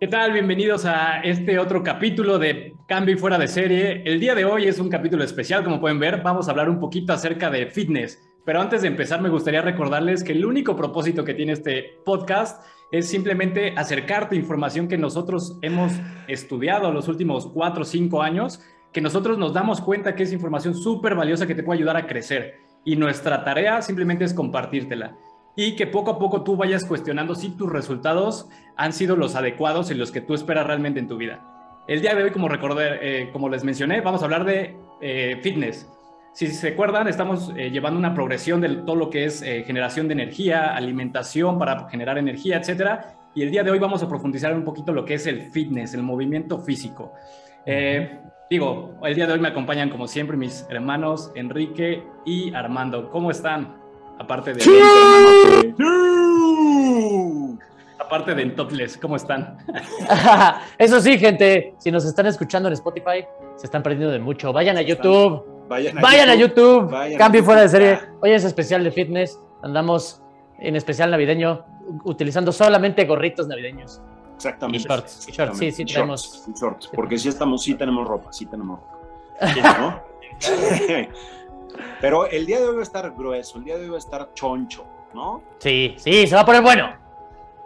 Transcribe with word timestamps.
¿Qué 0.00 0.08
tal? 0.08 0.32
Bienvenidos 0.32 0.86
a 0.86 1.20
este 1.20 1.58
otro 1.58 1.82
capítulo 1.82 2.38
de 2.38 2.74
Cambio 2.88 3.14
y 3.14 3.18
Fuera 3.18 3.36
de 3.36 3.46
Serie. 3.46 4.02
El 4.06 4.18
día 4.18 4.34
de 4.34 4.46
hoy 4.46 4.64
es 4.64 4.78
un 4.78 4.88
capítulo 4.88 5.22
especial, 5.22 5.62
como 5.62 5.78
pueden 5.78 5.98
ver. 5.98 6.22
Vamos 6.22 6.48
a 6.48 6.52
hablar 6.52 6.70
un 6.70 6.80
poquito 6.80 7.12
acerca 7.12 7.50
de 7.50 7.66
fitness. 7.66 8.18
Pero 8.46 8.62
antes 8.62 8.80
de 8.80 8.88
empezar, 8.88 9.20
me 9.20 9.28
gustaría 9.28 9.60
recordarles 9.60 10.24
que 10.24 10.32
el 10.32 10.46
único 10.46 10.74
propósito 10.74 11.22
que 11.22 11.34
tiene 11.34 11.52
este 11.52 11.98
podcast 12.06 12.64
es 12.90 13.08
simplemente 13.08 13.74
acercarte 13.76 14.36
información 14.36 14.88
que 14.88 14.96
nosotros 14.96 15.58
hemos 15.60 15.92
estudiado 16.28 16.90
los 16.92 17.06
últimos 17.06 17.48
cuatro 17.48 17.82
o 17.82 17.84
cinco 17.84 18.22
años, 18.22 18.62
que 18.94 19.02
nosotros 19.02 19.36
nos 19.36 19.52
damos 19.52 19.82
cuenta 19.82 20.14
que 20.14 20.22
es 20.22 20.32
información 20.32 20.74
súper 20.74 21.14
valiosa 21.14 21.46
que 21.46 21.54
te 21.54 21.62
puede 21.62 21.76
ayudar 21.76 21.98
a 21.98 22.06
crecer. 22.06 22.54
Y 22.86 22.96
nuestra 22.96 23.44
tarea 23.44 23.82
simplemente 23.82 24.24
es 24.24 24.32
compartírtela 24.32 25.14
y 25.56 25.76
que 25.76 25.86
poco 25.86 26.12
a 26.12 26.18
poco 26.18 26.42
tú 26.42 26.56
vayas 26.56 26.84
cuestionando 26.84 27.34
si 27.34 27.50
tus 27.50 27.70
resultados 27.70 28.48
han 28.76 28.92
sido 28.92 29.16
los 29.16 29.34
adecuados 29.34 29.90
en 29.90 29.98
los 29.98 30.10
que 30.10 30.20
tú 30.20 30.34
esperas 30.34 30.66
realmente 30.66 31.00
en 31.00 31.08
tu 31.08 31.16
vida. 31.16 31.40
El 31.86 32.00
día 32.02 32.14
de 32.14 32.22
hoy, 32.22 32.30
como, 32.30 32.48
recordé, 32.48 32.98
eh, 33.02 33.30
como 33.32 33.48
les 33.48 33.64
mencioné, 33.64 34.00
vamos 34.00 34.22
a 34.22 34.26
hablar 34.26 34.44
de 34.44 34.76
eh, 35.00 35.38
fitness. 35.42 35.88
Si 36.32 36.46
se 36.46 36.68
acuerdan, 36.68 37.08
estamos 37.08 37.52
eh, 37.56 37.70
llevando 37.70 37.98
una 37.98 38.14
progresión 38.14 38.60
de 38.60 38.68
todo 38.68 38.94
lo 38.94 39.10
que 39.10 39.24
es 39.24 39.42
generación 39.42 40.06
de 40.06 40.14
energía, 40.14 40.76
alimentación 40.76 41.58
para 41.58 41.88
generar 41.88 42.16
energía, 42.16 42.58
etcétera. 42.58 43.16
Y 43.34 43.42
el 43.42 43.50
día 43.50 43.64
de 43.64 43.72
hoy 43.72 43.80
vamos 43.80 44.02
a 44.04 44.08
profundizar 44.08 44.54
un 44.54 44.64
poquito 44.64 44.92
lo 44.92 45.04
que 45.04 45.14
es 45.14 45.26
el 45.26 45.50
fitness, 45.50 45.94
el 45.94 46.02
movimiento 46.02 46.58
físico. 46.58 47.12
digo, 48.48 48.94
el 49.02 49.14
día 49.16 49.26
de 49.26 49.32
hoy 49.32 49.40
me 49.40 49.48
acompañan 49.48 49.90
como 49.90 50.06
siempre 50.06 50.36
mis 50.36 50.64
hermanos 50.70 51.32
Enrique 51.34 52.04
y 52.24 52.54
Armando. 52.54 53.10
¿Cómo 53.10 53.32
están? 53.32 53.79
Aparte 54.20 54.52
de... 54.52 54.62
Aparte 57.98 58.34
de 58.34 58.42
en 58.42 58.54
Topless, 58.54 58.98
¿cómo 58.98 59.16
están? 59.16 59.56
Eso 60.78 61.00
sí, 61.00 61.18
gente, 61.18 61.74
si 61.78 61.90
nos 61.90 62.04
están 62.04 62.26
escuchando 62.26 62.68
en 62.68 62.74
Spotify, 62.74 63.24
se 63.56 63.64
están 63.64 63.82
perdiendo 63.82 64.10
de 64.10 64.18
mucho. 64.18 64.52
Vayan 64.52 64.76
a 64.76 64.82
YouTube. 64.82 65.42
Vayan 65.70 66.28
a 66.28 66.34
YouTube. 66.34 66.92
Cambio 67.16 67.42
fuera 67.42 67.62
de 67.62 67.70
serie. 67.70 67.98
Hoy 68.20 68.32
es 68.32 68.44
especial 68.44 68.84
de 68.84 68.90
fitness. 68.90 69.40
Andamos 69.62 70.20
en 70.58 70.76
especial 70.76 71.10
navideño 71.10 71.64
utilizando 72.04 72.52
solamente 72.52 73.06
gorritos 73.06 73.48
navideños. 73.48 74.02
Exactamente. 74.36 74.84
Y 74.84 74.86
shorts. 74.86 75.28
shorts. 75.28 75.58
Sí, 75.58 75.72
sí, 75.72 75.86
tenemos. 75.86 76.46
Shorts, 76.60 76.88
porque 76.88 77.16
si 77.16 77.30
estamos, 77.30 77.62
sí 77.62 77.74
tenemos 77.74 78.06
ropa, 78.06 78.30
sí 78.34 78.44
tenemos 78.44 78.80
ropa. 78.80 79.78
¿No? 79.80 80.10
Pero 82.00 82.26
el 82.26 82.46
día 82.46 82.60
de 82.60 82.66
hoy 82.66 82.74
va 82.74 82.80
a 82.80 82.84
estar 82.84 83.10
grueso, 83.12 83.58
el 83.58 83.64
día 83.64 83.76
de 83.76 83.84
hoy 83.84 83.90
va 83.90 83.96
a 83.96 83.98
estar 83.98 84.30
choncho, 84.34 84.84
¿no? 85.14 85.42
Sí, 85.58 85.94
sí, 85.98 86.26
se 86.26 86.34
va 86.34 86.42
a 86.42 86.46
poner 86.46 86.62
bueno. 86.62 86.90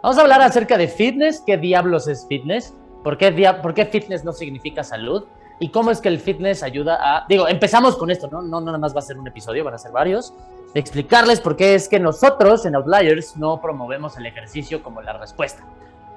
Vamos 0.01 0.17
a 0.17 0.21
hablar 0.21 0.41
acerca 0.41 0.77
de 0.77 0.87
fitness, 0.87 1.41
qué 1.45 1.57
diablos 1.57 2.07
es 2.07 2.27
fitness, 2.27 2.75
por 3.03 3.17
qué, 3.17 3.31
por 3.61 3.73
qué 3.73 3.85
fitness 3.85 4.23
no 4.23 4.33
significa 4.33 4.83
salud 4.83 5.25
y 5.59 5.69
cómo 5.69 5.91
es 5.91 6.01
que 6.01 6.09
el 6.09 6.19
fitness 6.19 6.63
ayuda 6.63 6.97
a... 6.99 7.25
Digo, 7.27 7.47
empezamos 7.47 7.95
con 7.95 8.11
esto, 8.11 8.27
¿no? 8.31 8.41
No, 8.41 8.59
no 8.59 8.67
nada 8.67 8.77
más 8.77 8.95
va 8.95 8.99
a 8.99 9.03
ser 9.03 9.17
un 9.17 9.27
episodio, 9.27 9.63
van 9.63 9.73
a 9.73 9.77
ser 9.77 9.91
varios. 9.91 10.33
De 10.73 10.79
explicarles 10.79 11.39
por 11.39 11.55
qué 11.55 11.75
es 11.75 11.87
que 11.87 11.99
nosotros 11.99 12.65
en 12.65 12.75
Outliers 12.75 13.37
no 13.37 13.61
promovemos 13.61 14.17
el 14.17 14.25
ejercicio 14.25 14.83
como 14.83 15.01
la 15.01 15.13
respuesta, 15.13 15.63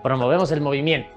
promovemos 0.03 0.50
el 0.50 0.61
movimiento. 0.61 1.11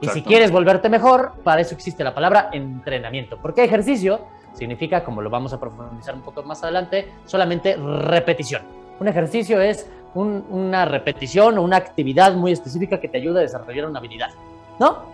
Y 0.00 0.08
si 0.08 0.22
quieres 0.22 0.50
volverte 0.50 0.88
mejor, 0.88 1.34
para 1.44 1.60
eso 1.60 1.74
existe 1.74 2.02
la 2.02 2.14
palabra 2.14 2.48
entrenamiento. 2.52 3.36
¿Por 3.36 3.54
qué 3.54 3.64
ejercicio? 3.64 4.26
Significa, 4.54 5.04
como 5.04 5.22
lo 5.22 5.30
vamos 5.30 5.52
a 5.52 5.60
profundizar 5.60 6.14
un 6.14 6.22
poco 6.22 6.42
más 6.42 6.62
adelante, 6.62 7.08
solamente 7.24 7.76
repetición. 7.76 8.62
Un 8.98 9.08
ejercicio 9.08 9.60
es 9.60 9.88
una 10.14 10.84
repetición 10.84 11.58
o 11.58 11.62
una 11.62 11.76
actividad 11.76 12.34
muy 12.34 12.52
específica 12.52 13.00
que 13.00 13.08
te 13.08 13.18
ayuda 13.18 13.40
a 13.40 13.42
desarrollar 13.42 13.86
una 13.86 13.98
habilidad, 13.98 14.30
¿no? 14.78 15.04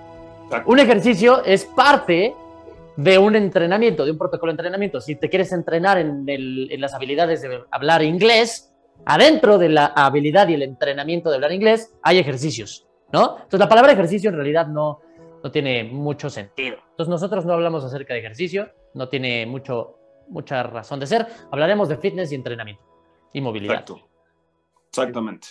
Un 0.65 0.79
ejercicio 0.79 1.45
es 1.45 1.65
parte 1.65 2.35
de 2.97 3.19
un 3.19 3.37
entrenamiento, 3.37 4.05
de 4.05 4.13
un 4.13 4.19
protocolo 4.19 4.51
de 4.51 4.55
entrenamiento. 4.55 5.01
Si 5.01 5.17
te 5.17 5.29
quieres 5.29 5.53
entrenar 5.53 5.99
en, 5.99 6.25
en 6.27 6.81
las 6.81 6.95
habilidades 6.95 7.43
de 7.43 7.63
hablar 7.71 8.03
inglés, 8.03 8.73
adentro 9.05 9.59
de 9.59 9.69
la 9.69 9.87
habilidad 9.87 10.49
y 10.49 10.55
el 10.55 10.63
entrenamiento 10.63 11.29
de 11.29 11.37
hablar 11.37 11.53
inglés 11.53 11.95
hay 12.03 12.19
ejercicios, 12.19 12.87
¿no? 13.13 13.37
Entonces 13.37 13.61
la 13.61 13.69
palabra 13.69 13.93
ejercicio 13.93 14.31
en 14.31 14.37
realidad 14.37 14.67
no, 14.67 15.01
no 15.43 15.51
tiene 15.51 15.85
mucho 15.85 16.31
sentido. 16.31 16.79
Entonces 16.91 17.11
nosotros 17.11 17.45
no 17.45 17.53
hablamos 17.53 17.85
acerca 17.85 18.15
de 18.15 18.21
ejercicio, 18.21 18.71
no 18.97 19.09
tiene 19.09 19.47
mucho, 19.47 19.99
mucha 20.29 20.63
razón 20.65 20.99
de 20.99 21.07
ser. 21.07 21.27
Hablaremos 21.53 21.89
de 21.89 21.99
fitness 21.99 22.33
y 22.33 22.35
entrenamiento 22.35 22.83
y 23.33 23.41
movilidad. 23.41 23.75
Exacto. 23.75 24.09
Exactamente. 24.89 25.49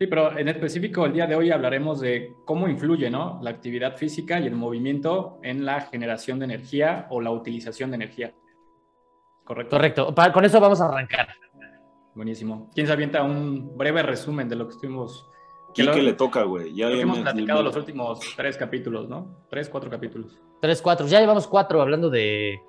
Sí, 0.00 0.06
pero 0.06 0.36
en 0.36 0.48
específico 0.48 1.06
el 1.06 1.12
día 1.12 1.26
de 1.26 1.34
hoy 1.34 1.50
hablaremos 1.50 2.00
de 2.00 2.32
cómo 2.44 2.68
influye 2.68 3.10
¿no? 3.10 3.40
la 3.42 3.50
actividad 3.50 3.96
física 3.96 4.38
y 4.38 4.46
el 4.46 4.54
movimiento 4.54 5.40
en 5.42 5.64
la 5.64 5.80
generación 5.82 6.38
de 6.38 6.44
energía 6.44 7.06
o 7.10 7.20
la 7.20 7.30
utilización 7.30 7.90
de 7.90 7.96
energía. 7.96 8.34
¿Correcto? 9.44 9.76
Correcto. 9.76 10.14
con 10.32 10.44
eso 10.44 10.60
vamos 10.60 10.80
a 10.80 10.86
arrancar. 10.86 11.28
Buenísimo. 12.14 12.68
¿Quién 12.74 12.86
se 12.86 12.92
avienta 12.92 13.22
un 13.22 13.76
breve 13.76 14.02
resumen 14.02 14.48
de 14.48 14.56
lo 14.56 14.66
que 14.66 14.74
estuvimos 14.74 15.28
¿Qué 15.86 15.90
que 15.90 16.02
le 16.02 16.12
toca, 16.14 16.42
güey? 16.42 16.74
Ya 16.74 16.90
hemos 16.90 17.18
platicado 17.18 17.62
los 17.62 17.76
últimos 17.76 18.20
tres 18.36 18.56
capítulos, 18.56 19.08
¿no? 19.08 19.44
Tres, 19.48 19.68
cuatro 19.68 19.90
capítulos. 19.90 20.38
Tres, 20.60 20.82
cuatro. 20.82 21.06
Ya 21.06 21.20
llevamos 21.20 21.46
cuatro 21.46 21.80
hablando 21.80 22.10
de. 22.10 22.60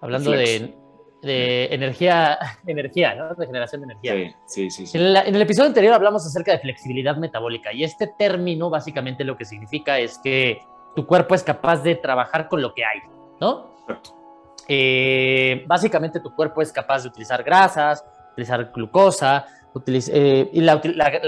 Hablando 0.00 0.32
de, 0.32 0.74
de, 1.22 1.64
energía, 1.74 2.38
energía, 2.66 3.14
¿no? 3.14 3.34
De 3.34 3.46
generación 3.46 3.80
de 3.80 3.84
energía. 3.92 4.36
Sí, 4.46 4.70
sí, 4.70 4.86
sí. 4.86 4.98
En, 4.98 5.16
en, 5.16 5.34
el 5.34 5.42
episodio 5.42 5.68
anterior 5.68 5.94
hablamos 5.94 6.26
acerca 6.26 6.52
de 6.52 6.58
flexibilidad 6.58 7.16
metabólica 7.16 7.72
y 7.72 7.84
este 7.84 8.12
término 8.18 8.68
básicamente 8.68 9.24
lo 9.24 9.36
que 9.36 9.46
significa 9.46 9.98
es 9.98 10.18
que 10.22 10.60
tu 10.94 11.06
cuerpo 11.06 11.34
es 11.34 11.42
capaz 11.42 11.82
de 11.82 11.94
trabajar 11.94 12.48
con 12.48 12.60
lo 12.60 12.74
que 12.74 12.84
hay, 12.84 13.00
¿no? 13.40 13.74
Exacto. 13.80 14.24
Eh, 14.68 15.64
básicamente 15.66 16.20
tu 16.20 16.34
cuerpo 16.34 16.62
es 16.62 16.72
capaz 16.72 17.02
de 17.02 17.08
utilizar 17.08 17.42
grasas, 17.42 18.04
utilizar 18.32 18.70
glucosa, 18.74 19.46
eh, 19.86 20.50
y 20.52 20.60
la, 20.60 20.80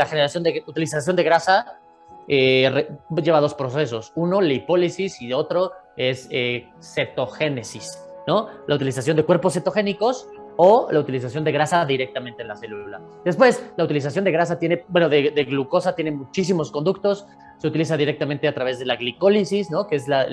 generación 0.07 0.43
de 0.43 0.63
utilización 0.67 1.17
de 1.17 1.23
grasa 1.25 1.81
eh, 2.29 2.89
lleva 3.23 3.41
dos 3.41 3.55
procesos. 3.55 4.13
Uno, 4.15 4.41
la 4.41 4.53
hipólisis 4.53 5.21
y 5.21 5.33
otro 5.33 5.73
es 5.97 6.29
eh, 6.31 6.69
cetogénesis, 6.81 7.99
¿no? 8.27 8.49
La 8.69 8.77
utilización 8.77 9.17
de 9.17 9.25
cuerpos 9.25 9.55
cetogénicos 9.55 10.29
o 10.59 10.89
la 10.91 11.01
utilización 11.01 11.45
de 11.45 11.53
grasa 11.53 11.85
directamente 11.85 12.43
en 12.43 12.49
la 12.49 12.57
célula. 12.57 13.01
Después, 13.25 13.63
la 13.77 13.85
utilización 13.85 14.25
de 14.25 14.31
grasa 14.31 14.59
tiene, 14.59 14.85
bueno, 14.89 15.09
de, 15.09 15.31
glucosa 15.45 15.95
tiene 15.95 16.13
muchísimos 16.13 16.71
conductos. 16.71 17.27
Se 17.59 17.67
utiliza 17.67 17.97
directamente 17.97 18.49
a 18.49 18.55
través 18.55 18.79
de 18.79 18.87
la 18.87 18.97
glicólisis, 18.97 19.71
¿no? 19.71 19.87
Que 19.87 19.97
es 19.97 20.09
la, 20.09 20.25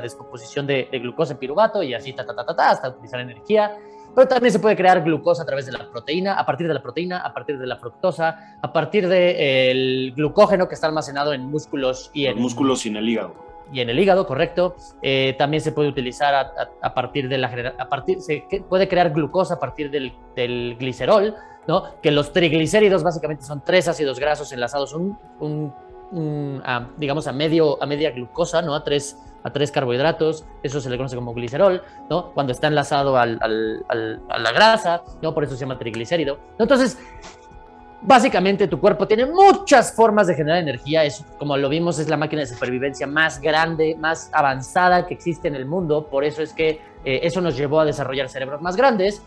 descomposición 0.00 0.66
de, 0.66 0.88
glucosa 0.92 1.32
en 1.32 1.38
piruvato 1.40 1.82
y 1.82 1.94
así, 1.94 2.12
ta, 2.12 2.24
ta, 2.24 2.34
ta, 2.34 2.56
ta, 2.56 2.70
hasta 2.70 2.88
utilizar 2.90 3.20
energía 3.20 3.76
pero 4.16 4.28
también 4.28 4.50
se 4.50 4.60
puede 4.60 4.74
crear 4.76 5.04
glucosa 5.04 5.42
a 5.42 5.44
través 5.44 5.66
de 5.66 5.72
la 5.72 5.90
proteína, 5.90 6.38
a 6.38 6.46
partir 6.46 6.66
de 6.66 6.72
la 6.72 6.80
proteína, 6.80 7.18
a 7.18 7.34
partir 7.34 7.58
de 7.58 7.66
la 7.66 7.76
fructosa, 7.76 8.56
a 8.62 8.72
partir 8.72 9.06
del 9.08 10.14
glucógeno 10.16 10.66
que 10.68 10.74
está 10.74 10.86
almacenado 10.86 11.34
en 11.34 11.42
músculos 11.42 12.10
y 12.14 12.24
en... 12.24 12.38
músculos 12.38 12.86
y 12.86 12.88
en 12.88 12.96
el 12.96 13.08
hígado. 13.10 13.34
Y 13.70 13.80
en 13.80 13.90
el 13.90 13.98
hígado, 13.98 14.26
correcto. 14.26 14.74
Eh, 15.02 15.34
también 15.36 15.60
se 15.60 15.72
puede 15.72 15.90
utilizar 15.90 16.34
a, 16.34 16.94
partir 16.94 17.28
de 17.28 17.36
la... 17.36 17.74
A 17.78 17.90
partir, 17.90 18.22
se 18.22 18.46
puede 18.70 18.88
crear 18.88 19.10
glucosa 19.10 19.54
a 19.54 19.60
partir 19.60 19.90
del, 19.90 20.14
del, 20.34 20.76
glicerol, 20.78 21.34
¿no? 21.68 22.00
Que 22.00 22.10
los 22.10 22.32
triglicéridos 22.32 23.02
básicamente 23.02 23.44
son 23.44 23.62
tres 23.62 23.86
ácidos 23.86 24.18
grasos 24.18 24.50
enlazados 24.50 24.94
un, 24.94 25.18
un, 25.40 25.74
digamos, 26.96 27.26
a, 27.26 27.32
medio, 27.32 27.82
a 27.82 27.86
media 27.86 28.10
glucosa, 28.10 28.62
¿no? 28.62 28.74
A 28.74 28.84
tres 28.84 29.18
a 29.46 29.52
tres 29.52 29.70
carbohidratos, 29.70 30.44
eso 30.64 30.80
se 30.80 30.90
le 30.90 30.96
conoce 30.96 31.14
como 31.14 31.32
glicerol, 31.32 31.80
¿no? 32.10 32.32
Cuando 32.32 32.52
está 32.52 32.66
enlazado 32.66 33.16
al, 33.16 33.38
a 33.88 34.38
la 34.38 34.52
grasa, 34.52 35.04
¿no? 35.22 35.32
Por 35.34 35.44
eso 35.44 35.54
se 35.54 35.60
llama 35.60 35.78
triglicérido. 35.78 36.40
Entonces, 36.58 36.98
básicamente 38.02 38.66
tu 38.66 38.80
cuerpo 38.80 39.06
tiene 39.06 39.26
muchas 39.26 39.92
formas 39.94 40.26
de 40.26 40.34
generar 40.34 40.58
energía, 40.58 41.04
es, 41.04 41.24
como 41.38 41.56
lo 41.56 41.68
vimos, 41.68 41.98
es 41.98 42.08
la 42.08 42.16
máquina 42.16 42.40
de 42.40 42.46
supervivencia 42.46 43.06
más 43.06 43.40
grande, 43.40 43.96
más 43.96 44.30
avanzada 44.32 45.06
que 45.06 45.14
existe 45.14 45.48
en 45.48 45.54
el 45.54 45.66
mundo, 45.66 46.06
por 46.06 46.24
eso 46.24 46.42
es 46.42 46.52
que 46.52 46.80
eh, 47.04 47.20
eso 47.22 47.40
nos 47.40 47.56
llevó 47.56 47.80
a 47.80 47.84
desarrollar 47.84 48.28
cerebros 48.28 48.60
más 48.60 48.76
grandes, 48.76 49.22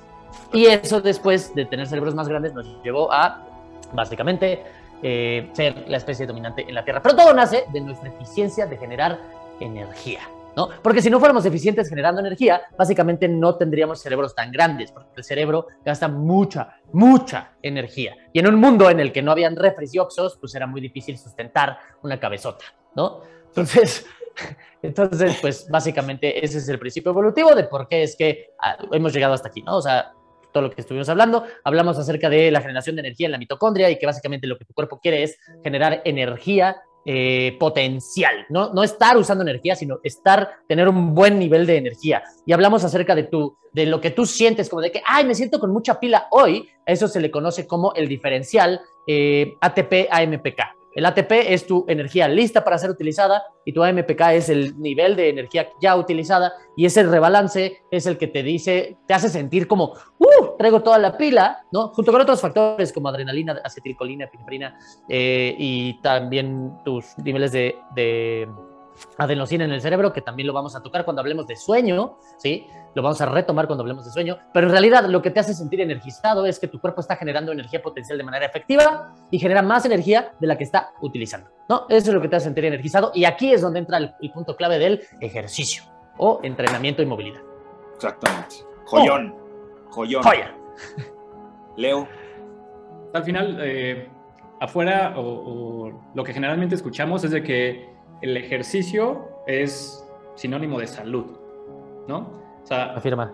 y 0.53 0.65
eso 0.65 1.01
después 1.01 1.55
de 1.55 1.65
tener 1.65 1.87
cerebros 1.87 2.13
más 2.13 2.27
grandes 2.27 2.53
nos 2.53 2.67
llevó 2.83 3.11
a, 3.11 3.45
básicamente, 3.93 4.63
eh, 5.01 5.49
ser 5.53 5.85
la 5.87 5.97
especie 5.97 6.25
dominante 6.25 6.65
en 6.67 6.75
la 6.75 6.83
Tierra. 6.83 7.01
Pero 7.01 7.15
todo 7.15 7.33
nace 7.33 7.65
de 7.71 7.81
nuestra 7.81 8.09
eficiencia 8.09 8.65
de 8.65 8.77
generar 8.77 9.19
energía. 9.59 10.21
¿no? 10.55 10.69
Porque 10.81 11.01
si 11.01 11.09
no 11.09 11.19
fuéramos 11.19 11.45
eficientes 11.45 11.89
generando 11.89 12.19
energía, 12.21 12.61
básicamente 12.77 13.27
no 13.27 13.55
tendríamos 13.55 14.01
cerebros 14.01 14.35
tan 14.35 14.51
grandes, 14.51 14.91
porque 14.91 15.09
el 15.15 15.23
cerebro 15.23 15.67
gasta 15.85 16.07
mucha, 16.07 16.79
mucha 16.91 17.51
energía. 17.61 18.15
Y 18.33 18.39
en 18.39 18.47
un 18.47 18.55
mundo 18.55 18.89
en 18.89 18.99
el 18.99 19.11
que 19.11 19.21
no 19.21 19.31
habían 19.31 19.55
refres 19.55 19.93
y 19.93 19.99
oxos, 19.99 20.37
pues 20.37 20.53
era 20.55 20.67
muy 20.67 20.81
difícil 20.81 21.17
sustentar 21.17 21.77
una 22.01 22.19
cabezota, 22.19 22.65
¿no? 22.95 23.21
Entonces, 23.47 24.05
entonces, 24.81 25.37
pues 25.41 25.67
básicamente 25.69 26.43
ese 26.43 26.57
es 26.57 26.69
el 26.69 26.79
principio 26.79 27.11
evolutivo 27.11 27.55
de 27.55 27.63
por 27.65 27.87
qué 27.87 28.03
es 28.03 28.15
que 28.15 28.51
ah, 28.59 28.77
hemos 28.91 29.13
llegado 29.13 29.33
hasta 29.33 29.49
aquí, 29.49 29.61
¿no? 29.61 29.77
O 29.77 29.81
sea, 29.81 30.13
todo 30.51 30.63
lo 30.63 30.71
que 30.71 30.81
estuvimos 30.81 31.09
hablando, 31.09 31.43
hablamos 31.63 31.97
acerca 31.97 32.29
de 32.29 32.51
la 32.51 32.61
generación 32.61 32.95
de 32.95 33.01
energía 33.01 33.27
en 33.27 33.31
la 33.33 33.37
mitocondria 33.37 33.89
y 33.89 33.97
que 33.97 34.05
básicamente 34.05 34.47
lo 34.47 34.57
que 34.57 34.65
tu 34.65 34.73
cuerpo 34.73 34.99
quiere 34.99 35.23
es 35.23 35.37
generar 35.63 36.01
energía 36.05 36.77
eh, 37.05 37.55
potencial, 37.59 38.45
¿no? 38.49 38.73
no 38.73 38.83
estar 38.83 39.17
usando 39.17 39.43
energía, 39.43 39.75
sino 39.75 39.99
estar, 40.03 40.49
tener 40.67 40.87
un 40.87 41.15
buen 41.15 41.39
nivel 41.39 41.65
de 41.65 41.77
energía. 41.77 42.23
Y 42.45 42.53
hablamos 42.53 42.83
acerca 42.83 43.15
de, 43.15 43.23
tu, 43.23 43.57
de 43.71 43.85
lo 43.85 44.01
que 44.01 44.11
tú 44.11 44.25
sientes, 44.25 44.69
como 44.69 44.81
de 44.81 44.91
que, 44.91 45.01
ay, 45.05 45.25
me 45.25 45.33
siento 45.33 45.59
con 45.59 45.71
mucha 45.71 45.99
pila 45.99 46.27
hoy, 46.31 46.67
eso 46.85 47.07
se 47.07 47.21
le 47.21 47.31
conoce 47.31 47.65
como 47.65 47.93
el 47.93 48.07
diferencial 48.07 48.81
eh, 49.07 49.53
ATP-AMPK. 49.61 50.78
El 50.93 51.05
ATP 51.05 51.31
es 51.31 51.67
tu 51.67 51.85
energía 51.87 52.27
lista 52.27 52.63
para 52.63 52.77
ser 52.77 52.89
utilizada 52.89 53.43
y 53.63 53.73
tu 53.73 53.83
AMPK 53.83 54.21
es 54.33 54.49
el 54.49 54.79
nivel 54.79 55.15
de 55.15 55.29
energía 55.29 55.69
ya 55.81 55.95
utilizada 55.95 56.53
y 56.75 56.85
ese 56.85 57.03
rebalance 57.03 57.83
es 57.91 58.05
el 58.05 58.17
que 58.17 58.27
te 58.27 58.43
dice, 58.43 58.97
te 59.07 59.13
hace 59.13 59.29
sentir 59.29 59.67
como, 59.67 59.93
¡uh! 60.17 60.57
Traigo 60.57 60.81
toda 60.81 60.97
la 60.97 61.17
pila, 61.17 61.63
¿no? 61.71 61.89
Junto 61.89 62.11
con 62.11 62.21
otros 62.21 62.41
factores 62.41 62.91
como 62.91 63.09
adrenalina, 63.09 63.61
acetilcolina, 63.63 64.25
epinefrina 64.25 64.77
eh, 65.07 65.55
y 65.57 66.01
también 66.01 66.79
tus 66.83 67.17
niveles 67.17 67.51
de, 67.51 67.75
de 67.95 68.47
adenosina 69.17 69.65
en 69.65 69.71
el 69.71 69.81
cerebro, 69.81 70.13
que 70.13 70.21
también 70.21 70.47
lo 70.47 70.53
vamos 70.53 70.75
a 70.75 70.81
tocar 70.81 71.05
cuando 71.05 71.21
hablemos 71.21 71.47
de 71.47 71.55
sueño, 71.55 72.17
¿sí? 72.37 72.65
Lo 72.95 73.01
vamos 73.01 73.21
a 73.21 73.25
retomar 73.25 73.67
cuando 73.67 73.83
hablemos 73.83 74.05
de 74.05 74.11
sueño, 74.11 74.37
pero 74.53 74.67
en 74.67 74.71
realidad 74.71 75.05
lo 75.05 75.21
que 75.21 75.31
te 75.31 75.39
hace 75.39 75.53
sentir 75.53 75.81
energizado 75.81 76.45
es 76.45 76.59
que 76.59 76.67
tu 76.67 76.79
cuerpo 76.79 77.01
está 77.01 77.15
generando 77.15 77.51
energía 77.51 77.81
potencial 77.81 78.17
de 78.17 78.23
manera 78.23 78.45
efectiva 78.45 79.13
y 79.29 79.39
genera 79.39 79.61
más 79.61 79.85
energía 79.85 80.33
de 80.39 80.47
la 80.47 80.57
que 80.57 80.63
está 80.63 80.91
utilizando, 81.01 81.49
¿no? 81.67 81.85
Eso 81.89 82.09
es 82.09 82.13
lo 82.13 82.21
que 82.21 82.27
te 82.27 82.37
hace 82.37 82.45
sentir 82.45 82.65
energizado 82.65 83.11
y 83.13 83.25
aquí 83.25 83.53
es 83.53 83.61
donde 83.61 83.79
entra 83.79 83.97
el, 83.97 84.13
punto 84.33 84.55
clave 84.55 84.79
del 84.79 85.01
ejercicio 85.19 85.83
o 86.17 86.39
entrenamiento 86.43 87.01
y 87.01 87.05
movilidad. 87.05 87.41
Exactamente. 87.95 88.57
Joyón. 88.85 89.35
Oh. 89.35 89.91
Joyón. 89.91 90.23
Joya. 90.23 90.55
Leo. 91.77 92.07
Al 93.13 93.23
final, 93.23 93.57
eh, 93.61 94.07
afuera, 94.59 95.15
o 95.17 95.91
lo 96.13 96.23
que 96.23 96.33
generalmente 96.33 96.75
escuchamos 96.75 97.23
es 97.23 97.31
de 97.31 97.41
que 97.41 97.98
el 98.21 98.37
ejercicio 98.37 99.29
es 99.47 100.05
sinónimo 100.35 100.79
de 100.79 100.87
salud, 100.87 101.25
¿no? 102.07 102.19
O 102.63 102.65
sea, 102.65 102.93
afirma. 102.93 103.33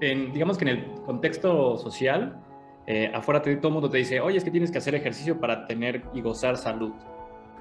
digamos 0.00 0.58
que 0.58 0.64
en 0.64 0.68
el 0.68 0.92
contexto 1.02 1.76
social, 1.76 2.40
eh, 2.86 3.10
afuera 3.12 3.42
todo 3.42 3.52
el 3.52 3.74
mundo 3.74 3.90
te 3.90 3.98
dice, 3.98 4.20
oye, 4.20 4.38
es 4.38 4.44
que 4.44 4.50
tienes 4.50 4.70
que 4.70 4.78
hacer 4.78 4.94
ejercicio 4.94 5.38
para 5.38 5.66
tener 5.66 6.04
y 6.14 6.20
gozar 6.20 6.56
salud. 6.56 6.92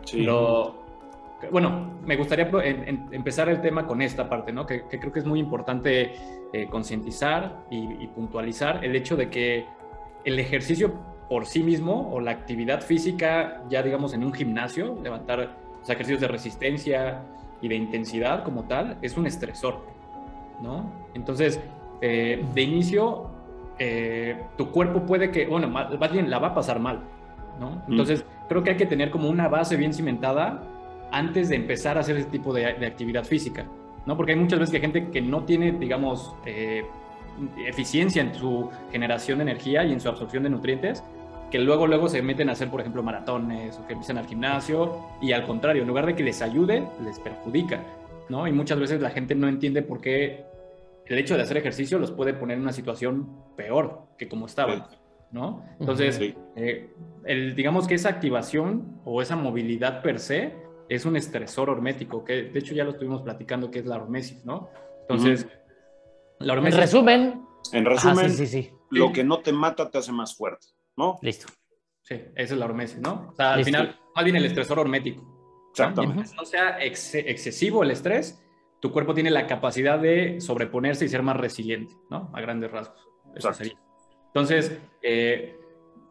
Sí. 0.05 0.25
bueno, 1.51 1.99
me 2.05 2.15
gustaría 2.15 2.49
empezar 3.11 3.49
el 3.49 3.59
tema 3.59 3.85
con 3.85 4.01
esta 4.01 4.29
parte, 4.29 4.53
¿no? 4.53 4.65
Que, 4.65 4.83
creo 4.87 5.11
que 5.11 5.19
es 5.19 5.25
muy 5.25 5.39
importante 5.39 6.13
eh, 6.53 6.67
concientizar 6.69 7.65
y, 7.69 8.07
puntualizar 8.07 8.85
el 8.85 8.95
hecho 8.95 9.17
de 9.17 9.29
que 9.29 9.65
el 10.23 10.39
ejercicio 10.39 10.93
por 11.29 11.45
sí 11.45 11.61
mismo 11.61 12.09
o 12.13 12.21
la 12.21 12.31
actividad 12.31 12.81
física, 12.81 13.63
ya 13.69 13.83
digamos 13.83 14.13
en 14.13 14.23
un 14.23 14.33
gimnasio, 14.33 14.97
levantar 15.03 15.66
ejercicios 15.95 16.21
de 16.21 16.27
resistencia 16.27 17.21
y 17.61 17.67
de 17.67 17.75
intensidad 17.75 18.43
como 18.43 18.63
tal, 18.63 18.97
es 19.01 19.17
un 19.17 19.25
estresor, 19.25 19.81
¿no? 20.61 20.91
Entonces, 21.13 21.59
eh, 22.01 22.45
de 22.53 22.61
inicio, 22.61 23.29
eh, 23.79 24.43
tu 24.57 24.71
cuerpo 24.71 25.05
puede 25.05 25.31
que, 25.31 25.45
bueno, 25.47 25.67
más 25.67 26.11
bien 26.11 26.29
la 26.29 26.39
va 26.39 26.49
a 26.49 26.53
pasar 26.53 26.79
mal, 26.79 27.01
¿no? 27.59 27.71
Mm. 27.87 27.91
Entonces, 27.91 28.25
creo 28.47 28.63
que 28.63 28.71
hay 28.71 28.77
que 28.77 28.85
tener 28.85 29.09
como 29.11 29.29
una 29.29 29.47
base 29.47 29.75
bien 29.75 29.93
cimentada 29.93 30.61
antes 31.11 31.49
de 31.49 31.55
empezar 31.55 31.97
a 31.97 32.01
hacer 32.01 32.17
ese 32.17 32.29
tipo 32.29 32.53
de, 32.53 32.65
actividad 32.65 33.23
física, 33.23 33.65
¿no? 34.05 34.15
Porque 34.15 34.33
hay 34.33 34.39
muchas 34.39 34.59
veces 34.59 34.71
que 34.71 34.77
hay 34.77 34.81
gente 34.81 35.09
que 35.09 35.21
no 35.21 35.43
tiene, 35.43 35.71
digamos, 35.71 36.35
eh, 36.45 36.85
eficiencia 37.65 38.21
en 38.21 38.33
su 38.33 38.69
generación 38.91 39.39
de 39.39 39.43
energía 39.43 39.83
y 39.85 39.93
en 39.93 39.99
su 39.99 40.09
absorción 40.09 40.43
de 40.43 40.49
nutrientes, 40.49 41.03
que 41.51 41.59
luego, 41.59 41.87
luego 41.87 42.09
se 42.09 42.21
meten 42.21 42.49
a 42.49 42.53
hacer, 42.53 42.69
por 42.69 42.81
ejemplo, 42.81 43.03
maratones 43.03 43.77
o 43.77 43.87
que 43.87 43.93
empiezan 43.93 44.17
al 44.17 44.27
gimnasio 44.27 45.05
y 45.21 45.31
al 45.31 45.45
contrario, 45.45 45.83
en 45.83 45.87
lugar 45.87 46.05
de 46.05 46.15
que 46.15 46.23
les 46.23 46.41
ayude, 46.41 46.85
les 47.03 47.19
perjudica, 47.19 47.83
¿no? 48.29 48.47
Y 48.47 48.51
muchas 48.51 48.79
veces 48.79 49.01
la 49.01 49.09
gente 49.11 49.33
no 49.35 49.47
entiende 49.47 49.81
por 49.81 50.01
qué 50.01 50.45
el 51.05 51.17
hecho 51.17 51.35
de 51.37 51.43
hacer 51.43 51.57
ejercicio 51.57 51.99
los 51.99 52.11
puede 52.11 52.33
poner 52.33 52.57
en 52.57 52.63
una 52.63 52.73
situación 52.73 53.29
peor 53.55 54.07
que 54.17 54.27
como 54.27 54.45
estaban, 54.45 54.87
¿no? 55.31 55.63
Entonces, 55.79 56.19
eh, 56.55 56.93
el, 57.23 57.55
digamos 57.55 57.87
que 57.87 57.95
esa 57.95 58.09
activación 58.09 58.99
o 59.05 59.21
esa 59.21 59.37
movilidad 59.37 60.01
per 60.01 60.19
se 60.19 60.53
es 60.89 61.05
un 61.05 61.15
estresor 61.15 61.69
hormético, 61.69 62.25
que 62.25 62.43
de 62.43 62.59
hecho 62.59 62.73
ya 62.73 62.83
lo 62.83 62.91
estuvimos 62.91 63.21
platicando, 63.21 63.71
que 63.71 63.79
es 63.79 63.85
la 63.85 63.95
hormesis, 63.95 64.45
¿no? 64.45 64.69
Entonces, 65.01 65.47
la 66.39 66.53
hormesis... 66.53 66.75
En 66.75 66.81
resumen... 66.81 67.41
En 67.73 67.85
resumen, 67.85 68.29
sí, 68.31 68.47
sí, 68.47 68.71
lo 68.91 69.11
que 69.11 69.23
no 69.25 69.39
te 69.39 69.51
mata 69.51 69.89
te 69.89 69.97
hace 69.97 70.13
más 70.13 70.37
fuerte. 70.37 70.67
¿No? 70.97 71.19
Listo. 71.21 71.47
Sí, 72.01 72.15
esa 72.35 72.53
es 72.53 72.59
la 72.59 72.65
hormesis, 72.65 72.99
¿no? 72.99 73.29
O 73.31 73.35
sea, 73.35 73.53
al 73.53 73.63
final, 73.63 73.99
más 74.15 74.23
bien 74.23 74.35
el 74.35 74.45
estresor 74.45 74.79
hormético. 74.79 75.69
Exactamente. 75.71 76.23
¿no? 76.31 76.35
no 76.41 76.45
sea 76.45 76.77
excesivo 76.79 77.83
el 77.83 77.91
estrés, 77.91 78.43
tu 78.79 78.91
cuerpo 78.91 79.13
tiene 79.13 79.29
la 79.29 79.47
capacidad 79.47 79.99
de 79.99 80.39
sobreponerse 80.39 81.05
y 81.05 81.09
ser 81.09 81.23
más 81.23 81.37
resiliente, 81.37 81.93
¿no? 82.09 82.31
A 82.33 82.41
grandes 82.41 82.71
rasgos. 82.71 83.07
Eso 83.35 83.53
sería. 83.53 83.77
Entonces, 84.27 84.79
eh, 85.01 85.57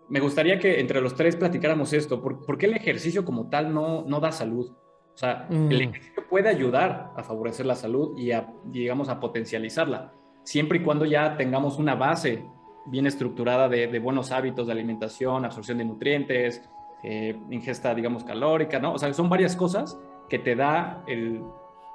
me 0.08 0.20
gustaría 0.20 0.58
que 0.58 0.80
entre 0.80 1.00
los 1.00 1.14
tres 1.14 1.36
platicáramos 1.36 1.92
esto. 1.92 2.20
¿Por, 2.22 2.58
qué 2.58 2.66
el 2.66 2.74
ejercicio 2.74 3.24
como 3.24 3.48
tal 3.48 3.72
no, 3.72 4.04
no 4.06 4.20
da 4.20 4.32
salud? 4.32 4.70
O 4.70 5.18
sea, 5.18 5.46
el 5.50 5.56
mm. 5.58 5.72
ejercicio 5.72 6.28
puede 6.28 6.48
ayudar 6.48 7.12
a 7.16 7.22
favorecer 7.22 7.66
la 7.66 7.74
salud 7.74 8.18
y 8.18 8.32
a, 8.32 8.52
digamos, 8.64 9.08
a 9.08 9.18
potencializarla, 9.18 10.12
siempre 10.44 10.78
y 10.78 10.82
cuando 10.82 11.06
ya 11.06 11.36
tengamos 11.36 11.78
una 11.78 11.94
base 11.94 12.44
bien 12.86 13.06
estructurada 13.06 13.68
de, 13.68 13.98
buenos 13.98 14.32
hábitos 14.32 14.66
de 14.66 14.72
alimentación, 14.72 15.44
absorción 15.44 15.78
de 15.78 15.84
nutrientes, 15.84 16.62
eh, 17.02 17.38
ingesta, 17.50 17.94
digamos, 17.94 18.24
calórica, 18.24 18.78
¿no? 18.78 18.94
O 18.94 18.98
sea, 18.98 19.12
son 19.12 19.28
varias 19.28 19.56
cosas 19.56 19.98
que 20.28 20.38
te 20.38 20.56
da 20.56 21.02
el, 21.06 21.42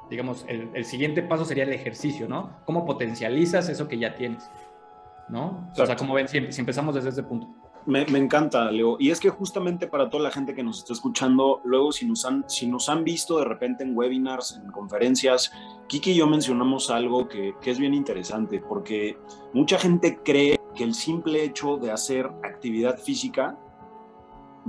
digamos, 0.09 0.45
el, 0.47 0.85
siguiente 0.85 1.23
paso 1.23 1.45
sería 1.45 1.63
el 1.63 1.73
ejercicio, 1.73 2.27
¿no? 2.27 2.51
¿Cómo 2.65 2.85
potencializas 2.85 3.69
eso 3.69 3.87
que 3.87 3.97
ya 3.97 4.15
tienes? 4.15 4.49
¿No? 5.29 5.69
O 5.77 5.85
sea, 5.85 5.95
como 5.95 6.13
ven, 6.13 6.27
si, 6.27 6.37
empezamos 6.37 6.95
desde 6.95 7.09
ese 7.09 7.23
punto. 7.23 7.47
Me, 7.85 8.05
me, 8.05 8.19
encanta, 8.19 8.69
Leo. 8.69 8.97
Y 8.99 9.09
es 9.09 9.19
que 9.19 9.29
justamente 9.29 9.87
para 9.87 10.09
toda 10.09 10.23
la 10.23 10.31
gente 10.31 10.53
que 10.53 10.61
nos 10.61 10.79
está 10.79 10.93
escuchando, 10.93 11.61
luego 11.63 11.91
si 11.91 12.05
nos 12.05 12.25
han, 12.25 12.47
si 12.47 12.67
nos 12.67 12.89
han 12.89 13.03
visto 13.03 13.39
de 13.39 13.45
repente 13.45 13.83
en 13.83 13.97
webinars, 13.97 14.59
en 14.63 14.71
conferencias, 14.71 15.51
Kiki 15.87 16.11
y 16.11 16.15
yo 16.15 16.27
mencionamos 16.27 16.91
algo 16.91 17.27
que, 17.27 17.55
que 17.59 17.71
es 17.71 17.79
bien 17.79 17.93
interesante, 17.93 18.59
porque 18.59 19.17
mucha 19.53 19.79
gente 19.79 20.19
cree 20.23 20.60
que 20.81 20.85
el 20.85 20.95
simple 20.95 21.43
hecho 21.43 21.77
de 21.77 21.91
hacer 21.91 22.25
actividad 22.41 22.97
física 22.97 23.55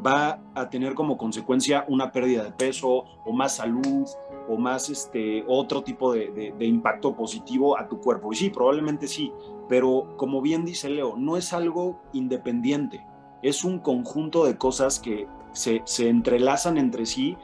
va 0.04 0.42
a 0.54 0.68
tener 0.68 0.92
como 0.92 1.16
consecuencia 1.16 1.86
una 1.88 2.12
pérdida 2.12 2.44
de 2.44 2.52
peso 2.52 3.06
o 3.24 3.32
más 3.32 3.56
salud 3.56 4.06
o 4.46 4.58
más 4.58 4.90
este 4.90 5.42
otro 5.48 5.82
tipo 5.82 6.12
de, 6.12 6.54
impacto 6.60 7.16
positivo 7.16 7.78
a 7.78 7.88
tu 7.88 7.98
cuerpo. 7.98 8.30
Y 8.30 8.36
sí, 8.36 8.50
probablemente 8.50 9.08
sí, 9.08 9.32
pero 9.70 10.14
como 10.18 10.42
bien 10.42 10.66
dice 10.66 10.90
Leo, 10.90 11.16
no 11.16 11.38
es 11.38 11.54
algo 11.54 12.02
independiente, 12.12 13.06
es 13.40 13.64
un 13.64 13.78
conjunto 13.78 14.44
de 14.44 14.58
cosas 14.58 15.00
que 15.00 15.26
se, 15.52 15.80
se 15.86 16.10
entrelazan 16.10 16.76
entre 16.76 17.06
sí 17.06 17.38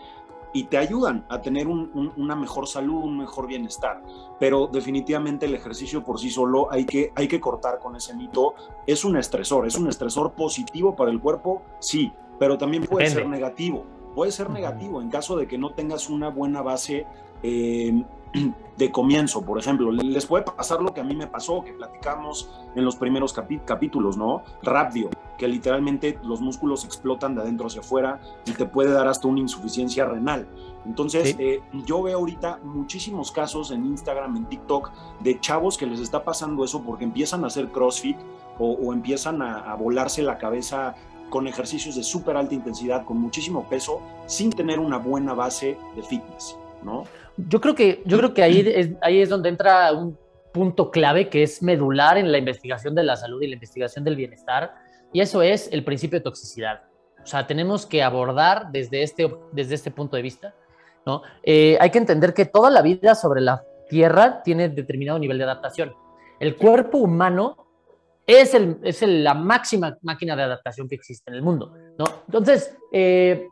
y 0.52 0.64
te 0.64 0.78
ayudan 0.78 1.24
a 1.28 1.40
tener 1.40 1.66
una 1.68 2.34
mejor 2.34 2.66
salud, 2.66 3.04
un 3.04 3.18
mejor 3.18 3.46
bienestar. 3.46 4.02
Pero 4.38 4.66
definitivamente 4.66 5.46
el 5.46 5.54
ejercicio 5.54 6.02
por 6.04 6.18
sí 6.18 6.30
solo 6.30 6.70
hay 6.70 6.84
que, 6.84 7.12
hay 7.14 7.28
que 7.28 7.40
cortar 7.40 7.78
con 7.78 7.96
ese 7.96 8.14
mito. 8.14 8.54
Es 8.86 9.04
un 9.04 9.16
estresor, 9.16 9.66
es 9.66 9.76
un 9.76 9.88
estresor 9.88 10.32
positivo 10.32 10.96
para 10.96 11.10
el 11.10 11.20
cuerpo, 11.20 11.62
sí, 11.80 12.12
pero 12.38 12.56
también 12.56 12.84
puede 12.84 13.08
ser 13.08 13.28
negativo. 13.28 13.84
Puede 14.14 14.32
ser 14.32 14.50
negativo 14.50 15.00
en 15.00 15.10
caso 15.10 15.36
de 15.36 15.46
que 15.46 15.58
no 15.58 15.74
tengas 15.74 16.08
una 16.08 16.28
buena 16.28 16.62
base 16.62 17.06
eh, 17.42 18.02
de 18.76 18.92
comienzo, 18.92 19.42
por 19.42 19.58
ejemplo. 19.58 19.90
Les 19.90 20.26
puede 20.26 20.44
pasar 20.44 20.80
lo 20.80 20.94
que 20.94 21.00
a 21.00 21.04
mí 21.04 21.14
me 21.14 21.26
pasó, 21.26 21.62
que 21.62 21.72
platicamos 21.72 22.50
en 22.74 22.84
los 22.84 22.96
primeros 22.96 23.34
capítulos, 23.64 24.16
¿no? 24.16 24.42
Rápido, 24.62 25.10
que 25.36 25.48
literalmente 25.48 26.18
los 26.22 26.40
músculos 26.40 26.84
explotan 26.84 27.34
de 27.34 27.42
adentro 27.42 27.66
hacia 27.66 27.80
afuera 27.80 28.20
y 28.46 28.52
te 28.52 28.66
puede 28.66 28.92
dar 28.92 29.08
hasta 29.08 29.28
una 29.28 29.40
insuficiencia 29.40 30.04
renal. 30.04 30.48
Entonces, 30.86 31.36
eh, 31.38 31.60
yo 31.84 32.02
veo 32.02 32.18
ahorita 32.18 32.60
muchísimos 32.64 33.30
casos 33.32 33.70
en 33.70 33.84
Instagram, 33.84 34.36
en 34.36 34.46
TikTok, 34.46 34.90
de 35.20 35.38
chavos 35.40 35.76
que 35.76 35.86
les 35.86 36.00
está 36.00 36.24
pasando 36.24 36.64
eso 36.64 36.82
porque 36.82 37.04
empiezan 37.04 37.44
a 37.44 37.48
hacer 37.48 37.68
CrossFit 37.68 38.16
o, 38.60 38.92
empiezan 38.92 39.40
a, 39.40 39.58
a 39.70 39.76
volarse 39.76 40.20
la 40.22 40.36
cabeza 40.36 40.96
con 41.30 41.46
ejercicios 41.46 41.94
de 41.94 42.02
súper 42.02 42.36
alta 42.36 42.54
intensidad, 42.54 43.04
con 43.04 43.18
muchísimo 43.18 43.64
peso, 43.68 44.00
sin 44.26 44.50
tener 44.50 44.80
una 44.80 44.98
buena 44.98 45.34
base 45.34 45.78
de 45.94 46.02
fitness, 46.02 46.58
¿no? 46.82 47.04
Yo 47.36 47.60
creo 47.60 47.74
que, 47.74 48.02
yo 48.04 48.18
creo 48.18 48.34
que 48.34 48.42
ahí, 48.42 48.60
es, 48.74 48.90
ahí 49.02 49.20
es 49.20 49.28
donde 49.28 49.48
entra 49.48 49.92
un 49.92 50.18
punto 50.52 50.90
clave 50.90 51.28
que 51.28 51.42
es 51.42 51.62
medular 51.62 52.18
en 52.18 52.32
la 52.32 52.38
investigación 52.38 52.94
de 52.94 53.04
la 53.04 53.16
salud 53.16 53.40
y 53.42 53.46
la 53.46 53.54
investigación 53.54 54.04
del 54.04 54.16
bienestar, 54.16 54.74
y 55.12 55.20
eso 55.20 55.42
es 55.42 55.68
el 55.72 55.84
principio 55.84 56.18
de 56.18 56.24
toxicidad. 56.24 56.82
O 57.22 57.26
sea, 57.26 57.46
tenemos 57.46 57.86
que 57.86 58.02
abordar 58.02 58.70
desde 58.72 59.02
este, 59.02 59.32
desde 59.52 59.74
este 59.74 59.90
punto 59.90 60.16
de 60.16 60.22
vista, 60.22 60.54
¿no? 61.04 61.22
Eh, 61.42 61.76
hay 61.80 61.90
que 61.90 61.98
entender 61.98 62.34
que 62.34 62.46
toda 62.46 62.70
la 62.70 62.82
vida 62.82 63.14
sobre 63.14 63.40
la 63.40 63.62
Tierra 63.88 64.42
tiene 64.42 64.68
determinado 64.68 65.18
nivel 65.18 65.38
de 65.38 65.44
adaptación. 65.44 65.94
El 66.38 66.56
cuerpo 66.56 66.98
humano 66.98 67.68
es, 68.26 68.52
el, 68.52 68.78
es 68.82 69.00
la 69.02 69.32
máxima 69.32 69.96
máquina 70.02 70.36
de 70.36 70.42
adaptación 70.42 70.88
que 70.88 70.94
existe 70.94 71.30
en 71.30 71.36
el 71.36 71.42
mundo, 71.42 71.74
¿no? 71.98 72.04
Entonces, 72.26 72.76
eh, 72.92 73.48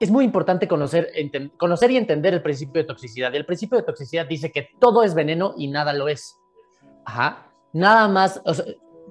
es 0.00 0.10
muy 0.10 0.24
importante 0.24 0.68
conocer, 0.68 1.10
conocer 1.56 1.90
y 1.90 1.96
entender 1.96 2.34
el 2.34 2.42
principio 2.42 2.82
de 2.82 2.86
toxicidad. 2.86 3.32
Y 3.32 3.36
el 3.36 3.46
principio 3.46 3.78
de 3.78 3.84
toxicidad 3.84 4.26
dice 4.26 4.52
que 4.52 4.70
todo 4.78 5.02
es 5.02 5.14
veneno 5.14 5.54
y 5.56 5.68
nada 5.68 5.92
lo 5.92 6.08
es. 6.08 6.38
Ajá. 7.04 7.46
Nada 7.72 8.06
más, 8.08 8.40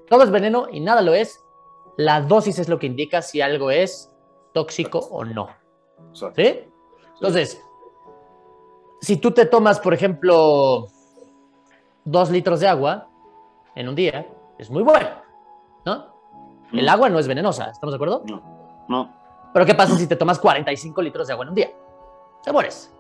todo 0.10 0.24
es 0.24 0.32
veneno 0.32 0.68
y 0.72 0.80
nada 0.80 1.02
lo 1.02 1.14
es. 1.14 1.44
La 1.98 2.22
dosis 2.22 2.60
es 2.60 2.70
lo 2.70 2.80
que 2.80 2.88
indica 2.88 3.22
si 3.22 3.42
algo 3.42 3.70
es 3.72 4.14
tóxico 4.54 5.00
o 5.00 5.26
no. 5.26 5.50
¿Sí? 6.14 6.62
Entonces, 7.16 7.62
si 9.02 9.18
tú 9.18 9.32
te 9.32 9.46
tomas, 9.46 9.80
por 9.80 9.94
ejemplo, 9.94 10.88
dos 12.06 12.30
litros 12.30 12.60
de 12.60 12.68
agua 12.68 13.10
en 13.76 13.90
un 13.90 13.96
día, 13.96 14.28
es 14.58 14.70
muy 14.70 14.84
bueno, 14.84 15.10
¿no? 15.86 16.14
El 16.72 16.86
mm. 16.86 16.90
agua 16.90 17.10
no 17.10 17.20
es 17.20 17.28
venenosa, 17.28 17.70
¿estamos 17.72 17.94
de 17.94 17.96
acuerdo? 17.96 18.24
No, 18.26 18.86
no. 18.88 19.17
Pero 19.58 19.66
¿qué 19.66 19.74
pasa 19.74 19.98
si 19.98 20.06
te 20.06 20.16
tomas 20.16 20.38
45 20.38 21.02
litros 21.02 21.26
de 21.26 21.34
agua 21.34 21.46
en 21.46 21.50
un 21.50 21.56
día? 21.56 21.72
Te 22.44 22.52
mueres, 22.52 22.94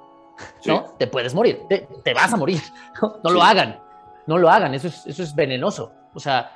¿no? 0.65 0.85
Te 0.97 1.05
puedes 1.05 1.35
morir, 1.35 1.67
te, 1.69 2.13
vas 2.15 2.33
a 2.33 2.35
morir. 2.35 2.59
No, 3.23 3.29
lo 3.29 3.43
hagan, 3.43 3.79
no 4.25 4.39
lo 4.39 4.49
hagan, 4.49 4.73
eso 4.73 4.87
es, 4.87 5.05
eso 5.05 5.21
es 5.21 5.35
venenoso. 5.35 5.91
O 6.15 6.19
sea, 6.19 6.49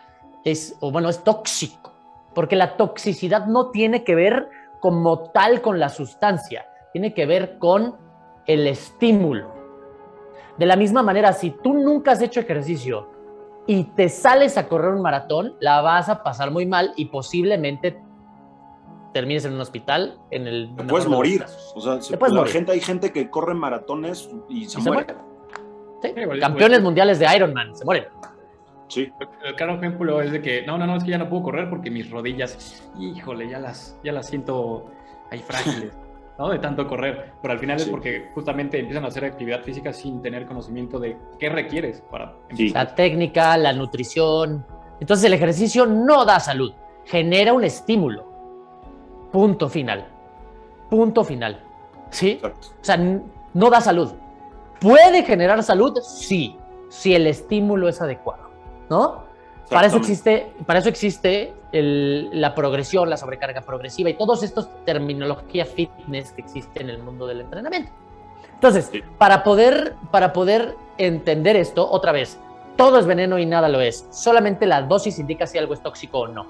es, 0.43 0.75
o 0.79 0.91
bueno, 0.91 1.07
es 1.07 1.23
tóxico, 1.23 1.93
porque 2.33 2.55
la 2.55 2.77
toxicidad 2.77 3.45
no 3.45 3.69
tiene 3.69 4.03
que 4.03 4.15
ver 4.15 4.49
como 4.79 5.29
tal 5.29 5.61
con 5.61 5.79
la 5.79 5.89
sustancia, 5.89 6.65
tiene 6.93 7.13
que 7.13 7.27
ver 7.27 7.59
con 7.59 7.95
el 8.47 8.65
estímulo. 8.65 9.53
De 10.57 10.65
la 10.65 10.77
misma 10.77 11.03
manera, 11.03 11.31
si 11.31 11.51
tú 11.51 11.75
nunca 11.75 12.13
has 12.13 12.23
hecho 12.23 12.39
ejercicio 12.39 13.07
y 13.67 13.83
te 13.83 14.09
sales 14.09 14.57
a 14.57 14.67
correr 14.67 14.95
un 14.95 15.03
maratón, 15.03 15.57
la 15.59 15.79
vas 15.81 16.09
a 16.09 16.23
pasar 16.23 16.49
muy 16.49 16.65
mal 16.65 16.91
y 16.95 17.05
posiblemente 17.05 18.01
termines 19.13 19.45
en 19.45 19.53
un 19.53 19.61
hospital 19.61 20.19
en 20.31 20.47
el 20.47 20.75
te 20.75 20.83
puedes 20.83 21.07
morir. 21.07 21.45
o 21.75 21.81
sea 21.81 21.99
la 22.29 22.45
gente 22.45 22.71
hay 22.71 22.79
gente 22.79 23.11
que 23.11 23.29
corre 23.29 23.53
maratones 23.53 24.29
y 24.49 24.65
se, 24.65 24.79
muere. 24.79 25.15
campeones 26.39 26.81
mundiales 26.81 27.19
de 27.19 27.35
Ironman 27.35 27.75
se 27.75 27.85
mueren. 27.85 28.05
Sí. 28.87 29.09
El 29.43 29.55
claro 29.55 29.75
ejemplo 29.75 30.21
es 30.21 30.31
de 30.31 30.41
que 30.41 30.65
no 30.65 30.77
no 30.77 30.85
no 30.85 30.97
es 30.97 31.03
que 31.03 31.11
ya 31.11 31.17
no 31.17 31.29
puedo 31.29 31.43
correr 31.43 31.69
porque 31.69 31.89
mis 31.89 32.09
rodillas 32.09 32.83
híjole 32.99 33.49
ya 33.49 33.59
las 33.59 33.97
ya 34.03 34.11
las 34.11 34.27
siento 34.27 34.89
ahí 35.29 35.39
frágiles 35.39 35.93
¿no? 36.37 36.49
De 36.49 36.59
tanto 36.59 36.87
correr, 36.87 37.33
pero 37.41 37.53
al 37.53 37.59
final 37.59 37.77
es 37.77 37.87
porque 37.87 38.29
justamente 38.33 38.79
empiezan 38.79 39.05
a 39.05 39.09
hacer 39.09 39.25
actividad 39.25 39.61
física 39.61 39.93
sin 39.93 40.21
tener 40.21 40.45
conocimiento 40.45 40.99
de 40.99 41.17
qué 41.39 41.49
requieres 41.49 42.01
para 42.09 42.33
La 42.73 42.95
técnica, 42.95 43.55
la 43.57 43.73
nutrición. 43.73 44.65
Entonces 44.99 45.25
el 45.25 45.33
ejercicio 45.33 45.85
no 45.85 46.25
da 46.25 46.39
salud, 46.39 46.73
genera 47.05 47.53
un 47.53 47.63
estímulo. 47.63 48.30
Punto 49.31 49.69
final. 49.69 50.07
Punto 50.89 51.23
final. 51.23 51.61
¿Sí? 52.09 52.39
O 52.43 52.83
sea, 52.83 52.97
no 52.97 53.69
da 53.69 53.81
salud. 53.81 54.11
¿Puede 54.79 55.23
generar 55.23 55.63
salud? 55.63 55.97
Sí, 56.01 56.57
si 56.89 57.15
el 57.15 57.27
estímulo 57.27 57.87
es 57.87 58.01
adecuado, 58.01 58.49
¿no? 58.89 59.23
Para 59.69 59.87
eso 59.87 59.97
existe, 59.97 60.51
para 60.65 60.79
eso 60.79 60.89
existe 60.89 61.53
la 61.71 62.53
progresión, 62.53 63.09
la 63.09 63.15
sobrecarga 63.15 63.61
progresiva 63.61 64.09
y 64.09 64.15
todos 64.15 64.43
estos 64.43 64.67
terminología 64.83 65.65
fitness 65.65 66.33
que 66.33 66.41
existe 66.41 66.81
en 66.81 66.89
el 66.89 67.01
mundo 67.01 67.25
del 67.25 67.41
entrenamiento. 67.41 67.91
Entonces, 68.53 68.91
para, 69.17 69.43
poder, 69.43 69.95
para 70.11 70.33
poder 70.33 70.75
entender 70.97 71.55
esto, 71.55 71.89
otra 71.89 72.11
vez, 72.11 72.37
todo 72.75 72.99
es 72.99 73.05
veneno 73.05 73.39
y 73.39 73.45
nada 73.45 73.69
lo 73.69 73.79
es. 73.79 74.05
Solamente 74.11 74.65
la 74.65 74.81
dosis 74.81 75.19
indica 75.19 75.47
si 75.47 75.57
algo 75.57 75.73
es 75.73 75.81
tóxico 75.81 76.19
o 76.19 76.27
no. 76.27 76.45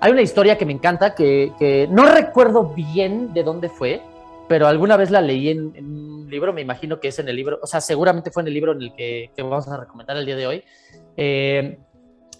Hay 0.00 0.12
una 0.12 0.22
historia 0.22 0.58
que 0.58 0.66
me 0.66 0.72
encanta, 0.72 1.14
que, 1.14 1.88
no 1.90 2.04
recuerdo 2.06 2.74
bien 2.74 3.32
de 3.32 3.42
dónde 3.42 3.68
fue, 3.68 4.02
pero 4.48 4.66
alguna 4.66 4.96
vez 4.96 5.10
la 5.10 5.20
leí 5.20 5.48
en, 5.48 5.72
un 5.76 6.30
libro, 6.30 6.52
me 6.52 6.60
imagino 6.60 7.00
que 7.00 7.08
es 7.08 7.18
en 7.18 7.28
el 7.28 7.36
libro, 7.36 7.58
o 7.62 7.66
sea, 7.66 7.80
seguramente 7.80 8.30
fue 8.30 8.42
en 8.42 8.48
el 8.48 8.54
libro 8.54 8.72
en 8.72 8.82
el 8.82 8.94
que, 8.94 9.30
vamos 9.38 9.68
a 9.68 9.76
recomendar 9.76 10.16
el 10.16 10.26
día 10.26 10.36
de 10.36 10.46
hoy. 10.46 10.64
Eh, 11.16 11.78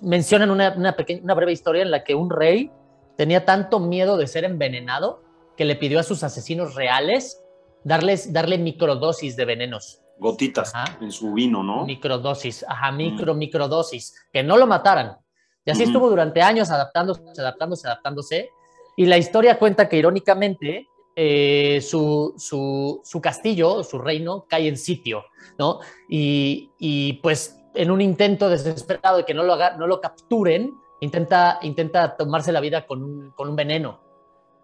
mencionan 0.03 0.51
una, 0.51 0.75
una, 0.77 0.95
pequeña, 0.95 1.23
una 1.23 1.35
breve 1.35 1.53
historia 1.53 1.83
en 1.83 1.91
la 1.91 2.05
que 2.05 2.15
un 2.15 2.31
rey 2.31 2.71
tenía 3.17 3.45
tanto 3.45 3.81
miedo 3.81 4.17
de 4.17 4.27
ser 4.27 4.45
envenenado 4.45 5.23
que 5.57 5.65
le 5.65 5.77
pidió 5.77 5.99
a 5.99 6.03
sus 6.03 6.23
asesinos 6.23 6.75
reales 6.75 7.43
darles, 7.87 8.33
darle 8.33 8.59
microdosis 8.59 9.37
de 9.37 9.45
venenos. 9.45 10.01
Gotitas 10.19 10.73
en 11.01 11.13
su 11.13 11.33
vino, 11.33 11.63
¿no? 11.63 11.85
Microdosis, 11.85 12.65
ajá, 12.69 12.91
micro, 12.91 13.35
mm. 13.35 13.39
microdosis, 13.39 14.15
que 14.33 14.43
no 14.43 14.57
lo 14.57 14.67
mataran. 14.67 15.19
Y 15.67 15.71
así 15.73 15.83
estuvo 15.83 16.09
durante 16.09 16.41
años 16.41 16.71
adaptándose, 16.71 17.23
adaptándose, 17.37 17.89
adaptándose. 17.89 18.51
Y 18.97 19.05
la 19.07 19.19
historia 19.19 19.59
cuenta 19.59 19.89
que 19.89 19.97
irónicamente 19.97 20.89
eh, 21.17 21.81
su, 21.83 22.35
su, 22.39 23.01
su, 23.05 23.21
castillo, 23.21 23.83
su 23.83 23.99
reino, 23.99 24.47
cae 24.49 24.69
en 24.69 24.77
sitio, 24.77 25.25
¿no? 25.59 25.81
Y, 26.09 26.71
y 26.79 27.15
pues 27.15 27.59
en 27.75 27.91
un 27.91 28.01
intento 28.01 28.49
desesperado 28.49 29.19
de 29.19 29.25
que 29.25 29.35
no 29.35 29.43
lo, 29.43 29.55
haga, 29.55 29.77
no 29.77 29.87
lo 29.87 30.01
capturen, 30.01 30.73
intenta, 31.01 31.59
intenta 31.63 32.17
tomarse 32.17 32.53
la 32.53 32.61
vida 32.61 32.87
con 32.87 33.03
un, 33.03 33.31
con 33.33 33.49
un 33.49 33.57
veneno. 33.57 34.01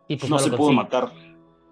Y 0.09 0.17
pues 0.17 0.31
no, 0.31 0.39
se 0.39 0.51
pudo 0.51 0.73
matar. 0.73 1.13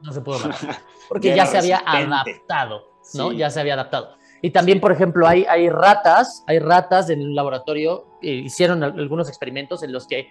No 0.03 0.13
se 0.13 0.21
pudo 0.21 0.39
matar. 0.41 0.79
Porque 1.09 1.35
ya, 1.35 1.47
se 1.47 1.59
había 1.59 1.83
adaptado, 1.85 2.85
¿no? 3.15 3.33
Ya 3.33 3.51
se 3.51 3.61
había 3.61 3.75
adaptado. 3.75 4.17
Y 4.43 4.51
también, 4.51 4.81
por 4.81 4.93
ejemplo, 4.93 5.27
hay, 5.27 5.45
hay 5.45 5.69
ratas, 5.69 6.45
hay 6.47 6.59
ratas 6.59 7.11
en 7.11 7.21
un 7.21 7.35
laboratorio, 7.35 8.07
hicieron 8.23 8.83
algunos 8.83 9.29
experimentos 9.29 9.83
en 9.83 9.93
los 9.93 10.07
que 10.07 10.31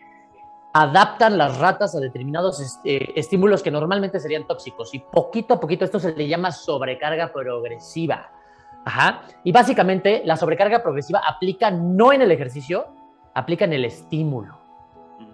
adaptan 0.73 1.37
las 1.37 1.57
ratas 1.57 1.95
a 1.95 1.99
determinados 1.99 2.59
este, 2.59 3.19
estímulos 3.19 3.63
que 3.63 3.71
normalmente 3.71 4.19
serían 4.19 4.45
tóxicos 4.45 4.93
y 4.93 4.99
poquito 4.99 5.55
a 5.55 5.59
poquito 5.59 5.83
esto 5.85 5.99
se 5.99 6.15
le 6.15 6.27
llama 6.27 6.51
sobrecarga 6.51 7.31
progresiva. 7.31 8.31
Ajá. 8.85 9.21
Y 9.43 9.51
básicamente 9.51 10.21
la 10.25 10.37
sobrecarga 10.37 10.81
progresiva 10.81 11.21
aplica 11.27 11.69
no 11.71 12.13
en 12.13 12.21
el 12.21 12.31
ejercicio, 12.31 12.87
aplica 13.33 13.65
en 13.65 13.73
el 13.73 13.85
estímulo. 13.85 14.59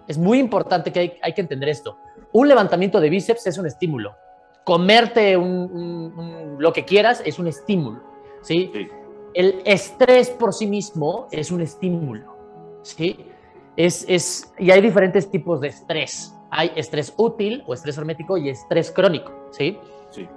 Es 0.08 0.18
muy 0.18 0.38
importante 0.38 0.92
que 0.92 1.18
hay, 1.20 1.32
que 1.32 1.40
entender 1.40 1.68
esto. 1.68 1.98
Un 2.32 2.48
levantamiento 2.48 3.00
de 3.00 3.10
bíceps 3.10 3.46
es 3.46 3.58
un 3.58 3.66
estímulo. 3.66 4.14
Comerte 4.64 5.36
lo 5.36 6.72
que 6.72 6.84
quieras 6.84 7.22
es 7.24 7.38
un 7.38 7.46
estímulo. 7.46 8.02
¿Sí? 8.46 8.88
El 9.34 9.60
estrés 9.64 10.30
por 10.30 10.54
sí 10.54 10.66
mismo 10.66 11.26
es 11.30 11.50
un 11.50 11.60
estímulo. 11.60 12.36
¿sí? 12.82 13.26
Es, 13.76 14.06
es, 14.08 14.52
y 14.58 14.70
hay 14.70 14.80
diferentes 14.80 15.30
tipos 15.30 15.60
de 15.60 15.68
estrés. 15.68 16.34
Hay 16.50 16.72
estrés 16.76 17.12
útil 17.16 17.62
o 17.66 17.74
estrés 17.74 17.98
hormético 17.98 18.38
y 18.38 18.48
estrés 18.48 18.90
crónico. 18.90 19.32
¿sí? 19.50 19.78
Sí. 20.10 20.28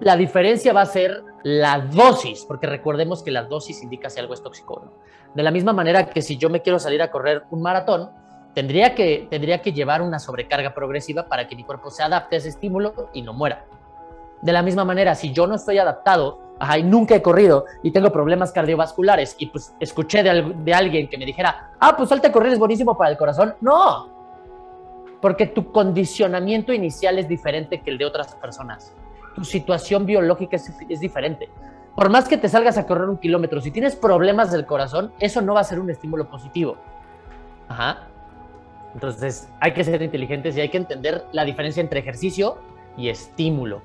La 0.00 0.16
diferencia 0.16 0.72
va 0.72 0.82
a 0.82 0.86
ser 0.86 1.22
la 1.42 1.78
dosis, 1.80 2.44
porque 2.46 2.66
recordemos 2.66 3.22
que 3.22 3.30
la 3.30 3.44
dosis 3.44 3.82
indica 3.82 4.08
si 4.10 4.18
algo 4.18 4.34
es 4.34 4.42
tóxico 4.42 4.74
o 4.74 4.84
no. 4.86 4.92
De 5.34 5.42
la 5.42 5.50
misma 5.50 5.72
manera 5.72 6.06
que 6.06 6.22
si 6.22 6.36
yo 6.36 6.48
me 6.48 6.62
quiero 6.62 6.78
salir 6.78 7.02
a 7.02 7.10
correr 7.10 7.42
un 7.50 7.62
maratón, 7.62 8.10
tendría 8.54 8.94
que, 8.94 9.28
tendría 9.30 9.60
que 9.60 9.72
llevar 9.72 10.02
una 10.02 10.18
sobrecarga 10.18 10.74
progresiva 10.74 11.28
para 11.28 11.46
que 11.46 11.54
mi 11.54 11.64
cuerpo 11.64 11.90
se 11.90 12.02
adapte 12.02 12.36
a 12.36 12.38
ese 12.38 12.48
estímulo 12.48 13.10
y 13.12 13.22
no 13.22 13.34
muera. 13.34 13.66
De 14.42 14.52
la 14.52 14.62
misma 14.62 14.84
manera, 14.84 15.14
si 15.14 15.32
yo 15.32 15.46
no 15.46 15.54
estoy 15.56 15.78
adaptado, 15.78 16.40
ajá, 16.58 16.78
y 16.78 16.84
nunca 16.84 17.14
he 17.14 17.22
corrido 17.22 17.64
y 17.82 17.90
tengo 17.90 18.12
problemas 18.12 18.52
cardiovasculares 18.52 19.36
y 19.38 19.46
pues 19.46 19.74
escuché 19.80 20.22
de, 20.22 20.74
alguien 20.74 21.08
que 21.08 21.18
me 21.18 21.26
dijera, 21.26 21.72
ah, 21.80 21.96
pues 21.96 22.08
salte 22.08 22.28
a 22.28 22.32
correr 22.32 22.52
es 22.52 22.58
buenísimo 22.58 22.96
para 22.96 23.10
el 23.10 23.16
corazón, 23.16 23.54
no, 23.60 24.08
porque 25.20 25.46
tu 25.46 25.72
condicionamiento 25.72 26.72
inicial 26.72 27.18
es 27.18 27.28
diferente 27.28 27.80
que 27.80 27.90
el 27.90 27.98
de 27.98 28.04
otras 28.04 28.34
personas 28.36 28.94
tu 29.38 29.44
situación 29.44 30.04
biológica 30.04 30.56
es, 30.56 31.00
diferente. 31.00 31.48
Por 31.94 32.10
más 32.10 32.28
que 32.28 32.36
te 32.36 32.48
salgas 32.48 32.76
a 32.76 32.86
correr 32.86 33.08
un 33.08 33.18
kilómetro, 33.18 33.60
si 33.60 33.70
tienes 33.70 33.94
problemas 33.94 34.50
del 34.50 34.66
corazón, 34.66 35.12
eso 35.20 35.40
no 35.40 35.54
va 35.54 35.60
a 35.60 35.64
ser 35.64 35.78
un 35.78 35.90
estímulo 35.90 36.28
positivo. 36.28 36.76
Ajá. 37.68 38.08
Entonces, 38.94 39.48
hay 39.60 39.74
que 39.74 39.84
ser 39.84 40.02
inteligentes 40.02 40.56
y 40.56 40.60
hay 40.60 40.70
que 40.70 40.78
entender 40.78 41.24
la 41.30 41.44
diferencia 41.44 41.80
entre 41.80 42.00
ejercicio 42.00 42.58
y 42.96 43.10
estímulo. 43.10 43.80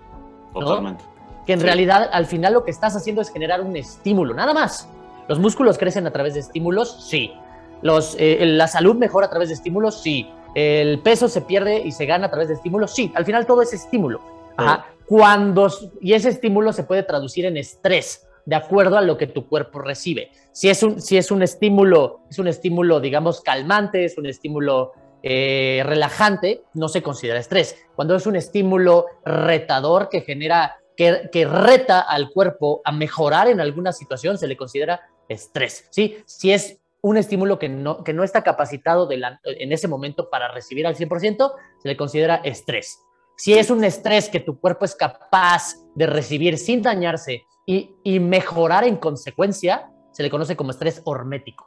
Totalmente. 0.53 1.03
Que 1.45 1.53
en 1.53 1.61
realidad, 1.61 2.09
al 2.11 2.25
final, 2.25 2.53
lo 2.53 2.63
que 2.63 2.71
estás 2.71 2.95
haciendo 2.95 3.21
es 3.21 3.29
generar 3.29 3.61
un 3.61 3.75
estímulo, 3.75 4.33
nada 4.33 4.53
más. 4.53 4.87
¿Los 5.27 5.39
músculos 5.39 5.77
crecen 5.77 6.07
a 6.07 6.11
través 6.11 6.33
de 6.35 6.39
estímulos? 6.39 7.05
Sí. 7.09 7.33
Los, 7.81 8.15
eh, 8.17 8.45
¿La 8.45 8.67
salud 8.67 8.95
mejora 8.95 9.27
a 9.27 9.29
través 9.29 9.49
de 9.49 9.55
estímulos? 9.55 10.01
Sí. 10.01 10.29
¿El 10.55 10.99
peso 10.99 11.27
se 11.27 11.41
pierde 11.41 11.81
y 11.83 11.91
se 11.91 12.05
gana 12.05 12.27
a 12.27 12.29
través 12.29 12.47
de 12.47 12.53
estímulos? 12.53 12.93
Sí. 12.93 13.11
Al 13.15 13.25
final, 13.25 13.45
todo 13.45 13.61
es 13.61 13.73
estímulo. 13.73 14.21
Ajá 14.55 14.85
cuando, 15.05 15.71
y 16.01 16.13
ese 16.13 16.29
estímulo 16.29 16.73
se 16.73 16.83
puede 16.83 17.03
traducir 17.03 17.45
en 17.45 17.57
estrés, 17.57 18.27
de 18.45 18.55
acuerdo 18.55 18.97
a 18.97 19.01
lo 19.01 19.17
que 19.17 19.27
tu 19.27 19.47
cuerpo 19.47 19.79
recibe. 19.79 20.31
Si 20.51 20.69
es 20.69 20.83
un, 20.83 21.01
si 21.01 21.17
es 21.17 21.31
un 21.31 21.43
estímulo, 21.43 22.21
es 22.29 22.39
un 22.39 22.47
estímulo, 22.47 22.99
digamos, 22.99 23.41
calmante, 23.41 24.05
es 24.05 24.17
un 24.17 24.25
estímulo 24.25 24.93
eh, 25.25 25.81
relajante, 25.85 26.63
no 26.73 26.89
se 26.89 27.01
considera 27.01 27.39
estrés. 27.39 27.77
Cuando 27.95 28.15
es 28.15 28.27
un 28.27 28.35
estímulo 28.35 29.05
retador 29.23 30.09
que 30.09 30.19
genera, 30.19 30.75
que, 30.97 31.29
que, 31.31 31.45
reta 31.45 32.01
al 32.01 32.29
cuerpo 32.29 32.81
a 32.83 32.91
mejorar 32.91 33.47
en 33.47 33.61
alguna 33.61 33.93
situación, 33.93 34.37
se 34.37 34.47
le 34.47 34.57
considera 34.57 34.99
estrés. 35.29 35.87
¿sí? 35.91 36.17
Si 36.25 36.51
es 36.51 36.77
un 37.01 37.15
estímulo 37.15 37.57
que 37.57 37.69
no, 37.69 38.03
que 38.03 38.11
no 38.11 38.25
está 38.25 38.43
capacitado 38.43 39.09
en 39.11 39.71
ese 39.71 39.87
momento 39.87 40.29
para 40.29 40.51
recibir 40.51 40.85
al 40.85 40.95
100%, 40.95 41.53
se 41.81 41.87
le 41.87 41.95
considera 41.95 42.35
estrés. 42.43 42.99
Si 43.37 43.53
es 43.53 43.69
un 43.69 43.83
estrés 43.85 44.27
que 44.27 44.41
tu 44.41 44.59
cuerpo 44.59 44.83
es 44.83 44.93
capaz 44.93 45.75
de 45.95 46.05
recibir 46.05 46.57
sin 46.57 46.81
dañarse 46.81 47.45
y, 47.65 47.95
y 48.03 48.19
mejorar 48.19 48.83
en 48.83 48.97
consecuencia, 48.97 49.89
se 50.11 50.21
le 50.21 50.29
conoce 50.29 50.57
como 50.57 50.71
estrés 50.71 51.01
hormético. 51.05 51.65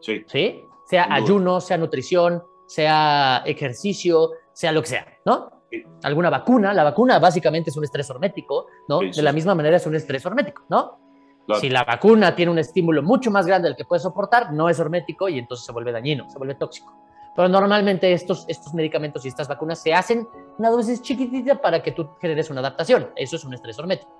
Sí. 0.00 0.24
¿Sí? 0.26 0.64
Sea 0.88 1.06
ayuno, 1.12 1.60
sea 1.60 1.78
nutrición, 1.78 2.42
sea 2.66 3.42
ejercicio, 3.44 4.30
sea 4.52 4.72
lo 4.72 4.82
que 4.82 4.88
sea, 4.88 5.06
¿no? 5.24 5.62
Sí. 5.70 5.82
Alguna 6.02 6.30
vacuna, 6.30 6.74
la 6.74 6.84
vacuna 6.84 7.18
básicamente 7.18 7.70
es 7.70 7.76
un 7.76 7.84
estrés 7.84 8.10
hormético, 8.10 8.66
¿no? 8.88 9.00
Sí, 9.00 9.10
de 9.10 9.22
la 9.22 9.32
misma 9.32 9.54
manera 9.54 9.76
es 9.76 9.86
un 9.86 9.94
estrés 9.94 10.24
hormético, 10.26 10.64
¿no? 10.68 10.98
Claro. 11.46 11.60
Si 11.60 11.70
la 11.70 11.84
vacuna 11.84 12.34
tiene 12.36 12.52
un 12.52 12.58
estímulo 12.58 13.02
mucho 13.02 13.30
más 13.30 13.46
grande 13.46 13.68
del 13.68 13.76
que 13.76 13.84
puede 13.84 14.00
soportar, 14.00 14.52
no 14.52 14.68
es 14.68 14.78
hormético 14.78 15.28
y 15.28 15.38
entonces 15.38 15.66
se 15.66 15.72
vuelve 15.72 15.90
dañino, 15.90 16.28
se 16.30 16.38
vuelve 16.38 16.54
tóxico. 16.54 16.94
Pero 17.34 17.48
normalmente 17.48 18.12
estos, 18.12 18.44
estos 18.48 18.74
medicamentos 18.74 19.24
y 19.24 19.28
estas 19.28 19.48
vacunas 19.48 19.82
se 19.82 19.94
hacen 19.94 20.28
una 20.58 20.70
dosis 20.70 21.00
chiquitita 21.00 21.60
para 21.60 21.82
que 21.82 21.92
tú 21.92 22.10
generes 22.20 22.50
una 22.50 22.60
adaptación. 22.60 23.10
Eso 23.16 23.36
es 23.36 23.44
un 23.44 23.54
estrés 23.54 23.78
hormético. 23.78 24.10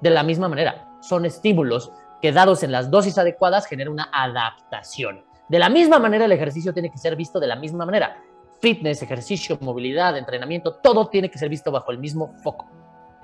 De 0.00 0.10
la 0.10 0.22
misma 0.22 0.48
manera, 0.48 0.88
son 1.00 1.26
estímulos 1.26 1.92
que 2.20 2.32
dados 2.32 2.62
en 2.62 2.72
las 2.72 2.90
dosis 2.90 3.18
adecuadas 3.18 3.66
generan 3.66 3.92
una 3.92 4.08
adaptación. 4.12 5.24
De 5.52 5.58
la 5.58 5.68
misma 5.68 5.98
manera, 5.98 6.24
el 6.24 6.32
ejercicio 6.32 6.72
tiene 6.72 6.90
que 6.90 6.96
ser 6.96 7.14
visto 7.14 7.38
de 7.38 7.46
la 7.46 7.56
misma 7.56 7.84
manera. 7.84 8.16
Fitness, 8.62 9.02
ejercicio, 9.02 9.58
movilidad, 9.60 10.16
entrenamiento, 10.16 10.76
todo 10.76 11.08
tiene 11.08 11.30
que 11.30 11.36
ser 11.36 11.50
visto 11.50 11.70
bajo 11.70 11.90
el 11.90 11.98
mismo 11.98 12.32
foco. 12.42 12.64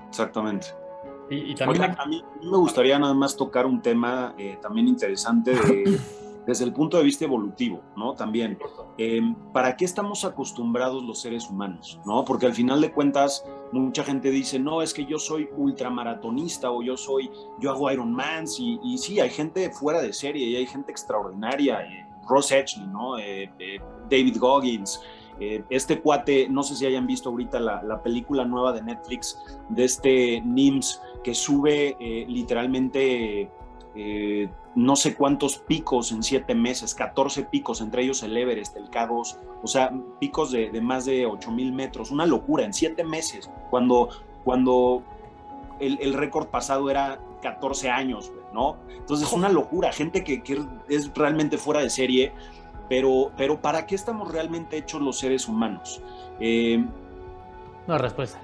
Exactamente. 0.07 0.67
Y, 1.31 1.53
y 1.53 1.55
también 1.55 1.81
Oigan, 1.81 1.99
a 1.99 2.05
mí 2.05 2.23
a 2.23 2.39
mí 2.39 2.51
me 2.51 2.57
gustaría 2.57 2.99
nada 2.99 3.15
más 3.15 3.35
tocar 3.35 3.65
un 3.65 3.81
tema 3.81 4.35
eh, 4.37 4.59
también 4.61 4.87
interesante 4.87 5.55
de- 5.55 5.99
desde 6.45 6.65
el 6.65 6.71
punto 6.71 6.97
de 6.97 7.03
vista 7.03 7.25
evolutivo, 7.25 7.81
¿no? 7.97 8.13
También, 8.13 8.59
eh, 8.99 9.21
¿para 9.51 9.75
qué 9.75 9.85
estamos 9.85 10.23
acostumbrados 10.23 11.03
los 11.03 11.19
seres 11.19 11.49
humanos, 11.49 11.99
¿no? 12.05 12.25
Porque 12.25 12.45
al 12.45 12.53
final 12.53 12.79
de 12.79 12.91
cuentas, 12.91 13.43
mucha 13.71 14.03
gente 14.03 14.29
dice, 14.29 14.59
no, 14.59 14.83
es 14.83 14.93
que 14.93 15.03
yo 15.05 15.17
soy 15.17 15.49
ultramaratonista 15.57 16.69
o 16.69 16.83
yo 16.83 16.95
soy, 16.95 17.31
yo 17.59 17.71
hago 17.71 17.91
Ironmans 17.91 18.59
y, 18.59 18.79
y 18.83 18.99
sí, 18.99 19.19
hay 19.19 19.31
gente 19.31 19.71
fuera 19.71 19.99
de 20.01 20.13
serie 20.13 20.45
y 20.47 20.55
hay 20.57 20.67
gente 20.67 20.91
extraordinaria, 20.91 21.81
eh, 21.81 22.05
Ross 22.29 22.51
Edgley. 22.51 22.87
Eh, 23.19 23.49
eh, 23.59 23.79
David 24.09 24.37
Goggins, 24.39 25.01
eh, 25.39 25.63
este 25.69 26.01
cuate, 26.01 26.47
no 26.49 26.63
sé 26.63 26.75
si 26.75 26.85
hayan 26.85 27.07
visto 27.07 27.29
ahorita 27.29 27.59
la, 27.59 27.83
la 27.83 28.01
película 28.01 28.45
nueva 28.45 28.73
de 28.73 28.81
Netflix 28.81 29.39
de 29.69 29.83
este 29.83 30.41
NIMS 30.41 31.01
que 31.23 31.33
sube 31.33 31.95
literalmente 32.27 33.49
no 34.75 34.95
sé 34.95 35.15
cuántos 35.15 35.57
picos 35.57 36.11
en 36.11 36.23
siete 36.23 36.55
meses, 36.55 36.95
14 36.95 37.43
picos, 37.45 37.81
entre 37.81 38.03
ellos 38.03 38.23
el 38.23 38.37
Everest, 38.37 38.77
el 38.77 38.89
K2, 38.89 39.37
o 39.61 39.67
sea, 39.67 39.91
picos 40.19 40.51
de, 40.51 40.69
de 40.69 40.81
más 40.81 41.05
de 41.05 41.25
8 41.25 41.51
mil 41.51 41.73
metros, 41.73 42.11
una 42.11 42.25
locura, 42.25 42.63
en 42.63 42.73
siete 42.73 43.03
meses, 43.03 43.49
cuando, 43.69 44.09
cuando 44.45 45.03
el, 45.79 45.99
el 46.01 46.13
récord 46.13 46.47
pasado 46.47 46.89
era 46.89 47.19
14 47.41 47.89
años, 47.89 48.29
güey, 48.29 48.41
¿no? 48.53 48.77
Entonces 48.89 49.27
es 49.27 49.33
una 49.33 49.49
locura, 49.49 49.91
gente 49.91 50.23
que, 50.23 50.41
que 50.43 50.61
es 50.87 51.11
realmente 51.13 51.57
fuera 51.57 51.81
de 51.81 51.89
serie, 51.89 52.31
pero, 52.87 53.31
pero 53.37 53.61
¿para 53.61 53.85
qué 53.85 53.95
estamos 53.95 54.31
realmente 54.31 54.77
hechos 54.77 55.01
los 55.01 55.19
seres 55.19 55.47
humanos? 55.47 56.01
Eh, 56.39 56.83
No 57.87 57.93
hay 57.93 57.99
respuesta. 57.99 58.39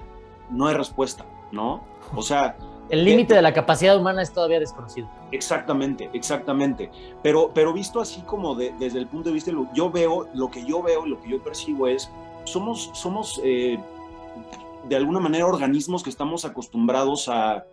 no 0.50 0.66
hay 0.68 0.74
respuesta, 0.74 1.24
¿no? 1.52 1.82
O 2.14 2.22
sea, 2.22 2.56
El 2.88 3.04
límite 3.04 3.34
de 3.34 3.42
la 3.42 3.52
capacidad 3.52 3.98
humana 3.98 4.22
es 4.22 4.32
todavía 4.32 4.60
desconocido. 4.60 5.08
Exactamente, 5.32 6.08
exactamente. 6.12 6.88
Pero, 7.20 7.50
pero 7.52 7.72
visto 7.72 8.00
así 8.00 8.20
como 8.22 8.54
de- 8.54 8.72
desde 8.78 9.00
el 9.00 9.08
punto 9.08 9.28
de 9.30 9.34
vista, 9.34 9.50
de 9.50 9.56
lo- 9.56 9.66
yo 9.74 9.90
veo, 9.90 10.28
lo 10.34 10.48
que 10.52 10.64
yo 10.64 10.80
veo, 10.84 11.04
lo 11.04 11.20
que 11.20 11.30
yo 11.30 11.42
percibo 11.42 11.88
es, 11.88 12.08
somos, 12.44 12.90
somos 12.94 13.40
eh, 13.42 13.76
de 14.88 14.94
alguna 14.94 15.18
manera 15.18 15.46
organismos 15.48 16.04
que 16.04 16.10
estamos 16.10 16.44
acostumbrados 16.44 17.28
a, 17.28 17.64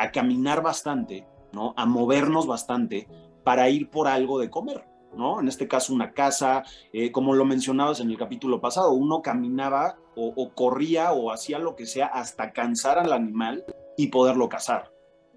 a 0.00 0.10
caminar 0.10 0.62
bastante, 0.62 1.26
¿no? 1.52 1.74
A 1.76 1.84
movernos 1.84 2.46
bastante 2.46 3.06
para 3.44 3.68
ir 3.68 3.90
por 3.90 4.08
algo 4.08 4.38
de 4.38 4.48
comer, 4.48 4.86
¿no? 5.14 5.40
En 5.40 5.48
este 5.48 5.68
caso 5.68 5.92
una 5.92 6.12
casa, 6.12 6.64
eh, 6.92 7.12
como 7.12 7.34
lo 7.34 7.44
mencionabas 7.44 8.00
en 8.00 8.10
el 8.10 8.16
capítulo 8.16 8.62
pasado, 8.62 8.92
uno 8.92 9.20
caminaba 9.20 9.98
o, 10.16 10.32
o 10.34 10.54
corría 10.54 11.12
o 11.12 11.30
hacía 11.30 11.58
lo 11.58 11.76
que 11.76 11.84
sea 11.84 12.06
hasta 12.06 12.52
cansar 12.52 12.98
al 12.98 13.12
animal 13.12 13.64
y 13.98 14.06
poderlo 14.06 14.48
cazar, 14.48 14.90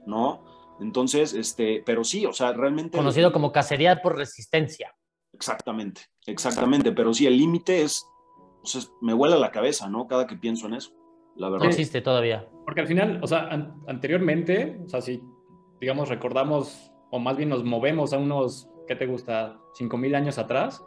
¿no? 0.06 0.46
Entonces, 0.80 1.34
este, 1.34 1.84
pero 1.86 2.06
sí, 2.06 2.26
o 2.26 2.32
sea, 2.32 2.54
realmente... 2.54 2.98
Conocido 2.98 3.34
como 3.34 3.52
cacería 3.52 4.02
por 4.02 4.16
resistencia. 4.16 4.96
Exactamente, 5.34 6.04
exactamente, 6.26 6.94
pero 6.94 7.14
sí, 7.14 7.28
el 7.28 7.38
límite 7.38 7.82
es, 7.82 8.06
o 8.62 8.66
sea, 8.66 8.82
me 9.02 9.14
vuela 9.14 9.36
la 9.36 9.52
cabeza, 9.52 9.90
¿no? 9.90 10.08
Cada 10.08 10.26
que 10.26 10.38
pienso 10.38 10.68
en 10.68 10.76
eso, 10.76 10.94
la 11.36 11.48
No 11.48 11.54
verdad. 11.54 11.68
existe 11.70 12.02
todavía. 12.02 12.48
Porque 12.66 12.82
al 12.82 12.88
final, 12.88 13.20
o 13.22 13.28
sea, 13.28 13.48
an- 13.48 13.76
anteriormente, 13.88 14.80
o 14.86 14.90
sea, 14.90 15.02
si, 15.02 15.22
digamos, 15.82 16.10
recordamos, 16.10 16.92
o 17.12 17.20
más 17.20 17.38
bien 17.38 17.50
nos 17.50 17.64
movemos 17.64 18.14
a 18.14 18.18
unos, 18.18 18.70
¿qué 18.88 18.96
te 18.96 19.06
gusta? 19.06 19.58
5.000 19.74 20.16
años 20.16 20.38
atrás, 20.38 20.84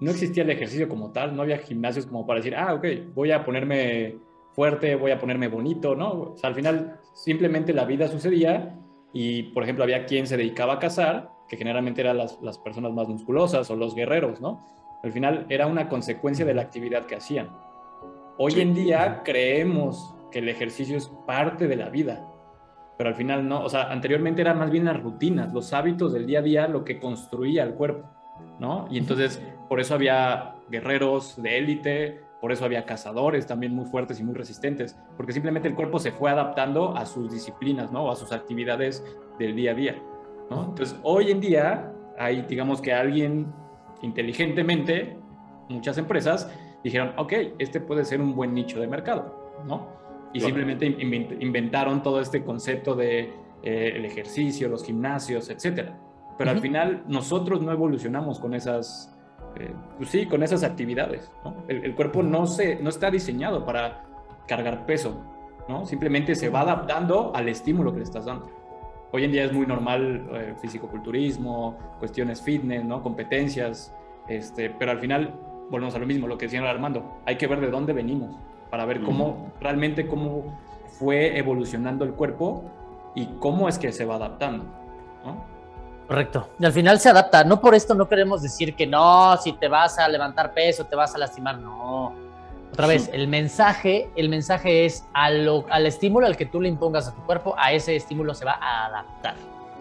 no 0.00 0.10
existía 0.10 0.42
el 0.42 0.50
ejercicio 0.50 0.88
como 0.88 1.12
tal, 1.12 1.36
no 1.36 1.42
había 1.42 1.58
gimnasios 1.58 2.06
como 2.06 2.26
para 2.26 2.40
decir, 2.40 2.54
ah, 2.56 2.74
ok, 2.74 2.84
voy 3.14 3.30
a 3.30 3.44
ponerme 3.44 4.16
fuerte, 4.52 4.94
voy 4.96 5.12
a 5.12 5.18
ponerme 5.18 5.48
bonito, 5.48 5.94
¿no? 5.94 6.10
O 6.32 6.36
sea, 6.36 6.48
al 6.48 6.54
final, 6.54 7.00
simplemente 7.14 7.72
la 7.72 7.84
vida 7.84 8.08
sucedía 8.08 8.78
y, 9.12 9.44
por 9.44 9.62
ejemplo, 9.62 9.84
había 9.84 10.04
quien 10.06 10.26
se 10.26 10.36
dedicaba 10.36 10.74
a 10.74 10.78
cazar, 10.78 11.30
que 11.48 11.56
generalmente 11.56 12.00
eran 12.00 12.18
las, 12.18 12.38
las 12.42 12.58
personas 12.58 12.92
más 12.92 13.06
musculosas 13.08 13.70
o 13.70 13.76
los 13.76 13.94
guerreros, 13.94 14.40
¿no? 14.40 14.64
Al 15.02 15.12
final 15.12 15.46
era 15.48 15.66
una 15.66 15.88
consecuencia 15.88 16.44
de 16.44 16.54
la 16.54 16.62
actividad 16.62 17.04
que 17.06 17.16
hacían. 17.16 17.50
Hoy 18.36 18.60
en 18.60 18.74
día 18.74 19.22
creemos 19.24 20.12
que 20.32 20.40
el 20.40 20.48
ejercicio 20.48 20.96
es 20.96 21.08
parte 21.24 21.68
de 21.68 21.76
la 21.76 21.88
vida, 21.88 22.26
pero 22.98 23.10
al 23.10 23.14
final 23.14 23.48
no, 23.48 23.62
o 23.62 23.68
sea, 23.68 23.92
anteriormente 23.92 24.42
eran 24.42 24.58
más 24.58 24.72
bien 24.72 24.86
las 24.86 25.00
rutinas, 25.00 25.52
los 25.52 25.72
hábitos 25.72 26.12
del 26.12 26.26
día 26.26 26.40
a 26.40 26.42
día 26.42 26.66
lo 26.66 26.84
que 26.84 26.98
construía 26.98 27.62
el 27.62 27.74
cuerpo, 27.74 28.10
¿no? 28.58 28.88
Y 28.90 28.98
entonces 28.98 29.40
por 29.68 29.78
eso 29.78 29.94
había 29.94 30.56
guerreros 30.68 31.40
de 31.40 31.58
élite, 31.58 32.20
por 32.40 32.50
eso 32.50 32.64
había 32.64 32.84
cazadores 32.84 33.46
también 33.46 33.72
muy 33.72 33.84
fuertes 33.84 34.18
y 34.18 34.24
muy 34.24 34.34
resistentes, 34.34 34.98
porque 35.16 35.32
simplemente 35.32 35.68
el 35.68 35.76
cuerpo 35.76 36.00
se 36.00 36.10
fue 36.10 36.28
adaptando 36.28 36.96
a 36.96 37.06
sus 37.06 37.30
disciplinas, 37.30 37.92
¿no? 37.92 38.10
A 38.10 38.16
sus 38.16 38.32
actividades 38.32 39.04
del 39.38 39.54
día 39.54 39.70
a 39.70 39.74
día, 39.74 40.02
¿no? 40.50 40.64
Entonces 40.70 40.98
hoy 41.04 41.30
en 41.30 41.40
día 41.40 41.92
hay, 42.18 42.42
digamos 42.42 42.80
que 42.80 42.92
alguien 42.92 43.46
inteligentemente, 44.02 45.16
muchas 45.68 45.98
empresas 45.98 46.50
dijeron, 46.84 47.12
ok, 47.16 47.32
este 47.58 47.80
puede 47.80 48.04
ser 48.04 48.20
un 48.20 48.34
buen 48.36 48.54
nicho 48.54 48.78
de 48.80 48.86
mercado, 48.86 49.54
¿no? 49.66 49.88
Y 50.32 50.38
Claro. 50.38 50.46
simplemente 50.54 50.86
invent- 50.86 51.36
inventaron 51.40 52.02
todo 52.02 52.20
este 52.20 52.44
concepto 52.44 52.94
de 52.94 53.32
eh, 53.62 53.92
el 53.96 54.04
ejercicio, 54.04 54.68
los 54.68 54.84
gimnasios, 54.84 55.48
etcétera. 55.48 55.98
Pero 56.36 56.50
al 56.50 56.58
final 56.60 57.04
nosotros 57.08 57.62
no 57.62 57.70
evolucionamos 57.72 58.38
con 58.40 58.52
esas, 58.54 59.16
eh, 59.56 59.72
pues 59.96 60.10
sí, 60.10 60.26
con 60.26 60.42
esas 60.42 60.62
actividades, 60.64 61.30
¿no? 61.44 61.54
El, 61.68 61.84
el 61.84 61.94
cuerpo 61.94 62.22
no, 62.22 62.46
se, 62.46 62.76
no 62.82 62.90
está 62.90 63.10
diseñado 63.10 63.64
para 63.64 64.04
cargar 64.48 64.84
peso, 64.84 65.22
¿no? 65.68 65.86
Simplemente 65.86 66.34
se 66.34 66.50
va 66.50 66.60
adaptando 66.62 67.32
al 67.34 67.48
estímulo 67.48 67.92
que 67.92 67.98
le 67.98 68.04
estás 68.04 68.24
dando. 68.26 68.50
Hoy 69.12 69.22
en 69.24 69.30
día 69.30 69.44
es 69.44 69.52
muy 69.52 69.64
normal 69.64 70.28
eh, 70.34 70.54
fisicoculturismo, 70.60 71.78
cuestiones 72.00 72.42
fitness, 72.42 72.84
¿no? 72.84 73.00
Competencias, 73.02 73.94
este, 74.28 74.70
pero 74.70 74.90
al 74.90 74.98
final 74.98 75.32
volvemos 75.70 75.94
a 75.94 75.98
lo 75.98 76.06
mismo, 76.06 76.26
lo 76.26 76.38
que 76.38 76.46
decía 76.46 76.68
Armando, 76.68 77.20
hay 77.26 77.36
que 77.36 77.46
ver 77.46 77.60
de 77.60 77.70
dónde 77.70 77.92
venimos 77.92 78.36
para 78.70 78.84
ver 78.84 79.02
cómo 79.02 79.52
realmente 79.60 80.06
cómo 80.06 80.58
fue 80.98 81.38
evolucionando 81.38 82.04
el 82.04 82.12
cuerpo 82.12 82.64
y 83.14 83.26
cómo 83.38 83.68
es 83.68 83.78
que 83.78 83.92
se 83.92 84.04
va 84.04 84.16
adaptando, 84.16 84.64
¿no? 85.24 85.44
Correcto. 86.08 86.48
Y 86.58 86.66
al 86.66 86.72
final 86.72 87.00
se 87.00 87.08
adapta. 87.08 87.44
No 87.44 87.60
por 87.60 87.74
esto 87.74 87.94
no 87.94 88.08
queremos 88.08 88.42
decir 88.42 88.74
que 88.74 88.86
no, 88.86 89.36
si 89.38 89.52
te 89.54 89.68
vas 89.68 89.98
a 89.98 90.06
levantar 90.08 90.52
peso, 90.52 90.84
te 90.84 90.94
vas 90.96 91.14
a 91.14 91.18
lastimar. 91.18 91.58
No. 91.58 92.12
Otra 92.72 92.86
vez, 92.88 93.08
el 93.12 93.28
mensaje, 93.28 94.10
el 94.16 94.28
mensaje 94.28 94.84
es 94.84 95.06
a 95.14 95.30
lo- 95.30 95.64
al 95.70 95.86
estímulo 95.86 96.26
al 96.26 96.36
que 96.36 96.44
tú 96.44 96.60
le 96.60 96.68
impongas 96.68 97.08
a 97.08 97.14
tu 97.14 97.22
cuerpo, 97.22 97.54
a 97.56 97.72
ese 97.72 97.94
estímulo 97.96 98.34
se 98.34 98.44
va 98.44 98.58
a 98.60 98.86
adaptar. 98.86 99.34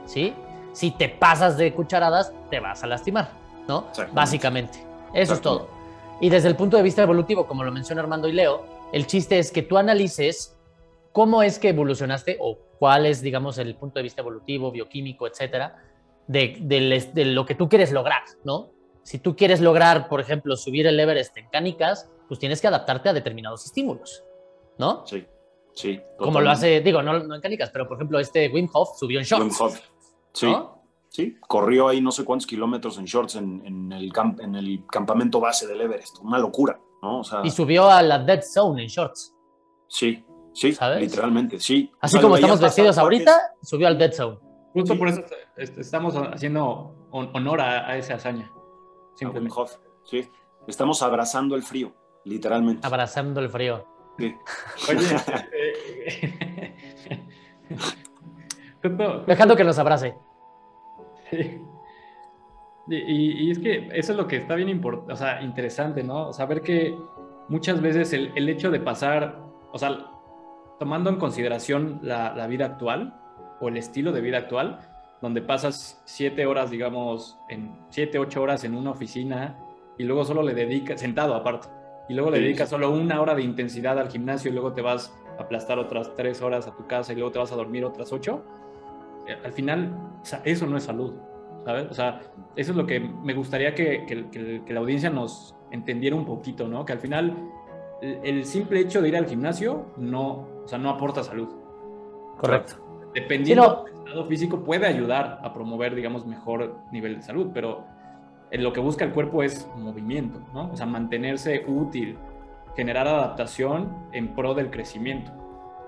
¿Sí? 0.06 0.34
Si 0.74 0.92
te 0.92 1.10
pasas 1.10 1.58
de 1.58 1.74
cucharadas, 1.74 2.32
te 2.50 2.60
vas 2.60 2.84
a 2.84 2.88
lastimar, 2.88 3.30
¿no? 3.68 3.86
Básicamente. 4.14 4.86
Eso 5.14 5.34
es 5.34 5.42
todo. 5.42 5.68
Y 6.22 6.30
desde 6.30 6.48
el 6.48 6.56
punto 6.56 6.78
de 6.78 6.84
vista 6.84 7.04
evolutivo, 7.04 7.48
como 7.48 7.64
lo 7.64 7.72
menciona 7.72 8.02
Armando 8.02 8.28
y 8.28 8.34
Leo, 8.34 8.66
el 8.92 9.08
chiste 9.08 9.40
es 9.40 9.52
que 9.52 9.62
tú 9.62 9.78
analices 9.78 10.56
cómo 11.12 11.44
es 11.44 11.60
que 11.60 11.70
evolucionaste 11.70 12.38
o 12.40 12.58
cuál 12.80 13.06
es, 13.06 13.22
digamos, 13.22 13.58
el 13.58 13.76
punto 13.76 14.00
de 14.00 14.04
vista 14.04 14.22
evolutivo, 14.22 14.72
bioquímico, 14.72 15.28
etcétera, 15.28 15.84
de, 16.28 17.24
lo 17.26 17.46
que 17.46 17.56
tú 17.56 17.70
quieres 17.70 17.92
lograr, 17.92 18.24
¿no? 18.44 18.72
Si 19.04 19.20
tú 19.20 19.36
quieres 19.36 19.60
lograr, 19.62 20.08
por 20.08 20.22
ejemplo, 20.22 20.56
subir 20.56 20.88
el 20.88 21.00
Everest 21.00 21.38
en 21.38 21.50
canicas, 21.50 22.10
pues 22.28 22.40
tienes 22.40 22.62
que 22.62 22.68
adaptarte 22.68 23.10
a 23.10 23.14
determinados 23.14 23.66
estímulos, 23.66 24.24
¿no? 24.78 25.06
Sí, 25.06 25.26
sí. 25.74 26.02
Como 26.18 26.40
lo 26.40 26.50
hace, 26.50 26.82
digo, 26.82 27.04
no, 27.04 27.20
no 27.20 27.36
en 27.36 27.42
canicas, 27.42 27.70
pero 27.70 27.88
por 27.88 27.98
ejemplo, 27.98 28.20
este 28.20 28.50
Wim 28.50 28.70
Hof 28.74 28.98
subió 28.98 29.20
en 29.20 29.26
Wim 29.26 29.50
shorts, 29.50 29.62
Hof. 29.62 29.80
Sí, 30.32 30.46
¿no? 30.46 30.73
Sí. 31.14 31.38
Corrió 31.48 31.88
ahí 31.88 32.02
no 32.02 32.12
sé 32.12 32.26
cuántos 32.26 32.48
kilómetros 32.48 32.98
en 32.98 33.06
shorts 33.06 33.36
en, 33.36 33.62
en 33.66 33.92
el, 33.94 34.12
camp- 34.12 34.42
en 34.42 34.56
el 34.56 34.84
campamento 34.92 35.40
base 35.40 35.68
del 35.68 35.80
Everest. 35.80 36.18
Una 36.22 36.40
locura, 36.40 36.80
¿no? 37.02 37.20
O 37.20 37.24
sea, 37.24 37.42
Y 37.44 37.52
subió 37.52 37.90
a 37.90 38.02
la 38.02 38.20
Dead 38.20 38.42
Zone 38.42 38.82
en 38.82 38.88
shorts. 38.90 39.36
Sí, 39.88 40.26
sí, 40.54 40.76
literalmente, 41.00 41.60
sí. 41.60 41.92
Así 42.02 42.20
como 42.20 42.36
estamos 42.36 42.60
vestidos 42.60 42.98
ahorita, 42.98 43.54
subió 43.62 43.88
al 43.88 43.98
Dead 43.98 44.12
Zone. 44.12 44.40
Justo 44.74 44.98
por 44.98 45.08
eso 45.08 45.24
estamos 45.56 46.16
haciendo 46.16 46.96
honor 47.12 47.62
a, 47.62 47.96
esa 47.96 48.16
hazaña. 48.16 48.52
Simplemente. 49.16 49.56
Sí, 50.04 50.28
estamos 50.68 51.04
abrazando 51.04 51.56
el 51.56 51.62
frío, 51.62 51.94
literalmente. 52.26 52.86
Abrazando 52.88 53.40
el 53.40 53.50
frío. 53.50 53.86
Sí. 54.18 54.36
Oye, 54.90 55.08
eh, 55.54 56.76
Dejando 59.28 59.56
que 59.56 59.64
nos 59.64 59.78
abrace. 59.80 60.16
Y, 62.88 63.50
es 63.50 63.60
que 63.60 63.90
eso 63.94 64.12
es 64.12 64.18
lo 64.18 64.28
que 64.28 64.38
está 64.38 64.56
bien 64.56 64.82
o 64.84 65.16
sea, 65.16 65.42
interesante, 65.42 66.04
¿no? 66.04 66.34
Saber 66.34 66.62
que 66.62 66.98
muchas 67.48 67.82
veces 67.82 68.12
el, 68.14 68.50
hecho 68.50 68.72
de 68.72 68.80
pasar, 68.80 69.40
o 69.72 69.78
sea, 69.78 70.06
tomando 70.80 71.10
en 71.10 71.18
consideración 71.18 72.00
la, 72.02 72.46
vida 72.48 72.66
actual 72.66 73.20
o 73.62 73.70
el 73.70 73.78
estilo 73.78 74.12
de 74.12 74.22
vida 74.22 74.40
actual, 74.40 74.80
donde 75.22 75.42
pasas 75.42 76.02
siete 76.04 76.46
horas, 76.46 76.72
digamos, 76.72 77.40
en 77.48 77.74
siete, 77.90 78.20
ocho 78.20 78.42
horas 78.42 78.66
en 78.66 78.76
una 78.76 78.92
oficina 78.92 79.58
y 79.98 80.04
luego 80.04 80.26
solo 80.26 80.44
le 80.44 80.54
dedicas, 80.54 81.00
sentado 81.00 81.36
aparte, 81.36 81.70
y 82.10 82.14
luego 82.14 82.32
le 82.32 82.40
dedicas 82.42 82.70
solo 82.70 82.92
una 82.92 83.22
hora 83.22 83.34
de 83.34 83.44
intensidad 83.44 83.98
al 83.98 84.10
gimnasio 84.10 84.52
y 84.52 84.54
luego 84.54 84.74
te 84.74 84.82
vas 84.82 85.14
a 85.40 85.44
aplastar 85.44 85.80
otras 85.80 86.14
tres 86.16 86.42
horas 86.42 86.68
a 86.68 86.76
tu 86.76 86.86
casa 86.88 87.14
y 87.14 87.16
luego 87.16 87.32
te 87.32 87.40
vas 87.40 87.54
a 87.54 87.56
dormir 87.56 87.86
otras 87.86 88.12
ocho, 88.12 88.44
al 89.44 89.54
final, 89.54 89.94
o 90.22 90.26
sea, 90.26 90.42
eso 90.46 90.66
no 90.66 90.78
es 90.78 90.84
salud, 90.84 91.14
¿sabes? 91.66 91.88
O 91.90 91.94
sea, 91.94 92.22
eso 92.56 92.72
es 92.72 92.78
lo 92.78 92.86
que 92.86 93.00
me 93.00 93.34
gustaría 93.34 93.74
que, 93.74 94.06
que, 94.06 94.74
la 94.74 94.80
audiencia 94.80 95.10
nos 95.10 95.56
entendiera 95.72 96.16
un 96.16 96.26
poquito, 96.26 96.68
¿no? 96.68 96.86
Que 96.86 96.94
al 96.94 97.00
final 97.00 97.36
el, 98.02 98.46
simple 98.46 98.80
hecho 98.80 99.02
de 99.02 99.10
ir 99.10 99.18
al 99.18 99.28
gimnasio 99.28 99.88
no, 99.98 100.48
o 100.64 100.68
sea, 100.68 100.78
no 100.78 100.90
aporta 100.90 101.24
salud. 101.24 101.50
Correcto. 102.38 102.76
dependiendo 103.14 103.86
del 103.86 103.96
estado 103.96 104.26
físico 104.26 104.64
puede 104.64 104.88
ayudar 104.88 105.40
a 105.44 105.54
promover, 105.54 105.96
digamos, 105.96 106.26
mejor 106.26 106.78
nivel 106.92 107.18
de 107.18 107.22
salud, 107.22 107.52
pero 107.54 107.86
lo 108.52 108.74
que 108.74 108.80
busca 108.80 109.06
el 109.06 109.12
cuerpo 109.12 109.44
es 109.44 109.68
movimiento, 109.78 110.40
¿no? 110.54 110.72
O 110.72 110.76
sea, 110.76 110.86
mantenerse 110.86 111.64
útil, 111.68 112.18
generar 112.76 113.08
adaptación 113.08 113.96
en 114.12 114.36
pro 114.36 114.54
del 114.54 114.70
crecimiento. 114.70 115.32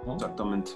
¿no? 0.05 0.13
Exactamente. 0.13 0.71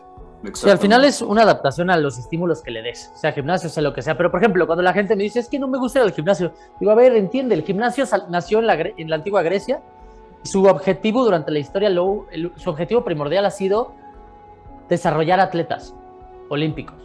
Sí, 0.54 0.70
al 0.70 0.78
final 0.78 1.04
es 1.04 1.22
una 1.22 1.42
adaptación 1.42 1.90
a 1.90 1.98
los 1.98 2.18
estímulos 2.18 2.62
que 2.62 2.72
le 2.72 2.82
des, 2.82 3.12
sea 3.16 3.34
gimnasio, 3.34 3.70
sea 3.70 3.84
lo 3.84 3.94
que 3.94 4.02
sea. 4.02 4.16
Pero, 4.16 4.32
por 4.32 4.40
ejemplo, 4.40 4.66
cuando 4.66 4.84
la 4.84 4.94
gente 4.94 5.16
me 5.16 5.24
dice, 5.24 5.40
es 5.40 5.50
que 5.50 5.60
no 5.60 5.68
me 5.68 5.78
gusta 5.78 6.02
el 6.02 6.14
gimnasio, 6.14 6.54
digo, 6.80 6.92
a 6.92 6.96
ver, 6.96 7.16
entiende, 7.16 7.56
el 7.56 7.64
gimnasio 7.64 8.06
nació 8.30 8.60
en 8.60 8.68
la, 8.68 8.76
en 8.76 9.10
la 9.10 9.18
antigua 9.18 9.42
Grecia. 9.42 9.82
Su 10.44 10.64
objetivo 10.66 11.26
durante 11.26 11.52
la 11.52 11.60
historia, 11.60 11.90
su 11.90 12.70
objetivo 12.70 13.04
primordial 13.04 13.46
ha 13.46 13.52
sido 13.52 13.94
desarrollar 14.88 15.42
atletas 15.42 15.94
olímpicos. 16.48 16.96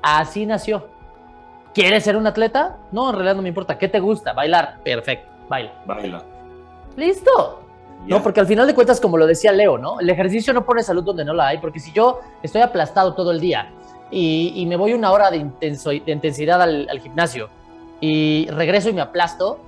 Así 0.00 0.46
nació. 0.46 0.86
¿Quieres 1.74 2.04
ser 2.04 2.16
un 2.16 2.26
atleta? 2.26 2.78
No, 2.92 3.08
en 3.10 3.16
realidad 3.16 3.34
no 3.34 3.42
me 3.42 3.48
importa. 3.48 3.78
¿Qué 3.78 3.88
te 3.88 3.98
gusta? 3.98 4.32
Bailar. 4.32 4.78
Perfecto, 4.84 5.28
baila. 5.48 5.72
Baila. 5.86 6.22
Listo. 6.96 7.62
No, 8.06 8.22
porque 8.22 8.40
al 8.40 8.46
final 8.46 8.66
de 8.66 8.74
cuentas, 8.74 9.00
como 9.00 9.16
lo 9.16 9.26
decía 9.26 9.52
Leo, 9.52 9.78
¿no? 9.78 10.00
El 10.00 10.10
ejercicio 10.10 10.52
no 10.52 10.64
pone 10.64 10.82
salud 10.82 11.04
donde 11.04 11.24
no 11.24 11.34
la 11.34 11.48
hay, 11.48 11.58
porque 11.58 11.78
si 11.78 11.92
yo 11.92 12.20
estoy 12.42 12.60
aplastado 12.60 13.14
todo 13.14 13.30
el 13.30 13.40
día 13.40 13.72
y, 14.10 14.66
me 14.66 14.76
voy 14.76 14.92
una 14.92 15.12
hora 15.12 15.30
de, 15.30 15.38
intenso, 15.38 15.90
de 15.90 16.02
intensidad 16.06 16.60
al, 16.60 17.00
gimnasio 17.00 17.48
y 18.00 18.46
regreso 18.50 18.90
y 18.90 18.92
me 18.92 19.00
aplasto, 19.00 19.58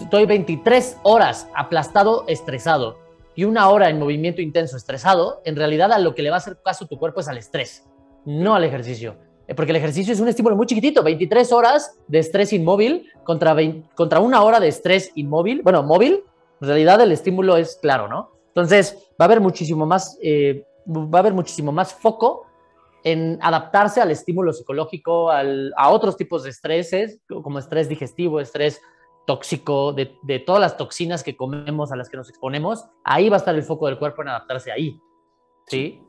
estoy 0.00 0.24
23 0.26 0.98
horas 1.02 1.48
aplastado, 1.54 2.24
estresado, 2.26 2.98
y 3.36 3.44
una 3.44 3.68
hora 3.68 3.90
en 3.90 3.98
movimiento 3.98 4.40
intenso, 4.40 4.76
estresado, 4.76 5.42
en 5.44 5.56
realidad 5.56 5.92
a 5.92 5.98
lo 5.98 6.14
que 6.14 6.22
le 6.22 6.30
va 6.30 6.36
a 6.36 6.38
hacer 6.38 6.58
caso 6.64 6.86
tu 6.86 6.98
cuerpo 6.98 7.20
es 7.20 7.28
al 7.28 7.36
estrés, 7.36 7.84
no 8.24 8.54
al 8.54 8.64
ejercicio. 8.64 9.16
Eh, 9.46 9.54
porque 9.54 9.72
el 9.72 9.76
ejercicio 9.76 10.14
es 10.14 10.20
un 10.20 10.28
estímulo 10.28 10.56
muy 10.56 10.66
chiquitito, 10.66 11.02
23 11.02 11.52
horas 11.52 11.98
de 12.08 12.18
estrés 12.18 12.52
inmóvil 12.54 13.10
contra, 13.24 13.54
contra 13.94 14.20
una 14.20 14.42
hora 14.42 14.58
de 14.58 14.68
estrés 14.68 15.12
inmóvil, 15.14 15.60
bueno, 15.62 15.82
móvil, 15.82 16.22
en 16.64 16.68
realidad 16.68 17.00
el 17.00 17.12
estímulo 17.12 17.56
es 17.56 17.78
claro, 17.80 18.08
¿no? 18.08 18.32
Entonces 18.48 18.96
va 19.20 19.24
a 19.24 19.24
haber 19.24 19.40
muchísimo 19.40 19.86
más, 19.86 20.18
eh, 20.22 20.66
va 20.86 21.18
a 21.18 21.20
haber 21.20 21.34
muchísimo 21.34 21.72
más 21.72 21.94
foco 21.94 22.46
en 23.02 23.38
adaptarse 23.42 24.00
al 24.00 24.10
estímulo 24.10 24.52
psicológico, 24.52 25.30
a 25.30 25.90
otros 25.90 26.16
tipos 26.16 26.42
de 26.42 26.50
estreses, 26.50 27.20
como 27.28 27.58
estrés 27.58 27.88
digestivo, 27.88 28.40
estrés 28.40 28.80
tóxico, 29.26 29.92
de, 29.92 30.16
de, 30.22 30.38
todas 30.38 30.60
las 30.60 30.76
toxinas 30.76 31.22
que 31.22 31.36
comemos, 31.36 31.92
a 31.92 31.96
las 31.96 32.08
que 32.08 32.16
nos 32.16 32.28
exponemos, 32.30 32.86
ahí 33.04 33.28
va 33.28 33.36
a 33.36 33.38
estar 33.38 33.54
el 33.54 33.62
foco 33.62 33.86
del 33.86 33.98
cuerpo 33.98 34.22
en 34.22 34.28
adaptarse 34.28 34.72
ahí. 34.72 34.98
¿Sí? 35.66 36.02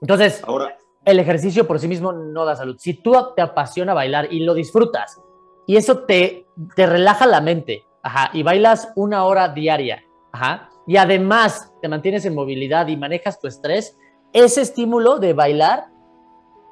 Entonces, 0.00 0.42
Ahora, 0.44 0.78
el 1.04 1.18
ejercicio 1.18 1.66
por 1.66 1.78
sí 1.78 1.88
mismo 1.88 2.12
no 2.12 2.44
da 2.44 2.56
salud. 2.56 2.76
Si 2.78 2.94
tú 2.94 3.14
te 3.34 3.42
apasiona 3.42 3.94
bailar 3.94 4.32
y 4.32 4.40
lo 4.40 4.54
disfrutas 4.54 5.20
y 5.66 5.76
eso 5.76 6.04
te, 6.04 6.46
te 6.76 6.86
relaja 6.86 7.26
la 7.26 7.40
mente, 7.40 7.84
Ajá, 8.02 8.30
y 8.32 8.42
bailas 8.42 8.92
una 8.96 9.24
hora 9.24 9.48
diaria, 9.48 10.02
ajá, 10.32 10.70
y 10.86 10.96
además 10.96 11.72
te 11.82 11.88
mantienes 11.88 12.24
en 12.24 12.34
movilidad 12.34 12.86
y 12.88 12.96
manejas 12.96 13.40
tu 13.40 13.46
estrés, 13.46 13.98
ese 14.32 14.62
estímulo 14.62 15.18
de 15.18 15.32
bailar 15.32 15.86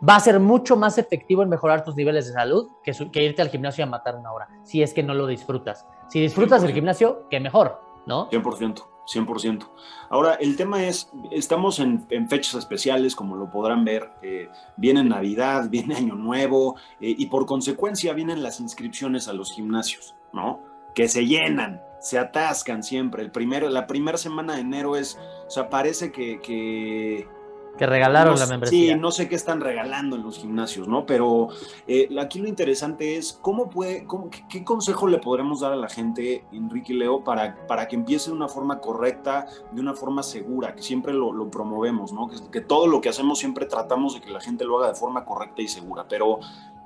va 0.07 0.17
a 0.17 0.21
ser 0.21 0.41
mucho 0.41 0.77
más 0.77 0.99
efectivo 0.99 1.43
en 1.43 1.49
mejorar 1.49 1.85
tus 1.85 1.97
niveles 1.97 2.27
de 2.27 2.33
salud 2.33 2.69
que, 2.85 2.93
que 3.11 3.25
irte 3.25 3.43
al 3.43 3.49
gimnasio 3.49 3.85
a 3.85 3.87
matar 3.87 4.17
una 4.17 4.33
hora, 4.33 4.49
si 4.63 4.83
es 4.83 4.95
que 4.95 5.03
no 5.03 5.15
lo 5.15 5.27
disfrutas. 5.27 5.87
Si 6.09 6.21
disfrutas 6.21 6.63
el 6.63 6.73
gimnasio, 6.73 7.29
que 7.29 7.41
mejor, 7.41 7.81
¿no? 8.07 8.31
100%. 8.31 8.85
100%. 9.07 9.69
Ahora, 10.11 10.35
el 10.35 10.57
tema 10.57 10.85
es, 10.85 11.11
estamos 11.31 11.79
en, 11.79 12.07
fechas 12.29 12.55
especiales, 12.55 13.15
como 13.15 13.37
lo 13.37 13.51
podrán 13.51 13.85
ver, 13.85 14.11
eh, 14.23 14.49
viene 14.77 15.05
Navidad, 15.05 15.69
viene 15.71 15.95
Año 15.95 16.15
Nuevo, 16.15 16.77
eh, 17.01 17.15
y 17.17 17.27
por 17.27 17.47
consecuencia 17.47 18.13
vienen 18.13 18.43
las 18.43 18.61
inscripciones 18.61 19.29
a 19.29 19.33
los 19.33 19.53
gimnasios, 19.53 20.15
¿no? 20.33 20.61
Que 20.97 21.09
se 21.09 21.27
llenan, 21.27 21.83
se 22.01 22.19
atascan 22.19 22.83
siempre. 22.83 23.23
El 23.23 23.31
primero, 23.31 23.69
la 23.69 23.87
primera 23.87 24.17
semana 24.17 24.55
de 24.55 24.63
enero 24.63 24.97
es, 24.97 25.19
o 25.47 25.51
sea, 25.51 25.69
parece 25.69 26.11
que... 26.11 26.41
Que, 26.41 27.87
regalaron 27.87 28.39
la 28.39 28.47
membresía. 28.47 28.95
Sí, 28.95 28.99
no 28.99 29.11
sé 29.11 29.29
qué 29.29 29.35
están 29.35 29.61
regalando 29.61 30.17
en 30.17 30.23
los 30.23 30.39
gimnasios, 30.39 30.89
¿no? 30.89 31.05
Pero 31.05 31.49
eh, 31.87 32.09
aquí 32.19 32.39
lo 32.39 32.49
interesante 32.49 33.19
es 33.19 33.39
cómo 33.43 33.69
puede, 33.69 34.07
cómo, 34.07 34.31
qué, 34.31 34.65
consejo 34.65 35.07
le 35.07 35.19
podremos 35.19 35.61
dar 35.61 35.73
a 35.73 35.77
la 35.77 35.91
gente, 35.91 36.47
Enrique 36.53 36.95
y 36.95 36.97
Leo, 36.97 37.23
para, 37.23 37.67
para 37.67 37.87
que 37.87 37.97
empiece 37.97 38.31
de 38.31 38.37
una 38.37 38.49
forma 38.49 38.81
correcta, 38.81 39.45
de 39.73 39.81
una 39.83 39.93
forma 39.93 40.23
segura, 40.23 40.75
que 40.75 40.81
siempre 40.81 41.13
lo, 41.13 41.51
promovemos, 41.51 42.15
¿no? 42.15 42.29
Que, 42.29 42.37
que 42.51 42.63
todo 42.63 42.87
lo 42.87 43.03
que 43.03 43.11
hacemos 43.11 43.39
siempre 43.39 43.67
tratamos 43.67 44.15
de 44.15 44.23
que 44.23 44.31
la 44.31 44.41
gente 44.41 44.65
lo 44.65 44.79
haga 44.79 44.89
de 44.89 44.95
forma 44.95 45.27
correcta 45.27 45.61
y 45.61 45.69
segura. 45.69 46.07
Pero 46.09 46.41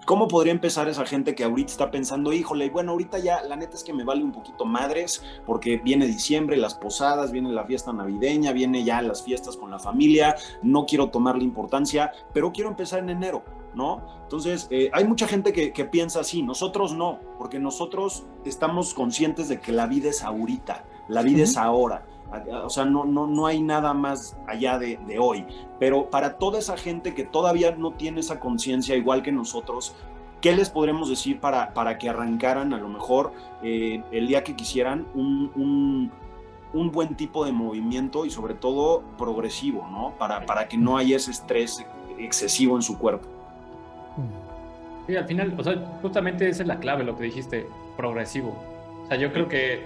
¿Cómo 0.06 0.28
podría 0.28 0.52
empezar 0.52 0.88
esa 0.88 1.04
gente 1.04 1.34
que 1.34 1.44
ahorita 1.44 1.70
está 1.70 1.90
pensando, 1.90 2.32
híjole, 2.32 2.70
bueno, 2.70 2.92
ahorita 2.92 3.18
ya 3.18 3.42
la 3.42 3.56
neta 3.56 3.76
es 3.76 3.84
que 3.84 3.92
me 3.92 4.02
vale 4.02 4.24
un 4.24 4.32
poquito 4.32 4.64
madres 4.64 5.22
porque 5.46 5.76
viene 5.76 6.06
diciembre, 6.06 6.56
las 6.56 6.74
posadas, 6.74 7.30
viene 7.30 7.52
la 7.52 7.64
fiesta 7.64 7.92
navideña, 7.92 8.52
viene 8.52 8.82
ya 8.82 9.02
las 9.02 9.22
fiestas 9.22 9.56
con 9.56 9.70
la 9.70 9.78
familia, 9.78 10.36
no 10.62 10.86
quiero 10.86 11.10
tomar 11.10 11.36
la 11.36 11.44
importancia, 11.44 12.12
pero 12.32 12.50
quiero 12.50 12.70
empezar 12.70 13.00
en 13.00 13.10
enero, 13.10 13.44
¿no? 13.74 14.04
Entonces, 14.22 14.66
eh, 14.70 14.90
hay 14.92 15.04
mucha 15.04 15.28
gente 15.28 15.52
que, 15.52 15.72
que 15.72 15.84
piensa 15.84 16.20
así, 16.20 16.42
nosotros 16.42 16.94
no, 16.94 17.20
porque 17.38 17.58
nosotros 17.58 18.24
estamos 18.44 18.94
conscientes 18.94 19.48
de 19.48 19.60
que 19.60 19.72
la 19.72 19.86
vida 19.86 20.10
es 20.10 20.24
ahorita, 20.24 20.84
la 21.08 21.22
vida 21.22 21.42
es 21.42 21.56
ahora 21.56 22.04
o 22.64 22.71
sea, 22.71 22.85
no, 22.85 23.05
no, 23.05 23.27
no 23.27 23.47
hay 23.47 23.62
nada 23.62 23.95
más 23.95 24.37
allá 24.47 24.79
de, 24.79 24.99
hoy. 25.19 25.45
Pero 25.79 26.11
para 26.11 26.38
toda 26.38 26.59
esa 26.59 26.77
gente 26.77 27.14
que 27.14 27.25
todavía 27.25 27.75
no 27.77 27.93
tiene 27.93 28.21
esa 28.21 28.38
conciencia 28.40 28.97
igual 28.97 29.23
que 29.23 29.33
nosotros, 29.33 29.95
¿qué 30.40 30.55
les 30.55 30.71
podremos 30.71 31.09
decir 31.09 31.40
para, 31.40 31.75
para 31.75 31.99
que 31.99 32.09
arrancaran 32.09 32.73
a 32.73 32.79
lo 32.79 32.88
mejor 32.88 33.33
eh, 33.62 34.03
el 34.12 34.29
día 34.29 34.45
que 34.45 34.55
quisieran 34.55 35.07
un, 35.14 36.11
buen 36.73 37.14
tipo 37.16 37.45
de 37.45 37.53
movimiento 37.53 38.25
y 38.25 38.31
sobre 38.31 38.55
todo 38.55 39.03
progresivo, 39.19 39.87
¿no? 39.90 40.14
Para, 40.19 40.47
para 40.47 40.69
que 40.69 40.77
no 40.77 40.97
haya 40.97 41.16
ese 41.16 41.31
estrés 41.31 41.85
excesivo 42.19 42.77
en 42.77 42.83
su 42.83 42.99
cuerpo. 42.99 43.27
Sí, 45.07 45.16
al 45.16 45.27
final, 45.27 45.55
o 45.59 45.64
sea, 45.64 45.75
justamente 46.03 46.49
esa 46.49 46.62
es 46.62 46.69
la 46.69 46.79
clave, 46.79 47.05
lo 47.05 47.16
que 47.16 47.25
dijiste, 47.25 47.66
progresivo. 47.97 48.57
O 49.05 49.09
sea, 49.09 49.16
yo 49.16 49.33
creo 49.33 49.49
que, 49.49 49.85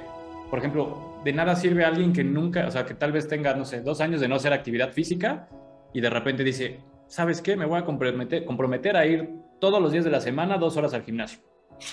por 0.50 0.58
ejemplo, 0.58 1.13
de 1.24 1.32
nada 1.32 1.56
sirve 1.56 1.84
a 1.84 1.88
alguien 1.88 2.12
que 2.12 2.22
nunca, 2.22 2.66
o 2.66 2.70
sea, 2.70 2.84
que 2.84 2.94
tal 2.94 3.12
vez 3.12 3.26
tenga, 3.26 3.54
no 3.54 3.64
sé, 3.64 3.80
dos 3.80 4.00
años 4.00 4.20
de 4.20 4.28
no 4.28 4.36
hacer 4.36 4.52
actividad 4.52 4.92
física 4.92 5.48
y 5.92 6.00
de 6.00 6.10
repente 6.10 6.44
dice, 6.44 6.80
¿sabes 7.06 7.40
qué? 7.40 7.56
Me 7.56 7.64
voy 7.64 7.78
a 7.78 7.84
comprometer, 7.84 8.44
comprometer 8.44 8.96
a 8.96 9.06
ir 9.06 9.30
todos 9.60 9.80
los 9.80 9.92
días 9.92 10.04
de 10.04 10.10
la 10.10 10.20
semana 10.20 10.58
dos 10.58 10.76
horas 10.76 10.92
al 10.94 11.02
gimnasio. 11.02 11.40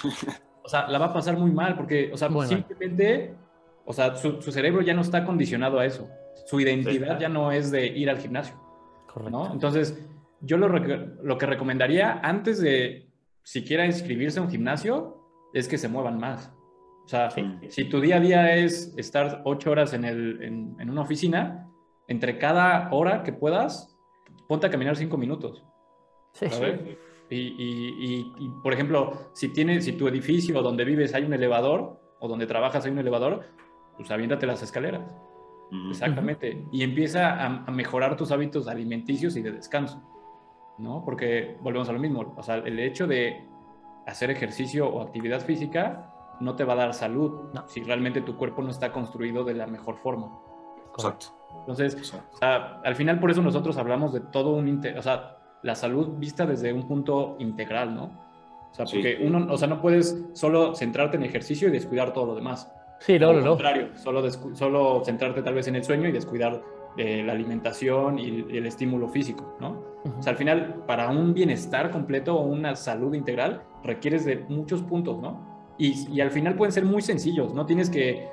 o 0.63 0.67
sea, 0.67 0.88
la 0.88 1.00
va 1.00 1.08
a 1.08 1.13
pasar 1.13 1.38
muy 1.38 1.52
mal 1.52 1.76
porque, 1.76 2.12
o 2.13 2.17
sea, 2.17 2.30
simplemente, 2.46 3.34
o 3.86 3.94
sea, 3.94 4.15
su, 4.15 4.41
cerebro 4.41 4.82
ya 4.82 4.94
no 4.94 5.02
está 5.02 5.24
condicionado 5.24 5.80
a 5.80 5.86
eso. 5.86 6.10
Su 6.48 6.60
identidad 6.60 7.20
ya 7.20 7.30
no 7.30 7.52
es 7.52 7.72
de 7.72 7.88
ir 7.88 8.10
al 8.10 8.17
gimnasio. 8.17 8.56
Correcto. 9.08 9.50
Entonces, 9.54 9.98
yo 10.41 10.58
lo, 10.58 10.67
lo 10.67 11.38
que 11.38 11.46
recomendaría 11.46 12.20
antes 12.24 12.60
de 12.62 13.10
siquiera 13.44 13.86
inscribirse 13.86 14.39
a 14.39 14.44
un 14.44 14.50
gimnasio 14.50 15.17
es 15.54 15.67
que 15.67 15.78
se 15.78 15.88
muevan 15.88 16.20
más. 16.20 16.52
O 17.12 17.13
sea, 17.13 17.30
si 17.67 17.89
tu 17.89 18.00
día 18.00 18.15
a 18.15 18.19
día 18.21 18.56
es 18.56 18.93
estar 18.95 19.41
ocho 19.43 19.71
horas 19.71 19.91
en, 19.91 20.06
el, 20.06 20.41
en, 20.41 20.89
una 20.89 21.02
oficina, 21.02 21.69
entre 22.08 22.38
cada 22.38 22.88
hora 22.93 23.24
que 23.24 23.34
puedas, 23.34 24.00
ponte 24.47 24.67
a 24.67 24.69
caminar 24.69 24.95
cinco 24.95 25.17
minutos. 25.17 25.62
Sí. 26.32 26.47
Y, 27.30 28.24
por 28.63 28.71
ejemplo, 28.71 29.30
si, 29.34 29.50
tienes, 29.50 29.84
si 29.84 29.91
tu 29.91 30.08
edificio 30.08 30.62
donde 30.62 30.86
vives 30.86 31.13
hay 31.13 31.24
un 31.24 31.34
elevador 31.34 32.00
o 32.21 32.30
donde 32.30 32.47
trabajas 32.47 32.86
hay 32.86 32.93
un 32.93 33.00
elevador, 33.00 33.43
pues 33.97 34.10
aviéntate 34.10 34.45
las 34.47 34.63
escaleras. 34.63 35.13
Exactamente. 35.89 36.65
Y 36.71 36.84
empieza 36.84 37.45
a, 37.45 37.71
mejorar 37.71 38.15
tus 38.15 38.32
hábitos 38.32 38.69
alimenticios 38.69 39.36
y 39.36 39.41
de 39.41 39.52
descanso, 39.52 40.02
¿no? 40.78 41.04
Porque 41.04 41.58
volvemos 41.60 41.89
a 41.89 41.91
lo 41.91 42.00
mismo. 42.00 42.34
O 42.38 42.41
sea, 42.41 42.56
el 42.56 42.80
hecho 42.80 43.06
de 43.06 43.45
hacer 44.08 44.32
ejercicio 44.32 44.88
o 44.88 45.02
actividad 45.02 45.41
física 45.41 46.08
no 46.41 46.56
te 46.56 46.63
va 46.63 46.73
a 46.73 46.77
dar 46.77 46.93
salud 46.93 47.49
si 47.67 47.84
realmente 47.84 48.21
tu 48.21 48.36
cuerpo 48.36 48.62
no 48.62 48.69
está 48.69 48.91
construido 48.91 49.43
de 49.43 49.54
la 49.54 49.67
mejor 49.67 49.97
forma. 49.97 50.32
Exacto. 50.93 51.27
Entonces, 51.62 52.13
al 52.41 52.95
final 52.95 53.19
por 53.19 53.32
eso 53.32 53.41
nosotros 53.41 53.77
hablamos 53.77 54.13
de 54.13 54.21
todo 54.21 54.51
un... 54.51 54.82
O 54.97 55.01
sea, 55.01 55.38
la 55.63 55.75
salud 55.75 56.17
vista 56.17 56.45
desde 56.45 56.73
un 56.73 56.88
punto 56.88 57.36
integral, 57.39 57.95
¿no? 57.95 58.06
O 58.71 58.73
sea, 58.73 58.86
porque 58.86 59.19
uno, 59.21 59.47
o 59.51 59.58
sea, 59.58 59.67
no 59.67 59.82
puedes 59.82 60.25
solo 60.34 60.73
centrarte 60.75 61.17
en 61.17 61.23
ejercicio 61.23 61.67
y 61.67 61.71
descuidar 61.71 62.13
todo 62.13 62.27
lo 62.27 62.36
demás. 62.36 62.71
Sí, 62.99 63.19
no, 63.19 63.34
no, 63.34 63.41
no. 63.41 63.49
contrario, 63.51 63.89
solo, 63.95 64.30
solo 64.54 65.04
centrarte 65.04 65.41
tal 65.41 65.56
vez 65.56 65.67
en 65.67 65.75
el 65.75 65.84
sueño 65.84 66.08
y 66.08 66.12
descuidar 66.12 66.62
eh, 66.97 67.23
la 67.23 67.34
alimentación 67.34 68.19
y 68.19 68.45
el, 68.49 68.65
estímulo 68.65 69.08
físico, 69.08 69.56
¿no? 69.60 69.84
O 70.17 70.21
sea, 70.21 70.32
al 70.32 70.38
final, 70.38 70.84
para 70.88 71.10
un 71.10 71.34
bienestar 71.34 71.89
completo 71.89 72.36
o 72.36 72.41
una 72.41 72.75
salud 72.75 73.13
integral, 73.13 73.63
requieres 73.84 74.25
de 74.25 74.38
muchos 74.49 74.82
puntos, 74.84 75.19
¿no? 75.21 75.51
Y, 75.82 76.08
y 76.12 76.22
al 76.22 76.30
final 76.30 76.56
pueden 76.56 76.72
ser 76.72 76.86
muy 76.86 77.02
sencillos, 77.02 77.56
no 77.56 77.65
tienes 77.65 77.89
que, 77.89 78.28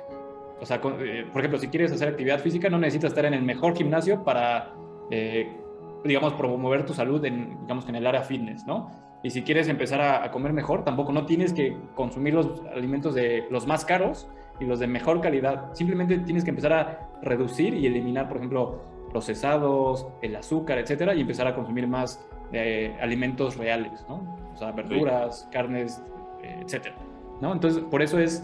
o 0.61 0.65
sea, 0.65 0.77
eh, 0.77 1.25
por 1.31 1.41
ejemplo, 1.41 1.57
si 1.57 1.67
quieres 1.69 1.91
hacer 1.91 2.09
actividad 2.09 2.39
física, 2.39 2.69
no 2.69 2.77
necesitas 2.77 3.09
estar 3.11 3.25
en 3.25 3.33
el 3.33 3.41
mejor 3.41 3.75
gimnasio 3.75 4.23
para 4.23 4.73
eh, 5.09 5.57
digamos, 6.03 6.33
promover 6.33 6.85
tu 6.85 6.93
salud 6.93 7.23
en, 7.25 7.57
digamos, 7.61 7.87
en 7.89 7.95
el 7.95 8.07
área 8.07 8.21
fitness, 8.21 8.65
¿no? 8.65 8.91
Y 9.21 9.31
si 9.31 9.41
quieres 9.41 9.67
empezar 9.67 9.99
a, 10.01 10.31
comer 10.31 10.53
mejor, 10.53 10.85
tampoco 10.85 11.11
no 11.11 11.25
tienes 11.25 11.51
que 11.51 11.75
consumir 11.95 12.33
los 12.33 12.61
alimentos 12.73 13.13
de 13.13 13.45
los 13.49 13.67
más 13.67 13.83
caros 13.83 14.29
y 14.61 14.65
los 14.65 14.79
de 14.79 14.87
mejor 14.87 15.19
calidad. 15.19 15.73
Simplemente 15.73 16.19
tienes 16.19 16.45
que 16.45 16.51
empezar 16.51 16.71
a 16.73 17.09
reducir 17.21 17.73
y 17.73 17.85
eliminar, 17.85 18.29
por 18.29 18.37
ejemplo, 18.37 18.81
procesados, 19.11 20.07
el 20.21 20.35
azúcar, 20.37 20.77
etcétera, 20.77 21.15
y 21.15 21.21
empezar 21.21 21.47
a 21.47 21.55
consumir 21.55 21.85
más 21.85 22.25
eh, 22.53 22.95
alimentos 23.01 23.57
reales, 23.57 24.05
¿no? 24.07 24.37
O 24.53 24.57
sea, 24.57 24.71
verduras, 24.71 25.49
carnes, 25.51 26.01
eh, 26.41 26.61
etcétera, 26.63 26.95
¿no? 27.41 27.53
Entonces, 27.53 27.83
por 27.83 28.01
eso 28.01 28.19
es 28.19 28.43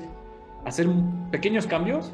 hacer 0.65 0.87
pequeños 1.31 1.67
cambios 1.67 2.11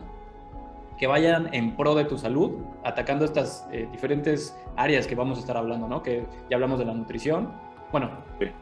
que 0.98 1.08
vayan 1.08 1.52
en 1.54 1.76
pro 1.76 1.96
de 1.96 2.06
tu 2.06 2.18
salud, 2.18 2.52
atacando 2.84 3.26
estas 3.26 3.68
eh, 3.72 3.88
diferentes 3.92 4.56
áreas 4.76 5.08
que 5.08 5.16
vamos 5.16 5.40
a 5.40 5.42
estar 5.42 5.58
hablando, 5.58 5.88
¿no? 5.88 6.04
Que 6.04 6.26
ya 6.50 6.58
hablamos 6.58 6.78
de 6.78 6.86
la 6.86 6.94
nutrición, 6.94 7.52
bueno, 7.92 8.12
eh, 8.40 8.54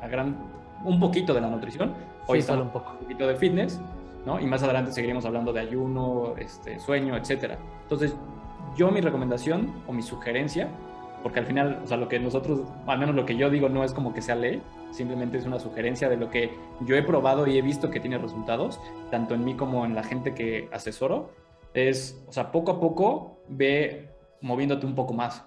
a 0.00 0.06
gran, 0.06 0.36
un 0.84 1.00
poquito 1.00 1.34
de 1.34 1.40
la 1.40 1.48
nutrición, 1.48 1.94
hoy 2.28 2.40
sí, 2.40 2.52
un, 2.52 2.68
poco. 2.68 2.92
un 2.92 2.98
poquito 2.98 3.26
de 3.26 3.34
fitness, 3.34 3.80
¿no? 4.24 4.38
Y 4.38 4.46
más 4.46 4.62
adelante 4.62 4.92
seguiremos 4.92 5.24
hablando 5.24 5.52
de 5.52 5.60
ayuno, 5.60 6.34
este, 6.38 6.78
sueño, 6.78 7.16
etcétera. 7.16 7.58
Entonces, 7.82 8.14
yo 8.76 8.92
mi 8.92 9.00
recomendación 9.00 9.72
o 9.88 9.92
mi 9.92 10.02
sugerencia, 10.02 10.68
porque 11.22 11.40
al 11.40 11.46
final, 11.46 11.80
o 11.84 11.86
sea, 11.86 11.96
lo 11.96 12.08
que 12.08 12.18
nosotros, 12.18 12.62
al 12.86 12.98
menos 12.98 13.14
lo 13.14 13.24
que 13.26 13.36
yo 13.36 13.50
digo 13.50 13.68
no 13.68 13.84
es 13.84 13.92
como 13.92 14.12
que 14.12 14.22
sea 14.22 14.34
ley, 14.34 14.62
simplemente 14.90 15.38
es 15.38 15.46
una 15.46 15.58
sugerencia 15.58 16.08
de 16.08 16.16
lo 16.16 16.30
que 16.30 16.50
yo 16.82 16.96
he 16.96 17.02
probado 17.02 17.46
y 17.46 17.58
he 17.58 17.62
visto 17.62 17.90
que 17.90 18.00
tiene 18.00 18.18
resultados, 18.18 18.80
tanto 19.10 19.34
en 19.34 19.44
mí 19.44 19.54
como 19.54 19.84
en 19.84 19.94
la 19.94 20.02
gente 20.02 20.34
que 20.34 20.68
asesoro, 20.72 21.30
es, 21.74 22.24
o 22.26 22.32
sea, 22.32 22.50
poco 22.52 22.72
a 22.72 22.80
poco 22.80 23.42
ve 23.48 24.10
moviéndote 24.40 24.86
un 24.86 24.94
poco 24.94 25.14
más, 25.14 25.44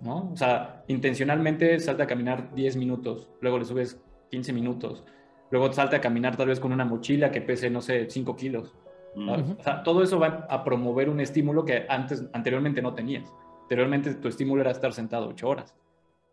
¿no? 0.00 0.30
O 0.32 0.36
sea, 0.36 0.82
intencionalmente 0.88 1.78
salta 1.80 2.04
a 2.04 2.06
caminar 2.06 2.54
10 2.54 2.76
minutos, 2.76 3.28
luego 3.40 3.58
le 3.58 3.64
subes 3.64 4.02
15 4.30 4.52
minutos, 4.52 5.04
luego 5.50 5.72
salta 5.72 5.96
a 5.96 6.00
caminar 6.00 6.36
tal 6.36 6.48
vez 6.48 6.60
con 6.60 6.72
una 6.72 6.84
mochila 6.84 7.30
que 7.30 7.40
pese, 7.40 7.70
no 7.70 7.80
sé, 7.80 8.08
5 8.08 8.36
kilos. 8.36 8.74
O 9.18 9.62
sea, 9.62 9.82
todo 9.82 10.02
eso 10.02 10.18
va 10.18 10.46
a 10.50 10.62
promover 10.62 11.08
un 11.08 11.20
estímulo 11.20 11.64
que 11.64 11.86
antes, 11.88 12.26
anteriormente 12.34 12.82
no 12.82 12.92
tenías. 12.92 13.32
Anteriormente 13.66 14.14
tu 14.14 14.28
estímulo 14.28 14.62
era 14.62 14.70
estar 14.70 14.92
sentado 14.92 15.28
8 15.28 15.48
horas. 15.48 15.74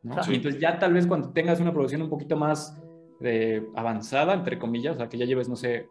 ¿no? 0.04 0.16
Y 0.30 0.36
entonces 0.36 0.62
ya 0.62 0.78
tal 0.78 0.94
vez 0.94 1.08
cuando 1.08 1.32
tengas 1.32 1.60
una 1.60 1.72
producción 1.72 2.04
un 2.04 2.10
poquito 2.10 2.38
más 2.38 2.80
eh, 3.22 3.68
avanzada, 3.74 4.36
entre 4.36 4.60
comillas, 4.60 4.96
o 4.96 4.98
sea, 5.00 5.10
que 5.10 5.18
ya 5.18 5.26
lleves, 5.26 5.50
no 5.50 5.56
sé, 5.56 5.90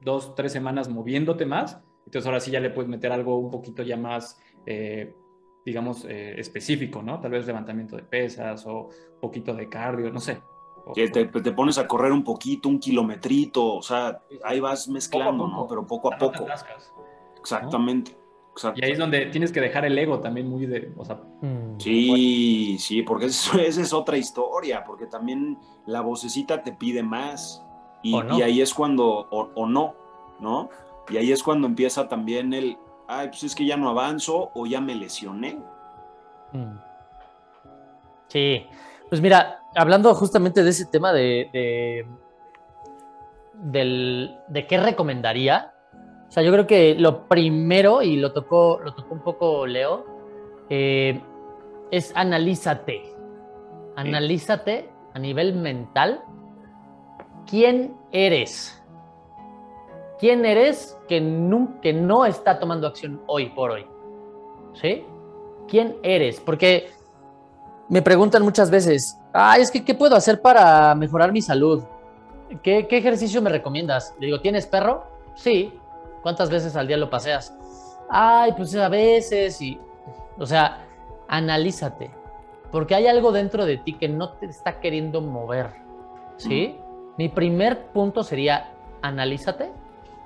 dos, 0.00 0.34
tres 0.36 0.52
semanas 0.52 0.88
moviéndote 0.88 1.44
más, 1.44 1.80
entonces 2.04 2.26
ahora 2.26 2.38
sí 2.38 2.52
ya 2.52 2.60
le 2.60 2.70
puedes 2.70 2.88
meter 2.88 3.10
algo 3.10 3.36
un 3.38 3.50
poquito 3.50 3.82
ya 3.82 3.96
más, 3.96 4.40
eh, 4.64 5.12
digamos, 5.64 6.04
eh, 6.04 6.38
específico, 6.38 7.02
¿no? 7.02 7.18
Tal 7.18 7.32
vez 7.32 7.46
levantamiento 7.46 7.96
de 7.96 8.02
pesas 8.02 8.64
o 8.66 8.90
un 8.90 9.20
poquito 9.20 9.54
de 9.54 9.68
cardio, 9.68 10.12
no 10.12 10.20
sé. 10.20 10.40
Que 10.94 11.08
te, 11.08 11.26
pones 11.26 11.78
a 11.78 11.88
correr 11.88 12.12
un 12.12 12.22
poquito, 12.22 12.68
un 12.68 12.78
kilometrito, 12.78 13.74
o 13.74 13.82
sea, 13.82 14.20
ahí 14.44 14.60
vas 14.60 14.86
mezclando, 14.86 15.48
¿no? 15.48 15.66
Pero 15.66 15.84
poco 15.84 16.14
a 16.14 16.16
poco. 16.16 16.46
Exactamente. 17.40 18.16
Y 18.74 18.84
ahí 18.84 18.92
es 18.92 18.98
donde 18.98 19.26
tienes 19.26 19.52
que 19.52 19.60
dejar 19.60 19.84
el 19.84 19.98
ego 19.98 20.20
también 20.20 20.48
muy 20.48 20.66
de, 20.66 20.92
o 20.96 21.04
sea, 21.04 21.16
mm. 21.42 21.78
Sí, 21.78 22.76
sí, 22.78 23.02
porque 23.02 23.26
eso, 23.26 23.58
esa 23.58 23.82
es 23.82 23.92
otra 23.92 24.16
historia, 24.16 24.84
porque 24.84 25.06
también 25.06 25.58
la 25.86 26.00
vocecita 26.00 26.62
te 26.62 26.72
pide 26.72 27.02
más. 27.02 27.62
Y, 28.02 28.14
ahí 28.14 28.60
es 28.60 28.72
cuando, 28.72 29.26
o 29.30 29.66
no, 29.66 29.96
¿no? 30.38 30.70
Y 31.08 31.16
ahí 31.16 31.32
es 31.32 31.42
cuando 31.42 31.66
empieza 31.66 32.08
también 32.08 32.52
el, 32.52 32.76
ay, 33.08 33.28
pues 33.28 33.44
es 33.44 33.54
que 33.54 33.66
ya 33.66 33.76
no 33.76 33.88
avanzo 33.88 34.50
o 34.54 34.66
ya 34.66 34.80
me 34.80 34.94
lesioné. 34.94 35.58
Mm. 36.52 36.78
Sí, 38.28 38.66
pues 39.08 39.20
mira, 39.20 39.60
hablando 39.74 40.14
justamente 40.14 40.62
de 40.62 40.70
ese 40.70 40.86
tema 40.86 41.12
de, 41.12 41.48
de, 41.52 42.06
del, 43.54 44.36
de 44.48 44.66
qué 44.66 44.78
recomendaría, 44.78 45.72
o 46.28 46.32
sea, 46.32 46.42
yo 46.42 46.52
creo 46.52 46.66
que 46.66 46.94
lo 46.94 47.26
primero, 47.28 48.02
y 48.02 48.16
lo 48.16 48.32
tocó, 48.32 48.80
lo 48.84 48.94
tocó 48.94 49.14
un 49.14 49.20
poco 49.20 49.66
Leo, 49.66 50.04
eh, 50.68 51.20
es 51.90 52.12
analízate. 52.14 53.14
Analízate 53.96 54.90
a 55.14 55.18
nivel 55.18 55.54
mental. 55.54 56.22
¿Quién 57.46 57.96
eres? 58.12 58.82
¿Quién 60.18 60.44
eres 60.44 60.98
que 61.08 61.20
no, 61.20 61.80
que 61.80 61.92
no 61.92 62.26
está 62.26 62.58
tomando 62.58 62.86
acción 62.86 63.22
hoy 63.26 63.50
por 63.50 63.70
hoy? 63.70 63.86
¿Sí? 64.74 65.04
¿Quién 65.68 65.96
eres? 66.02 66.40
Porque 66.40 66.90
me 67.88 68.02
preguntan 68.02 68.42
muchas 68.42 68.70
veces, 68.70 69.18
ay, 69.32 69.62
es 69.62 69.70
que, 69.70 69.84
¿qué 69.84 69.94
puedo 69.94 70.16
hacer 70.16 70.42
para 70.42 70.94
mejorar 70.94 71.32
mi 71.32 71.40
salud? 71.40 71.84
¿Qué, 72.62 72.86
¿Qué, 72.88 72.98
ejercicio 72.98 73.40
me 73.42 73.50
recomiendas? 73.50 74.14
Le 74.18 74.26
digo, 74.26 74.40
¿tienes 74.40 74.66
perro? 74.66 75.04
Sí. 75.34 75.72
¿Cuántas 76.26 76.50
veces 76.50 76.74
al 76.74 76.88
día 76.88 76.96
lo 76.96 77.08
paseas? 77.08 77.56
Ay, 78.10 78.50
pues 78.56 78.74
a 78.74 78.88
veces 78.88 79.62
y... 79.62 79.78
O 80.36 80.44
sea, 80.44 80.84
analízate. 81.28 82.10
Porque 82.72 82.96
hay 82.96 83.06
algo 83.06 83.30
dentro 83.30 83.64
de 83.64 83.76
ti 83.76 83.92
que 83.92 84.08
no 84.08 84.30
te 84.30 84.46
está 84.46 84.80
queriendo 84.80 85.20
mover. 85.20 85.70
¿Sí? 86.36 86.80
Mm. 86.80 87.14
Mi 87.16 87.28
primer 87.28 87.86
punto 87.92 88.24
sería, 88.24 88.72
analízate 89.02 89.70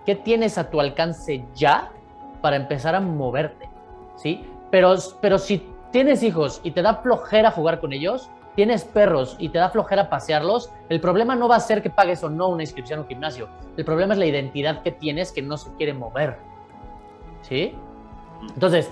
¿Qué 0.07 0.15
tienes 0.15 0.57
a 0.57 0.71
tu 0.71 0.81
alcance 0.81 1.45
ya 1.55 1.93
para 2.41 2.57
empezar 2.57 2.95
a 2.95 3.01
moverte? 3.01 3.69
¿Sí? 4.17 4.49
Pero, 4.71 4.95
pero 5.21 5.37
si 5.37 5.69
tienes 5.93 6.23
hijos 6.23 6.63
y 6.65 6.71
te 6.71 6.81
da 6.81 6.95
flojera 6.95 7.51
jugar 7.51 7.79
con 7.79 7.93
ellos, 7.93 8.31
tienes 8.61 8.85
perros 8.85 9.37
y 9.39 9.49
te 9.49 9.57
da 9.57 9.71
flojera 9.71 10.11
pasearlos, 10.11 10.71
el 10.91 11.01
problema 11.01 11.35
no 11.35 11.49
va 11.49 11.57
a 11.57 11.61
ser 11.61 11.81
que 11.81 11.89
pagues 11.89 12.23
o 12.23 12.29
no 12.29 12.49
una 12.49 12.63
inscripción 12.63 12.99
a 12.99 13.03
un 13.05 13.09
gimnasio. 13.09 13.49
El 13.79 13.87
problema 13.87 14.13
es 14.13 14.19
la 14.19 14.27
identidad 14.27 14.83
que 14.83 14.93
tienes 14.93 15.33
que 15.33 15.41
no 15.41 15.57
se 15.57 15.75
quiere 15.79 15.95
mover. 15.95 16.37
¿Sí? 17.41 17.75
Entonces, 18.53 18.91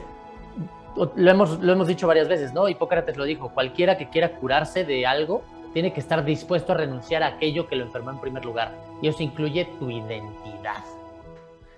lo 0.97 1.31
hemos, 1.31 1.61
lo 1.61 1.71
hemos 1.71 1.87
dicho 1.87 2.07
varias 2.07 2.29
veces, 2.29 2.55
¿no? 2.55 2.67
Hipócrates 2.67 3.19
lo 3.19 3.25
dijo, 3.25 3.51
cualquiera 3.51 3.99
que 3.99 4.09
quiera 4.09 4.37
curarse 4.37 4.87
de 4.87 5.07
algo 5.07 5.43
tiene 5.75 5.93
que 5.93 6.01
estar 6.01 6.25
dispuesto 6.25 6.73
a 6.73 6.77
renunciar 6.77 7.23
a 7.23 7.27
aquello 7.27 7.69
que 7.69 7.77
lo 7.77 7.85
enfermó 7.85 8.11
en 8.11 8.21
primer 8.23 8.47
lugar. 8.47 8.73
Y 9.03 9.09
eso 9.09 9.23
incluye 9.23 9.67
tu 9.79 9.91
identidad. 9.91 10.83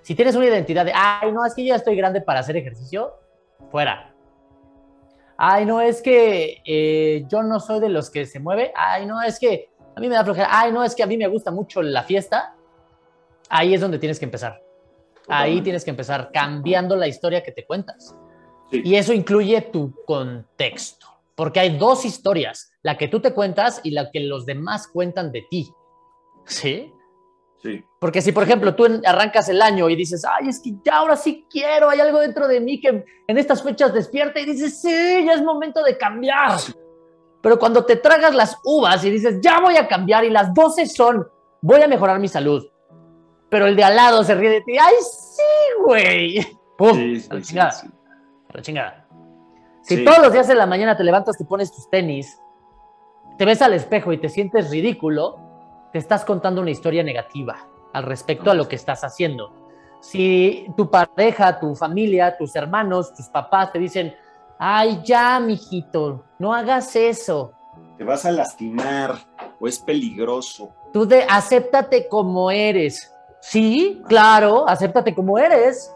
Si 0.01 0.15
tienes 0.15 0.37
una 0.37 0.45
identidad 0.45 0.85
de, 0.85 0.93
ay, 0.95 1.33
no, 1.33 1.45
es 1.45 1.53
que 1.53 1.65
yo 1.65 1.71
ya 1.71 1.75
estoy 1.75 1.97
grande 1.97 2.21
para 2.21 2.39
hacer 2.39 2.55
ejercicio, 2.55 3.15
fuera. 3.69 4.10
Ay, 5.43 5.65
no, 5.65 5.81
es 5.81 6.03
que 6.03 6.61
eh, 6.63 7.25
yo 7.27 7.41
no 7.41 7.59
soy 7.59 7.79
de 7.79 7.89
los 7.89 8.11
que 8.11 8.27
se 8.27 8.39
mueve. 8.39 8.71
Ay, 8.75 9.07
no, 9.07 9.23
es 9.23 9.39
que 9.39 9.71
a 9.95 9.99
mí 9.99 10.07
me 10.07 10.13
da 10.13 10.23
flojera. 10.23 10.47
Ay, 10.51 10.71
no, 10.71 10.83
es 10.83 10.93
que 10.93 11.01
a 11.01 11.07
mí 11.07 11.17
me 11.17 11.25
gusta 11.25 11.49
mucho 11.49 11.81
la 11.81 12.03
fiesta. 12.03 12.53
Ahí 13.49 13.73
es 13.73 13.81
donde 13.81 13.97
tienes 13.97 14.19
que 14.19 14.25
empezar. 14.25 14.61
Ahí 15.27 15.61
tienes 15.61 15.83
que 15.83 15.89
empezar 15.89 16.29
cambiando 16.31 16.95
la 16.95 17.07
historia 17.07 17.41
que 17.41 17.51
te 17.51 17.65
cuentas. 17.65 18.15
Y 18.71 18.93
eso 18.93 19.13
incluye 19.13 19.59
tu 19.61 19.95
contexto, 20.05 21.07
porque 21.33 21.59
hay 21.59 21.75
dos 21.75 22.05
historias, 22.05 22.71
la 22.83 22.99
que 22.99 23.07
tú 23.07 23.19
te 23.19 23.33
cuentas 23.33 23.81
y 23.83 23.91
la 23.91 24.11
que 24.11 24.19
los 24.19 24.45
demás 24.45 24.87
cuentan 24.87 25.31
de 25.31 25.43
ti. 25.49 25.73
¿Sí? 26.45 26.93
Sí. 27.61 27.85
Porque 27.99 28.21
si, 28.21 28.31
por 28.31 28.43
ejemplo, 28.43 28.73
tú 28.75 28.87
arrancas 29.05 29.47
el 29.49 29.61
año 29.61 29.87
y 29.89 29.95
dices, 29.95 30.25
ay, 30.25 30.49
es 30.49 30.59
que 30.59 30.73
ya 30.83 30.97
ahora 30.97 31.15
sí 31.15 31.45
quiero, 31.49 31.89
hay 31.89 31.99
algo 31.99 32.19
dentro 32.19 32.47
de 32.47 32.59
mí 32.59 32.81
que 32.81 33.05
en 33.27 33.37
estas 33.37 33.61
fechas 33.61 33.93
despierta 33.93 34.39
y 34.39 34.45
dices, 34.45 34.81
sí, 34.81 35.25
ya 35.25 35.33
es 35.33 35.43
momento 35.43 35.83
de 35.83 35.97
cambiar. 35.97 36.59
Pero 37.41 37.59
cuando 37.59 37.85
te 37.85 37.95
tragas 37.95 38.33
las 38.33 38.57
uvas 38.63 39.03
y 39.05 39.11
dices, 39.11 39.39
ya 39.41 39.59
voy 39.59 39.77
a 39.77 39.87
cambiar 39.87 40.23
y 40.23 40.29
las 40.29 40.53
12 40.53 40.87
son, 40.87 41.27
voy 41.61 41.81
a 41.81 41.87
mejorar 41.87 42.19
mi 42.19 42.27
salud. 42.27 42.67
Pero 43.49 43.67
el 43.67 43.75
de 43.75 43.83
al 43.83 43.95
lado 43.95 44.23
se 44.23 44.33
ríe 44.33 44.49
de 44.49 44.61
ti, 44.61 44.77
ay, 44.79 44.95
sí, 45.01 45.83
güey. 45.85 46.47
¡Pum! 46.77 46.95
Sí, 46.95 47.27
a 47.29 47.35
la 47.35 47.41
chingada. 47.41 47.71
a 48.49 48.57
la 48.57 48.61
chingada. 48.61 49.07
Si 49.83 50.03
todos 50.03 50.19
los 50.19 50.33
días 50.33 50.49
en 50.49 50.57
la 50.57 50.65
mañana 50.65 50.95
te 50.95 51.03
levantas, 51.03 51.37
te 51.37 51.45
pones 51.45 51.71
tus 51.71 51.89
tenis, 51.89 52.39
te 53.37 53.45
ves 53.45 53.61
al 53.61 53.73
espejo 53.73 54.13
y 54.13 54.17
te 54.19 54.29
sientes 54.29 54.69
ridículo, 54.69 55.50
te 55.91 55.99
estás 55.99 56.23
contando 56.25 56.61
una 56.61 56.71
historia 56.71 57.03
negativa 57.03 57.67
al 57.93 58.03
respecto 58.03 58.49
a 58.51 58.53
lo 58.53 58.67
que 58.67 58.75
estás 58.75 59.03
haciendo. 59.03 59.53
Si 59.99 60.65
tu 60.75 60.89
pareja, 60.89 61.59
tu 61.59 61.75
familia, 61.75 62.37
tus 62.37 62.55
hermanos, 62.55 63.13
tus 63.13 63.27
papás 63.27 63.71
te 63.71 63.79
dicen, 63.79 64.15
ay, 64.57 65.01
ya, 65.03 65.39
mijito, 65.39 66.23
no 66.39 66.53
hagas 66.53 66.95
eso. 66.95 67.53
Te 67.97 68.03
vas 68.03 68.25
a 68.25 68.31
lastimar 68.31 69.15
o 69.59 69.67
es 69.67 69.77
peligroso. 69.77 70.73
Tú 70.91 71.05
de, 71.05 71.23
acéptate 71.29 72.07
como 72.07 72.49
eres. 72.49 73.13
Sí, 73.41 74.01
claro, 74.07 74.67
acéptate 74.67 75.13
como 75.13 75.37
eres. 75.37 75.93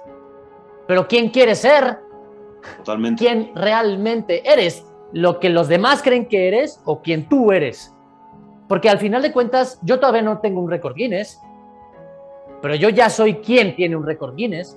Pero 0.88 1.08
¿quién 1.08 1.30
quieres 1.30 1.60
ser? 1.60 2.00
Totalmente. 2.78 3.24
quién 3.24 3.52
realmente 3.56 4.42
eres, 4.52 4.86
lo 5.14 5.40
que 5.40 5.50
los 5.50 5.68
demás 5.68 6.02
creen 6.02 6.28
que 6.28 6.48
eres 6.48 6.82
o 6.86 7.02
quién 7.02 7.30
tú 7.30 7.52
eres. 7.52 7.95
Porque 8.68 8.90
al 8.90 8.98
final 8.98 9.22
de 9.22 9.32
cuentas, 9.32 9.80
yo 9.84 10.00
todavía 10.00 10.22
no 10.24 10.40
tengo 10.40 10.60
un 10.62 10.70
récord 10.70 10.96
Guinness, 10.96 11.40
pero 12.62 12.76
yo 12.76 12.90
ya 12.90 13.10
soy 13.10 13.36
quien 13.36 13.76
tiene 13.76 13.96
un 13.96 14.06
récord 14.06 14.36
Guinness. 14.36 14.72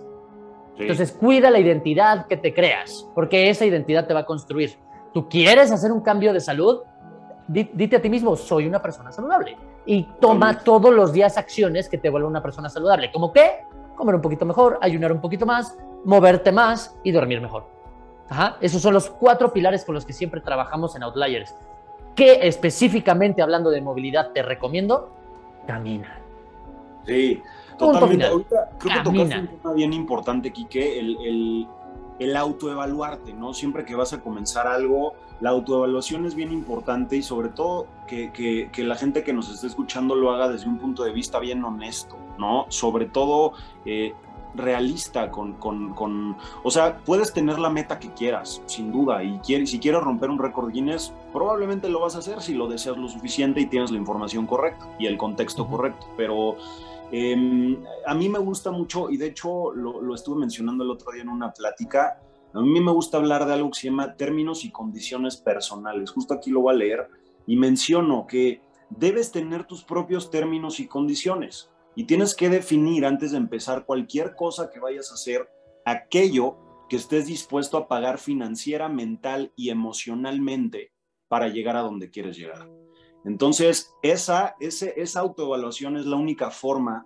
Sí. 0.76 0.82
Entonces, 0.82 1.12
cuida 1.12 1.50
la 1.50 1.58
identidad 1.58 2.26
que 2.26 2.36
te 2.36 2.54
creas, 2.54 3.08
porque 3.14 3.50
esa 3.50 3.64
identidad 3.64 4.06
te 4.06 4.14
va 4.14 4.20
a 4.20 4.26
construir. 4.26 4.78
¿Tú 5.12 5.28
quieres 5.28 5.72
hacer 5.72 5.90
un 5.90 6.02
cambio 6.02 6.32
de 6.32 6.40
salud? 6.40 6.82
Di- 7.48 7.70
Dite 7.72 7.96
a 7.96 8.02
ti 8.02 8.10
mismo, 8.10 8.36
soy 8.36 8.66
una 8.66 8.80
persona 8.80 9.10
saludable. 9.10 9.56
Y 9.86 10.04
toma 10.20 10.58
todos 10.60 10.94
los 10.94 11.12
días 11.12 11.38
acciones 11.38 11.88
que 11.88 11.96
te 11.98 12.10
vuelvan 12.10 12.30
una 12.30 12.42
persona 12.42 12.68
saludable. 12.68 13.10
¿Cómo 13.10 13.32
qué? 13.32 13.64
Comer 13.96 14.14
un 14.14 14.20
poquito 14.20 14.44
mejor, 14.44 14.78
ayunar 14.82 15.10
un 15.10 15.20
poquito 15.20 15.46
más, 15.46 15.76
moverte 16.04 16.52
más 16.52 16.96
y 17.02 17.10
dormir 17.10 17.40
mejor. 17.40 17.64
Ajá. 18.28 18.58
Esos 18.60 18.82
son 18.82 18.92
los 18.94 19.08
cuatro 19.08 19.52
pilares 19.52 19.84
con 19.84 19.94
los 19.94 20.04
que 20.04 20.12
siempre 20.12 20.42
trabajamos 20.42 20.94
en 20.94 21.02
Outliers. 21.04 21.54
¿Qué 22.18 22.40
específicamente 22.48 23.42
hablando 23.42 23.70
de 23.70 23.80
movilidad 23.80 24.32
te 24.32 24.42
recomiendo? 24.42 25.08
Camina. 25.68 26.20
Sí, 27.06 27.40
totalmente. 27.78 28.26
Ahorita 28.26 28.70
creo 28.76 28.92
que 28.92 29.02
Camina. 29.04 29.24
tocaste 29.24 29.38
un 29.38 29.60
tema 29.60 29.72
bien 29.74 29.92
importante, 29.92 30.52
Quique, 30.52 30.98
el, 30.98 31.16
el, 31.24 31.68
el 32.18 32.36
autoevaluarte, 32.36 33.32
¿no? 33.32 33.54
Siempre 33.54 33.84
que 33.84 33.94
vas 33.94 34.12
a 34.14 34.20
comenzar 34.20 34.66
algo, 34.66 35.14
la 35.40 35.50
autoevaluación 35.50 36.26
es 36.26 36.34
bien 36.34 36.50
importante 36.50 37.14
y 37.14 37.22
sobre 37.22 37.50
todo 37.50 37.86
que, 38.08 38.32
que, 38.32 38.68
que 38.72 38.82
la 38.82 38.96
gente 38.96 39.22
que 39.22 39.32
nos 39.32 39.48
esté 39.48 39.68
escuchando 39.68 40.16
lo 40.16 40.32
haga 40.32 40.48
desde 40.48 40.66
un 40.66 40.78
punto 40.78 41.04
de 41.04 41.12
vista 41.12 41.38
bien 41.38 41.62
honesto, 41.64 42.16
¿no? 42.36 42.66
Sobre 42.68 43.06
todo 43.06 43.52
eh, 43.84 44.12
realista 44.58 45.30
con, 45.30 45.54
con, 45.54 45.94
con, 45.94 46.36
o 46.62 46.70
sea, 46.70 46.98
puedes 46.98 47.32
tener 47.32 47.58
la 47.58 47.70
meta 47.70 47.98
que 47.98 48.12
quieras, 48.12 48.62
sin 48.66 48.92
duda, 48.92 49.24
y 49.24 49.38
quieres, 49.38 49.70
si 49.70 49.78
quieres 49.78 50.02
romper 50.02 50.28
un 50.28 50.38
récord 50.38 50.70
Guinness, 50.70 51.14
probablemente 51.32 51.88
lo 51.88 52.00
vas 52.00 52.16
a 52.16 52.18
hacer 52.18 52.42
si 52.42 52.54
lo 52.54 52.68
deseas 52.68 52.96
lo 52.98 53.08
suficiente 53.08 53.60
y 53.60 53.66
tienes 53.66 53.90
la 53.90 53.98
información 53.98 54.46
correcta 54.46 54.86
y 54.98 55.06
el 55.06 55.16
contexto 55.16 55.66
correcto, 55.66 56.06
pero 56.16 56.56
eh, 57.10 57.78
a 58.06 58.14
mí 58.14 58.28
me 58.28 58.38
gusta 58.38 58.70
mucho, 58.70 59.08
y 59.08 59.16
de 59.16 59.28
hecho 59.28 59.72
lo, 59.72 60.02
lo 60.02 60.14
estuve 60.14 60.40
mencionando 60.40 60.84
el 60.84 60.90
otro 60.90 61.12
día 61.12 61.22
en 61.22 61.30
una 61.30 61.52
plática, 61.52 62.20
a 62.54 62.60
mí 62.60 62.80
me 62.80 62.92
gusta 62.92 63.18
hablar 63.18 63.46
de 63.46 63.54
algo 63.54 63.70
que 63.70 63.78
se 63.78 63.88
llama 63.88 64.14
términos 64.14 64.64
y 64.64 64.70
condiciones 64.70 65.36
personales. 65.36 66.10
Justo 66.10 66.32
aquí 66.32 66.50
lo 66.50 66.62
voy 66.62 66.74
a 66.74 66.78
leer 66.78 67.08
y 67.46 67.56
menciono 67.56 68.26
que 68.26 68.62
debes 68.90 69.32
tener 69.32 69.64
tus 69.64 69.84
propios 69.84 70.30
términos 70.30 70.80
y 70.80 70.86
condiciones 70.86 71.70
y 71.98 72.04
tienes 72.04 72.36
que 72.36 72.48
definir 72.48 73.04
antes 73.04 73.32
de 73.32 73.38
empezar 73.38 73.84
cualquier 73.84 74.36
cosa 74.36 74.70
que 74.70 74.78
vayas 74.78 75.10
a 75.10 75.14
hacer 75.14 75.50
aquello 75.84 76.56
que 76.88 76.94
estés 76.94 77.26
dispuesto 77.26 77.76
a 77.76 77.88
pagar 77.88 78.18
financiera, 78.18 78.88
mental 78.88 79.52
y 79.56 79.70
emocionalmente 79.70 80.92
para 81.26 81.48
llegar 81.48 81.76
a 81.76 81.80
donde 81.80 82.08
quieres 82.08 82.36
llegar. 82.36 82.70
Entonces, 83.24 83.92
esa, 84.04 84.54
ese, 84.60 84.94
esa 84.96 85.18
autoevaluación 85.18 85.96
es 85.96 86.06
la 86.06 86.14
única 86.14 86.52
forma 86.52 87.04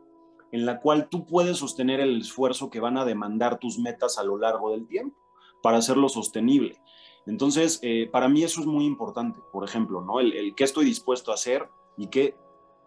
en 0.52 0.66
la 0.66 0.78
cual 0.78 1.08
tú 1.08 1.24
puedes 1.24 1.56
sostener 1.56 1.98
el 2.00 2.20
esfuerzo 2.20 2.68
que 2.68 2.80
van 2.80 2.98
a 2.98 3.06
demandar 3.06 3.58
tus 3.58 3.78
metas 3.78 4.18
a 4.18 4.24
lo 4.24 4.36
largo 4.36 4.72
del 4.72 4.86
tiempo 4.86 5.16
para 5.62 5.78
hacerlo 5.78 6.10
sostenible. 6.10 6.76
Entonces, 7.24 7.78
eh, 7.80 8.10
para 8.12 8.28
mí 8.28 8.42
eso 8.42 8.60
es 8.60 8.66
muy 8.66 8.84
importante, 8.84 9.40
por 9.52 9.64
ejemplo, 9.64 10.02
¿no? 10.02 10.20
El, 10.20 10.34
el 10.34 10.54
qué 10.54 10.64
estoy 10.64 10.84
dispuesto 10.84 11.30
a 11.30 11.36
hacer 11.36 11.66
y 11.96 12.08
qué, 12.08 12.36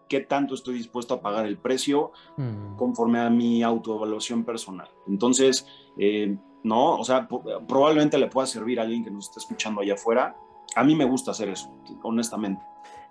qué 0.08 0.22
tanto 0.22 0.54
estoy 0.56 0.76
dispuesto 0.76 1.14
a 1.16 1.22
pagar 1.22 1.46
el 1.46 1.58
precio 1.58 2.12
Mm. 2.38 2.76
conforme 2.78 3.20
a 3.20 3.30
mi 3.30 3.64
autoevaluación 3.64 4.44
personal. 4.44 4.88
Entonces, 5.08 5.68
eh, 5.98 6.38
no, 6.64 7.00
o 7.00 7.04
sea, 7.04 7.28
probablemente 7.68 8.18
le 8.18 8.28
pueda 8.28 8.48
servir 8.48 8.80
a 8.80 8.84
alguien 8.84 9.04
que 9.04 9.12
nos 9.12 9.26
esté 9.28 9.40
escuchando 9.40 9.82
allá 9.82 9.94
afuera. 9.94 10.36
A 10.76 10.84
mí 10.84 10.96
me 10.96 11.06
gusta 11.06 11.32
hacer 11.32 11.50
eso, 11.50 11.70
honestamente. 12.04 12.62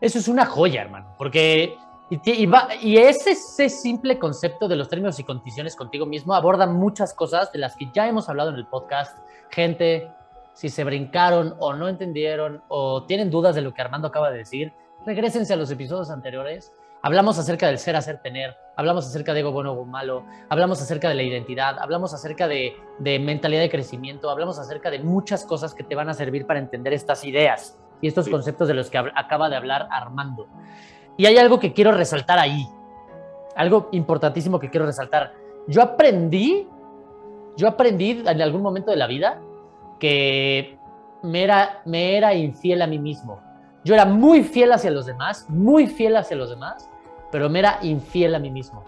Eso 0.00 0.18
es 0.18 0.28
una 0.28 0.44
joya, 0.44 0.82
hermano, 0.82 1.14
porque 1.16 1.76
y, 2.10 2.30
y 2.42 2.46
va- 2.46 2.68
y 2.82 2.96
ese, 2.98 3.30
ese 3.30 3.68
simple 3.70 4.18
concepto 4.18 4.68
de 4.68 4.76
los 4.76 4.88
términos 4.88 5.18
y 5.18 5.24
condiciones 5.24 5.74
contigo 5.76 6.04
mismo 6.04 6.34
aborda 6.34 6.66
muchas 6.66 7.14
cosas 7.14 7.50
de 7.52 7.58
las 7.60 7.76
que 7.76 7.88
ya 7.94 8.06
hemos 8.06 8.28
hablado 8.28 8.50
en 8.50 8.56
el 8.56 8.66
podcast. 8.66 9.16
Gente, 9.50 10.10
si 10.52 10.68
se 10.68 10.84
brincaron 10.84 11.54
o 11.60 11.72
no 11.72 11.88
entendieron 11.88 12.62
o 12.68 13.04
tienen 13.04 13.30
dudas 13.30 13.54
de 13.54 13.62
lo 13.62 13.72
que 13.72 13.80
Armando 13.82 14.08
acaba 14.08 14.30
de 14.30 14.38
decir, 14.38 14.72
regresense 15.06 15.52
a 15.54 15.56
los 15.56 15.70
episodios 15.70 16.10
anteriores. 16.10 16.72
Hablamos 17.04 17.38
acerca 17.38 17.66
del 17.66 17.78
ser, 17.78 17.96
hacer, 17.96 18.22
tener, 18.22 18.56
hablamos 18.76 19.06
acerca 19.06 19.34
de 19.34 19.40
ego 19.40 19.52
bueno 19.52 19.72
o 19.72 19.84
malo, 19.84 20.24
hablamos 20.48 20.80
acerca 20.80 21.06
de 21.10 21.14
la 21.14 21.22
identidad, 21.22 21.78
hablamos 21.78 22.14
acerca 22.14 22.48
de, 22.48 22.78
de 22.98 23.18
mentalidad 23.18 23.60
de 23.60 23.68
crecimiento, 23.68 24.30
hablamos 24.30 24.58
acerca 24.58 24.90
de 24.90 25.00
muchas 25.00 25.44
cosas 25.44 25.74
que 25.74 25.84
te 25.84 25.94
van 25.94 26.08
a 26.08 26.14
servir 26.14 26.46
para 26.46 26.60
entender 26.60 26.94
estas 26.94 27.22
ideas 27.26 27.78
y 28.00 28.08
estos 28.08 28.24
Sí. 28.24 28.30
conceptos 28.30 28.68
de 28.68 28.74
los 28.74 28.88
que 28.88 28.96
acaba 28.96 29.50
de 29.50 29.56
hablar 29.56 29.86
Armando. 29.90 30.48
Y 31.18 31.26
hay 31.26 31.36
algo 31.36 31.60
que 31.60 31.74
quiero 31.74 31.92
resaltar 31.92 32.38
ahí, 32.38 32.66
algo 33.54 33.90
importantísimo 33.92 34.58
que 34.58 34.70
quiero 34.70 34.86
resaltar. 34.86 35.34
Yo 35.68 35.82
aprendí, 35.82 36.66
yo 37.58 37.68
aprendí 37.68 38.22
en 38.26 38.40
algún 38.40 38.62
momento 38.62 38.90
de 38.90 38.96
la 38.96 39.06
vida 39.06 39.42
que 40.00 40.78
me 41.22 41.42
era, 41.44 41.82
me 41.84 42.16
era 42.16 42.32
infiel 42.32 42.80
a 42.80 42.86
mí 42.86 42.98
mismo. 42.98 43.42
Yo 43.84 43.92
era 43.92 44.06
muy 44.06 44.42
fiel 44.42 44.72
hacia 44.72 44.90
los 44.90 45.04
demás, 45.04 45.44
muy 45.50 45.86
fiel 45.86 46.16
hacia 46.16 46.38
los 46.38 46.48
demás, 46.48 46.88
pero 47.34 47.50
me 47.50 47.58
era 47.58 47.80
infiel 47.82 48.32
a 48.36 48.38
mí 48.38 48.48
mismo. 48.48 48.84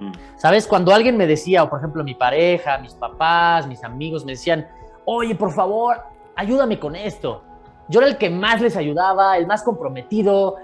Mm. 0.00 0.10
¿Sabes? 0.34 0.66
Cuando 0.66 0.92
alguien 0.92 1.16
me 1.16 1.24
decía, 1.24 1.62
o 1.62 1.70
por 1.70 1.78
ejemplo 1.78 2.02
mi 2.02 2.16
pareja, 2.16 2.78
mis 2.78 2.94
papás, 2.94 3.68
mis 3.68 3.84
amigos 3.84 4.24
me 4.24 4.32
decían, 4.32 4.66
oye, 5.04 5.36
por 5.36 5.52
favor, 5.52 5.98
ayúdame 6.34 6.80
con 6.80 6.96
esto. 6.96 7.44
Yo 7.86 8.00
era 8.00 8.08
el 8.08 8.18
que 8.18 8.28
más 8.28 8.60
les 8.60 8.76
ayudaba, 8.76 9.36
el 9.38 9.46
más 9.46 9.62
comprometido. 9.62 10.56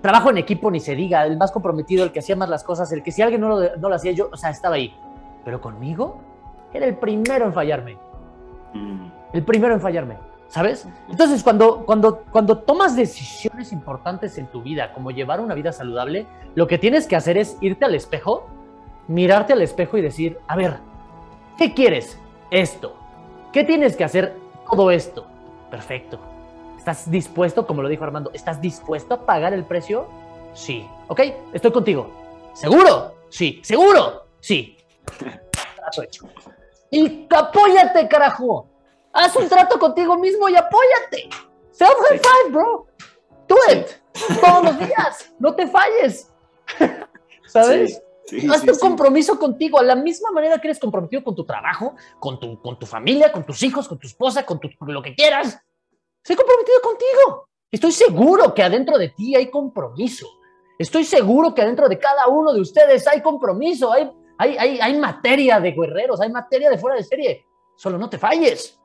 Trabajo 0.00 0.30
en 0.30 0.38
equipo, 0.38 0.70
ni 0.70 0.78
se 0.78 0.94
diga, 0.94 1.26
el 1.26 1.36
más 1.36 1.50
comprometido, 1.50 2.04
el 2.04 2.12
que 2.12 2.20
hacía 2.20 2.36
más 2.36 2.48
las 2.48 2.62
cosas, 2.62 2.92
el 2.92 3.02
que 3.02 3.10
si 3.10 3.20
alguien 3.20 3.40
no 3.40 3.48
lo, 3.48 3.76
no 3.76 3.88
lo 3.88 3.94
hacía 3.96 4.12
yo, 4.12 4.28
o 4.32 4.36
sea, 4.36 4.50
estaba 4.50 4.76
ahí. 4.76 4.94
Pero 5.44 5.60
conmigo, 5.60 6.20
era 6.72 6.86
el 6.86 6.94
primero 6.94 7.46
en 7.46 7.52
fallarme. 7.52 7.98
Mm. 8.74 9.06
El 9.32 9.42
primero 9.42 9.74
en 9.74 9.80
fallarme, 9.80 10.18
¿sabes? 10.50 10.86
Entonces, 11.08 11.42
cuando, 11.42 11.86
cuando, 11.86 12.24
cuando 12.30 12.58
tomas 12.58 12.96
decisiones 12.96 13.72
importantes 13.72 14.36
en 14.36 14.48
tu 14.48 14.62
vida, 14.62 14.92
como 14.92 15.12
llevar 15.12 15.40
una 15.40 15.54
vida 15.54 15.72
saludable, 15.72 16.26
lo 16.54 16.66
que 16.66 16.76
tienes 16.76 17.06
que 17.06 17.16
hacer 17.16 17.38
es 17.38 17.56
irte 17.60 17.84
al 17.84 17.94
espejo, 17.94 18.46
mirarte 19.06 19.52
al 19.52 19.62
espejo 19.62 19.96
y 19.96 20.02
decir, 20.02 20.38
a 20.48 20.56
ver, 20.56 20.78
¿qué 21.56 21.72
quieres? 21.72 22.18
Esto. 22.50 22.96
¿Qué 23.52 23.64
tienes 23.64 23.96
que 23.96 24.04
hacer? 24.04 24.36
Todo 24.68 24.90
esto. 24.90 25.26
Perfecto. 25.70 26.18
¿Estás 26.76 27.10
dispuesto, 27.10 27.66
como 27.66 27.82
lo 27.82 27.88
dijo 27.88 28.04
Armando, 28.04 28.30
¿estás 28.34 28.60
dispuesto 28.60 29.14
a 29.14 29.26
pagar 29.26 29.52
el 29.52 29.64
precio? 29.64 30.08
Sí. 30.54 30.86
¿Ok? 31.06 31.20
Estoy 31.52 31.70
contigo. 31.70 32.10
¿Seguro? 32.54 33.14
Sí. 33.28 33.60
¿Seguro? 33.62 34.26
Sí. 34.40 34.76
Hecho. 36.02 36.24
Y 36.92 37.28
apóyate, 37.30 38.08
carajo. 38.08 38.69
Haz 39.12 39.34
un 39.36 39.48
trato 39.48 39.78
contigo 39.78 40.16
mismo 40.16 40.48
y 40.48 40.56
apóyate. 40.56 41.28
Self 41.70 41.94
high 42.08 42.18
five, 42.18 42.52
bro. 42.52 42.86
Do 43.48 43.56
it. 43.72 43.86
Todos 44.40 44.64
los 44.64 44.78
días. 44.78 45.32
No 45.38 45.54
te 45.54 45.66
falles. 45.66 46.32
¿Sabes? 47.46 48.00
Sí, 48.26 48.40
sí, 48.40 48.48
Haz 48.48 48.60
sí, 48.60 48.66
tu 48.68 48.74
sí. 48.74 48.80
compromiso 48.80 49.38
contigo, 49.38 49.78
a 49.78 49.82
la 49.82 49.96
misma 49.96 50.30
manera 50.30 50.60
que 50.60 50.68
eres 50.68 50.78
comprometido 50.78 51.24
con 51.24 51.34
tu 51.34 51.44
trabajo, 51.44 51.96
con 52.20 52.38
tu, 52.38 52.60
con 52.62 52.78
tu 52.78 52.86
familia, 52.86 53.32
con 53.32 53.44
tus 53.44 53.62
hijos, 53.64 53.88
con 53.88 53.98
tu 53.98 54.06
esposa, 54.06 54.46
con, 54.46 54.60
tu, 54.60 54.68
con 54.78 54.92
lo 54.92 55.02
que 55.02 55.14
quieras. 55.14 55.58
Sé 56.22 56.36
comprometido 56.36 56.80
contigo. 56.80 57.48
Estoy 57.70 57.92
seguro 57.92 58.54
que 58.54 58.62
adentro 58.62 58.98
de 58.98 59.08
ti 59.08 59.34
hay 59.34 59.50
compromiso. 59.50 60.28
Estoy 60.78 61.04
seguro 61.04 61.54
que 61.54 61.64
dentro 61.64 61.88
de 61.88 61.98
cada 61.98 62.28
uno 62.28 62.52
de 62.52 62.60
ustedes 62.60 63.06
hay 63.06 63.20
compromiso, 63.20 63.92
hay, 63.92 64.10
hay, 64.38 64.56
hay, 64.56 64.80
hay 64.80 64.98
materia 64.98 65.60
de 65.60 65.72
guerreros, 65.72 66.20
hay 66.20 66.30
materia 66.30 66.70
de 66.70 66.78
fuera 66.78 66.96
de 66.96 67.04
serie. 67.04 67.44
Solo 67.76 67.98
no 67.98 68.08
te 68.08 68.18
falles. 68.18 68.79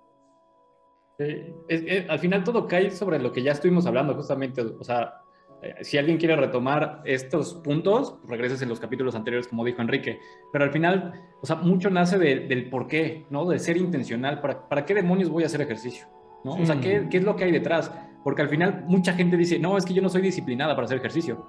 Al 2.09 2.19
final 2.19 2.43
todo 2.43 2.67
cae 2.67 2.91
sobre 2.91 3.19
lo 3.19 3.31
que 3.31 3.41
ya 3.41 3.53
estuvimos 3.53 3.85
hablando 3.85 4.13
justamente, 4.15 4.61
o 4.61 4.83
sea, 4.83 5.21
eh, 5.61 5.83
si 5.83 5.97
alguien 5.97 6.17
quiere 6.17 6.35
retomar 6.35 7.01
estos 7.05 7.55
puntos, 7.55 8.17
regreses 8.27 8.61
en 8.61 8.69
los 8.69 8.79
capítulos 8.79 9.15
anteriores, 9.15 9.47
como 9.47 9.65
dijo 9.65 9.81
Enrique. 9.81 10.19
Pero 10.51 10.63
al 10.63 10.71
final, 10.71 11.13
o 11.41 11.45
sea, 11.45 11.55
mucho 11.55 11.89
nace 11.89 12.19
del 12.19 12.69
por 12.69 12.87
qué, 12.87 13.25
¿no? 13.29 13.45
De 13.45 13.57
ser 13.57 13.77
intencional. 13.77 14.41
¿Para, 14.41 14.67
¿Para 14.67 14.85
qué 14.85 14.93
demonios 14.93 15.29
voy 15.29 15.43
a 15.43 15.47
hacer 15.47 15.61
ejercicio? 15.61 16.05
¿no? 16.43 16.53
O 16.53 16.65
sea, 16.65 16.79
¿qué, 16.79 17.07
¿qué, 17.09 17.17
es 17.17 17.23
lo 17.23 17.35
que 17.35 17.45
hay 17.45 17.51
detrás? 17.51 17.91
Porque 18.23 18.43
al 18.43 18.49
final 18.49 18.83
mucha 18.87 19.13
gente 19.13 19.37
dice, 19.37 19.57
no, 19.57 19.77
es 19.77 19.85
que 19.85 19.93
yo 19.93 20.01
no 20.01 20.09
soy 20.09 20.21
disciplinada 20.21 20.75
para 20.75 20.85
hacer 20.85 20.99
ejercicio. 20.99 21.47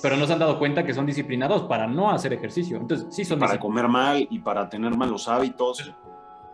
Pero 0.00 0.16
no 0.16 0.26
se 0.26 0.32
han 0.32 0.38
dado 0.38 0.58
cuenta 0.58 0.84
que 0.84 0.94
son 0.94 1.04
disciplinados 1.04 1.62
para 1.64 1.86
no 1.86 2.10
hacer 2.10 2.32
ejercicio. 2.32 2.78
Entonces, 2.78 3.06
sí 3.10 3.24
son 3.24 3.38
Para 3.38 3.58
comer 3.58 3.88
mal 3.88 4.26
y 4.30 4.38
para 4.38 4.68
tener 4.68 4.96
malos 4.96 5.28
hábitos. 5.28 5.92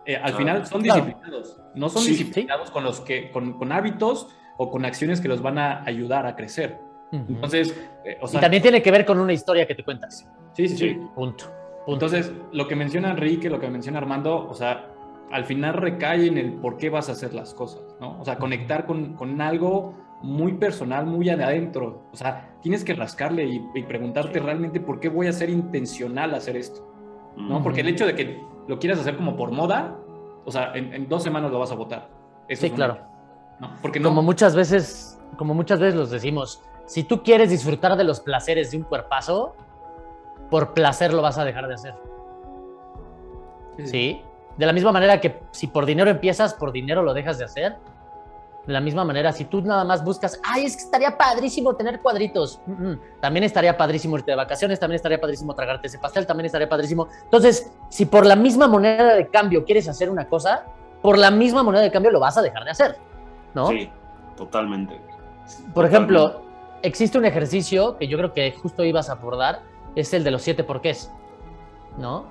Eh, 0.05 0.15
al 0.15 0.33
final 0.33 0.65
son 0.65 0.83
disciplinados. 0.83 1.59
No 1.75 1.89
son 1.89 2.05
disciplinados 2.05 2.71
con, 2.71 2.83
los 2.83 3.01
que, 3.01 3.31
con, 3.31 3.53
con 3.53 3.71
hábitos 3.71 4.27
o 4.57 4.69
con 4.69 4.85
acciones 4.85 5.21
que 5.21 5.27
los 5.27 5.41
van 5.41 5.57
a 5.57 5.83
ayudar 5.85 6.25
a 6.25 6.35
crecer. 6.35 6.79
Entonces, 7.11 7.77
eh, 8.05 8.17
o 8.21 8.27
sea, 8.27 8.39
y 8.39 8.41
también 8.41 8.63
tiene 8.63 8.81
que 8.81 8.89
ver 8.89 9.05
con 9.05 9.19
una 9.19 9.33
historia 9.33 9.67
que 9.67 9.75
te 9.75 9.83
cuentas. 9.83 10.27
Sí, 10.53 10.67
sí, 10.67 10.77
sí. 10.77 10.97
Punto. 11.13 11.45
Entonces, 11.87 12.31
lo 12.53 12.67
que 12.67 12.75
menciona 12.75 13.11
Enrique, 13.11 13.49
lo 13.49 13.59
que 13.59 13.69
menciona 13.69 13.97
Armando, 13.97 14.47
o 14.47 14.53
sea, 14.53 14.87
al 15.31 15.45
final 15.45 15.73
recae 15.73 16.27
en 16.27 16.37
el 16.37 16.53
por 16.53 16.77
qué 16.77 16.89
vas 16.89 17.09
a 17.09 17.13
hacer 17.13 17.33
las 17.33 17.53
cosas, 17.53 17.81
¿no? 17.99 18.19
O 18.19 18.25
sea, 18.25 18.37
conectar 18.37 18.85
con, 18.85 19.15
con 19.15 19.41
algo 19.41 19.93
muy 20.21 20.53
personal, 20.53 21.05
muy 21.05 21.29
adentro. 21.29 22.03
O 22.11 22.15
sea, 22.15 22.55
tienes 22.61 22.83
que 22.83 22.93
rascarle 22.93 23.45
y, 23.45 23.83
preguntarte 23.83 24.39
realmente 24.39 24.79
por 24.79 24.99
qué 24.99 25.09
voy 25.09 25.27
a 25.27 25.33
ser 25.33 25.49
intencional 25.49 26.33
a 26.33 26.37
hacer 26.37 26.55
esto, 26.55 26.87
¿no? 27.35 27.63
Porque 27.63 27.81
el 27.81 27.87
hecho 27.87 28.05
de 28.05 28.15
que 28.15 28.41
lo 28.71 28.79
quieras 28.79 28.99
hacer 28.99 29.17
como 29.17 29.35
por 29.35 29.51
moda, 29.51 29.97
o 30.45 30.49
sea, 30.49 30.71
en, 30.75 31.09
dos 31.09 31.21
semanas 31.21 31.51
lo 31.51 31.59
vas 31.59 31.73
a 31.73 31.75
votar. 31.75 32.07
sí, 32.47 32.71
claro. 32.71 32.99
Porque 33.81 34.01
Como 34.01 34.21
muchas 34.21 34.55
veces, 34.55 35.19
como 35.35 35.53
muchas 35.53 35.77
veces 35.81 35.93
los 35.93 36.09
decimos, 36.09 36.61
si 36.85 37.03
tú 37.03 37.21
quieres 37.21 37.49
disfrutar 37.49 37.97
de 37.97 38.05
los 38.05 38.21
placeres 38.21 38.71
de 38.71 38.77
un 38.77 38.83
cuerpazo, 38.83 39.57
por 40.49 40.73
placer 40.73 41.13
lo 41.13 41.21
vas 41.21 41.37
a 41.37 41.43
dejar 41.43 41.67
de 41.67 41.73
hacer. 41.73 41.95
Sí. 43.83 44.21
De 44.55 44.65
la 44.65 44.71
misma 44.71 44.93
manera 44.93 45.19
que 45.19 45.41
si 45.51 45.67
por 45.67 45.85
dinero 45.85 46.09
empiezas, 46.09 46.53
por 46.53 46.71
dinero 46.71 47.03
lo 47.03 47.13
dejas 47.13 47.39
de 47.39 47.43
hacer. 47.43 47.75
De 48.65 48.73
la 48.73 48.79
misma 48.79 49.03
manera, 49.03 49.31
si 49.31 49.45
tú 49.45 49.61
nada 49.61 49.83
más 49.83 50.03
buscas, 50.03 50.39
ay, 50.43 50.65
es 50.65 50.75
que 50.75 50.83
estaría 50.83 51.17
padrísimo 51.17 51.75
tener 51.75 51.99
cuadritos. 51.99 52.61
También 53.19 53.43
estaría 53.43 53.75
padrísimo 53.75 54.17
irte 54.17 54.31
de 54.31 54.37
vacaciones, 54.37 54.79
también 54.79 54.97
estaría 54.97 55.19
padrísimo 55.19 55.55
tragarte 55.55 55.87
ese 55.87 55.97
pastel, 55.97 56.27
también 56.27 56.45
estaría 56.45 56.69
padrísimo. 56.69 57.07
Entonces, 57.23 57.71
si 57.89 58.05
por 58.05 58.25
la 58.25 58.35
misma 58.35 58.67
moneda 58.67 59.15
de 59.15 59.27
cambio 59.27 59.65
quieres 59.65 59.89
hacer 59.89 60.09
una 60.09 60.27
cosa, 60.27 60.65
por 61.01 61.17
la 61.17 61.31
misma 61.31 61.63
moneda 61.63 61.81
de 61.81 61.91
cambio 61.91 62.11
lo 62.11 62.19
vas 62.19 62.37
a 62.37 62.41
dejar 62.43 62.63
de 62.63 62.69
hacer. 62.69 62.97
¿no? 63.53 63.67
Sí, 63.67 63.89
totalmente. 64.37 64.99
Por 65.73 65.85
ejemplo, 65.85 66.41
existe 66.81 67.17
un 67.17 67.25
ejercicio 67.25 67.97
que 67.97 68.07
yo 68.07 68.17
creo 68.17 68.33
que 68.33 68.51
justo 68.51 68.83
ibas 68.83 69.09
a 69.09 69.13
abordar, 69.13 69.61
es 69.95 70.13
el 70.13 70.23
de 70.23 70.31
los 70.31 70.41
siete 70.41 70.63
porqués, 70.63 71.11
¿no? 71.97 72.25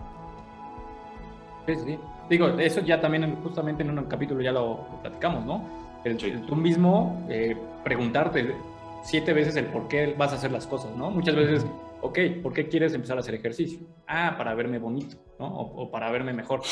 Sí, 1.66 1.74
sí. 1.84 1.98
Digo, 2.28 2.46
eso 2.46 2.80
ya 2.80 3.00
también 3.00 3.36
justamente 3.42 3.82
en 3.82 3.98
un 3.98 4.04
capítulo 4.04 4.40
ya 4.40 4.52
lo, 4.52 4.86
platicamos, 5.02 5.44
¿no? 5.44 5.62
El, 6.04 6.46
tú 6.46 6.56
mismo 6.56 7.26
eh, 7.28 7.56
preguntarte 7.84 8.54
siete 9.02 9.32
veces 9.32 9.56
el 9.56 9.66
por 9.66 9.88
qué 9.88 10.14
vas 10.16 10.32
a 10.32 10.36
hacer 10.36 10.52
las 10.52 10.66
cosas, 10.66 10.94
¿no? 10.96 11.10
Muchas 11.10 11.36
veces, 11.36 11.66
ok, 12.00 12.18
¿por 12.42 12.52
qué 12.52 12.68
quieres 12.68 12.94
empezar 12.94 13.16
a 13.16 13.20
hacer 13.20 13.34
ejercicio? 13.34 13.80
Ah, 14.06 14.34
para 14.36 14.54
verme 14.54 14.78
bonito, 14.78 15.16
¿no? 15.38 15.46
o 15.46 15.90
para 15.90 16.10
verme 16.10 16.32
mejor. 16.32 16.62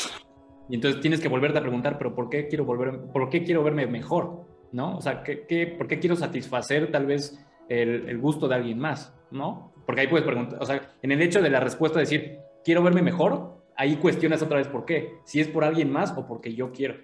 Y 0.69 0.75
entonces 0.75 1.01
tienes 1.01 1.19
que 1.19 1.27
volverte 1.27 1.57
a 1.57 1.61
preguntar, 1.61 1.97
pero 1.97 2.13
¿por 2.13 2.29
qué 2.29 2.47
quiero, 2.47 2.63
volver, 2.63 2.99
por 3.11 3.29
qué 3.29 3.43
quiero 3.43 3.63
verme 3.63 3.87
mejor? 3.87 4.45
¿No? 4.71 4.97
O 4.97 5.01
sea, 5.01 5.23
¿qué, 5.23 5.45
qué, 5.47 5.65
por 5.65 5.87
qué 5.87 5.99
quiero 5.99 6.15
satisfacer 6.15 6.91
tal 6.91 7.07
vez 7.07 7.43
el, 7.67 8.07
el, 8.07 8.19
gusto 8.19 8.47
de 8.47 8.55
alguien 8.55 8.77
más? 8.77 9.11
¿No? 9.31 9.73
Porque 9.87 10.01
ahí 10.01 10.07
puedes 10.07 10.27
preguntar, 10.27 10.61
o 10.61 10.65
sea, 10.65 10.93
en 11.01 11.11
el 11.11 11.21
hecho 11.23 11.41
de 11.41 11.49
la 11.49 11.59
respuesta 11.59 11.97
de 11.97 12.03
decir, 12.03 12.37
quiero 12.63 12.83
verme 12.83 13.01
mejor, 13.01 13.63
ahí 13.75 13.95
cuestionas 13.95 14.43
otra 14.43 14.57
vez 14.57 14.67
por 14.67 14.85
qué. 14.85 15.15
Si 15.23 15.41
es 15.41 15.47
por 15.47 15.63
alguien 15.63 15.91
más 15.91 16.11
o 16.15 16.27
porque 16.27 16.53
yo 16.53 16.71
quiero. 16.71 16.97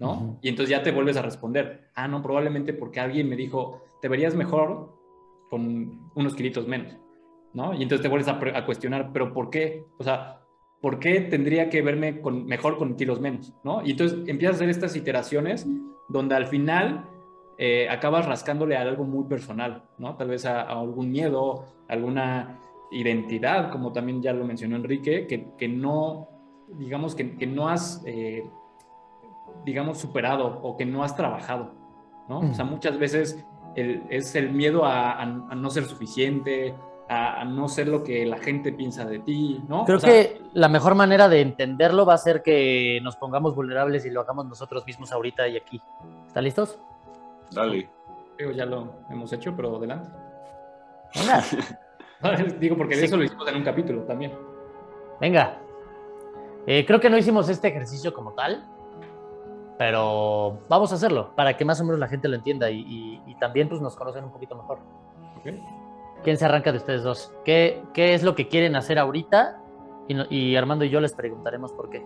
¿No? 0.00 0.38
Y 0.42 0.48
entonces 0.48 0.70
ya 0.70 0.82
te 0.82 0.90
vuelves 0.90 1.16
a 1.16 1.22
responder, 1.22 1.90
ah, 1.94 2.08
no, 2.08 2.22
probablemente 2.22 2.72
porque 2.72 3.00
alguien 3.00 3.28
me 3.28 3.36
dijo, 3.36 3.82
te 4.00 4.08
verías 4.08 4.34
mejor 4.34 4.98
con 5.50 6.10
unos 6.14 6.34
kilitos 6.34 6.66
menos. 6.66 6.96
¿No? 7.52 7.74
Y 7.74 7.82
entonces 7.82 8.02
te 8.02 8.08
vuelves 8.08 8.28
a, 8.28 8.40
a 8.56 8.64
cuestionar, 8.64 9.10
pero 9.12 9.32
¿por 9.32 9.50
qué? 9.50 9.84
O 9.98 10.04
sea, 10.04 10.40
¿por 10.80 10.98
qué 10.98 11.20
tendría 11.20 11.68
que 11.68 11.82
verme 11.82 12.20
con, 12.20 12.46
mejor 12.46 12.78
con 12.78 12.96
kilos 12.96 13.20
menos? 13.20 13.52
¿no? 13.64 13.84
Y 13.84 13.92
entonces 13.92 14.18
empiezas 14.26 14.54
a 14.54 14.56
hacer 14.56 14.70
estas 14.70 14.96
iteraciones 14.96 15.66
donde 16.08 16.34
al 16.34 16.46
final 16.46 17.04
eh, 17.58 17.88
acabas 17.88 18.26
rascándole 18.26 18.76
a 18.76 18.80
algo 18.80 19.04
muy 19.04 19.24
personal, 19.24 19.84
¿no? 19.98 20.16
Tal 20.16 20.28
vez 20.28 20.46
a, 20.46 20.62
algún 20.62 21.10
miedo, 21.10 21.66
alguna 21.88 22.58
identidad, 22.90 23.70
como 23.70 23.92
también 23.92 24.22
ya 24.22 24.32
lo 24.32 24.44
mencionó 24.44 24.76
Enrique, 24.76 25.26
que, 25.26 25.48
que 25.58 25.68
no, 25.68 26.28
digamos, 26.78 27.14
que, 27.14 27.36
que 27.36 27.46
no 27.46 27.68
has, 27.68 28.02
eh, 28.06 28.42
digamos, 29.64 29.98
superado 29.98 30.60
o 30.62 30.76
que 30.76 30.86
no 30.86 31.02
has 31.02 31.16
trabajado, 31.16 31.72
¿no? 32.28 32.40
O 32.40 32.54
sea, 32.54 32.64
muchas 32.64 32.98
veces 32.98 33.44
es 33.74 34.34
el 34.34 34.50
miedo 34.50 34.84
a, 34.84 35.20
a 35.20 35.24
no 35.26 35.70
ser 35.70 35.84
suficiente, 35.84 36.74
a, 37.12 37.44
no 37.44 37.68
ser 37.68 37.88
lo 37.88 38.04
que 38.04 38.24
la 38.24 38.38
gente 38.38 38.72
piensa 38.72 39.04
de 39.04 39.18
ti, 39.18 39.60
¿no? 39.68 39.84
Creo 39.84 39.98
que 39.98 40.40
la 40.52 40.68
mejor 40.68 40.94
manera 40.94 41.28
de 41.28 41.40
entenderlo 41.40 42.06
va 42.06 42.14
a 42.14 42.18
ser 42.18 42.40
que 42.40 43.00
nos 43.02 43.16
pongamos 43.16 43.56
vulnerables 43.56 44.06
y 44.06 44.10
lo 44.10 44.20
hagamos 44.20 44.46
nosotros 44.46 44.86
mismos 44.86 45.10
ahorita 45.10 45.48
y 45.48 45.56
aquí. 45.56 45.82
¿Están 46.28 46.44
listos? 46.44 46.78
Dale. 47.50 47.90
Creo 48.36 48.52
ya 48.52 48.64
lo 48.64 48.92
hemos 49.10 49.32
hecho, 49.32 49.56
pero 49.56 49.76
adelante. 49.76 50.08
Digo, 52.60 52.76
porque 52.76 52.96
de 52.96 53.06
eso 53.06 53.16
lo 53.16 53.24
hicimos 53.24 53.48
en 53.48 53.56
un 53.56 53.64
capítulo 53.64 54.02
también. 54.02 54.32
Venga. 55.20 55.58
Eh, 56.64 56.84
creo 56.86 57.00
que 57.00 57.10
no 57.10 57.18
hicimos 57.18 57.48
este 57.48 57.68
ejercicio 57.68 58.14
como 58.14 58.34
tal, 58.34 58.64
pero 59.80 60.58
vamos 60.68 60.92
a 60.92 60.96
hacerlo 60.96 61.34
para 61.34 61.56
que 61.56 61.64
más 61.64 61.80
o 61.80 61.84
menos 61.84 61.98
la 61.98 62.06
gente 62.06 62.28
lo 62.28 62.36
entienda 62.36 62.70
y, 62.70 63.34
también 63.40 63.66
pues, 63.66 63.80
nos 63.80 63.96
conocen 63.96 64.24
un 64.24 64.30
poquito 64.30 64.54
mejor. 64.54 64.78
Okay. 65.38 65.58
¿Quién 66.22 66.36
se 66.36 66.44
arranca 66.44 66.70
de 66.70 66.76
ustedes 66.76 67.02
dos? 67.02 67.32
¿Qué, 67.46 67.82
qué 67.94 68.12
es 68.12 68.22
lo 68.22 68.34
que 68.34 68.46
quieren 68.46 68.76
hacer 68.76 68.98
ahorita? 68.98 69.58
Y, 70.06 70.54
Armando 70.54 70.84
y 70.84 70.90
yo 70.90 71.00
les 71.00 71.14
preguntaremos 71.14 71.72
por 71.72 71.88
qué. 71.88 72.04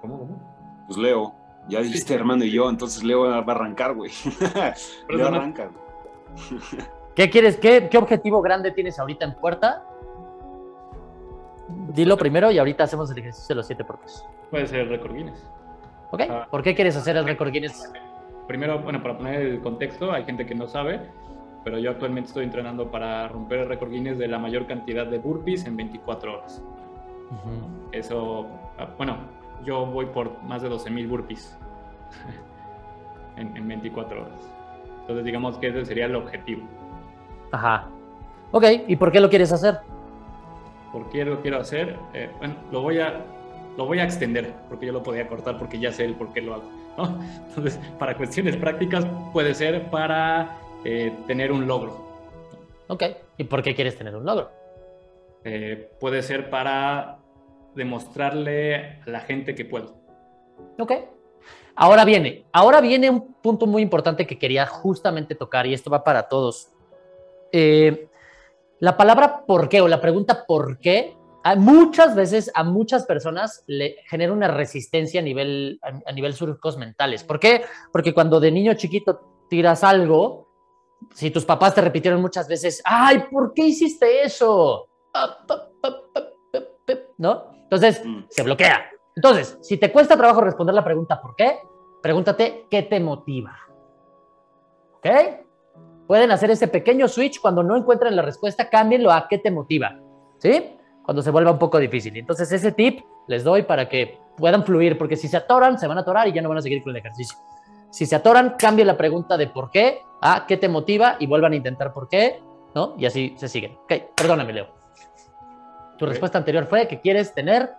¿Cómo, 0.00 0.20
cómo? 0.20 0.84
Pues 0.86 0.96
Leo. 0.96 1.34
Ya 1.66 1.80
dijiste 1.80 2.14
Armando 2.14 2.44
y 2.44 2.52
yo, 2.52 2.70
entonces 2.70 3.02
Leo 3.02 3.22
va 3.22 3.38
a 3.38 3.40
arrancar, 3.40 3.94
güey. 3.94 4.12
Leo 5.08 5.26
arranca. 5.26 5.72
¿Qué 7.16 7.28
quieres? 7.30 7.56
Qué, 7.56 7.88
¿Qué 7.90 7.98
objetivo 7.98 8.42
grande 8.42 8.70
tienes 8.70 8.96
ahorita 8.96 9.24
en 9.24 9.34
puerta? 9.34 9.88
Dilo 11.94 12.16
primero 12.16 12.50
y 12.50 12.58
ahorita 12.58 12.84
hacemos 12.84 13.10
el 13.10 13.18
ejercicio 13.18 13.54
de 13.54 13.56
los 13.56 13.66
siete 13.66 13.84
porqués. 13.84 14.24
Puede 14.50 14.66
ser 14.66 14.80
el 14.80 14.88
récord 14.88 15.14
Guinness. 15.14 15.48
Ok. 16.10 16.22
Ah. 16.28 16.46
¿Por 16.50 16.62
qué 16.62 16.74
quieres 16.74 16.96
hacer 16.96 17.16
el 17.16 17.24
récord 17.24 17.50
Guinness? 17.50 17.92
Primero, 18.46 18.80
bueno, 18.80 19.02
para 19.02 19.16
poner 19.16 19.40
el 19.40 19.60
contexto, 19.60 20.12
hay 20.12 20.24
gente 20.24 20.44
que 20.44 20.54
no 20.54 20.66
sabe 20.66 21.00
pero 21.64 21.78
yo 21.78 21.90
actualmente 21.90 22.28
estoy 22.28 22.44
entrenando 22.44 22.90
para 22.90 23.28
romper 23.28 23.60
el 23.60 23.68
récord 23.68 23.90
Guinness 23.90 24.18
de 24.18 24.28
la 24.28 24.38
mayor 24.38 24.66
cantidad 24.66 25.06
de 25.06 25.18
burpees 25.18 25.64
en 25.66 25.76
24 25.76 26.38
horas. 26.38 26.62
Eso, 27.92 28.46
ah, 28.78 28.88
bueno, 28.98 29.16
yo 29.64 29.86
voy 29.86 30.06
por 30.06 30.42
más 30.42 30.62
de 30.62 30.68
12.000 30.68 31.08
burpees 31.08 31.56
en, 33.36 33.68
24 33.68 34.22
horas. 34.22 34.54
Entonces 35.00 35.24
digamos 35.24 35.56
que 35.58 35.68
ese 35.68 35.84
sería 35.84 36.06
el 36.06 36.16
objetivo. 36.16 36.62
Ajá. 37.52 37.88
Ok, 38.50 38.64
¿y 38.86 38.96
por 38.96 39.12
qué 39.12 39.20
lo 39.20 39.30
quieres 39.30 39.52
hacer? 39.52 39.78
¿Por 40.92 41.08
qué 41.10 41.24
lo 41.24 41.40
quiero 41.40 41.58
hacer? 41.58 41.96
Eh, 42.14 42.30
bueno, 42.38 42.54
lo 42.70 42.82
voy 42.82 42.98
a 42.98 43.24
lo 43.76 43.86
voy 43.86 44.00
a 44.00 44.04
extender 44.04 44.52
porque 44.68 44.86
yo 44.86 44.92
lo 44.92 45.02
podía 45.02 45.26
cortar 45.26 45.58
porque 45.58 45.78
ya 45.78 45.92
sé 45.92 46.04
el 46.04 46.14
por 46.14 46.32
qué 46.32 46.42
lo 46.42 46.54
hago. 46.54 46.64
Entonces, 47.48 47.80
para 47.98 48.16
cuestiones 48.16 48.56
prácticas 48.56 49.06
puede 49.32 49.54
ser 49.54 49.90
para 49.90 50.58
eh, 50.84 51.12
tener 51.26 51.52
un 51.52 51.66
logro. 51.66 52.12
Ok, 52.88 53.04
¿y 53.38 53.44
por 53.44 53.62
qué 53.62 53.74
quieres 53.74 53.96
tener 53.96 54.14
un 54.14 54.26
logro? 54.26 54.50
Eh, 55.44 55.90
puede 55.98 56.22
ser 56.22 56.50
para 56.50 57.18
demostrarle 57.74 58.76
a 58.76 59.02
la 59.06 59.20
gente 59.20 59.54
que 59.54 59.64
puedo. 59.64 59.94
Ok. 60.78 60.92
Ahora 61.74 62.04
viene, 62.04 62.44
ahora 62.52 62.82
viene 62.82 63.08
un 63.08 63.32
punto 63.34 63.66
muy 63.66 63.80
importante 63.80 64.26
que 64.26 64.38
quería 64.38 64.66
justamente 64.66 65.34
tocar 65.34 65.66
y 65.66 65.72
esto 65.72 65.90
va 65.90 66.04
para 66.04 66.28
todos. 66.28 66.68
Eh, 67.50 68.08
la 68.82 68.96
palabra 68.96 69.44
por 69.46 69.68
qué 69.68 69.80
o 69.80 69.86
la 69.86 70.00
pregunta 70.00 70.44
por 70.44 70.78
qué 70.80 71.16
muchas 71.56 72.16
veces 72.16 72.50
a 72.52 72.64
muchas 72.64 73.06
personas 73.06 73.62
le 73.68 73.94
genera 74.08 74.32
una 74.32 74.48
resistencia 74.48 75.20
a 75.20 75.24
nivel, 75.24 75.78
a, 75.82 76.10
a 76.10 76.12
nivel 76.12 76.34
surcos 76.34 76.76
mentales. 76.76 77.22
¿Por 77.22 77.38
qué? 77.38 77.62
Porque 77.92 78.12
cuando 78.12 78.40
de 78.40 78.50
niño 78.50 78.74
chiquito 78.74 79.20
tiras 79.48 79.84
algo, 79.84 80.48
si 81.14 81.30
tus 81.30 81.44
papás 81.44 81.76
te 81.76 81.80
repitieron 81.80 82.20
muchas 82.20 82.48
veces, 82.48 82.82
ay, 82.84 83.24
¿por 83.30 83.54
qué 83.54 83.66
hiciste 83.66 84.24
eso? 84.24 84.88
¿No? 87.18 87.52
Entonces, 87.62 88.04
Mm. 88.04 88.24
se 88.28 88.42
bloquea. 88.42 88.90
Entonces, 89.14 89.58
si 89.62 89.76
te 89.76 89.92
cuesta 89.92 90.16
trabajo 90.16 90.40
responder 90.40 90.74
la 90.74 90.82
pregunta 90.84 91.20
¿por 91.20 91.36
qué? 91.36 91.60
Pregúntate 92.02 92.66
qué 92.68 92.82
te 92.82 92.98
motiva. 92.98 93.56
¿Ok? 94.96 95.06
Pueden 96.12 96.30
hacer 96.30 96.50
ese 96.50 96.68
pequeño 96.68 97.08
switch 97.08 97.40
cuando 97.40 97.62
no 97.62 97.74
encuentren 97.74 98.14
la 98.14 98.20
respuesta, 98.20 98.68
cámbienlo 98.68 99.10
a 99.10 99.28
qué 99.28 99.38
te 99.38 99.50
motiva. 99.50 99.98
¿Sí? 100.36 100.76
Cuando 101.02 101.22
se 101.22 101.30
vuelva 101.30 101.52
un 101.52 101.58
poco 101.58 101.78
difícil. 101.78 102.14
Entonces, 102.18 102.52
ese 102.52 102.70
tip 102.72 103.00
les 103.28 103.42
doy 103.44 103.62
para 103.62 103.88
que 103.88 104.18
puedan 104.36 104.62
fluir, 104.62 104.98
porque 104.98 105.16
si 105.16 105.26
se 105.26 105.38
atoran, 105.38 105.78
se 105.78 105.86
van 105.86 105.96
a 105.96 106.02
atorar 106.02 106.28
y 106.28 106.32
ya 106.34 106.42
no 106.42 106.50
van 106.50 106.58
a 106.58 106.60
seguir 106.60 106.82
con 106.82 106.90
el 106.90 106.98
ejercicio. 106.98 107.38
Si 107.88 108.04
se 108.04 108.14
atoran, 108.14 108.56
cambien 108.58 108.88
la 108.88 108.98
pregunta 108.98 109.38
de 109.38 109.46
por 109.46 109.70
qué 109.70 110.00
a 110.20 110.44
qué 110.46 110.58
te 110.58 110.68
motiva 110.68 111.16
y 111.18 111.26
vuelvan 111.26 111.54
a 111.54 111.56
intentar 111.56 111.94
por 111.94 112.10
qué, 112.10 112.42
¿no? 112.74 112.94
Y 112.98 113.06
así 113.06 113.32
se 113.38 113.48
siguen. 113.48 113.72
Ok, 113.84 113.94
perdóname, 114.14 114.52
Leo. 114.52 114.66
Tu 115.96 116.04
respuesta 116.04 116.36
anterior 116.36 116.66
fue 116.66 116.86
que 116.88 117.00
quieres 117.00 117.32
tener 117.32 117.70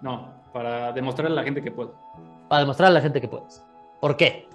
No, 0.00 0.32
para 0.54 0.92
demostrarle 0.92 1.34
a 1.34 1.36
la 1.36 1.44
gente 1.44 1.60
que 1.62 1.70
puedo. 1.70 1.92
para 2.48 2.60
demostrar 2.60 2.88
a 2.90 2.94
la 2.94 3.02
gente 3.02 3.20
que 3.20 3.28
puedes. 3.28 3.62
¿Por 4.00 4.16
qué? 4.16 4.48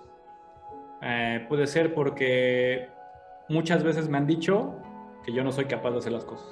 Eh, 1.04 1.46
puede 1.48 1.68
ser 1.68 1.94
porque 1.94 2.90
muchas 3.50 3.84
veces 3.84 4.10
me 4.10 4.18
han 4.18 4.28
dicho 4.28 4.74
que 5.26 5.32
yo 5.34 5.44
no 5.44 5.52
soy 5.52 5.66
capaz 5.66 5.92
de 5.92 5.98
hacer 6.00 6.12
las 6.12 6.26
cosas. 6.26 6.48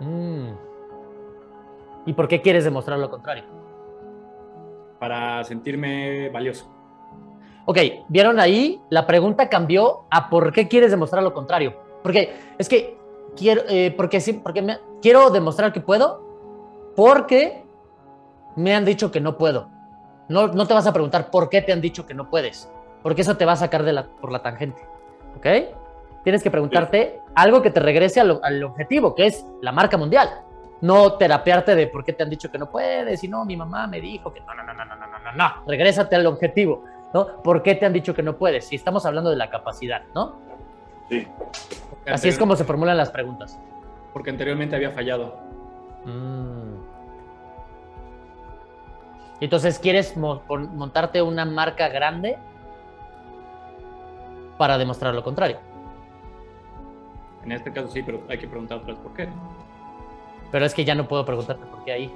Mm. 0.00 0.48
¿Y 2.06 2.12
por 2.14 2.28
qué 2.28 2.40
quieres 2.40 2.64
demostrar 2.64 2.98
lo 2.98 3.10
contrario? 3.10 3.44
Para 4.98 5.42
sentirme 5.44 6.28
valioso. 6.30 6.66
Ok, 7.66 7.78
¿vieron 8.08 8.40
ahí? 8.40 8.80
La 8.90 9.06
pregunta 9.06 9.48
cambió 9.48 10.04
a 10.10 10.28
por 10.28 10.52
qué 10.52 10.68
quieres 10.68 10.90
demostrar 10.90 11.22
lo 11.22 11.32
contrario. 11.32 11.74
Porque 12.02 12.32
es 12.58 12.68
que 12.68 12.98
quiero, 13.36 13.62
eh, 13.68 13.94
porque 13.96 14.20
sí, 14.20 14.32
porque 14.34 14.62
me- 14.62 14.78
quiero 15.02 15.30
demostrar 15.30 15.72
que 15.72 15.80
puedo, 15.80 16.92
porque 16.96 17.64
me 18.56 18.74
han 18.74 18.84
dicho 18.84 19.10
que 19.10 19.20
no 19.20 19.36
puedo. 19.38 19.68
No, 20.28 20.48
no 20.48 20.66
te 20.66 20.74
vas 20.74 20.86
a 20.86 20.92
preguntar 20.92 21.30
por 21.30 21.48
qué 21.48 21.60
te 21.62 21.72
han 21.72 21.80
dicho 21.80 22.06
que 22.06 22.14
no 22.14 22.28
puedes, 22.30 22.70
porque 23.02 23.22
eso 23.22 23.36
te 23.36 23.44
va 23.44 23.52
a 23.52 23.56
sacar 23.56 23.82
de 23.84 23.92
la, 23.92 24.06
por 24.08 24.32
la 24.32 24.42
tangente. 24.42 24.82
¿Ok? 25.36 25.46
Tienes 26.22 26.42
que 26.42 26.50
preguntarte 26.50 27.20
algo 27.34 27.62
que 27.62 27.70
te 27.70 27.80
regrese 27.80 28.20
al, 28.20 28.64
objetivo, 28.64 29.14
que 29.14 29.26
es 29.26 29.46
la 29.62 29.72
marca 29.72 29.96
mundial. 29.96 30.28
No 30.80 31.14
terapearte 31.14 31.74
de 31.74 31.86
por 31.86 32.04
qué 32.04 32.12
te 32.12 32.22
han 32.22 32.30
dicho 32.30 32.50
que 32.50 32.58
no 32.58 32.70
puedes 32.70 33.22
y 33.22 33.28
no, 33.28 33.44
mi 33.44 33.56
mamá 33.56 33.86
me 33.86 34.00
dijo 34.00 34.32
que 34.32 34.40
no, 34.40 34.54
no, 34.54 34.62
no, 34.62 34.74
no, 34.74 34.84
no, 34.84 34.96
no, 34.96 35.06
no, 35.06 35.32
no. 35.32 35.66
Regrésate 35.66 36.16
al 36.16 36.26
objetivo, 36.26 36.84
¿no? 37.12 37.42
¿Por 37.42 37.62
qué 37.62 37.74
te 37.74 37.86
han 37.86 37.92
dicho 37.92 38.14
que 38.14 38.22
no 38.22 38.36
puedes? 38.36 38.66
Si 38.66 38.76
estamos 38.76 39.04
hablando 39.06 39.30
de 39.30 39.36
la 39.36 39.50
capacidad, 39.50 40.02
¿no? 40.14 40.36
Sí. 41.08 41.26
Así 42.06 42.28
es 42.28 42.38
como 42.38 42.56
se 42.56 42.64
formulan 42.64 42.96
las 42.96 43.10
preguntas. 43.10 43.58
Porque 44.12 44.30
anteriormente 44.30 44.76
había 44.76 44.90
fallado. 44.90 45.36
Mm. 46.04 46.60
Entonces, 49.40 49.78
¿quieres 49.78 50.16
montarte 50.16 51.22
una 51.22 51.46
marca 51.46 51.88
grande 51.88 52.38
para 54.58 54.76
demostrar 54.76 55.14
lo 55.14 55.24
contrario? 55.24 55.58
En 57.44 57.52
este 57.52 57.72
caso 57.72 57.88
sí, 57.88 58.02
pero 58.02 58.22
hay 58.28 58.38
que 58.38 58.46
preguntar 58.46 58.78
otra 58.78 58.92
vez 58.94 59.02
por 59.02 59.14
qué. 59.14 59.28
Pero 60.52 60.64
es 60.66 60.74
que 60.74 60.84
ya 60.84 60.94
no 60.94 61.06
puedo 61.08 61.24
preguntarte 61.24 61.64
por 61.66 61.84
qué 61.84 61.92
ahí. 61.92 62.10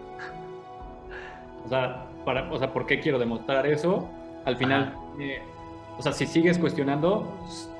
O 1.64 1.68
sea, 1.68 2.06
para, 2.24 2.50
o 2.52 2.58
sea, 2.58 2.72
¿por 2.72 2.86
qué 2.86 3.00
quiero 3.00 3.18
demostrar 3.18 3.66
eso? 3.66 4.08
Al 4.44 4.56
final, 4.56 4.94
eh, 5.20 5.40
o 5.98 6.02
sea, 6.02 6.12
si 6.12 6.26
sigues 6.26 6.58
cuestionando, 6.58 7.32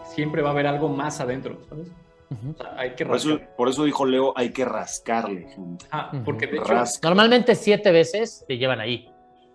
siempre 0.06 0.40
va 0.42 0.48
a 0.50 0.52
haber 0.52 0.66
algo 0.66 0.88
más 0.88 1.20
adentro, 1.20 1.58
¿sabes? 1.68 1.88
Ujú. 2.30 2.50
O 2.52 2.62
sea, 2.62 2.74
hay 2.78 2.94
que 2.94 3.04
Por 3.04 3.16
eso, 3.16 3.30
rascar. 3.30 3.56
por 3.56 3.68
eso 3.68 3.84
dijo 3.84 4.06
Leo, 4.06 4.32
hay 4.36 4.50
que 4.50 4.64
rascarle, 4.64 5.48
gente. 5.50 5.84
Ah, 5.90 6.10
Ujú. 6.14 6.24
porque 6.24 6.46
de 6.46 6.56
hecho. 6.56 6.74
Normalmente 7.02 7.54
siete 7.54 7.92
veces 7.92 8.44
te 8.48 8.56
llevan 8.56 8.80
ahí. 8.80 9.10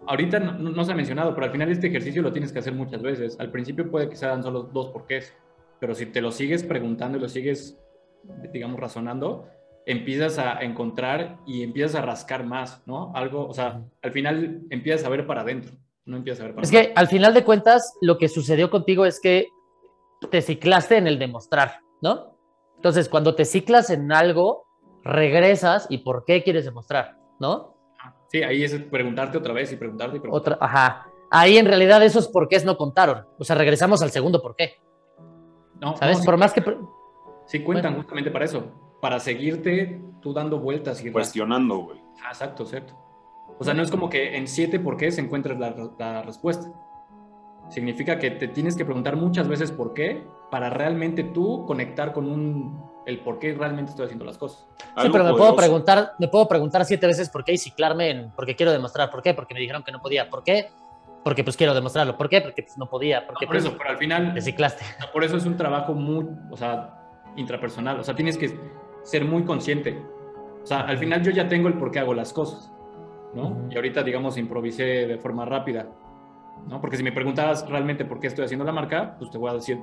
ahorita 0.06 0.40
no, 0.40 0.54
no 0.70 0.84
se 0.84 0.92
ha 0.92 0.96
mencionado, 0.96 1.34
pero 1.34 1.46
al 1.48 1.52
final 1.52 1.70
este 1.72 1.88
ejercicio 1.88 2.22
lo 2.22 2.32
tienes 2.32 2.52
que 2.54 2.60
hacer 2.60 2.74
muchas 2.74 3.02
veces. 3.02 3.40
Al 3.40 3.50
principio 3.52 3.90
puede 3.90 4.10
que 4.10 4.16
sean 4.16 4.44
solo 4.44 4.64
dos 4.64 4.90
porqués, 4.90 5.34
pero 5.80 5.96
si 5.96 6.06
te 6.08 6.22
lo 6.22 6.32
sigues 6.32 6.64
preguntando 6.64 7.18
y 7.18 7.22
lo 7.22 7.30
sigues, 7.30 7.80
digamos, 8.52 8.80
razonando, 8.80 9.48
empiezas 9.86 10.38
a 10.38 10.62
encontrar 10.62 11.38
y 11.46 11.64
empiezas 11.64 11.96
a 11.96 12.06
rascar 12.06 12.46
más, 12.46 12.84
¿no? 12.86 13.12
Algo, 13.16 13.48
o 13.48 13.54
sea, 13.54 13.82
al 14.02 14.12
final 14.12 14.62
empiezas 14.70 15.06
a 15.06 15.10
ver 15.10 15.26
para 15.26 15.42
adentro, 15.42 15.72
no 16.06 16.18
empiezas 16.18 16.42
a 16.42 16.44
ver 16.46 16.56
para 16.56 16.66
Es 16.66 16.72
que 16.72 16.92
al 16.96 17.08
final 17.08 17.34
de 17.34 17.44
cuentas, 17.44 17.94
lo 18.02 18.18
que 18.18 18.30
sucedió 18.30 18.70
contigo 18.70 19.06
es 19.06 19.20
que 19.20 19.48
te 20.30 20.42
ciclaste 20.42 20.98
en 20.98 21.08
el 21.08 21.18
demostrar, 21.18 21.80
¿no? 22.02 22.36
Entonces, 22.76 23.10
cuando 23.10 23.36
te 23.36 23.46
ciclas 23.46 23.90
en 23.90 24.12
algo, 24.12 24.66
regresas 25.04 25.88
y 25.90 26.00
por 26.00 26.24
qué 26.26 26.44
quieres 26.44 26.66
demostrar, 26.66 27.18
¿no? 27.40 27.76
Sí, 28.28 28.44
ahí 28.44 28.64
es 28.64 28.76
preguntarte 28.76 29.38
otra 29.38 29.54
vez 29.54 29.72
y 29.72 29.76
preguntarte 29.76 30.18
y 30.18 30.20
preguntarte. 30.20 30.54
Otra, 30.54 30.66
ajá. 30.66 31.08
Ahí 31.32 31.58
en 31.58 31.66
realidad 31.66 32.04
esos 32.04 32.28
porqués 32.28 32.64
no 32.64 32.78
contaron. 32.78 33.26
O 33.38 33.44
sea, 33.44 33.56
regresamos 33.56 34.02
al 34.02 34.12
segundo 34.12 34.42
porqué. 34.42 34.80
No, 35.80 35.96
¿Sabes? 35.98 36.18
no, 36.18 36.22
sí, 36.22 36.26
Por 36.26 36.38
más 36.38 36.54
que. 36.54 36.64
sí 37.46 37.64
cuentan 37.64 37.96
justamente 37.96 38.32
para 38.32 38.46
eso, 38.46 38.64
para 39.02 39.20
seguirte 39.20 40.02
tú 40.22 40.34
dando 40.34 40.60
vueltas 40.60 41.04
y 41.04 41.12
Cuestionando, 41.12 41.78
güey. 41.78 42.02
Ah, 42.24 42.30
exacto, 42.30 42.66
cierto. 42.66 42.96
O 43.58 43.64
sea, 43.64 43.74
no 43.74 43.82
es 43.82 43.92
como 43.92 44.10
que 44.10 44.38
en 44.38 44.48
siete 44.48 44.80
por 44.80 44.98
qué 44.98 45.12
se 45.12 45.22
encuentres 45.22 45.60
la, 45.60 45.76
la 45.98 46.22
respuesta. 46.22 46.72
Significa 47.70 48.18
que 48.18 48.32
te 48.32 48.48
tienes 48.48 48.76
que 48.76 48.86
preguntar 48.86 49.16
muchas 49.16 49.48
veces 49.48 49.72
por 49.72 49.94
qué 49.94 50.24
para 50.50 50.70
realmente 50.70 51.24
tú 51.24 51.66
conectar 51.66 52.14
con 52.14 52.30
un 52.30 52.90
el 53.06 53.20
por 53.20 53.40
qué 53.40 53.54
realmente 53.54 53.92
estoy 53.92 54.06
haciendo 54.06 54.26
las 54.26 54.38
cosas. 54.38 54.68
Sí, 55.02 55.10
pero 55.12 55.24
me 55.24 55.34
puedo 55.34 55.56
preguntar, 55.56 56.14
me 56.20 56.28
puedo 56.28 56.48
preguntar 56.48 56.86
siete 56.86 57.08
veces 57.08 57.30
por 57.30 57.44
qué 57.44 57.54
y 57.54 57.58
ciclarme 57.58 58.10
en 58.10 58.32
porque 58.32 58.56
quiero 58.56 58.72
demostrar 58.72 59.10
por 59.10 59.22
qué, 59.22 59.34
porque 59.34 59.54
me 59.54 59.60
dijeron 59.60 59.84
que 59.84 59.92
no 59.92 60.00
podía, 60.02 60.30
¿por 60.30 60.44
qué? 60.44 60.70
Porque 61.24 61.44
pues 61.44 61.58
quiero 61.58 61.74
demostrarlo, 61.74 62.18
¿por 62.18 62.30
qué? 62.30 62.42
Porque 62.42 62.64
pues 62.64 62.78
no 62.78 62.90
podía, 62.90 63.26
porque 63.28 63.46
por 63.46 63.56
pues, 63.56 63.66
eso, 63.66 63.76
pero 63.78 63.90
al 63.90 63.98
final, 63.98 64.34
te 64.34 64.42
ciclaste. 64.42 64.84
o 64.84 65.02
sea, 65.04 65.12
por 65.12 65.24
eso 65.24 65.38
es 65.38 65.46
un 65.46 65.58
trabajo 65.58 65.94
muy, 65.94 66.26
o 66.50 66.56
sea, 66.58 66.96
intrapersonal. 67.36 68.00
O 68.00 68.04
sea, 68.04 68.16
tienes 68.16 68.38
que 68.38 68.58
ser 69.04 69.26
muy 69.26 69.44
consciente. 69.44 70.02
O 70.64 70.66
sea, 70.66 70.82
al 70.82 70.98
final 70.98 71.22
yo 71.22 71.32
ya 71.32 71.48
tengo 71.48 71.68
el 71.68 71.76
por 71.76 71.92
qué 71.92 72.00
hago 72.00 72.14
las 72.14 72.32
cosas, 72.34 72.72
¿no? 73.34 73.50
Ujú. 73.50 73.68
Y 73.72 73.76
ahorita, 73.76 74.04
digamos, 74.04 74.38
improvisé 74.38 74.84
de 75.08 75.18
forma 75.18 75.46
rápida, 75.46 75.88
¿no? 76.68 76.80
Porque 76.82 76.98
si 76.98 77.04
me 77.04 77.12
preguntaras 77.12 77.68
realmente 77.70 78.06
por 78.06 78.20
qué 78.20 78.28
estoy 78.28 78.46
haciendo 78.46 78.66
la 78.66 78.72
marca, 78.72 79.16
pues 79.20 79.30
te 79.30 79.38
voy 79.38 79.50
a 79.50 79.54
decir 79.54 79.80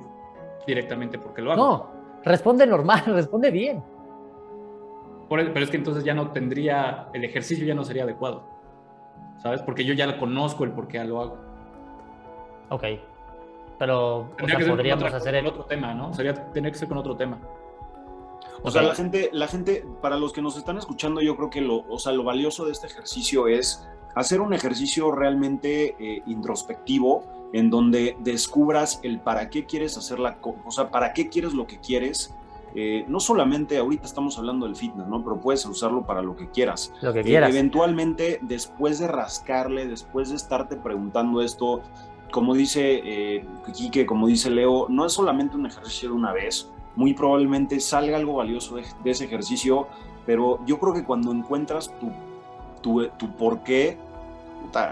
directamente 0.65 1.17
por 1.19 1.33
qué 1.33 1.41
lo 1.41 1.51
hago. 1.51 1.63
No, 1.63 1.91
responde 2.23 2.65
normal, 2.67 3.03
responde 3.07 3.51
bien. 3.51 3.83
Por 5.29 5.39
el- 5.39 5.51
pero 5.51 5.65
es 5.65 5.69
que 5.71 5.77
entonces 5.77 6.03
ya 6.03 6.13
no 6.13 6.31
tendría, 6.31 7.09
el 7.13 7.23
ejercicio 7.23 7.65
ya 7.65 7.75
no 7.75 7.83
sería 7.83 8.03
adecuado, 8.03 8.47
¿sabes? 9.41 9.61
Porque 9.61 9.83
yo 9.85 9.93
ya 9.93 10.17
conozco 10.17 10.63
el 10.63 10.71
por 10.71 10.87
qué 10.87 11.03
lo 11.03 11.21
hago. 11.21 11.37
Ok. 12.69 12.83
Pero, 13.79 14.17
o 14.17 14.23
Tendría 14.37 14.59
sea, 14.59 14.67
podríamos 14.69 15.03
otra- 15.03 15.17
hacer 15.17 15.35
con 15.35 15.39
el... 15.39 15.47
otro 15.47 15.65
tema, 15.65 15.93
¿no? 15.93 16.13
Sería 16.13 16.33
tener 16.51 16.71
que 16.71 16.77
ser 16.79 16.87
con 16.87 16.97
otro 16.97 17.15
tema. 17.15 17.37
O 18.63 18.71
sea, 18.71 18.81
Ok. 18.81 18.87
la 18.87 18.95
gente, 18.95 19.29
la 19.33 19.47
gente, 19.47 19.85
para 20.01 20.17
los 20.17 20.33
que 20.33 20.41
nos 20.41 20.57
están 20.57 20.77
escuchando, 20.77 21.21
yo 21.21 21.35
creo 21.35 21.49
que 21.49 21.61
lo, 21.61 21.85
o 21.87 21.99
sea, 21.99 22.11
lo 22.11 22.23
valioso 22.23 22.65
de 22.65 22.71
este 22.71 22.87
ejercicio 22.87 23.47
es 23.47 23.87
hacer 24.15 24.41
un 24.41 24.53
ejercicio 24.53 25.11
realmente 25.11 25.95
eh, 25.99 26.23
introspectivo 26.25 27.23
en 27.53 27.69
donde 27.69 28.17
descubras 28.21 28.99
el 29.03 29.19
para 29.19 29.49
qué 29.51 29.65
quieres 29.65 29.95
hacer 29.95 30.17
la 30.19 30.37
cosa, 30.41 30.59
o 30.65 30.71
sea, 30.71 30.89
para 30.89 31.13
qué 31.13 31.29
quieres 31.29 31.53
lo 31.53 31.67
que 31.67 31.79
quieres. 31.79 32.35
Eh, 32.79 33.05
no 33.07 33.19
solamente 33.19 33.79
ahorita 33.79 34.05
estamos 34.05 34.37
hablando 34.37 34.67
del 34.67 34.75
fitness, 34.75 35.07
¿no? 35.07 35.23
Pero 35.23 35.41
puedes 35.41 35.65
usarlo 35.65 36.05
para 36.05 36.21
lo 36.21 36.35
que 36.35 36.47
quieras. 36.51 36.93
Lo 37.01 37.11
que 37.11 37.21
Eh, 37.21 37.23
quieras. 37.23 37.49
eventualmente, 37.49 38.37
después 38.43 38.99
de 38.99 39.07
rascarle, 39.07 39.87
después 39.87 40.29
de 40.29 40.35
estarte 40.35 40.75
preguntando 40.75 41.41
esto, 41.41 41.81
como 42.29 42.53
dice 42.53 43.01
eh, 43.03 43.45
Quique, 43.73 44.05
como 44.05 44.27
dice 44.27 44.51
Leo, 44.51 44.85
no 44.89 45.07
es 45.07 45.13
solamente 45.13 45.55
un 45.55 45.65
ejercicio 45.65 46.09
de 46.09 46.15
una 46.15 46.33
vez. 46.33 46.69
Muy 46.95 47.15
probablemente 47.15 47.79
salga 47.79 48.15
algo 48.17 48.35
valioso 48.35 48.75
de, 48.75 48.83
de 49.03 49.09
ese 49.09 49.25
ejercicio, 49.25 49.87
pero 50.27 50.59
yo 50.67 50.77
creo 50.79 50.93
que 50.93 51.03
cuando 51.03 51.31
encuentras 51.31 51.91
tu, 51.99 52.11
tu, 52.83 53.07
tu 53.17 53.31
por 53.37 53.61
qué, 53.63 53.97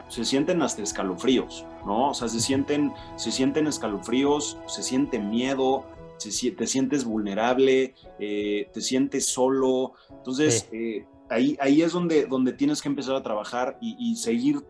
se 0.08 0.26
sienten 0.26 0.62
hasta 0.64 0.82
escalofríos, 0.82 1.66
¿no? 1.86 2.10
O 2.10 2.14
sea, 2.16 2.30
se 2.30 2.40
sienten, 2.40 2.94
se 3.16 3.32
sienten 3.32 3.68
escalofríos, 3.68 4.58
se 4.66 4.82
siente 4.82 5.20
miedo, 5.20 5.84
se 6.18 6.52
te 6.52 6.68
sientes 6.68 7.06
vulnerable, 7.06 7.94
eh, 8.20 8.70
te 8.74 8.82
sientes 8.82 9.28
solo. 9.28 9.94
Entonces, 10.10 10.70
eh, 10.72 11.06
ahí, 11.30 11.58
ahí 11.60 11.82
es 11.82 11.92
donde, 11.94 12.26
donde 12.26 12.54
tienes 12.54 12.82
que 12.82 12.90
empezar 12.90 13.16
a 13.16 13.24
trabajar 13.24 13.78
y, 13.82 13.96
y 14.00 14.16
seguir 14.16 14.66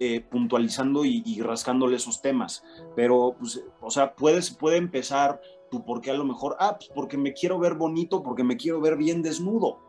eh, 0.00 0.20
puntualizando 0.20 1.04
y, 1.04 1.22
y 1.24 1.40
rascándole 1.40 1.96
esos 1.96 2.20
temas. 2.20 2.64
Pero, 2.96 3.36
pues, 3.38 3.64
o 3.80 3.90
sea, 3.90 4.14
puedes, 4.14 4.50
puede 4.50 4.76
empezar 4.76 5.40
tu 5.70 5.84
por 5.84 6.00
qué 6.00 6.10
a 6.10 6.14
lo 6.14 6.24
mejor, 6.24 6.56
ah, 6.60 6.76
pues 6.78 6.90
porque 6.94 7.16
me 7.16 7.32
quiero 7.32 7.58
ver 7.58 7.74
bonito, 7.74 8.22
porque 8.22 8.44
me 8.44 8.56
quiero 8.56 8.80
ver 8.80 8.96
bien 8.96 9.22
desnudo. 9.22 9.80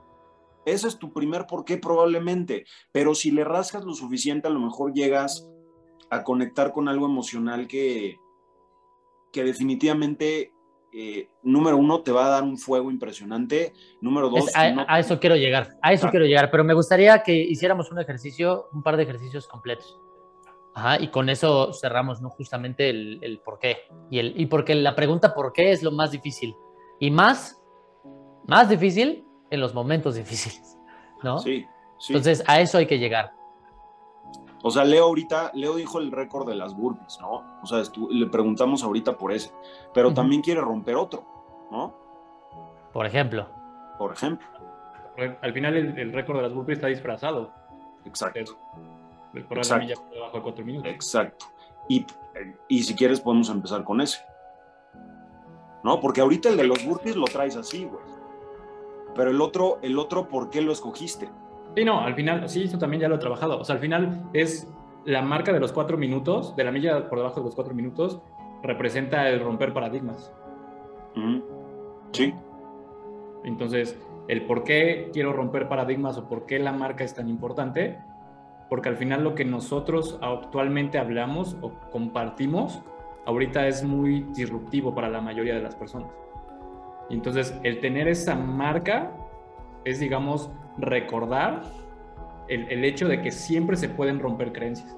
Ese 0.66 0.88
es 0.88 0.98
tu 0.98 1.14
primer 1.14 1.46
por 1.46 1.64
qué 1.64 1.78
probablemente, 1.78 2.66
pero 2.92 3.14
si 3.14 3.30
le 3.30 3.44
rascas 3.44 3.86
lo 3.86 3.94
suficiente, 3.94 4.48
a 4.48 4.52
lo 4.52 4.60
mejor 4.60 4.94
llegas 4.94 5.48
a 6.10 6.24
conectar 6.24 6.72
con 6.72 6.88
algo 6.88 7.06
emocional 7.06 7.68
que, 7.68 8.18
que 9.32 9.44
definitivamente 9.44 10.52
eh, 10.98 11.28
número 11.44 11.76
uno, 11.76 12.02
te 12.04 12.12
va 12.14 12.28
a 12.28 12.30
dar 12.30 12.44
un 12.44 12.58
fuego 12.58 12.90
impresionante. 12.90 13.74
Número 14.00 14.30
dos, 14.30 14.50
a, 14.56 14.98
eso 14.98 15.20
quiero 15.20 15.36
llegar, 15.36 15.76
a 15.82 15.92
eso 15.92 16.08
quiero 16.10 16.26
llegar, 16.26 16.50
pero 16.50 16.64
me 16.64 16.74
gustaría 16.74 17.22
que 17.22 17.36
hiciéramos 17.36 17.92
un 17.92 18.00
ejercicio, 18.00 18.70
un 18.72 18.82
par 18.82 18.96
de 18.96 19.04
ejercicios 19.04 19.46
completos. 19.46 20.00
Ajá, 20.74 21.02
y 21.02 21.10
con 21.10 21.28
eso 21.28 21.74
cerramos 21.74 22.22
¿no? 22.22 22.30
justamente 22.30 22.90
el, 22.90 23.20
el 23.22 23.40
por 23.40 23.60
qué. 23.60 23.80
Y, 24.10 24.20
el, 24.20 24.40
y 24.40 24.46
porque 24.46 24.74
la 24.74 24.96
pregunta 24.96 25.34
por 25.34 25.52
qué 25.52 25.72
es 25.72 25.84
lo 25.84 25.92
más 25.92 26.12
difícil. 26.12 26.56
Y 26.98 27.12
más, 27.12 27.62
más 28.48 28.70
difícil 28.70 29.26
en 29.52 29.60
los 29.60 29.74
momentos 29.74 30.16
difíciles, 30.16 30.78
¿no? 31.24 31.40
Sí, 31.40 31.66
sí. 32.00 32.14
Entonces, 32.14 32.42
a 32.48 32.62
eso 32.62 32.78
hay 32.78 32.86
que 32.86 33.00
llegar. 33.00 33.32
O 34.68 34.72
sea, 34.72 34.84
Leo 34.84 35.04
ahorita, 35.04 35.52
Leo 35.54 35.76
dijo 35.76 36.00
el 36.00 36.12
récord 36.12 36.50
de 36.50 36.56
las 36.56 36.76
burpees, 36.76 37.20
¿no? 37.22 37.60
O 37.62 37.68
sea, 37.68 37.84
le 38.10 38.26
preguntamos 38.26 38.84
ahorita 38.84 39.16
por 39.16 39.32
ese, 39.32 39.52
pero 39.94 40.12
también 40.12 40.42
quiere 40.42 40.60
romper 40.60 40.96
otro, 40.96 41.24
¿no? 41.70 41.96
Por 42.92 43.06
ejemplo. 43.06 43.48
Por 44.00 44.14
ejemplo. 44.14 44.48
Al 45.44 45.54
final 45.54 45.76
el, 45.76 46.12
récord 46.12 46.38
de 46.38 46.42
las 46.42 46.52
burpees 46.52 46.80
está 46.80 46.88
disfrazado. 46.88 47.54
Exacto. 48.06 48.58
El 49.36 49.46
milla 49.48 49.96
por 49.98 50.10
debajo 50.12 50.38
de 50.38 50.42
cuatro 50.42 50.66
minutos. 50.66 50.92
Exacto. 50.92 51.46
Y, 51.88 52.04
y 52.68 52.82
si 52.82 52.96
quieres 52.96 53.20
podemos 53.20 53.52
empezar 53.52 53.84
con 53.84 54.02
ese. 54.02 54.18
¿No? 55.84 56.00
Porque 56.02 56.22
ahorita 56.22 56.50
el 56.50 56.58
de 56.58 56.64
los 56.64 56.84
burpees 56.84 57.16
lo 57.16 57.26
traes 57.26 57.56
así, 57.56 57.86
güey. 57.86 58.04
Pero 59.14 59.30
el 59.30 59.40
otro, 59.42 59.78
el 59.84 60.00
otro, 60.00 60.28
¿por 60.28 60.50
qué 60.50 60.64
lo 60.64 60.72
escogiste? 60.72 61.30
Sí, 61.76 61.84
no, 61.84 62.00
al 62.00 62.16
final, 62.16 62.48
sí, 62.48 62.64
eso 62.64 62.78
también 62.78 63.02
ya 63.02 63.10
lo 63.10 63.16
he 63.16 63.20
trabajado. 63.20 63.60
O 63.60 63.64
sea, 63.64 63.76
al 63.76 63.82
final 63.82 64.30
es 64.34 64.72
la 65.04 65.22
marca 65.22 65.52
de 65.52 65.60
los 65.60 65.72
cuatro 65.72 65.98
minutos, 65.98 66.56
de 66.56 66.64
la 66.64 66.72
milla 66.72 67.10
por 67.10 67.20
debajo 67.20 67.42
de 67.42 67.46
los 67.46 67.56
cuatro 67.56 67.74
minutos, 67.74 68.22
representa 68.64 69.30
el 69.30 69.42
romper 69.42 69.74
paradigmas. 69.74 70.34
Sí. 72.12 72.34
Entonces, 73.44 74.00
el 74.28 74.46
por 74.46 74.64
qué 74.64 75.10
quiero 75.14 75.34
romper 75.34 75.68
paradigmas 75.68 76.18
o 76.18 76.28
por 76.28 76.46
qué 76.46 76.60
la 76.60 76.72
marca 76.72 77.04
es 77.04 77.14
tan 77.14 77.30
importante, 77.30 78.00
porque 78.70 78.90
al 78.90 78.98
final 78.98 79.24
lo 79.24 79.36
que 79.36 79.46
nosotros 79.46 80.18
actualmente 80.22 80.98
hablamos 80.98 81.58
o 81.62 81.72
compartimos, 81.92 82.82
ahorita 83.26 83.68
es 83.68 83.84
muy 83.84 84.22
disruptivo 84.34 84.96
para 84.96 85.10
la 85.10 85.22
mayoría 85.22 85.56
de 85.56 85.62
las 85.62 85.76
personas. 85.76 86.10
Entonces, 87.10 87.56
el 87.64 87.80
tener 87.82 88.08
esa 88.08 88.36
marca 88.36 89.12
es, 89.86 90.00
digamos, 90.00 90.50
recordar 90.78 91.62
el, 92.48 92.84
hecho 92.84 93.08
de 93.08 93.22
que 93.22 93.32
siempre 93.32 93.78
se 93.78 93.90
pueden 93.90 94.20
romper 94.20 94.52
creencias. 94.52 94.96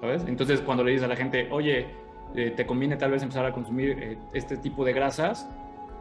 ¿Sabes? 0.00 0.24
Entonces, 0.26 0.60
cuando 0.60 0.84
le 0.84 0.92
dices 0.92 1.04
a 1.04 1.08
la 1.08 1.16
gente, 1.16 1.48
oye, 1.50 1.86
eh, 2.34 2.50
te 2.50 2.66
conviene 2.66 2.96
tal 2.96 3.10
vez 3.10 3.22
empezar 3.22 3.46
a 3.46 3.52
consumir 3.52 3.98
eh, 4.00 4.18
este 4.32 4.56
tipo 4.56 4.84
de 4.84 4.92
grasas 4.92 5.48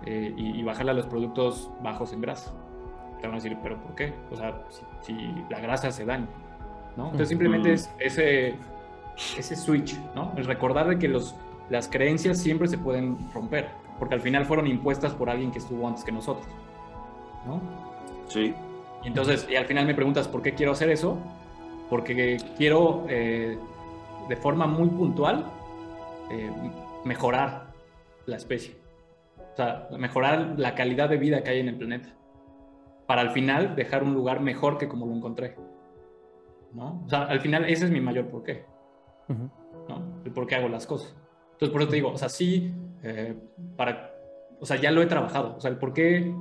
eh, 0.05 0.33
y, 0.35 0.61
bajarle 0.63 0.91
a 0.91 0.93
los 0.95 1.05
productos 1.07 1.71
bajos 1.81 2.13
en 2.13 2.21
grasa. 2.21 2.51
Te 3.21 3.27
van 3.27 3.33
a 3.33 3.35
decir, 3.35 3.57
¿pero 3.61 3.81
por 3.81 3.95
qué? 3.95 4.13
O 4.31 4.35
sea, 4.35 4.63
si, 5.01 5.13
la 5.49 5.59
grasa 5.59 5.91
se 5.91 6.05
daña, 6.05 6.27
¿no? 6.97 7.05
Entonces, 7.05 7.29
simplemente 7.29 7.73
es 7.73 7.93
ese, 7.99 8.55
ese 9.37 9.55
switch, 9.55 9.97
¿no? 10.15 10.33
El 10.35 10.45
recordar 10.45 10.87
de 10.89 10.99
que 10.99 11.07
los, 11.07 11.35
las 11.69 11.87
creencias 11.87 12.37
siempre 12.39 12.67
se 12.67 12.77
pueden 12.77 13.17
romper, 13.33 13.69
porque 13.99 14.15
al 14.15 14.21
final 14.21 14.45
fueron 14.45 14.67
impuestas 14.67 15.13
por 15.13 15.29
alguien 15.29 15.51
que 15.51 15.59
estuvo 15.59 15.87
antes 15.87 16.03
que 16.03 16.11
nosotros, 16.11 16.47
¿no? 17.45 17.61
Sí. 18.27 18.53
Y 19.03 19.07
entonces, 19.07 19.47
y 19.49 19.55
al 19.55 19.65
final 19.65 19.85
me 19.85 19.95
preguntas 19.95 20.27
por 20.27 20.41
qué 20.41 20.53
quiero 20.53 20.71
hacer 20.71 20.89
eso, 20.89 21.17
porque 21.89 22.37
quiero 22.57 23.05
eh, 23.09 23.57
de 24.29 24.35
forma 24.37 24.65
muy 24.65 24.89
puntual 24.89 25.45
eh, 26.31 26.51
mejorar 27.03 27.67
la 28.25 28.37
especie. 28.37 28.75
O 29.53 29.55
sea, 29.55 29.87
mejorar 29.97 30.55
la 30.57 30.73
calidad 30.73 31.09
de 31.09 31.17
vida 31.17 31.43
que 31.43 31.51
hay 31.51 31.59
en 31.59 31.69
el 31.69 31.75
planeta. 31.75 32.09
Para 33.05 33.21
al 33.21 33.31
final 33.31 33.75
dejar 33.75 34.03
un 34.03 34.13
lugar 34.13 34.39
mejor 34.39 34.77
que 34.77 34.87
como 34.87 35.05
lo 35.05 35.13
encontré. 35.13 35.55
¿no? 36.73 37.03
O 37.05 37.09
sea, 37.09 37.23
al 37.23 37.39
final 37.41 37.65
ese 37.65 37.85
es 37.85 37.91
mi 37.91 38.01
mayor 38.01 38.27
porqué. 38.27 38.65
¿no? 39.27 40.21
El 40.25 40.31
por 40.31 40.47
qué 40.47 40.55
hago 40.55 40.69
las 40.69 40.87
cosas. 40.87 41.15
Entonces, 41.51 41.69
por 41.69 41.81
eso 41.81 41.89
te 41.89 41.95
digo, 41.97 42.09
o 42.09 42.17
sea, 42.17 42.29
sí, 42.29 42.73
eh, 43.03 43.35
para, 43.75 44.11
o 44.59 44.65
sea, 44.65 44.77
ya 44.77 44.91
lo 44.91 45.01
he 45.01 45.05
trabajado. 45.05 45.55
O 45.57 45.61
sea, 45.61 45.69
el 45.69 45.77
por 45.77 45.93
qué 45.93 46.33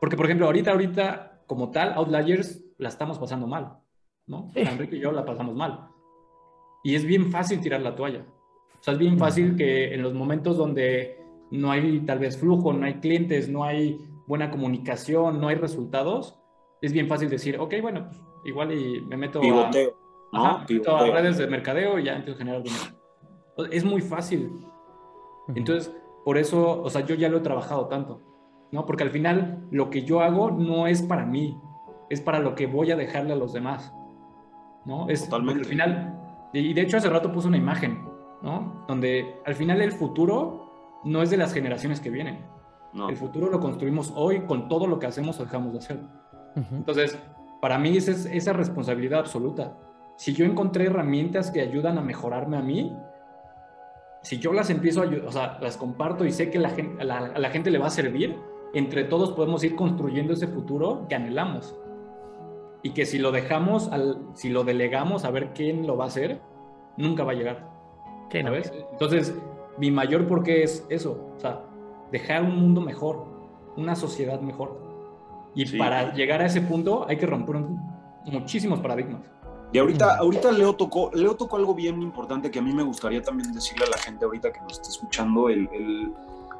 porque, 0.00 0.16
por 0.16 0.26
ejemplo, 0.26 0.46
ahorita, 0.46 0.72
ahorita, 0.72 1.42
como 1.46 1.70
tal, 1.70 1.92
Outliers 1.94 2.64
la 2.78 2.88
estamos 2.88 3.18
pasando 3.18 3.46
mal, 3.46 3.78
¿no? 4.26 4.50
Enrique 4.54 4.96
y 4.96 5.00
yo 5.00 5.12
la 5.12 5.24
pasamos 5.24 5.54
mal. 5.54 5.88
Y 6.84 6.94
es 6.94 7.04
bien 7.04 7.30
fácil 7.30 7.60
tirar 7.60 7.80
la 7.80 7.94
toalla. 7.94 8.24
O 8.78 8.82
sea, 8.82 8.92
es 8.92 8.98
bien 8.98 9.18
fácil 9.18 9.56
que 9.56 9.94
en 9.94 10.02
los 10.02 10.14
momentos 10.14 10.56
donde 10.56 11.18
no 11.50 11.70
hay 11.70 12.00
tal 12.00 12.18
vez 12.18 12.38
flujo, 12.38 12.72
no 12.72 12.86
hay 12.86 12.94
clientes, 12.94 13.48
no 13.48 13.64
hay 13.64 13.98
buena 14.26 14.50
comunicación, 14.50 15.40
no 15.40 15.48
hay 15.48 15.56
resultados, 15.56 16.38
es 16.80 16.92
bien 16.92 17.08
fácil 17.08 17.30
decir, 17.30 17.58
ok, 17.58 17.74
bueno, 17.80 18.06
pues 18.06 18.20
igual 18.44 18.72
y 18.72 19.00
me 19.00 19.16
meto 19.16 19.40
a, 19.40 20.64
meto 20.68 20.96
a 20.96 21.10
redes 21.10 21.38
de 21.38 21.46
mercadeo 21.46 21.98
y 21.98 22.04
ya 22.04 22.16
empiezo 22.16 22.36
a 22.36 22.38
generar 22.38 22.62
dinero. 22.62 22.84
Es 23.70 23.84
muy 23.84 24.02
fácil. 24.02 24.52
Entonces, 25.54 25.92
por 26.24 26.38
eso, 26.38 26.82
o 26.82 26.90
sea, 26.90 27.02
yo 27.02 27.14
ya 27.14 27.28
lo 27.28 27.38
he 27.38 27.40
trabajado 27.40 27.86
tanto. 27.86 28.20
¿No? 28.76 28.84
Porque 28.84 29.04
al 29.04 29.10
final 29.10 29.66
lo 29.70 29.88
que 29.88 30.02
yo 30.02 30.20
hago 30.20 30.50
no 30.50 30.86
es 30.86 31.00
para 31.00 31.24
mí, 31.24 31.58
es 32.10 32.20
para 32.20 32.40
lo 32.40 32.54
que 32.54 32.66
voy 32.66 32.90
a 32.90 32.96
dejarle 32.96 33.32
a 33.32 33.36
los 33.36 33.54
demás, 33.54 33.90
¿no? 34.84 35.08
Es 35.08 35.24
Totalmente. 35.24 35.62
al 35.62 35.66
final, 35.66 36.50
y 36.52 36.74
de 36.74 36.82
hecho 36.82 36.98
hace 36.98 37.08
rato 37.08 37.32
puse 37.32 37.48
una 37.48 37.56
imagen, 37.56 38.04
¿no? 38.42 38.84
Donde 38.86 39.36
al 39.46 39.54
final 39.54 39.80
el 39.80 39.92
futuro 39.92 41.00
no 41.04 41.22
es 41.22 41.30
de 41.30 41.38
las 41.38 41.54
generaciones 41.54 42.00
que 42.00 42.10
vienen. 42.10 42.44
El 43.08 43.16
futuro 43.16 43.48
lo 43.50 43.60
construimos 43.60 44.12
hoy 44.14 44.40
con 44.40 44.68
todo 44.68 44.86
lo 44.86 44.98
que 44.98 45.06
hacemos 45.06 45.40
o 45.40 45.44
dejamos 45.44 45.72
de 45.72 45.78
hacer. 45.78 46.00
Entonces, 46.72 47.18
para 47.62 47.78
mí 47.78 47.96
esa 47.96 48.10
es 48.10 48.26
esa 48.26 48.52
responsabilidad 48.52 49.20
absoluta. 49.20 49.78
Si 50.16 50.34
yo 50.34 50.44
encontré 50.44 50.86
herramientas 50.86 51.50
que 51.50 51.62
ayudan 51.62 51.96
a 51.96 52.02
mejorarme 52.02 52.58
a 52.58 52.62
mí, 52.62 52.94
si 54.22 54.38
yo 54.38 54.52
las 54.52 54.68
empiezo 54.68 55.02
a 55.02 55.06
o 55.26 55.32
sea, 55.32 55.58
las 55.62 55.78
comparto 55.78 56.26
y 56.26 56.32
sé 56.32 56.50
que 56.50 56.58
la 56.58 56.70
gente, 56.70 57.02
a 57.02 57.38
la 57.38 57.50
gente 57.50 57.70
le 57.70 57.78
va 57.78 57.86
a 57.86 57.90
servir, 57.90 58.38
entre 58.76 59.04
todos 59.04 59.32
podemos 59.32 59.64
ir 59.64 59.74
construyendo 59.74 60.34
ese 60.34 60.48
futuro 60.48 61.06
que 61.08 61.14
anhelamos. 61.14 61.74
Y 62.82 62.90
que 62.90 63.06
si 63.06 63.18
lo 63.18 63.32
dejamos, 63.32 63.88
al, 63.88 64.18
si 64.34 64.50
lo 64.50 64.64
delegamos 64.64 65.24
a 65.24 65.30
ver 65.30 65.54
quién 65.54 65.86
lo 65.86 65.96
va 65.96 66.04
a 66.04 66.08
hacer, 66.08 66.42
nunca 66.98 67.24
va 67.24 67.32
a 67.32 67.34
llegar. 67.34 67.70
¿Qué 68.28 68.42
no? 68.42 68.52
ves? 68.52 68.70
Entonces, 68.92 69.34
mi 69.78 69.90
mayor 69.90 70.26
porqué 70.26 70.62
es 70.62 70.86
eso, 70.90 71.32
o 71.36 71.40
sea, 71.40 71.62
dejar 72.12 72.42
un 72.42 72.56
mundo 72.56 72.82
mejor, 72.82 73.24
una 73.78 73.96
sociedad 73.96 74.42
mejor. 74.42 74.78
Y 75.54 75.78
para 75.78 76.12
llegar 76.12 76.42
a 76.42 76.46
ese 76.46 76.60
punto 76.60 77.06
hay 77.08 77.16
que 77.16 77.26
romper 77.26 77.56
muchísimos 78.26 78.80
paradigmas. 78.80 79.22
Y 79.72 79.78
ahorita, 79.78 80.18
ahorita 80.18 80.52
Leo 80.52 80.74
tocó, 80.74 81.10
Leo 81.14 81.34
tocó 81.34 81.56
algo 81.56 81.74
bien 81.74 82.02
importante 82.02 82.50
que 82.50 82.58
a 82.58 82.62
mí 82.62 82.74
me 82.74 82.82
gustaría 82.82 83.22
también 83.22 83.52
decirle 83.52 83.86
a 83.86 83.90
la 83.90 83.96
gente 83.96 84.26
ahorita 84.26 84.52
que 84.52 84.60
nos 84.60 84.74
está 84.74 84.90
escuchando, 84.90 85.48
el, 85.48 85.66
el 85.72 86.12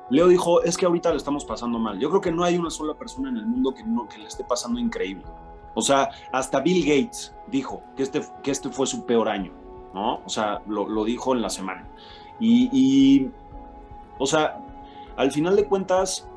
Leo 0.09 0.29
dijo, 0.29 0.63
es 0.63 0.77
que 0.77 0.87
ahorita 0.87 1.11
lo 1.11 1.17
estamos 1.17 1.45
pasando 1.45 1.79
mal. 1.79 1.99
Yo 1.99 2.09
creo 2.11 2.21
que 2.21 2.33
no 2.33 2.45
hay 2.45 2.57
una 2.57 2.71
sola 2.71 2.95
persona 2.95 3.29
en 3.29 3.37
el 3.37 3.47
mundo 3.47 3.75
que, 3.75 3.83
no, 3.83 4.09
que 4.09 4.19
le 4.19 4.27
esté 4.27 4.45
pasando 4.45 4.79
increíble. 4.79 5.25
O 5.75 5.83
sea, 5.83 6.11
hasta 6.33 6.61
Bill 6.61 6.85
Gates 6.87 7.35
dijo 7.49 7.83
que 7.97 8.03
este, 8.05 8.23
que 8.43 8.51
este 8.51 8.71
fue 8.71 8.87
su 8.87 9.05
peor 9.05 9.29
año, 9.29 9.53
¿no? 9.93 10.21
O 10.25 10.29
sea, 10.29 10.63
lo, 10.67 11.05
dijo 11.05 11.35
en 11.35 11.43
la 11.43 11.51
semana. 11.51 11.87
Y, 12.39 13.29
o 14.19 14.27
sea, 14.27 14.59
al 15.17 15.33
final 15.33 15.57
de 15.57 15.65
cuentas, 15.67 16.29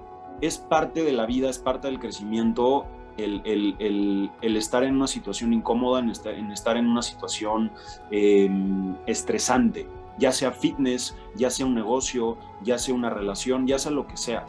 es 0.42 0.58
parte 0.58 1.04
de 1.04 1.14
la 1.14 1.26
vida, 1.26 1.50
es 1.50 1.60
parte 1.60 1.88
del 1.88 2.00
crecimiento 2.00 2.86
el, 3.18 4.32
estar 4.42 4.84
en 4.84 4.96
una 4.96 5.08
situación 5.08 5.54
incómoda, 5.54 6.00
en 6.00 6.10
estar 6.10 6.34
en, 6.34 6.52
estar 6.52 6.78
en 6.78 6.88
una 6.88 7.02
situación 7.02 7.72
em, 8.12 8.96
estresante 9.06 9.88
ya 10.20 10.32
sea 10.32 10.52
fitness, 10.52 11.16
ya 11.36 11.50
sea 11.50 11.66
un 11.66 11.74
negocio, 11.74 12.38
ya 12.62 12.78
sea 12.78 12.94
una 12.94 13.10
relación, 13.10 13.66
ya 13.66 13.80
sea 13.80 13.92
lo 13.92 14.06
que 14.06 14.18
sea. 14.18 14.46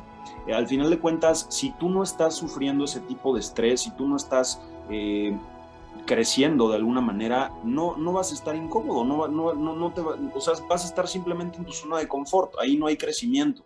Eh, 0.46 0.54
al 0.54 0.66
final 0.66 0.90
de 0.90 0.98
cuentas, 0.98 1.46
si 1.48 1.70
tú 1.78 1.88
no 1.88 2.02
estás 2.02 2.34
sufriendo 2.34 2.84
ese 2.84 3.00
tipo 3.00 3.32
de 3.34 3.40
estrés, 3.40 3.82
si 3.82 3.90
tú 3.92 4.06
no 4.06 4.16
estás 4.16 4.60
eh, 4.90 5.36
creciendo 6.06 6.68
de 6.68 6.76
alguna 6.76 7.00
manera, 7.00 7.52
no, 7.62 7.96
no 7.96 8.12
vas 8.12 8.32
a 8.32 8.34
estar 8.34 8.56
incómodo, 8.56 9.04
no, 9.04 9.28
no, 9.28 9.54
no, 9.54 9.92
te 9.92 10.00
o 10.00 10.40
sea, 10.40 10.54
vas 10.68 10.84
a 10.84 10.88
estar 10.88 11.06
simplemente 11.06 11.58
en 11.58 11.64
tu 11.64 11.72
zona 11.72 11.98
de 11.98 12.08
confort, 12.08 12.54
ahí 12.60 12.76
no 12.76 12.86
hay 12.86 12.96
crecimiento. 12.96 13.64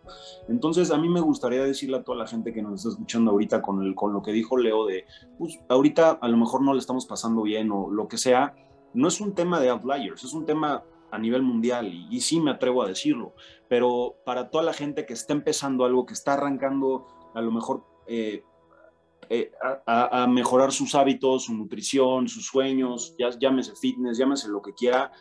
Entonces, 0.49 0.91
a 0.91 0.99
mí 0.99 1.09
me 1.09 1.21
gustaría 1.21 1.65
decirle 1.65 1.99
a 1.99 2.03
toda 2.03 2.19
la 2.19 2.27
gente 2.27 2.53
que 2.53 2.63
nos 2.63 2.75
está 2.75 2.91
escuchando 2.91 3.31
ahorita 3.31 3.63
con, 3.63 3.95
con 3.95 4.13
lo 4.13 4.23
que 4.23 4.33
dijo 4.33 4.57
Leo 4.57 4.87
de, 4.87 5.07
pues 5.39 5.59
ahorita 5.69 6.19
a 6.21 6.29
lo 6.29 6.37
mejor 6.37 6.63
no 6.63 6.75
le 6.75 6.81
estamos 6.81 7.07
pasando 7.07 7.43
bien 7.43 7.71
o 7.71 7.91
lo 7.91 8.09
que 8.09 8.19
sea, 8.19 8.55
no 8.93 9.09
es 9.09 9.21
un 9.21 9.35
tema 9.35 9.61
de 9.61 9.71
outliers, 9.71 10.23
es 10.23 10.35
un 10.35 10.47
tema 10.47 10.85
a 11.15 11.19
nivel 11.19 11.43
mundial 11.43 11.93
y, 12.11 12.21
sí 12.21 12.41
me 12.41 12.51
atrevo 12.51 12.83
a 12.83 12.89
decirlo, 12.89 13.35
pero 13.69 14.17
para 14.25 14.51
toda 14.51 14.65
la 14.65 14.73
gente 14.73 15.07
que 15.07 15.13
está 15.13 15.33
empezando 15.33 15.85
algo, 15.85 16.07
que 16.07 16.15
está 16.15 16.35
arrancando 16.35 17.07
a 17.35 17.41
lo 17.41 17.53
mejor 17.53 17.85
eh, 18.07 18.43
eh, 19.31 19.53
a, 19.87 20.27
mejorar 20.27 20.73
sus 20.73 20.95
hábitos, 20.95 21.45
su 21.45 21.55
nutrición, 21.55 22.29
sus 22.29 22.47
sueños, 22.47 23.15
ya, 23.17 23.31
llámese 23.31 23.77
fitness, 23.77 24.19
llámese 24.19 24.49
lo 24.49 24.61
que 24.61 24.75
quiera, 24.75 25.13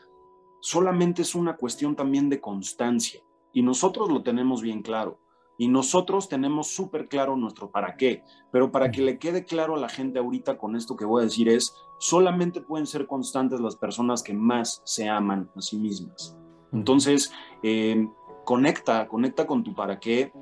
solamente 0.61 1.21
es 1.21 1.35
una 1.35 1.55
cuestión 1.55 1.95
también 1.95 2.27
de 2.29 2.41
constancia 2.41 3.21
y 3.53 3.61
nosotros 3.61 4.09
lo 4.09 4.23
tenemos 4.23 4.61
bien 4.61 4.81
claro. 4.81 5.19
Y 5.55 5.67
nosotros 5.67 6.27
tenemos 6.29 6.69
súper 6.69 7.07
claro 7.07 7.37
nuestro 7.37 7.69
para 7.69 7.95
qué, 7.95 8.23
pero 8.51 8.71
para 8.71 8.89
que 8.89 9.03
le 9.03 9.19
quede 9.19 9.45
claro 9.45 9.75
a 9.75 9.79
la 9.79 9.87
gente 9.87 10.17
ahorita 10.17 10.57
con 10.57 10.75
esto 10.75 10.95
que 10.95 11.05
voy 11.05 11.21
a 11.21 11.25
decir 11.25 11.47
es, 11.47 11.75
solamente 12.03 12.59
pueden 12.59 12.85
ser 12.85 13.07
constantes 13.07 13.61
las 13.61 13.77
personas 13.77 14.21
que 14.21 14.33
más 14.33 14.81
se 14.83 15.07
aman 15.07 15.49
a 15.55 15.61
sí 15.61 15.77
mismas. 15.77 16.37
Entonces, 16.73 17.31
eh, 17.63 18.09
conecta, 18.43 19.07
conecta 19.07 19.47
con 19.47 19.63
tu 19.63 19.73
para 19.73 19.97
qué, 20.01 20.33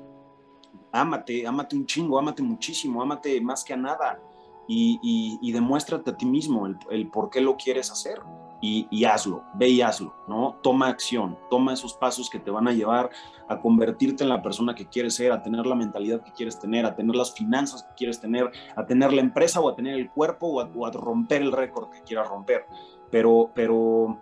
ámate, 0.90 1.46
ámate 1.46 1.76
un 1.76 1.86
chingo, 1.86 2.18
ámate 2.18 2.42
muchísimo, 2.42 3.00
ámate 3.00 3.40
más 3.40 3.62
que 3.62 3.74
a 3.74 3.76
nada. 3.76 4.20
Y, 4.66 5.52
demuéstrate 5.52 6.10
a 6.10 6.16
ti 6.16 6.26
mismo 6.26 6.66
el 6.66 7.10
por 7.10 7.30
qué 7.30 7.40
lo 7.40 7.56
quieres 7.56 7.92
hacer 7.92 8.20
y, 8.64 9.04
hazlo, 9.04 9.42
ve 9.54 9.68
y 9.68 9.82
hazlo, 9.82 10.14
¿no? 10.28 10.56
Toma 10.62 10.86
acción, 10.86 11.36
toma 11.50 11.72
esos 11.72 11.94
pasos 11.94 12.30
que 12.30 12.38
te 12.38 12.48
van 12.48 12.68
a 12.68 12.72
llevar 12.72 13.10
a 13.48 13.60
convertirte 13.60 14.22
en 14.22 14.28
la 14.28 14.40
persona 14.40 14.72
que 14.72 14.86
quieres 14.86 15.16
ser, 15.16 15.32
a 15.32 15.42
tener 15.42 15.66
la 15.66 15.74
mentalidad 15.74 16.22
que 16.22 16.30
quieres 16.30 16.60
tener, 16.60 16.86
a 16.86 16.94
tener 16.94 17.16
las 17.16 17.34
finanzas 17.34 17.82
que 17.82 17.94
quieres 17.96 18.20
tener, 18.20 18.52
a 18.76 18.86
tener 18.86 19.12
la 19.12 19.20
empresa 19.20 19.60
o 19.60 19.68
a 19.68 19.74
tener 19.74 19.96
el 19.96 20.10
cuerpo 20.10 20.46
o 20.46 20.86
a, 20.86 20.90
romper 20.92 21.42
el 21.42 21.50
récord 21.50 21.90
que 21.90 22.02
quieras 22.02 22.28
romper. 22.28 22.64
Pero, 23.10 23.50
pero 23.52 24.20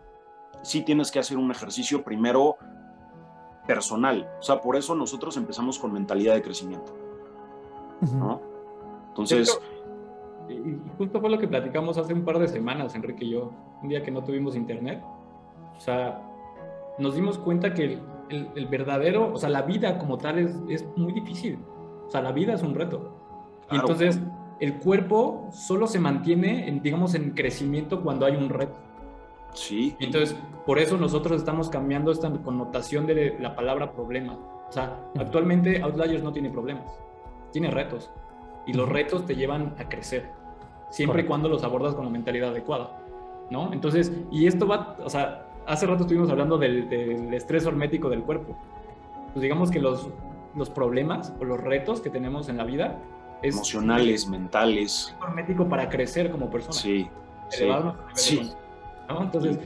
sí 0.63 0.83
tienes 0.83 1.11
que 1.11 1.19
hacer 1.19 1.37
un 1.37 1.51
ejercicio 1.51 2.03
primero 2.03 2.57
personal. 3.67 4.27
O 4.39 4.43
sea, 4.43 4.59
por 4.63 4.75
eso 4.75 4.95
nosotros 4.95 5.37
empezamos 5.37 5.79
con 5.79 5.93
mentalidad 5.93 6.33
de 6.33 6.43
crecimiento. 6.43 6.95
¿no? 8.15 8.41
Entonces 9.09 9.61
y 10.51 10.81
justo 10.99 11.21
fue 11.21 11.31
lo 11.31 11.39
que 11.39 11.49
platicamos 11.49 11.97
hace 11.99 12.13
un 12.13 12.25
par 12.25 12.39
de 12.39 12.49
semanas, 12.49 12.95
Enrique 12.95 13.25
y 13.25 13.31
yo, 13.31 13.53
un 13.83 13.89
día 13.89 14.03
que 14.03 14.11
no 14.11 14.23
tuvimos 14.23 14.57
internet. 14.57 15.03
O 15.77 15.81
sea, 15.81 16.23
nos 16.99 17.15
dimos 17.15 17.39
cuenta 17.39 17.73
que 17.73 17.99
el, 18.29 18.67
verdadero, 18.67 19.33
o 19.33 19.37
sea, 19.39 19.49
la 19.49 19.63
vida 19.63 19.99
como 19.99 20.19
tal 20.19 20.39
es, 20.39 20.57
es, 20.69 20.87
muy 20.97 21.13
difícil. 21.13 21.59
O 22.07 22.11
sea, 22.11 22.21
la 22.23 22.33
vida 22.33 22.55
es 22.55 22.63
un 22.63 22.75
reto. 22.75 23.17
Y 23.71 23.77
entonces 23.77 24.21
el 24.61 24.75
cuerpo 24.75 25.49
solo 25.53 25.87
se 25.87 25.99
mantiene, 25.99 26.69
en, 26.69 26.83
digamos, 26.83 27.15
en 27.15 27.31
crecimiento 27.31 28.03
cuando 28.03 28.27
hay 28.27 28.37
un 28.37 28.49
reto. 28.49 28.77
Sí. 29.53 29.97
entonces, 29.99 30.37
por 30.65 30.79
eso 30.79 30.97
nosotros 30.97 31.39
estamos 31.39 31.71
cambiando 31.71 32.13
esta 32.13 32.31
connotación 32.31 33.07
de 33.07 33.37
la 33.41 33.57
palabra 33.57 33.93
problema. 33.93 34.35
O 34.69 34.73
sea, 34.73 35.11
actualmente 35.19 35.83
Outliers 35.83 36.23
no 36.23 36.33
tiene 36.33 36.51
problemas, 36.51 37.01
tiene 37.51 37.69
retos. 37.69 38.13
Y 38.67 38.75
los 38.75 38.89
retos 38.89 39.27
te 39.27 39.35
llevan 39.35 39.75
a 39.79 39.89
crecer 39.89 40.40
siempre 40.91 41.23
y 41.23 41.25
cuando 41.25 41.49
los 41.49 41.65
abordas 41.65 41.95
con 41.95 42.05
la 42.05 42.11
mentalidad 42.11 42.51
adecuada, 42.51 42.99
¿no? 43.51 43.73
Entonces, 43.73 44.13
y 44.31 44.47
esto 44.47 44.67
va, 44.67 44.97
o 45.03 45.09
sea, 45.09 45.47
hace 45.67 45.87
rato 45.87 46.03
estuvimos 46.03 46.31
hablando 46.31 46.59
del, 46.59 47.33
estrés 47.33 47.67
hormético 47.67 48.09
del 48.11 48.23
cuerpo. 48.23 48.57
Pues 49.33 49.43
digamos 49.43 49.71
que 49.71 49.81
los, 49.81 50.09
los 50.55 50.71
problemas 50.71 51.33
o 51.41 51.45
los 51.45 51.61
retos 51.61 52.01
que 52.01 52.11
tenemos 52.11 52.49
en 52.49 52.57
la 52.57 52.65
vida 52.65 52.99
es 53.43 53.55
emocionales, 53.55 54.29
mentales. 54.29 55.17
Hormético 55.21 55.69
para 55.69 55.89
crecer 55.89 56.31
como 56.31 56.51
persona. 56.51 56.75
Sí. 56.75 57.09
Sí. 57.49 57.69
sí. 58.15 58.53
¿no? 59.09 59.23
Entonces, 59.23 59.59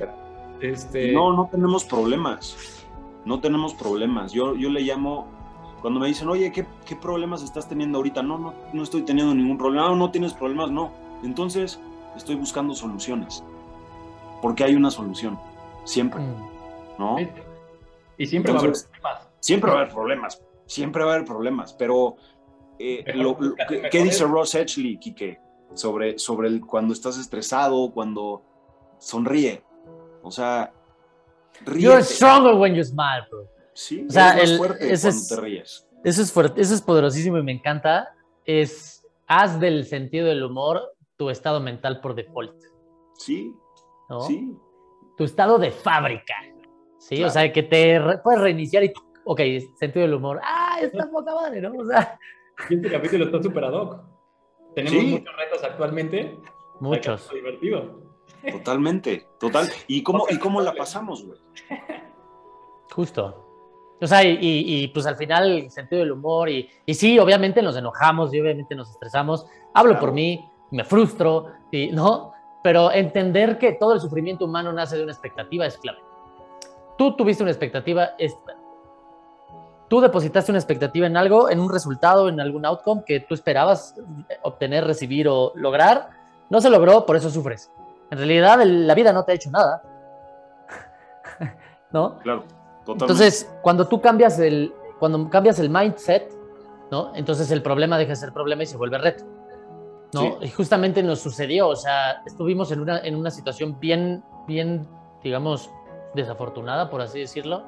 este... 0.60 1.12
No, 1.12 1.32
no 1.32 1.48
tenemos 1.50 1.84
problemas. 1.84 2.84
No 3.24 3.40
tenemos 3.40 3.74
problemas. 3.74 4.32
Yo, 4.32 4.54
yo 4.54 4.70
le 4.70 4.80
llamo 4.80 5.26
cuando 5.80 6.00
me 6.00 6.06
dicen, 6.06 6.28
oye, 6.28 6.50
¿qué, 6.50 6.66
¿qué, 6.86 6.96
problemas 6.96 7.42
estás 7.42 7.68
teniendo 7.68 7.98
ahorita? 7.98 8.22
No, 8.22 8.38
no, 8.38 8.54
no 8.72 8.82
estoy 8.82 9.02
teniendo 9.02 9.34
ningún 9.34 9.58
problema. 9.58 9.88
No, 9.88 9.96
no 9.96 10.10
tienes 10.10 10.32
problemas, 10.32 10.70
no. 10.70 10.92
Entonces, 11.24 11.80
estoy 12.16 12.36
buscando 12.36 12.74
soluciones, 12.74 13.42
porque 14.42 14.64
hay 14.64 14.74
una 14.74 14.90
solución, 14.90 15.38
siempre, 15.84 16.20
mm. 16.20 16.98
¿no? 16.98 17.16
Y 18.16 18.26
siempre 18.26 18.52
va 18.52 18.60
a 18.60 18.62
haber 18.62 18.74
problemas. 18.74 19.28
Siempre 19.40 19.70
va 19.70 19.76
a 19.76 19.80
haber 19.80 19.92
problemas, 19.92 20.42
siempre 20.66 21.04
va 21.04 21.10
a 21.10 21.14
haber 21.16 21.26
problemas, 21.26 21.72
pero 21.74 22.16
eh, 22.78 23.04
¿qué 23.90 24.02
dice 24.02 24.24
Ross 24.24 24.54
Edgley, 24.54 24.96
Kike, 24.98 25.40
sobre, 25.74 26.18
sobre 26.18 26.48
el, 26.48 26.60
cuando 26.60 26.94
estás 26.94 27.18
estresado, 27.18 27.90
cuando 27.92 28.42
sonríe? 28.98 29.62
O 30.22 30.30
sea, 30.30 30.72
ríe. 31.66 31.82
You're 31.82 32.02
stronger 32.02 32.54
when 32.54 32.74
you 32.74 32.82
smile, 32.82 33.26
bro. 33.30 33.46
Sí, 33.74 34.06
o 34.08 34.12
sea, 34.12 34.38
es 34.38 34.56
fuerte 34.56 34.78
cuando 34.78 35.08
es, 35.08 35.28
te 35.28 35.36
ríes. 35.36 35.86
Eso 36.04 36.22
es 36.22 36.32
fuerte, 36.32 36.60
eso 36.60 36.74
es 36.74 36.80
poderosísimo 36.80 37.38
y 37.38 37.42
me 37.42 37.52
encanta. 37.52 38.14
Es 38.46 39.04
haz 39.26 39.58
del 39.58 39.84
sentido 39.84 40.26
del 40.26 40.42
humor 40.42 40.93
tu 41.16 41.30
estado 41.30 41.60
mental 41.60 42.00
por 42.00 42.14
default. 42.14 42.54
Sí. 43.14 43.54
Sí. 44.26 44.56
Tu 45.16 45.24
estado 45.24 45.58
de 45.58 45.70
fábrica. 45.70 46.34
Sí, 46.98 47.22
o 47.22 47.30
sea, 47.30 47.52
que 47.52 47.62
te 47.62 48.00
puedes 48.22 48.40
reiniciar 48.40 48.84
y, 48.84 48.92
ok, 49.24 49.40
sentido 49.76 50.06
del 50.06 50.14
humor. 50.14 50.40
Ah, 50.42 50.78
estás 50.80 51.06
poca 51.12 51.34
madre, 51.34 51.60
¿no? 51.60 51.72
O 51.78 51.84
sea. 51.84 52.18
Este 52.70 52.90
capítulo 52.90 53.26
está 53.26 53.42
superado. 53.42 54.04
Tenemos 54.74 55.04
muchos 55.04 55.36
retos 55.36 55.64
actualmente. 55.64 56.38
Muchos. 56.80 57.30
Divertido. 57.32 58.02
Totalmente, 58.50 59.28
total. 59.38 59.68
¿Y 59.86 60.02
cómo, 60.02 60.26
¿y 60.28 60.38
cómo 60.38 60.60
la 60.60 60.74
pasamos, 60.74 61.24
güey? 61.24 61.38
Justo. 62.90 63.40
O 64.00 64.06
sea, 64.06 64.24
y, 64.24 64.38
y, 64.40 64.88
pues 64.88 65.06
al 65.06 65.16
final 65.16 65.50
el 65.50 65.70
sentido 65.70 66.00
del 66.00 66.12
humor 66.12 66.48
y, 66.50 66.68
y 66.84 66.94
sí, 66.94 67.18
obviamente 67.18 67.62
nos 67.62 67.76
enojamos 67.76 68.34
y 68.34 68.40
obviamente 68.40 68.74
nos 68.74 68.90
estresamos. 68.90 69.46
Hablo 69.72 69.98
por 69.98 70.12
mí, 70.12 70.44
me 70.70 70.84
frustro, 70.84 71.46
y, 71.70 71.90
¿no? 71.92 72.32
Pero 72.62 72.90
entender 72.90 73.58
que 73.58 73.72
todo 73.72 73.94
el 73.94 74.00
sufrimiento 74.00 74.44
humano 74.44 74.72
nace 74.72 74.96
de 74.96 75.02
una 75.02 75.12
expectativa 75.12 75.66
es 75.66 75.76
clave. 75.78 75.98
Tú 76.96 77.14
tuviste 77.16 77.42
una 77.42 77.52
expectativa, 77.52 78.10
tú 79.88 80.00
depositaste 80.00 80.52
una 80.52 80.58
expectativa 80.58 81.06
en 81.06 81.16
algo, 81.16 81.50
en 81.50 81.60
un 81.60 81.70
resultado, 81.70 82.28
en 82.28 82.40
algún 82.40 82.64
outcome 82.64 83.02
que 83.04 83.20
tú 83.20 83.34
esperabas 83.34 83.94
obtener, 84.42 84.84
recibir 84.86 85.28
o 85.28 85.52
lograr. 85.54 86.10
No 86.50 86.60
se 86.60 86.70
logró, 86.70 87.04
por 87.04 87.16
eso 87.16 87.30
sufres. 87.30 87.70
En 88.10 88.18
realidad, 88.18 88.62
la 88.64 88.94
vida 88.94 89.12
no 89.12 89.24
te 89.24 89.32
ha 89.32 89.34
hecho 89.34 89.50
nada. 89.50 89.82
¿No? 91.92 92.18
Claro, 92.18 92.44
totalmente. 92.84 93.04
Entonces, 93.04 93.50
cuando 93.60 93.86
tú 93.88 94.00
cambias 94.00 94.38
el, 94.38 94.72
cuando 94.98 95.28
cambias 95.28 95.58
el 95.58 95.68
mindset, 95.68 96.32
¿no? 96.90 97.12
Entonces 97.14 97.50
el 97.50 97.62
problema 97.62 97.98
deja 97.98 98.10
de 98.10 98.16
ser 98.16 98.32
problema 98.32 98.62
y 98.62 98.66
se 98.66 98.76
vuelve 98.76 98.98
reto. 98.98 99.24
¿No? 100.14 100.38
Y 100.40 100.48
justamente 100.48 101.02
nos 101.02 101.20
sucedió, 101.20 101.68
o 101.68 101.76
sea, 101.76 102.22
estuvimos 102.24 102.72
en 102.72 102.80
una, 102.80 103.00
en 103.00 103.16
una 103.16 103.30
situación 103.30 103.78
bien, 103.80 104.24
bien, 104.46 104.88
digamos, 105.22 105.70
desafortunada, 106.14 106.88
por 106.88 107.00
así 107.02 107.20
decirlo. 107.20 107.64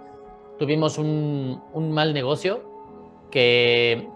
Tuvimos 0.59 0.97
un, 0.97 1.63
un 1.73 1.93
mal 1.93 2.15
negocio 2.15 2.63
que, 3.31 4.09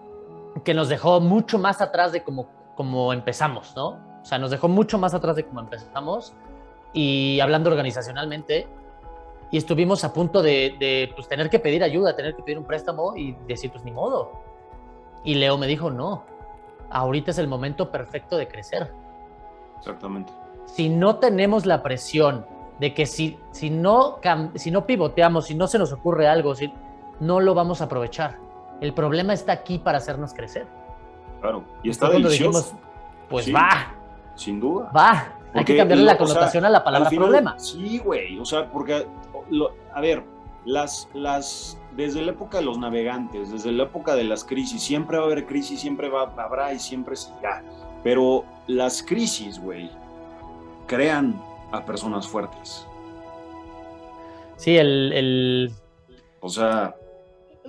que 0.63 0.73
nos 0.73 0.89
dejó 0.89 1.19
mucho 1.19 1.59
más 1.59 1.81
atrás 1.81 2.11
de 2.11 2.23
como, 2.23 2.47
como 2.75 3.13
empezamos, 3.13 3.75
¿no? 3.75 3.89
O 4.21 4.25
sea, 4.25 4.39
nos 4.39 4.51
dejó 4.51 4.67
mucho 4.67 4.97
más 4.97 5.13
atrás 5.13 5.35
de 5.35 5.45
como 5.45 5.59
empezamos 5.59 6.33
y 6.93 7.39
hablando 7.39 7.69
organizacionalmente, 7.69 8.67
y 9.51 9.57
estuvimos 9.57 10.03
a 10.03 10.13
punto 10.13 10.41
de, 10.41 10.75
de 10.79 11.11
pues, 11.13 11.27
tener 11.27 11.49
que 11.49 11.59
pedir 11.59 11.83
ayuda, 11.83 12.15
tener 12.15 12.35
que 12.35 12.43
pedir 12.43 12.57
un 12.57 12.65
préstamo 12.65 13.15
y 13.17 13.33
decir, 13.47 13.69
pues 13.69 13.83
ni 13.83 13.91
modo. 13.91 14.31
Y 15.23 15.35
Leo 15.35 15.57
me 15.57 15.67
dijo, 15.67 15.91
no, 15.91 16.23
ahorita 16.91 17.31
es 17.31 17.37
el 17.37 17.47
momento 17.47 17.91
perfecto 17.91 18.37
de 18.37 18.47
crecer. 18.47 18.91
Exactamente. 19.77 20.31
Si 20.65 20.89
no 20.89 21.17
tenemos 21.17 21.65
la 21.65 21.81
presión 21.81 22.45
de 22.79 22.93
que 22.93 23.05
si, 23.05 23.37
si, 23.51 23.69
no, 23.69 24.19
si 24.55 24.71
no 24.71 24.85
pivoteamos, 24.85 25.45
si 25.45 25.55
no 25.55 25.67
se 25.67 25.77
nos 25.77 25.91
ocurre 25.91 26.27
algo, 26.27 26.55
si, 26.55 26.71
no 27.21 27.39
lo 27.39 27.53
vamos 27.53 27.81
a 27.81 27.85
aprovechar. 27.85 28.37
El 28.81 28.93
problema 28.93 29.33
está 29.33 29.53
aquí 29.53 29.77
para 29.77 29.99
hacernos 29.99 30.33
crecer. 30.33 30.67
Claro, 31.39 31.63
y 31.83 31.89
está 31.89 32.09
delicioso. 32.09 32.77
pues 33.29 33.53
va. 33.53 33.95
Sin 34.35 34.59
duda. 34.59 34.91
Va. 34.95 35.33
Hay 35.53 35.65
que 35.65 35.77
cambiarle 35.77 36.05
la 36.05 36.17
connotación 36.17 36.65
a 36.65 36.69
la 36.69 36.83
palabra 36.83 37.09
problema. 37.09 37.59
Sí, 37.59 37.99
güey. 37.99 38.39
O 38.39 38.45
sea, 38.45 38.71
porque, 38.71 39.07
a 39.93 40.01
ver, 40.01 40.23
las, 40.65 41.09
las 41.13 41.77
desde 41.95 42.21
la 42.21 42.31
época 42.31 42.59
de 42.59 42.65
los 42.65 42.77
navegantes, 42.77 43.51
desde 43.51 43.71
la 43.71 43.83
época 43.83 44.15
de 44.15 44.23
las 44.23 44.43
crisis, 44.43 44.81
siempre 44.81 45.17
va 45.17 45.23
a 45.23 45.25
haber 45.27 45.45
crisis, 45.45 45.81
siempre 45.81 46.09
va, 46.09 46.33
habrá 46.37 46.73
y 46.73 46.79
siempre 46.79 47.15
será. 47.15 47.63
Pero 48.03 48.45
las 48.67 49.03
crisis, 49.03 49.59
güey, 49.59 49.89
crean 50.87 51.41
a 51.71 51.85
personas 51.85 52.27
fuertes. 52.27 52.85
Sí, 54.57 54.77
el... 54.77 55.71
O 56.39 56.49
sea... 56.49 56.95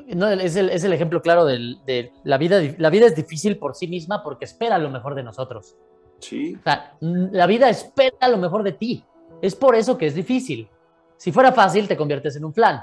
No, 0.07 0.29
es, 0.29 0.57
el, 0.57 0.71
es 0.71 0.83
el 0.85 0.93
ejemplo 0.93 1.23
claro 1.23 1.45
de 1.45 2.13
la 2.25 2.39
vida. 2.39 2.61
La 2.79 2.91
vida 2.91 3.07
es 3.07 3.15
difícil 3.15 3.59
por 3.59 3.75
sí 3.75 3.87
misma 3.87 4.23
porque 4.23 4.47
espera 4.47 4.79
lo 4.79 4.91
mejor 4.91 5.15
de 5.15 5.23
nosotros. 5.23 5.77
Sí. 6.19 6.57
O 6.59 6.63
sea, 6.63 6.97
la 7.01 7.47
vida 7.47 7.69
espera 7.69 8.29
lo 8.29 8.39
mejor 8.39 8.63
de 8.63 8.73
ti. 8.73 9.05
Es 9.43 9.55
por 9.55 9.75
eso 9.75 9.99
que 9.99 10.07
es 10.07 10.15
difícil. 10.15 10.69
Si 11.17 11.31
fuera 11.31 11.53
fácil, 11.53 11.87
te 11.87 11.97
conviertes 11.97 12.37
en 12.37 12.45
un 12.45 12.55
flan. 12.55 12.83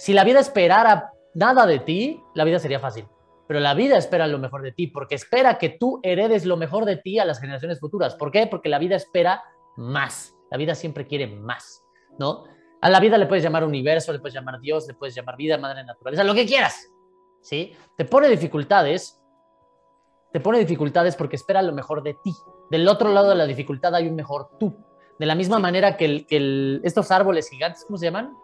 Si 0.00 0.14
la 0.14 0.24
vida 0.24 0.40
esperara 0.40 1.12
nada 1.34 1.66
de 1.66 1.78
ti, 1.78 2.22
la 2.34 2.44
vida 2.44 2.58
sería 2.58 2.80
fácil. 2.80 3.06
Pero 3.46 3.60
la 3.60 3.74
vida 3.74 3.98
espera 3.98 4.26
lo 4.26 4.38
mejor 4.38 4.62
de 4.62 4.72
ti, 4.72 4.86
porque 4.86 5.14
espera 5.14 5.58
que 5.58 5.68
tú 5.68 6.00
heredes 6.02 6.46
lo 6.46 6.56
mejor 6.56 6.86
de 6.86 6.96
ti 6.96 7.18
a 7.18 7.26
las 7.26 7.38
generaciones 7.38 7.80
futuras. 7.80 8.14
¿Por 8.14 8.30
qué? 8.30 8.46
Porque 8.46 8.70
la 8.70 8.78
vida 8.78 8.96
espera 8.96 9.44
más. 9.76 10.34
La 10.50 10.56
vida 10.56 10.74
siempre 10.74 11.06
quiere 11.06 11.26
más, 11.26 11.84
¿no? 12.18 12.44
A 12.80 12.88
la 12.88 12.98
vida 12.98 13.18
le 13.18 13.26
puedes 13.26 13.44
llamar 13.44 13.62
universo, 13.62 14.10
le 14.10 14.20
puedes 14.20 14.32
llamar 14.32 14.58
Dios, 14.58 14.88
le 14.88 14.94
puedes 14.94 15.14
llamar 15.14 15.36
vida, 15.36 15.58
madre 15.58 15.84
naturaleza, 15.84 16.24
lo 16.24 16.34
que 16.34 16.46
quieras. 16.46 16.88
¿sí? 17.42 17.74
Te 17.94 18.06
pone 18.06 18.30
dificultades, 18.30 19.20
te 20.32 20.40
pone 20.40 20.60
dificultades 20.60 21.14
porque 21.14 21.36
espera 21.36 21.60
lo 21.60 21.74
mejor 21.74 22.02
de 22.02 22.16
ti. 22.24 22.32
Del 22.70 22.88
otro 22.88 23.12
lado 23.12 23.28
de 23.28 23.34
la 23.34 23.44
dificultad 23.44 23.94
hay 23.94 24.08
un 24.08 24.16
mejor 24.16 24.48
tú. 24.58 24.74
De 25.18 25.26
la 25.26 25.34
misma 25.34 25.58
manera 25.58 25.98
que, 25.98 26.24
el, 26.30 26.80
estos 26.84 27.10
árboles 27.10 27.50
gigantes, 27.50 27.84
¿cómo 27.84 27.98
se 27.98 28.06
llaman? 28.06 28.34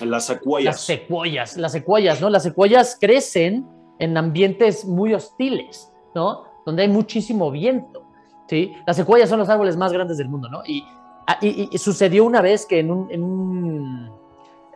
Las 0.00 0.26
secuoyas. 0.26 0.74
Las 0.74 0.80
secuoyas, 0.80 1.56
las 1.56 1.72
secuoyas, 1.72 2.20
¿no? 2.20 2.30
Las 2.30 2.42
secuoyas 2.42 2.96
crecen 3.00 3.66
en 3.98 4.16
ambientes 4.16 4.84
muy 4.84 5.14
hostiles, 5.14 5.92
¿no? 6.14 6.44
Donde 6.64 6.82
hay 6.82 6.88
muchísimo 6.88 7.50
viento, 7.50 8.04
¿sí? 8.48 8.72
Las 8.86 8.96
secuoyas 8.96 9.28
son 9.28 9.38
los 9.38 9.48
árboles 9.48 9.76
más 9.76 9.92
grandes 9.92 10.18
del 10.18 10.28
mundo, 10.28 10.48
¿no? 10.48 10.62
Y, 10.66 10.84
ah, 11.26 11.38
sucedió 11.76 12.24
una 12.24 12.40
vez 12.40 12.66
que 12.66 12.78
en 12.78 12.90
un, 12.90 14.10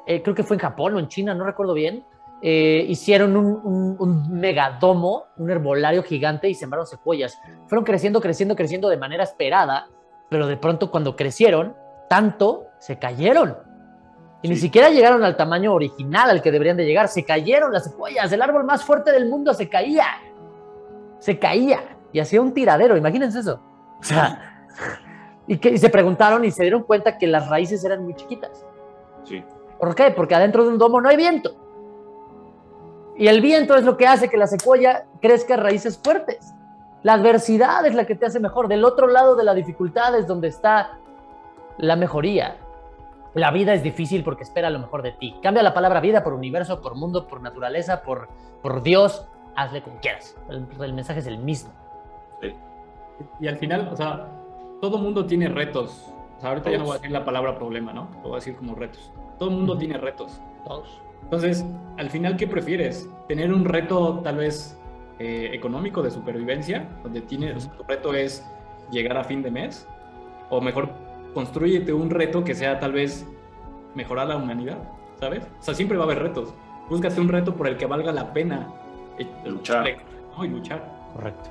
eh, 0.06 0.22
creo 0.22 0.34
que 0.34 0.42
fue 0.42 0.56
en 0.56 0.60
Japón 0.60 0.94
o 0.94 0.98
en 0.98 1.08
China, 1.08 1.34
no 1.34 1.44
recuerdo 1.44 1.74
bien, 1.74 2.04
eh, 2.44 2.84
hicieron 2.88 3.36
un, 3.36 3.96
un, 4.00 4.32
megadomo, 4.32 5.26
un 5.36 5.48
herbolario 5.48 6.02
gigante 6.02 6.48
y 6.48 6.54
sembraron 6.54 6.86
secuoyas. 6.86 7.38
Fueron 7.68 7.84
creciendo, 7.84 8.20
creciendo, 8.20 8.56
creciendo 8.56 8.88
de 8.88 8.96
manera 8.96 9.22
esperada, 9.22 9.88
pero 10.28 10.48
de 10.48 10.56
pronto 10.56 10.90
cuando 10.90 11.14
crecieron 11.14 11.76
tanto, 12.08 12.66
se 12.78 12.98
cayeron. 12.98 13.56
Y 14.42 14.48
ni 14.48 14.56
siquiera 14.56 14.90
llegaron 14.90 15.22
al 15.22 15.36
tamaño 15.36 15.72
original 15.72 16.28
al 16.28 16.42
que 16.42 16.50
deberían 16.50 16.76
de 16.76 16.84
llegar. 16.84 17.08
Se 17.08 17.24
cayeron 17.24 17.72
las 17.72 17.84
secuoyas. 17.84 18.30
El 18.32 18.42
árbol 18.42 18.64
más 18.64 18.84
fuerte 18.84 19.12
del 19.12 19.28
mundo 19.28 19.54
se 19.54 19.68
caía. 19.68 20.06
Se 21.20 21.38
caía. 21.38 21.96
Y 22.12 22.18
hacía 22.18 22.42
un 22.42 22.52
tiradero. 22.52 22.96
Imagínense 22.96 23.38
eso. 23.38 23.60
O 24.00 24.02
sea, 24.02 24.66
y, 25.46 25.58
que, 25.58 25.70
y 25.70 25.78
se 25.78 25.88
preguntaron 25.88 26.44
y 26.44 26.50
se 26.50 26.62
dieron 26.62 26.82
cuenta 26.82 27.18
que 27.18 27.28
las 27.28 27.48
raíces 27.48 27.84
eran 27.84 28.02
muy 28.02 28.14
chiquitas. 28.14 28.66
Sí. 29.22 29.44
¿Por 29.78 29.94
qué? 29.94 30.10
Porque 30.10 30.34
adentro 30.34 30.64
de 30.64 30.70
un 30.70 30.78
domo 30.78 31.00
no 31.00 31.08
hay 31.08 31.16
viento. 31.16 31.54
Y 33.16 33.28
el 33.28 33.40
viento 33.40 33.76
es 33.76 33.84
lo 33.84 33.96
que 33.96 34.08
hace 34.08 34.28
que 34.28 34.36
la 34.36 34.48
secuoya 34.48 35.06
crezca 35.20 35.56
raíces 35.56 35.98
fuertes. 36.02 36.52
La 37.02 37.14
adversidad 37.14 37.86
es 37.86 37.94
la 37.94 38.06
que 38.06 38.14
te 38.14 38.26
hace 38.26 38.40
mejor. 38.40 38.68
Del 38.68 38.84
otro 38.84 39.06
lado 39.06 39.36
de 39.36 39.44
la 39.44 39.54
dificultad 39.54 40.16
es 40.16 40.26
donde 40.26 40.48
está 40.48 40.98
la 41.78 41.96
mejoría. 41.96 42.56
La 43.34 43.50
vida 43.50 43.72
es 43.72 43.82
difícil 43.82 44.22
porque 44.24 44.42
espera 44.42 44.68
lo 44.68 44.78
mejor 44.78 45.02
de 45.02 45.12
ti. 45.12 45.34
Cambia 45.42 45.62
la 45.62 45.72
palabra 45.72 46.00
vida 46.00 46.22
por 46.22 46.34
universo, 46.34 46.82
por 46.82 46.94
mundo, 46.94 47.26
por 47.26 47.40
naturaleza, 47.40 48.02
por, 48.02 48.28
por 48.60 48.82
Dios. 48.82 49.26
Hazle 49.56 49.82
como 49.82 50.00
quieras. 50.00 50.36
El, 50.50 50.92
mensaje 50.92 51.20
es 51.20 51.26
el 51.26 51.38
mismo. 51.38 51.72
Y 53.40 53.48
al 53.48 53.56
final, 53.56 53.88
o 53.90 53.96
sea, 53.96 54.28
todo 54.80 54.98
mundo 54.98 55.24
tiene 55.24 55.48
retos. 55.48 56.12
O 56.36 56.40
sea, 56.40 56.50
ahorita 56.50 56.70
ya 56.70 56.78
no 56.78 56.84
voy 56.84 56.92
a 56.92 56.98
decir 56.98 57.10
la 57.10 57.24
palabra 57.24 57.54
problema, 57.56 57.92
¿no? 57.92 58.08
Lo 58.16 58.22
voy 58.22 58.32
a 58.32 58.34
decir 58.36 58.56
como 58.56 58.74
retos. 58.74 59.12
Todo 59.38 59.50
el 59.50 59.56
mundo 59.56 59.78
tiene 59.78 59.96
retos. 59.96 60.40
Todos. 60.66 61.00
Entonces, 61.22 61.64
al 61.96 62.10
final, 62.10 62.36
¿qué 62.36 62.46
prefieres? 62.46 63.08
¿Tener 63.28 63.52
un 63.52 63.64
reto 63.64 64.20
tal 64.22 64.36
vez 64.36 64.78
eh, 65.18 65.50
económico 65.52 66.02
de 66.02 66.10
supervivencia, 66.10 66.88
donde 67.02 67.22
tienes, 67.22 67.70
tu 67.70 67.82
reto 67.84 68.12
es 68.12 68.46
llegar 68.90 69.16
a 69.16 69.24
fin 69.24 69.42
de 69.42 69.50
mes? 69.50 69.88
¿O 70.50 70.60
mejor 70.60 70.90
construyete 71.34 71.92
un 71.92 72.10
reto 72.10 72.44
que 72.44 72.54
sea 72.54 72.78
tal 72.78 72.92
vez 72.92 73.26
mejorar 73.94 74.28
la 74.28 74.36
humanidad, 74.36 74.78
¿sabes? 75.18 75.44
O 75.60 75.62
sea, 75.62 75.74
siempre 75.74 75.96
va 75.96 76.04
a 76.04 76.06
haber 76.06 76.22
retos. 76.22 76.54
Búscate 76.88 77.20
un 77.20 77.28
reto 77.28 77.54
por 77.54 77.68
el 77.68 77.76
que 77.76 77.86
valga 77.86 78.12
la 78.12 78.32
pena 78.32 78.68
eh, 79.18 79.26
luchar. 79.44 79.86
Y 80.40 80.48
luchar. 80.48 80.82
Correcto. 81.14 81.50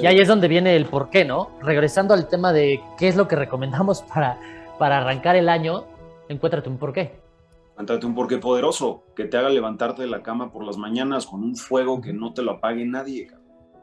y 0.00 0.06
ahí 0.06 0.18
es 0.18 0.28
donde 0.28 0.48
viene 0.48 0.74
el 0.74 0.86
por 0.86 1.10
qué, 1.10 1.24
¿no? 1.24 1.50
Regresando 1.60 2.14
al 2.14 2.28
tema 2.28 2.52
de 2.52 2.80
qué 2.98 3.08
es 3.08 3.16
lo 3.16 3.28
que 3.28 3.36
recomendamos 3.36 4.02
para, 4.02 4.38
para 4.78 4.98
arrancar 4.98 5.36
el 5.36 5.48
año, 5.48 5.84
encuéntrate 6.28 6.68
un 6.68 6.78
porqué. 6.78 7.20
Encuéntrate 7.72 8.06
un 8.06 8.14
porqué 8.14 8.38
poderoso 8.38 9.02
que 9.14 9.26
te 9.26 9.36
haga 9.36 9.50
levantarte 9.50 10.02
de 10.02 10.08
la 10.08 10.22
cama 10.22 10.50
por 10.50 10.64
las 10.64 10.78
mañanas 10.78 11.26
con 11.26 11.44
un 11.44 11.56
fuego 11.56 12.00
que 12.00 12.14
no 12.14 12.32
te 12.32 12.40
lo 12.40 12.52
apague 12.52 12.86
nadie. 12.86 13.28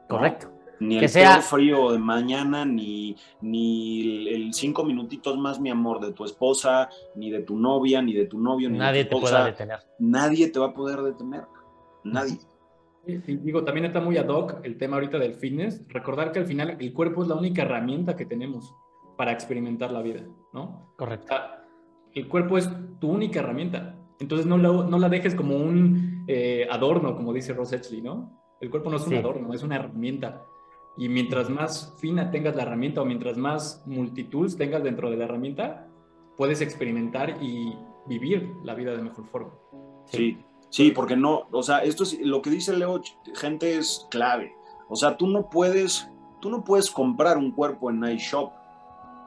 Correcto. 0.09 0.47
Ni 0.83 0.97
el 0.97 1.09
sea... 1.09 1.41
frío 1.41 1.91
de 1.91 1.99
mañana, 1.99 2.65
ni, 2.65 3.15
ni 3.41 4.27
el, 4.27 4.53
cinco 4.53 4.83
minutitos 4.83 5.37
más, 5.37 5.59
mi 5.59 5.69
amor, 5.69 5.99
de 6.05 6.11
tu 6.11 6.25
esposa, 6.25 6.89
ni 7.15 7.31
de 7.31 7.41
tu 7.41 7.57
novia, 7.57 8.01
ni 8.01 8.13
de 8.13 8.25
tu 8.25 8.39
novio, 8.39 8.69
ni 8.69 8.77
Nadie 8.77 9.05
de 9.05 9.09
tu 9.09 9.17
esposa. 9.17 9.33
te 9.33 9.39
pueda 9.39 9.45
detener. 9.45 9.79
Nadie 9.99 10.49
te 10.49 10.59
va 10.59 10.67
a 10.67 10.73
poder 10.73 11.01
detener. 11.01 11.45
Nadie. 12.03 12.37
digo, 13.05 13.63
también 13.63 13.85
está 13.85 14.01
muy 14.01 14.17
ad 14.17 14.27
hoc 14.27 14.59
el 14.63 14.77
tema 14.77 14.97
ahorita 14.97 15.17
del 15.19 15.35
fitness. 15.35 15.87
Recordar 15.87 16.31
que 16.31 16.39
al 16.39 16.45
final 16.45 16.77
el 16.79 16.93
cuerpo 16.93 17.23
es 17.23 17.29
la 17.29 17.35
única 17.35 17.61
herramienta 17.61 18.15
que 18.15 18.25
tenemos 18.25 18.75
para 19.17 19.31
experimentar 19.31 19.91
la 19.91 20.01
vida, 20.01 20.23
¿no? 20.53 20.93
Correcto. 20.97 21.33
el 22.13 22.27
cuerpo 22.27 22.57
es 22.57 22.69
tu 22.99 23.09
única 23.09 23.39
herramienta. 23.39 23.95
Entonces 24.19 24.45
no 24.45 24.57
la, 24.57 24.69
no 24.69 24.99
la 24.99 25.09
dejes 25.09 25.35
como 25.35 25.55
un 25.55 26.25
eh, 26.27 26.67
adorno, 26.69 27.15
como 27.15 27.33
dice 27.33 27.53
Ross 27.53 27.73
Etchley, 27.73 28.01
¿no? 28.01 28.39
El 28.59 28.69
cuerpo 28.69 28.89
no 28.89 28.97
es 28.97 29.07
un 29.07 29.15
adorno, 29.15 29.53
es 29.53 29.63
una 29.63 29.75
herramienta. 29.75 30.45
Y 30.97 31.09
mientras 31.09 31.49
más 31.49 31.95
fina 31.99 32.29
tengas 32.29 32.55
la 32.55 32.63
herramienta 32.63 33.01
o 33.01 33.05
mientras 33.05 33.37
más 33.37 33.83
multitools 33.85 34.57
tengas 34.57 34.83
dentro 34.83 35.09
de 35.09 35.17
la 35.17 35.25
herramienta, 35.25 35.87
puedes 36.37 36.61
experimentar 36.61 37.41
y 37.41 37.75
vivir 38.05 38.53
la 38.63 38.75
vida 38.75 38.95
de 38.95 39.01
mejor 39.01 39.25
forma. 39.25 39.53
Sí, 40.05 40.37
sí, 40.69 40.91
porque 40.91 41.15
no, 41.15 41.47
o 41.51 41.63
sea, 41.63 41.79
esto 41.79 42.03
es 42.03 42.19
lo 42.19 42.41
que 42.41 42.49
dice 42.49 42.75
Leo, 42.75 43.01
gente 43.35 43.77
es 43.77 44.07
clave. 44.11 44.53
O 44.89 44.95
sea, 44.95 45.17
tú 45.17 45.27
no 45.27 45.49
puedes, 45.49 46.07
tú 46.41 46.49
no 46.49 46.63
puedes 46.63 46.91
comprar 46.91 47.37
un 47.37 47.51
cuerpo 47.51 47.89
en 47.89 48.03
iShop 48.03 48.51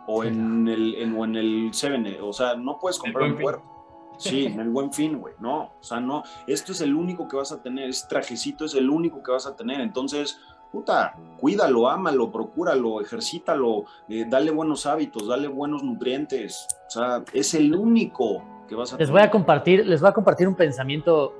o 0.06 0.22
en 0.22 0.68
el 0.68 0.94
en, 0.96 1.16
o 1.16 1.24
en 1.24 1.36
el 1.36 1.70
7, 1.72 2.20
o 2.20 2.32
sea, 2.32 2.54
no 2.54 2.78
puedes 2.78 2.98
comprar 2.98 3.30
un 3.30 3.36
cuerpo. 3.36 3.76
Sí, 4.18 4.46
en 4.46 4.60
el 4.60 4.70
buen 4.70 4.92
fin, 4.92 5.18
güey. 5.18 5.34
No, 5.40 5.72
o 5.78 5.82
sea, 5.82 6.00
no. 6.00 6.22
Esto 6.46 6.72
es 6.72 6.80
el 6.80 6.94
único 6.94 7.28
que 7.28 7.36
vas 7.36 7.52
a 7.52 7.62
tener. 7.62 7.90
Este 7.90 8.08
trajecito 8.08 8.64
es 8.64 8.74
el 8.74 8.88
único 8.88 9.22
que 9.22 9.30
vas 9.30 9.46
a 9.46 9.56
tener. 9.56 9.80
Entonces, 9.80 10.40
puta, 10.76 11.14
cuídalo, 11.40 11.88
ámalo, 11.88 12.30
procúralo, 12.30 13.00
ejercítalo, 13.00 13.86
eh, 14.10 14.26
dale 14.28 14.50
buenos 14.50 14.84
hábitos, 14.84 15.26
dale 15.26 15.48
buenos 15.48 15.82
nutrientes. 15.82 16.68
O 16.86 16.90
sea, 16.90 17.24
es 17.32 17.54
el 17.54 17.74
único 17.74 18.42
que 18.68 18.74
vas 18.74 18.92
a 18.92 18.98
les 18.98 19.10
voy 19.10 19.22
a 19.22 19.30
compartir 19.30 19.86
Les 19.86 20.02
voy 20.02 20.10
a 20.10 20.12
compartir 20.12 20.46
un 20.46 20.54
pensamiento 20.54 21.32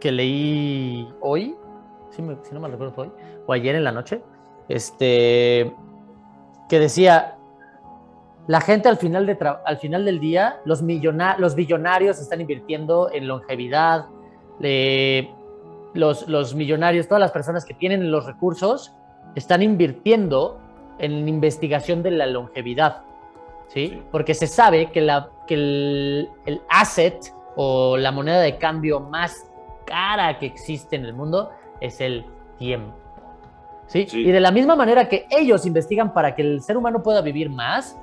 que 0.00 0.12
leí 0.12 1.08
hoy, 1.22 1.56
si, 2.10 2.20
no 2.20 2.60
me 2.60 2.68
recuerdo 2.68 2.92
hoy, 3.00 3.10
o 3.46 3.54
ayer 3.54 3.74
en 3.74 3.84
la 3.84 3.92
noche, 3.92 4.20
este, 4.68 5.74
que 6.68 6.78
decía, 6.78 7.38
la 8.46 8.60
gente 8.60 8.90
al 8.90 8.98
final, 8.98 9.24
de 9.24 9.38
al 9.64 9.78
final 9.78 10.04
del 10.04 10.20
día, 10.20 10.60
los, 10.66 10.82
los 11.38 11.54
billonarios 11.54 12.20
están 12.20 12.42
invirtiendo 12.42 13.10
en 13.10 13.28
longevidad, 13.28 14.08
eh, 14.60 15.34
los, 15.94 16.54
millonarios, 16.54 17.08
todas 17.08 17.20
las 17.20 17.30
personas 17.30 17.64
que 17.64 17.74
tienen 17.74 18.10
los 18.10 18.26
recursos, 18.26 18.94
están 19.34 19.62
invirtiendo 19.62 20.60
en 20.98 21.28
investigación 21.28 22.02
de 22.02 22.10
la 22.10 22.26
longevidad, 22.26 23.02
¿sí? 23.68 24.02
Porque 24.10 24.34
se 24.34 24.46
sabe 24.46 24.90
que, 24.90 25.00
la, 25.00 25.30
que 25.46 25.54
el, 25.54 26.62
asset 26.68 27.34
o 27.56 27.96
la 27.96 28.12
moneda 28.12 28.40
de 28.40 28.58
cambio 28.58 29.00
más 29.00 29.50
cara 29.86 30.38
que 30.38 30.46
existe 30.46 30.96
en 30.96 31.04
el 31.04 31.14
mundo 31.14 31.50
es 31.80 32.00
el 32.00 32.26
tiempo. 32.58 32.94
¿sí? 33.86 34.06
Y 34.12 34.30
de 34.30 34.40
la 34.40 34.50
misma 34.50 34.76
manera 34.76 35.08
que 35.08 35.26
ellos 35.30 35.66
investigan 35.66 36.12
para 36.12 36.34
que 36.34 36.42
el 36.42 36.62
ser 36.62 36.76
humano 36.76 37.02
pueda 37.02 37.20
vivir 37.20 37.50
más, 37.50 37.96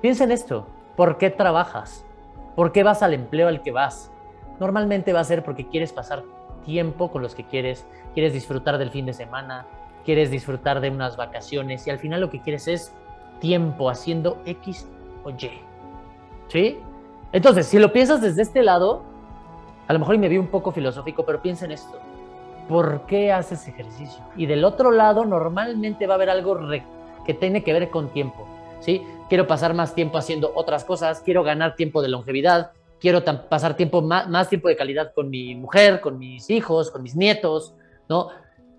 piensa 0.00 0.24
en 0.24 0.32
esto. 0.32 0.66
¿Por 0.94 1.18
qué 1.18 1.30
trabajas? 1.30 2.06
¿Por 2.54 2.72
qué 2.72 2.82
vas 2.82 3.02
al 3.02 3.12
empleo 3.12 3.48
al 3.48 3.62
que 3.62 3.72
vas? 3.72 4.10
Normalmente 4.58 5.12
va 5.12 5.20
a 5.20 5.24
ser 5.24 5.42
porque 5.42 5.68
quieres 5.68 5.92
pasar 5.92 6.22
tiempo 6.66 7.10
con 7.10 7.22
los 7.22 7.34
que 7.34 7.44
quieres, 7.44 7.86
quieres 8.12 8.34
disfrutar 8.34 8.76
del 8.76 8.90
fin 8.90 9.06
de 9.06 9.14
semana, 9.14 9.64
quieres 10.04 10.30
disfrutar 10.30 10.80
de 10.80 10.90
unas 10.90 11.16
vacaciones 11.16 11.86
y 11.86 11.90
al 11.90 11.98
final 11.98 12.20
lo 12.20 12.28
que 12.28 12.42
quieres 12.42 12.68
es 12.68 12.92
tiempo 13.40 13.88
haciendo 13.88 14.42
X 14.44 14.86
o 15.24 15.30
Y. 15.30 15.50
¿Sí? 16.48 16.78
Entonces, 17.32 17.66
si 17.66 17.78
lo 17.78 17.92
piensas 17.92 18.20
desde 18.20 18.42
este 18.42 18.62
lado, 18.62 19.02
a 19.88 19.92
lo 19.92 19.98
mejor 19.98 20.18
me 20.18 20.28
vi 20.28 20.38
un 20.38 20.48
poco 20.48 20.72
filosófico, 20.72 21.24
pero 21.24 21.40
piensa 21.40 21.64
en 21.64 21.72
esto. 21.72 21.98
¿Por 22.68 23.06
qué 23.06 23.32
haces 23.32 23.66
ejercicio? 23.68 24.22
Y 24.36 24.46
del 24.46 24.64
otro 24.64 24.90
lado, 24.90 25.24
normalmente 25.24 26.06
va 26.06 26.14
a 26.14 26.16
haber 26.16 26.30
algo 26.30 26.58
que 27.24 27.34
tiene 27.34 27.62
que 27.62 27.72
ver 27.72 27.90
con 27.90 28.08
tiempo. 28.10 28.46
¿Sí? 28.80 29.02
Quiero 29.28 29.46
pasar 29.46 29.74
más 29.74 29.94
tiempo 29.94 30.18
haciendo 30.18 30.52
otras 30.54 30.84
cosas, 30.84 31.20
quiero 31.20 31.42
ganar 31.42 31.74
tiempo 31.74 32.02
de 32.02 32.08
longevidad, 32.08 32.72
quiero 33.00 33.22
pasar 33.48 33.76
tiempo 33.76 34.02
más, 34.02 34.48
tiempo 34.48 34.68
de 34.68 34.76
calidad 34.76 35.12
con 35.14 35.30
mi 35.30 35.54
mujer, 35.54 36.00
con 36.00 36.18
mis 36.18 36.48
hijos, 36.50 36.90
con 36.90 37.02
mis 37.02 37.16
nietos, 37.16 37.74
¿no? 38.08 38.28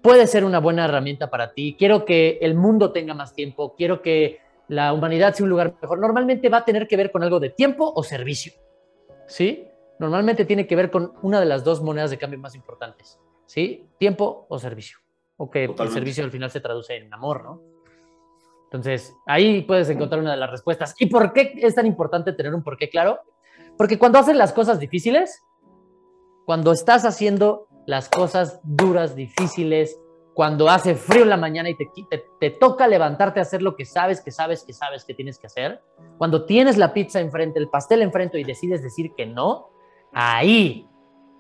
Puede 0.02 0.28
ser 0.28 0.46
una 0.46 0.60
buena 0.60 0.86
herramienta 0.86 1.30
para 1.30 1.54
ti. 1.54 1.76
Quiero 1.78 2.06
que 2.06 2.40
el 2.42 2.56
mundo 2.56 2.92
tenga 2.92 3.14
más 3.14 3.34
tiempo, 3.34 3.76
quiero 3.76 4.02
que 4.02 4.40
la 4.68 4.94
humanidad 4.94 5.34
sea 5.34 5.44
un 5.44 5.50
lugar 5.50 5.76
mejor. 5.82 6.00
Normalmente 6.00 6.50
va 6.50 6.58
a 6.58 6.66
tener 6.66 6.88
que 6.88 6.98
ver 6.98 7.12
con 7.12 7.24
algo 7.24 7.40
de 7.40 7.50
tiempo 7.50 7.92
o 7.96 8.04
servicio, 8.04 8.54
¿sí? 9.26 9.68
Normalmente 10.00 10.46
tiene 10.46 10.68
que 10.68 10.76
ver 10.76 10.92
con 10.92 11.14
una 11.22 11.40
de 11.40 11.46
las 11.46 11.64
dos 11.64 11.82
monedas 11.82 12.12
de 12.12 12.18
cambio 12.18 12.40
más 12.40 12.56
importantes, 12.56 13.20
¿sí? 13.46 13.90
Tiempo 13.98 14.46
o 14.50 14.60
servicio. 14.60 15.00
O 15.38 15.50
que 15.50 15.66
el 15.66 15.90
servicio 15.90 16.24
al 16.24 16.32
final 16.32 16.50
se 16.50 16.62
traduce 16.62 16.96
en 16.96 17.14
amor, 17.14 17.44
¿no? 17.44 17.62
Entonces, 18.66 19.16
ahí 19.26 19.62
puedes 19.62 19.90
encontrar 19.90 20.20
una 20.20 20.32
de 20.32 20.38
las 20.38 20.52
respuestas. 20.52 20.94
¿Y 21.00 21.06
por 21.06 21.32
qué 21.32 21.54
es 21.56 21.74
tan 21.74 21.86
importante 21.86 22.34
tener 22.34 22.54
un 22.54 22.64
porqué 22.64 22.90
claro? 22.90 23.20
Porque 23.78 24.00
cuando 24.00 24.20
haces 24.20 24.36
las 24.36 24.54
cosas 24.54 24.80
difíciles, 24.80 25.44
cuando 26.46 26.72
estás 26.72 27.06
haciendo 27.06 27.68
las 27.86 28.10
cosas 28.10 28.60
duras, 28.64 29.16
difíciles, 29.16 30.00
cuando 30.34 30.70
hace 30.70 30.96
frío 30.96 31.24
en 31.24 31.30
la 31.30 31.38
mañana 31.38 31.70
y 31.70 31.76
te, 31.76 31.90
te, 32.10 32.24
te, 32.40 32.50
toca 32.52 32.88
levantarte 32.88 33.40
a 33.40 33.42
hacer 33.42 33.62
lo 33.62 33.76
que 33.76 33.86
sabes, 33.86 34.22
que 34.22 34.32
sabes, 34.32 34.64
que 34.64 34.72
sabes 34.72 35.04
que 35.04 35.14
tienes 35.16 35.40
que 35.40 35.48
hacer, 35.48 35.82
cuando 36.18 36.46
tienes 36.46 36.78
la 36.78 36.94
pizza 36.94 37.20
enfrente, 37.20 37.60
el 37.60 37.70
pastel 37.70 38.02
enfrente 38.02 38.40
y 38.40 38.44
decides 38.44 38.84
decir 38.84 39.14
que 39.16 39.26
no, 39.26 39.70
ahí, 40.14 40.88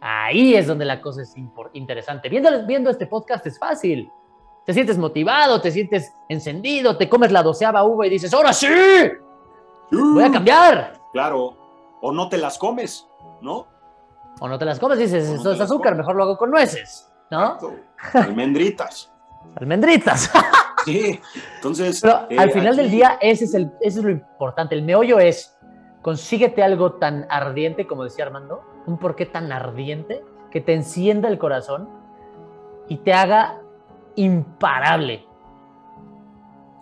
ahí 0.01 0.55
es 0.55 0.67
donde 0.67 0.85
la 0.85 0.99
cosa 0.99 1.21
es 1.21 1.35
interesante. 1.73 2.27
Viendo, 2.27 2.65
viendo 2.65 2.89
este 2.89 3.07
podcast 3.07 3.45
es 3.45 3.59
fácil. 3.59 4.09
Te 4.65 4.73
sientes 4.73 4.97
motivado, 4.97 5.61
te 5.61 5.71
sientes 5.71 6.11
encendido, 6.27 6.97
te 6.97 7.07
comes 7.07 7.31
la 7.31 7.43
doceava 7.43 7.83
uva 7.83 8.07
y 8.07 8.09
dices, 8.09 8.33
ahora 8.33 8.51
sí, 8.51 8.67
voy 9.91 10.23
a 10.23 10.31
cambiar. 10.31 10.99
Claro, 11.13 11.66
o 12.01 12.11
no 12.11 12.29
te 12.29 12.37
las 12.37 12.57
comes, 12.57 13.07
¿no? 13.41 13.67
O 14.39 14.47
no 14.47 14.57
te 14.57 14.65
las 14.65 14.79
comes, 14.79 14.99
dices, 14.99 15.29
esto 15.29 15.51
es 15.51 15.59
azúcar, 15.59 15.95
mejor 15.95 16.15
lo 16.15 16.23
hago 16.23 16.37
con 16.37 16.51
nueces. 16.51 17.11
¿no? 17.31 17.57
Almendritas. 18.13 19.11
Almendritas. 19.55 20.31
sí, 20.85 21.19
entonces. 21.55 22.01
Pero 22.01 22.27
al 22.37 22.51
final 22.51 22.75
del 22.75 22.91
día, 22.91 23.17
ese 23.21 23.45
es, 23.45 23.53
el, 23.53 23.71
ese 23.81 23.99
es 23.99 24.05
lo 24.05 24.11
importante. 24.11 24.75
El 24.75 24.83
meollo 24.83 25.19
es: 25.19 25.57
consíguete 26.01 26.63
algo 26.63 26.93
tan 26.93 27.25
ardiente, 27.29 27.87
como 27.87 28.03
decía 28.03 28.25
Armando, 28.25 28.61
un 28.85 28.97
porqué 28.97 29.25
tan 29.25 29.51
ardiente 29.51 30.23
que 30.51 30.61
te 30.61 30.73
encienda 30.73 31.27
el 31.27 31.37
corazón 31.37 31.89
y 32.87 32.97
te 32.97 33.13
haga 33.13 33.61
imparable. 34.15 35.25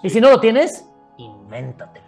Y 0.03 0.09
si 0.09 0.21
no 0.21 0.29
lo 0.29 0.39
tienes, 0.39 0.89
invéntatelo 1.17 2.04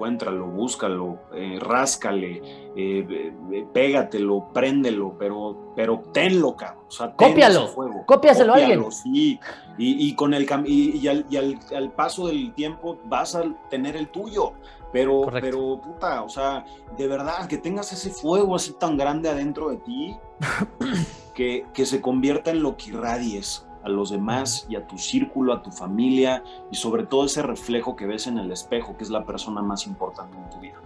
encuéntralo, 0.00 0.46
búscalo, 0.46 1.18
eh, 1.34 1.58
ráscale, 1.60 2.40
eh, 2.74 3.34
pégatelo, 3.70 4.48
préndelo, 4.50 5.14
pero, 5.18 5.74
pero 5.76 6.02
tenlo, 6.10 6.56
cabrón. 6.56 6.84
O 6.88 6.90
sea, 6.90 7.14
cópialo, 7.14 7.68
fuego. 7.68 8.06
cópiaselo 8.06 8.54
a 8.54 8.56
alguien. 8.56 8.90
Sí, 8.90 9.38
y, 9.76 10.14
con 10.14 10.32
el 10.32 10.48
y, 10.66 11.06
al, 11.06 11.26
y 11.28 11.36
al, 11.36 11.92
paso 11.92 12.28
del 12.28 12.54
tiempo 12.54 12.98
vas 13.04 13.34
a 13.34 13.44
tener 13.68 13.94
el 13.94 14.08
tuyo. 14.08 14.54
Pero, 14.90 15.26
pero, 15.30 15.80
puta, 15.80 16.22
o 16.22 16.28
sea, 16.30 16.64
de 16.96 17.06
verdad, 17.06 17.46
que 17.46 17.58
tengas 17.58 17.92
ese 17.92 18.10
fuego 18.10 18.56
así 18.56 18.72
tan 18.72 18.96
grande 18.96 19.28
adentro 19.28 19.68
de 19.68 19.76
ti, 19.76 20.16
que, 21.34 21.66
que 21.74 21.84
se 21.84 22.00
convierta 22.00 22.50
en 22.50 22.62
lo 22.62 22.76
que 22.76 22.90
irradies 22.90 23.66
a 23.82 23.88
los 23.88 24.10
demás 24.10 24.66
y 24.68 24.76
a 24.76 24.86
tu 24.86 24.98
círculo, 24.98 25.52
a 25.52 25.62
tu 25.62 25.70
familia 25.70 26.42
y 26.70 26.76
sobre 26.76 27.04
todo 27.04 27.24
ese 27.24 27.42
reflejo 27.42 27.96
que 27.96 28.06
ves 28.06 28.26
en 28.26 28.38
el 28.38 28.50
espejo, 28.50 28.96
que 28.96 29.04
es 29.04 29.10
la 29.10 29.24
persona 29.24 29.62
más 29.62 29.86
importante 29.86 30.36
en 30.36 30.50
tu 30.50 30.58
vida. 30.58 30.78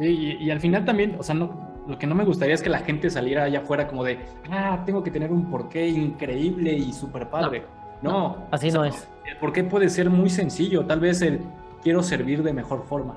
y, 0.00 0.50
al 0.50 0.60
final 0.60 0.84
también, 0.84 1.16
o 1.18 1.22
sea, 1.22 1.34
no, 1.34 1.50
lo 1.86 1.98
que 1.98 2.06
no 2.06 2.14
me 2.14 2.24
gustaría 2.24 2.54
es 2.54 2.62
que 2.62 2.70
la 2.70 2.80
gente 2.80 3.10
saliera 3.10 3.44
allá 3.44 3.60
afuera 3.60 3.86
como 3.86 4.04
de, 4.04 4.18
ah, 4.50 4.82
tengo 4.84 5.02
que 5.02 5.10
tener 5.10 5.32
un 5.32 5.50
porqué 5.50 5.88
increíble 5.88 6.72
y 6.72 6.92
súper 6.92 7.28
padre. 7.28 7.64
No, 8.02 8.36
así 8.50 8.70
no 8.70 8.84
es. 8.84 9.08
El 9.24 9.36
porqué 9.38 9.64
puede 9.64 9.88
ser 9.88 10.10
muy 10.10 10.30
sencillo, 10.30 10.84
tal 10.84 11.00
vez 11.00 11.22
el 11.22 11.40
quiero 11.82 12.02
servir 12.02 12.42
de 12.42 12.52
mejor 12.52 12.84
forma, 12.84 13.16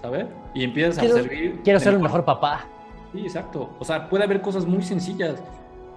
¿sabes? 0.00 0.26
Y 0.54 0.64
empiezas 0.64 0.98
a 0.98 1.08
servir. 1.08 1.60
Quiero 1.62 1.80
ser 1.80 1.96
un 1.96 2.02
mejor 2.02 2.24
papá. 2.24 2.66
Sí, 3.12 3.20
exacto. 3.20 3.70
O 3.78 3.84
sea, 3.84 4.08
puede 4.08 4.24
haber 4.24 4.40
cosas 4.40 4.66
muy 4.66 4.82
sencillas. 4.82 5.42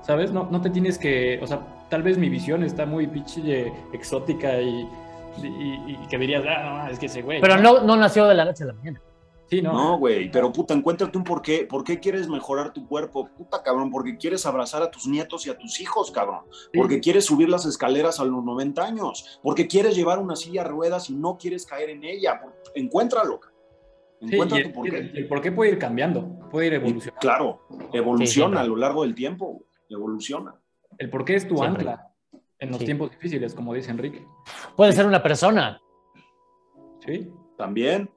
¿Sabes? 0.07 0.31
No, 0.31 0.47
no 0.49 0.61
te 0.61 0.69
tienes 0.69 0.97
que, 0.97 1.37
o 1.43 1.47
sea, 1.47 1.59
tal 1.89 2.01
vez 2.01 2.17
mi 2.17 2.29
visión 2.29 2.63
está 2.63 2.85
muy 2.85 3.05
pinche 3.07 3.71
exótica 3.91 4.59
y, 4.61 4.87
que 6.09 6.17
dirías, 6.17 6.43
ah, 6.47 6.85
no, 6.85 6.91
es 6.91 6.97
que 6.97 7.05
ese 7.07 7.21
güey. 7.21 7.41
Pero 7.41 7.57
no, 7.57 7.81
no 7.81 7.95
nació 7.97 8.25
de 8.25 8.33
la 8.33 8.45
noche 8.45 8.63
a 8.63 8.67
la 8.67 8.73
mañana. 8.73 9.01
Sí, 9.49 9.61
no. 9.61 9.71
No, 9.71 9.97
güey, 9.97 10.31
pero 10.31 10.51
puta, 10.51 10.73
encuéntrate 10.73 11.17
un 11.17 11.23
porqué. 11.23 11.65
¿Por 11.69 11.83
qué 11.83 11.99
quieres 11.99 12.27
mejorar 12.27 12.73
tu 12.73 12.87
cuerpo? 12.87 13.29
Puta, 13.37 13.61
cabrón, 13.63 13.91
porque 13.91 14.17
quieres 14.17 14.45
abrazar 14.45 14.81
a 14.81 14.91
tus 14.91 15.07
nietos 15.07 15.45
y 15.45 15.49
a 15.49 15.57
tus 15.57 15.79
hijos, 15.79 16.11
cabrón. 16.11 16.41
Porque 16.73 16.99
quieres 16.99 17.25
subir 17.25 17.47
las 17.47 17.65
escaleras 17.65 18.19
a 18.19 18.25
los 18.25 18.43
90 18.43 18.83
años. 18.83 19.39
Porque 19.43 19.67
quieres 19.67 19.95
llevar 19.95 20.19
una 20.19 20.35
silla 20.35 20.61
a 20.61 20.65
ruedas 20.65 21.09
y 21.09 21.15
no 21.15 21.37
quieres 21.37 21.65
caer 21.65 21.91
en 21.91 22.03
ella. 22.03 22.41
Encuéntralo, 22.75 23.39
Encuentra 24.19 24.63
tu 24.63 24.73
porqué. 24.73 24.97
El, 24.97 25.17
el, 25.17 25.27
porqué 25.27 25.51
puede 25.51 25.71
ir 25.71 25.77
cambiando, 25.77 26.27
puede 26.49 26.67
ir 26.67 26.73
evolucionando. 26.73 27.19
claro, 27.19 27.61
evoluciona 27.93 28.61
a 28.61 28.63
lo 28.63 28.75
largo 28.75 29.03
del 29.03 29.13
tiempo 29.13 29.67
evoluciona. 29.89 30.55
El 30.97 31.09
por 31.09 31.25
qué 31.25 31.35
es 31.35 31.47
tu 31.47 31.63
ancla 31.63 32.11
en 32.59 32.71
los 32.71 32.79
tiempos 32.79 33.11
difíciles, 33.11 33.53
como 33.53 33.73
dice 33.73 33.91
Enrique. 33.91 34.25
Puede 34.75 34.93
ser 34.93 35.05
una 35.05 35.21
persona. 35.21 35.79
Sí. 37.05 37.31
También. 37.57 38.09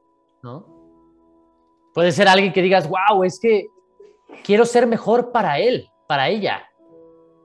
¿No? 0.43 0.67
Puede 1.95 2.13
ser 2.13 2.29
alguien 2.29 2.53
que 2.53 2.63
digas, 2.63 2.89
wow, 2.89 3.25
es 3.25 3.41
que 3.41 3.69
quiero 4.45 4.65
ser 4.65 4.87
mejor 4.87 5.33
para 5.33 5.59
él, 5.59 5.89
para 6.07 6.29
ella, 6.29 6.65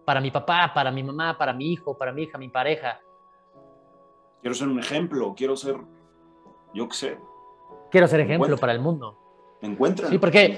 para 0.06 0.22
mi 0.22 0.30
papá, 0.30 0.72
para 0.74 0.92
mi 0.92 1.04
mamá, 1.04 1.38
para 1.38 1.54
mi 1.54 1.72
hijo, 1.72 1.98
para 1.98 2.12
mi 2.12 2.24
hija, 2.24 2.38
mi 2.38 2.50
pareja. 2.50 3.00
Quiero 4.42 4.54
ser 4.54 4.68
un 4.68 4.80
ejemplo, 4.80 5.34
quiero 5.36 5.56
ser, 5.56 5.78
yo 6.74 6.88
qué 6.88 6.96
sé. 6.96 7.18
Quiero 7.90 8.08
ser 8.08 8.20
ejemplo 8.20 8.58
para 8.58 8.74
el 8.74 8.80
mundo. 8.80 9.18
Encuentra. 9.62 10.10
Sí, 10.10 10.20
porque 10.20 10.58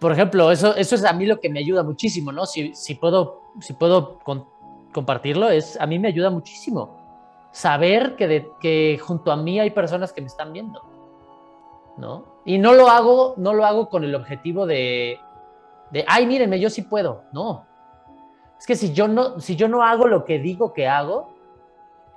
por 0.00 0.12
ejemplo, 0.12 0.50
eso, 0.50 0.74
eso 0.76 0.94
es 0.94 1.04
a 1.04 1.12
mí 1.12 1.26
lo 1.26 1.40
que 1.40 1.50
me 1.50 1.60
ayuda 1.60 1.82
muchísimo, 1.82 2.32
¿no? 2.32 2.46
Si, 2.46 2.74
si 2.74 2.94
puedo, 2.94 3.42
si 3.60 3.74
puedo 3.74 4.18
compartirlo, 4.92 5.50
es, 5.50 5.78
a 5.78 5.86
mí 5.86 5.98
me 5.98 6.08
ayuda 6.08 6.30
muchísimo 6.30 6.98
saber 7.52 8.16
que, 8.16 8.26
de, 8.26 8.48
que 8.60 8.98
junto 8.98 9.30
a 9.30 9.36
mí 9.36 9.60
hay 9.60 9.70
personas 9.70 10.12
que 10.14 10.22
me 10.22 10.28
están 10.28 10.54
viendo, 10.54 10.82
¿no? 11.98 12.24
Y 12.46 12.56
no 12.56 12.72
lo 12.72 12.88
hago, 12.88 13.34
no 13.36 13.52
lo 13.52 13.66
hago 13.66 13.90
con 13.90 14.02
el 14.02 14.14
objetivo 14.14 14.66
de, 14.66 15.18
de, 15.90 16.04
ay, 16.08 16.26
mírenme, 16.26 16.58
yo 16.58 16.70
sí 16.70 16.80
puedo, 16.80 17.24
no. 17.32 17.66
Es 18.58 18.66
que 18.66 18.76
si 18.76 18.94
yo 18.94 19.06
no, 19.06 19.38
si 19.38 19.54
yo 19.54 19.68
no 19.68 19.82
hago 19.82 20.06
lo 20.06 20.24
que 20.24 20.38
digo 20.38 20.72
que 20.72 20.88
hago, 20.88 21.34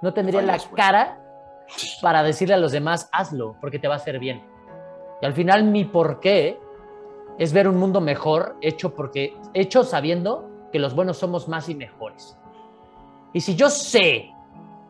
no 0.02 0.14
tendría 0.14 0.42
la 0.42 0.58
cara 0.74 1.20
para 2.02 2.24
decirle 2.24 2.54
a 2.54 2.58
los 2.58 2.72
demás, 2.72 3.10
hazlo, 3.12 3.58
porque 3.60 3.80
te 3.80 3.90
va 3.90 3.96
a 3.96 3.98
hacer 3.98 4.20
bien. 4.20 4.42
Y 5.22 5.26
al 5.26 5.34
final 5.34 5.66
mi 5.66 5.84
por 5.84 6.22
qué 6.22 6.60
es 7.38 7.54
ver 7.54 7.68
un 7.68 7.78
mundo 7.78 8.02
mejor 8.02 8.56
hecho 8.62 8.94
porque 8.94 9.36
hecho 9.54 9.84
sabiendo 9.84 10.50
que 10.72 10.80
los 10.80 10.96
buenos 10.96 11.18
somos 11.18 11.48
más 11.48 11.70
y 11.70 11.76
mejores. 11.76 12.38
Y 13.34 13.42
si 13.42 13.56
yo 13.56 13.70
sé 13.70 14.32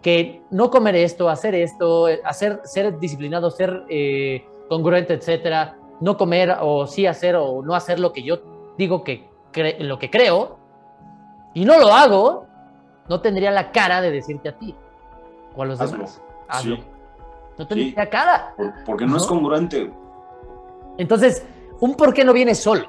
que 0.01 0.41
no 0.51 0.69
comer 0.69 0.95
esto, 0.95 1.29
hacer 1.29 1.55
esto, 1.55 2.07
hacer, 2.25 2.61
ser 2.65 2.99
disciplinado, 2.99 3.49
ser 3.49 3.85
eh, 3.89 4.45
congruente, 4.67 5.13
etcétera, 5.13 5.77
no 6.01 6.17
comer 6.17 6.57
o 6.61 6.87
sí 6.87 7.05
hacer 7.05 7.35
o 7.35 7.61
no 7.61 7.75
hacer 7.75 7.99
lo 7.99 8.11
que 8.11 8.23
yo 8.23 8.39
digo 8.77 9.03
que 9.03 9.31
lo 9.79 9.99
que 9.99 10.09
creo 10.09 10.57
y 11.53 11.65
no 11.65 11.77
lo 11.77 11.93
hago, 11.93 12.47
no 13.07 13.21
tendría 13.21 13.51
la 13.51 13.71
cara 13.71 14.01
de 14.01 14.11
decirte 14.11 14.49
a 14.49 14.57
ti 14.57 14.75
o 15.55 15.63
a 15.63 15.65
los 15.65 15.79
demás. 15.79 16.21
Hazlo. 16.47 16.77
No 17.57 17.67
tendría 17.67 18.09
cara. 18.09 18.55
porque 18.85 19.05
no, 19.05 19.17
es 19.17 19.25
congruente. 19.25 19.91
Entonces, 20.97 21.45
un 21.83 21.95
por 21.95 22.13
qué 22.13 22.23
no 22.23 22.31
viene 22.31 22.55
solo. 22.55 22.87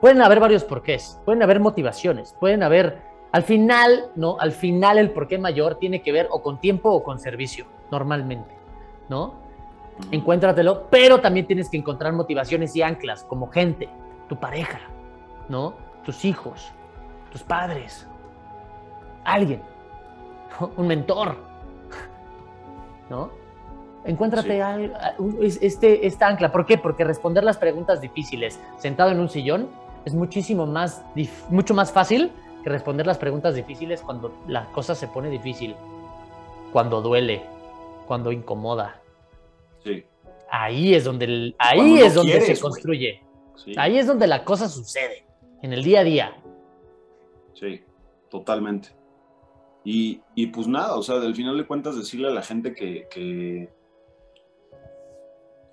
Pueden 0.00 0.22
haber 0.22 0.40
varios 0.40 0.64
porqués, 0.64 1.20
pueden 1.26 1.42
haber 1.42 1.60
motivaciones, 1.60 2.34
pueden 2.40 2.62
haber, 2.62 3.02
al 3.32 3.42
final, 3.42 4.10
no, 4.16 4.38
al 4.40 4.52
final 4.52 4.96
el 4.96 5.10
porqué 5.10 5.36
mayor 5.36 5.74
tiene 5.74 6.00
que 6.00 6.10
ver 6.10 6.28
o 6.30 6.40
con 6.42 6.58
tiempo 6.58 6.90
o 6.90 7.02
con 7.02 7.18
servicio, 7.18 7.66
normalmente, 7.90 8.56
¿no? 9.10 9.34
Encuéntratelo, 10.10 10.86
pero 10.88 11.20
también 11.20 11.46
tienes 11.46 11.68
que 11.68 11.76
encontrar 11.76 12.14
motivaciones 12.14 12.74
y 12.76 12.80
anclas 12.80 13.24
como 13.24 13.50
gente, 13.50 13.90
tu 14.26 14.40
pareja, 14.40 14.80
¿no? 15.50 15.74
Tus 16.04 16.24
hijos, 16.24 16.72
tus 17.30 17.42
padres, 17.42 18.08
alguien, 19.24 19.60
un 20.78 20.86
mentor, 20.86 21.36
¿no? 23.10 23.47
Encuéntrate 24.08 24.58
este, 25.60 26.06
esta 26.06 26.28
ancla. 26.28 26.50
¿Por 26.50 26.64
qué? 26.64 26.78
Porque 26.78 27.04
responder 27.04 27.44
las 27.44 27.58
preguntas 27.58 28.00
difíciles 28.00 28.58
sentado 28.78 29.10
en 29.10 29.20
un 29.20 29.28
sillón 29.28 29.68
es 30.06 30.14
muchísimo 30.14 30.66
más, 30.66 31.04
mucho 31.50 31.74
más 31.74 31.92
fácil 31.92 32.32
que 32.64 32.70
responder 32.70 33.06
las 33.06 33.18
preguntas 33.18 33.54
difíciles 33.54 34.00
cuando 34.00 34.34
la 34.48 34.64
cosa 34.72 34.94
se 34.94 35.08
pone 35.08 35.28
difícil, 35.28 35.76
cuando 36.72 37.02
duele, 37.02 37.42
cuando 38.06 38.32
incomoda. 38.32 38.98
Sí. 39.84 40.06
Ahí 40.50 40.94
es 40.94 41.04
donde, 41.04 41.54
ahí 41.58 41.98
es 42.00 42.14
donde 42.14 42.40
se 42.40 42.58
construye. 42.58 43.22
Ahí 43.76 43.98
es 43.98 44.06
donde 44.06 44.26
la 44.26 44.42
cosa 44.42 44.70
sucede, 44.70 45.26
en 45.60 45.74
el 45.74 45.84
día 45.84 46.00
a 46.00 46.04
día. 46.04 46.36
Sí, 47.52 47.82
totalmente. 48.30 48.88
Y, 49.84 50.46
pues 50.46 50.66
nada, 50.66 50.96
o 50.96 51.02
sea, 51.02 51.16
al 51.16 51.34
final 51.34 51.58
de 51.58 51.66
cuentas 51.66 51.94
decirle 51.94 52.28
a 52.28 52.30
la 52.30 52.42
gente 52.42 52.74
que, 52.74 53.06
que 53.10 53.68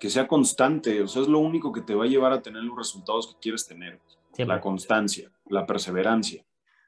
sea 0.00 0.26
constante, 0.26 1.02
o 1.02 1.08
sea, 1.08 1.22
es 1.22 1.28
lo 1.28 1.38
único 1.38 1.72
que 1.72 1.80
te 1.80 1.94
va 1.94 2.04
a 2.04 2.08
llevar 2.08 2.32
a 2.32 2.42
tener 2.42 2.62
los 2.62 2.76
resultados 2.76 3.28
que 3.28 3.40
quieres 3.40 3.66
tener. 3.66 4.00
La 4.38 4.60
constancia, 4.60 5.30
la 5.48 5.66
perseverancia. 5.66 6.44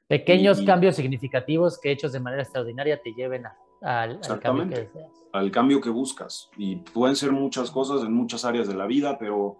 Pequeños 0.07 0.61
cambios 0.61 0.95
significativos 0.95 1.79
que 1.79 1.91
hechos 1.91 2.11
de 2.11 2.19
manera 2.19 2.43
extraordinaria 2.43 3.01
te 3.01 3.11
lleven 3.13 3.45
al, 3.81 4.19
cambio 4.41 4.69
que 4.69 4.81
deseas. 4.81 5.11
Al 5.31 5.51
cambio 5.51 5.81
que 5.81 5.89
buscas. 5.89 6.49
Y 6.57 6.77
pueden 6.77 7.15
ser 7.15 7.31
muchas 7.31 7.71
cosas 7.71 8.03
en 8.03 8.13
muchas 8.13 8.45
áreas 8.45 8.67
de 8.67 8.75
la 8.75 8.85
vida, 8.85 9.17
pero 9.17 9.57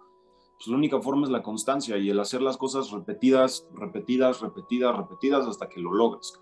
pues 0.56 0.68
la 0.68 0.76
única 0.76 1.00
forma 1.00 1.24
es 1.24 1.30
la 1.30 1.42
constancia 1.42 1.96
y 1.96 2.10
el 2.10 2.20
hacer 2.20 2.42
las 2.42 2.56
cosas 2.56 2.90
repetidas, 2.90 3.66
repetidas, 3.74 4.40
repetidas, 4.40 4.96
repetidas 4.96 5.46
hasta 5.46 5.68
que 5.68 5.80
lo 5.80 5.92
logres, 5.92 6.40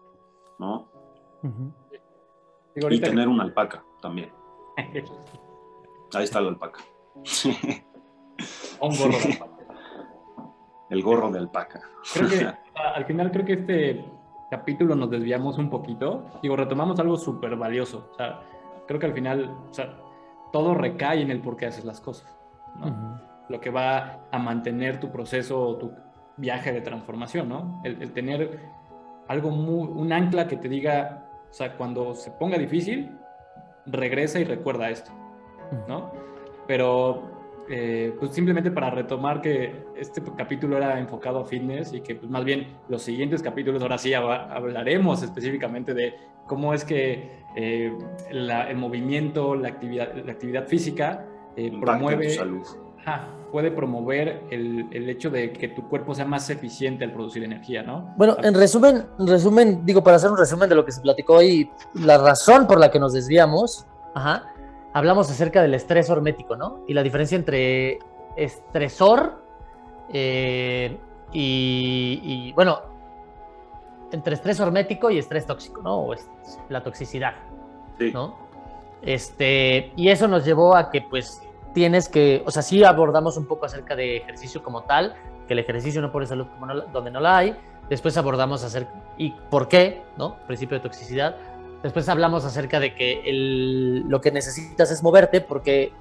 ¿no? 0.59 0.89
y 2.91 3.01
tener 3.01 3.29
una 3.29 3.45
alpaca 3.45 3.85
también. 4.03 4.33
Ahí 6.15 6.25
está 6.25 6.41
la 6.41 6.49
alpaca. 6.49 6.81
Un 8.81 8.97
gorro 8.97 9.19
de 9.19 9.33
alpaca. 9.33 9.67
El 10.91 11.03
gorro 11.03 11.31
de 11.31 11.39
alpaca. 11.39 11.81
Creo 12.15 12.29
que 12.29 12.47
al 12.95 13.05
final 13.05 13.31
creo 13.31 13.45
que 13.45 13.53
este 13.55 14.05
capítulo 14.51 14.95
nos 14.95 15.11
desviamos 15.11 15.59
un 15.59 15.71
poquito. 15.71 16.25
Digo, 16.43 16.57
retomamos 16.57 16.99
algo 17.01 17.17
súper 17.17 17.57
valioso. 17.57 18.09
O 18.13 18.15
sea, 18.15 18.41
creo 18.87 18.99
que 18.99 19.07
al 19.07 19.15
final, 19.15 19.51
o 19.71 19.75
sea, 19.75 19.97
todo 20.53 20.75
recae 20.75 21.23
en 21.23 21.31
el 21.31 21.41
por 21.41 21.57
qué 21.57 21.67
haces 21.67 21.85
las 21.85 22.01
cosas. 22.01 22.35
Lo 23.49 23.61
que 23.61 23.71
va 23.71 24.21
a 24.31 24.39
mantener 24.39 25.01
tu 25.01 25.11
proceso 25.11 25.61
o 25.61 25.77
tu 25.77 25.93
viaje 26.37 26.73
de 26.73 26.81
transformación, 26.81 27.49
¿no? 27.49 27.81
El, 27.85 28.13
tener 28.13 28.61
algo 29.27 29.51
muy, 29.51 29.89
un 29.89 30.13
ancla 30.13 30.47
que 30.47 30.57
te 30.57 30.69
diga, 30.69 31.27
o 31.51 31.53
sea, 31.53 31.77
cuando 31.77 32.15
se 32.15 32.31
ponga 32.31 32.57
difícil, 32.57 33.11
regresa 33.87 34.39
y 34.39 34.45
recuerda 34.45 34.91
esto, 34.91 35.11
¿no? 35.89 36.13
Pero 36.69 37.39
eh, 37.71 38.15
pues 38.19 38.33
simplemente 38.35 38.71
para 38.71 38.89
retomar 38.91 39.43
que 39.43 39.85
este 39.95 40.23
capítulo 40.37 40.79
era 40.79 40.99
enfocado 40.99 41.41
a 41.41 41.45
fitness 41.45 41.93
y 41.93 42.01
que 42.01 42.15
pues 42.15 42.31
más 42.31 42.43
bien 42.43 42.79
los 42.89 43.03
siguientes 43.03 43.43
capítulos 43.43 43.83
ahora 43.83 43.99
sí 43.99 44.15
hablaremos 44.15 45.23
específicamente 45.23 45.93
de 45.93 46.15
cómo 46.47 46.73
es 46.73 46.83
que 46.85 47.43
eh, 47.57 47.93
el 48.31 48.77
movimiento, 48.77 49.55
la 49.55 49.69
actividad, 49.69 50.15
la 50.25 50.33
actividad 50.33 50.67
física 50.67 51.27
eh, 51.57 51.71
promueve, 51.79 52.31
salud. 52.31 52.67
puede 53.53 53.71
promover 53.71 54.45
el, 54.51 54.87
el, 54.91 55.11
hecho 55.11 55.29
de 55.29 55.53
que 55.53 55.69
tu 55.69 55.87
cuerpo 55.91 56.15
sea 56.15 56.25
más 56.25 56.49
eficiente 56.49 57.05
al 57.05 57.13
producir 57.13 57.45
energía, 57.45 57.83
¿no? 57.83 58.15
Bueno, 58.17 58.37
en 58.43 58.55
resumen, 58.55 59.05
en 59.19 59.27
resumen, 59.27 59.85
digo, 59.85 60.03
para 60.03 60.17
hacer 60.17 60.31
un 60.31 60.39
resumen 60.39 60.71
de 60.71 60.75
lo 60.75 60.87
que 60.87 60.93
se 60.93 61.03
platicó 61.03 61.35
hoy, 61.35 61.71
la 61.93 62.17
razón 62.17 62.67
por 62.67 62.81
la 62.81 62.91
que 62.91 62.99
nos 62.99 63.13
desviamos, 63.13 63.87
ajá, 64.15 64.55
hablamos 64.93 65.31
acerca 65.31 65.63
del 65.63 65.75
estrés 65.75 66.11
hormético, 66.11 66.57
¿no? 66.57 66.85
Y 66.87 66.95
la 66.95 67.03
diferencia 67.03 67.37
entre 67.37 67.99
estresor 68.37 69.43
eh, 70.13 70.99
y, 71.33 72.53
bueno, 72.53 72.81
entre 74.13 74.35
estrés 74.35 74.59
hormético 74.61 75.11
y 75.11 75.19
estrés 75.19 75.47
tóxico, 75.47 75.83
¿no? 75.83 76.01
O 76.01 76.15
la 76.69 76.83
toxicidad, 76.83 77.35
¿no? 78.13 78.49
Este, 79.03 79.93
y 79.97 80.09
eso 80.09 80.27
nos 80.27 80.45
llevó 80.45 80.75
a 80.75 80.91
que, 80.91 81.03
pues, 81.03 81.43
tienes 81.75 82.09
que, 82.09 82.43
o 82.47 82.51
sea, 82.51 82.63
sí 82.63 82.83
abordamos 82.83 83.37
un 83.37 83.47
poco 83.47 83.67
acerca 83.67 83.95
de 83.95 84.17
ejercicio 84.17 84.63
como 84.63 84.83
tal, 84.83 85.15
que 85.47 85.53
el 85.53 85.61
ejercicio 85.61 86.01
no 86.01 86.11
pone 86.11 86.27
salud 86.27 86.47
como 86.47 86.75
donde 86.93 87.11
no 87.11 87.21
la 87.21 87.39
hay. 87.39 87.57
Después 87.89 88.17
abordamos 88.17 88.65
acerca, 88.65 88.93
y 89.17 89.31
por 89.31 89.69
qué, 89.69 90.03
¿no? 90.17 90.37
Principio 90.47 90.77
de 90.77 90.83
toxicidad 90.83 91.37
Después 91.83 92.09
hablamos 92.09 92.45
acerca 92.45 92.81
de 92.81 92.95
que 92.95 93.23
lo 94.07 94.21
que 94.21 94.33
necesitas 94.33 94.91
es 94.91 95.03
moverte 95.03 95.41
porque, 95.41 95.93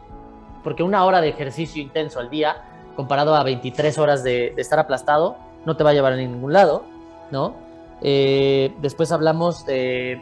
porque 0.63 0.81
una 0.81 1.05
hora 1.05 1.21
de 1.21 1.29
ejercicio 1.29 1.81
intenso 1.81 2.19
al 2.19 2.31
día, 2.31 2.63
comparado 2.95 3.35
a 3.35 3.43
23 3.43 3.97
horas 3.99 4.23
de, 4.23 4.53
estar 4.57 4.79
aplastado, 4.79 5.37
no 5.65 5.77
te 5.77 5.83
va 5.83 5.91
a 5.91 5.93
llevar 5.93 6.13
a 6.13 6.15
ningún 6.15 6.51
lado, 6.51 6.83
¿no? 7.29 7.55
Eh, 8.01 8.73
después 8.81 9.11
hablamos 9.11 9.65
de, 9.67 10.19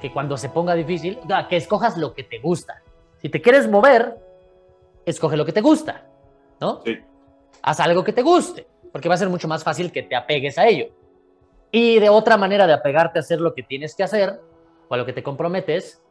que 0.00 0.12
cuando 0.12 0.38
se 0.38 0.48
ponga 0.48 0.74
difícil, 0.74 1.18
que 1.50 1.56
escojas 1.56 1.98
lo 1.98 2.14
que 2.14 2.24
te 2.24 2.38
gusta. 2.38 2.82
Si 3.20 3.28
te 3.28 3.42
quieres 3.42 3.68
mover, 3.68 4.16
escoge 5.04 5.36
lo 5.36 5.44
que 5.44 5.52
te 5.52 5.60
gusta, 5.60 6.06
¿no? 6.58 6.80
Sí. 6.84 6.98
Haz 7.60 7.80
algo 7.80 8.02
que 8.02 8.14
te 8.14 8.22
guste, 8.22 8.66
porque 8.92 9.10
va 9.10 9.16
a 9.16 9.18
ser 9.18 9.28
mucho 9.28 9.46
más 9.46 9.62
fácil 9.62 9.92
que 9.92 10.02
te 10.02 10.16
apegues 10.16 10.56
a 10.56 10.66
ello. 10.66 10.86
Y 11.70 11.98
de 11.98 12.08
otra 12.08 12.38
manera 12.38 12.66
de 12.66 12.72
apegarte 12.72 13.18
a 13.18 13.20
hacer 13.20 13.40
lo 13.40 13.52
que 13.52 13.62
tienes 13.62 13.94
que 13.94 14.02
hacer 14.02 14.40
o 14.88 14.94
a 14.94 14.96
lo 14.96 15.06
que 15.06 15.12
te 15.12 15.22
comprometes 15.22 16.02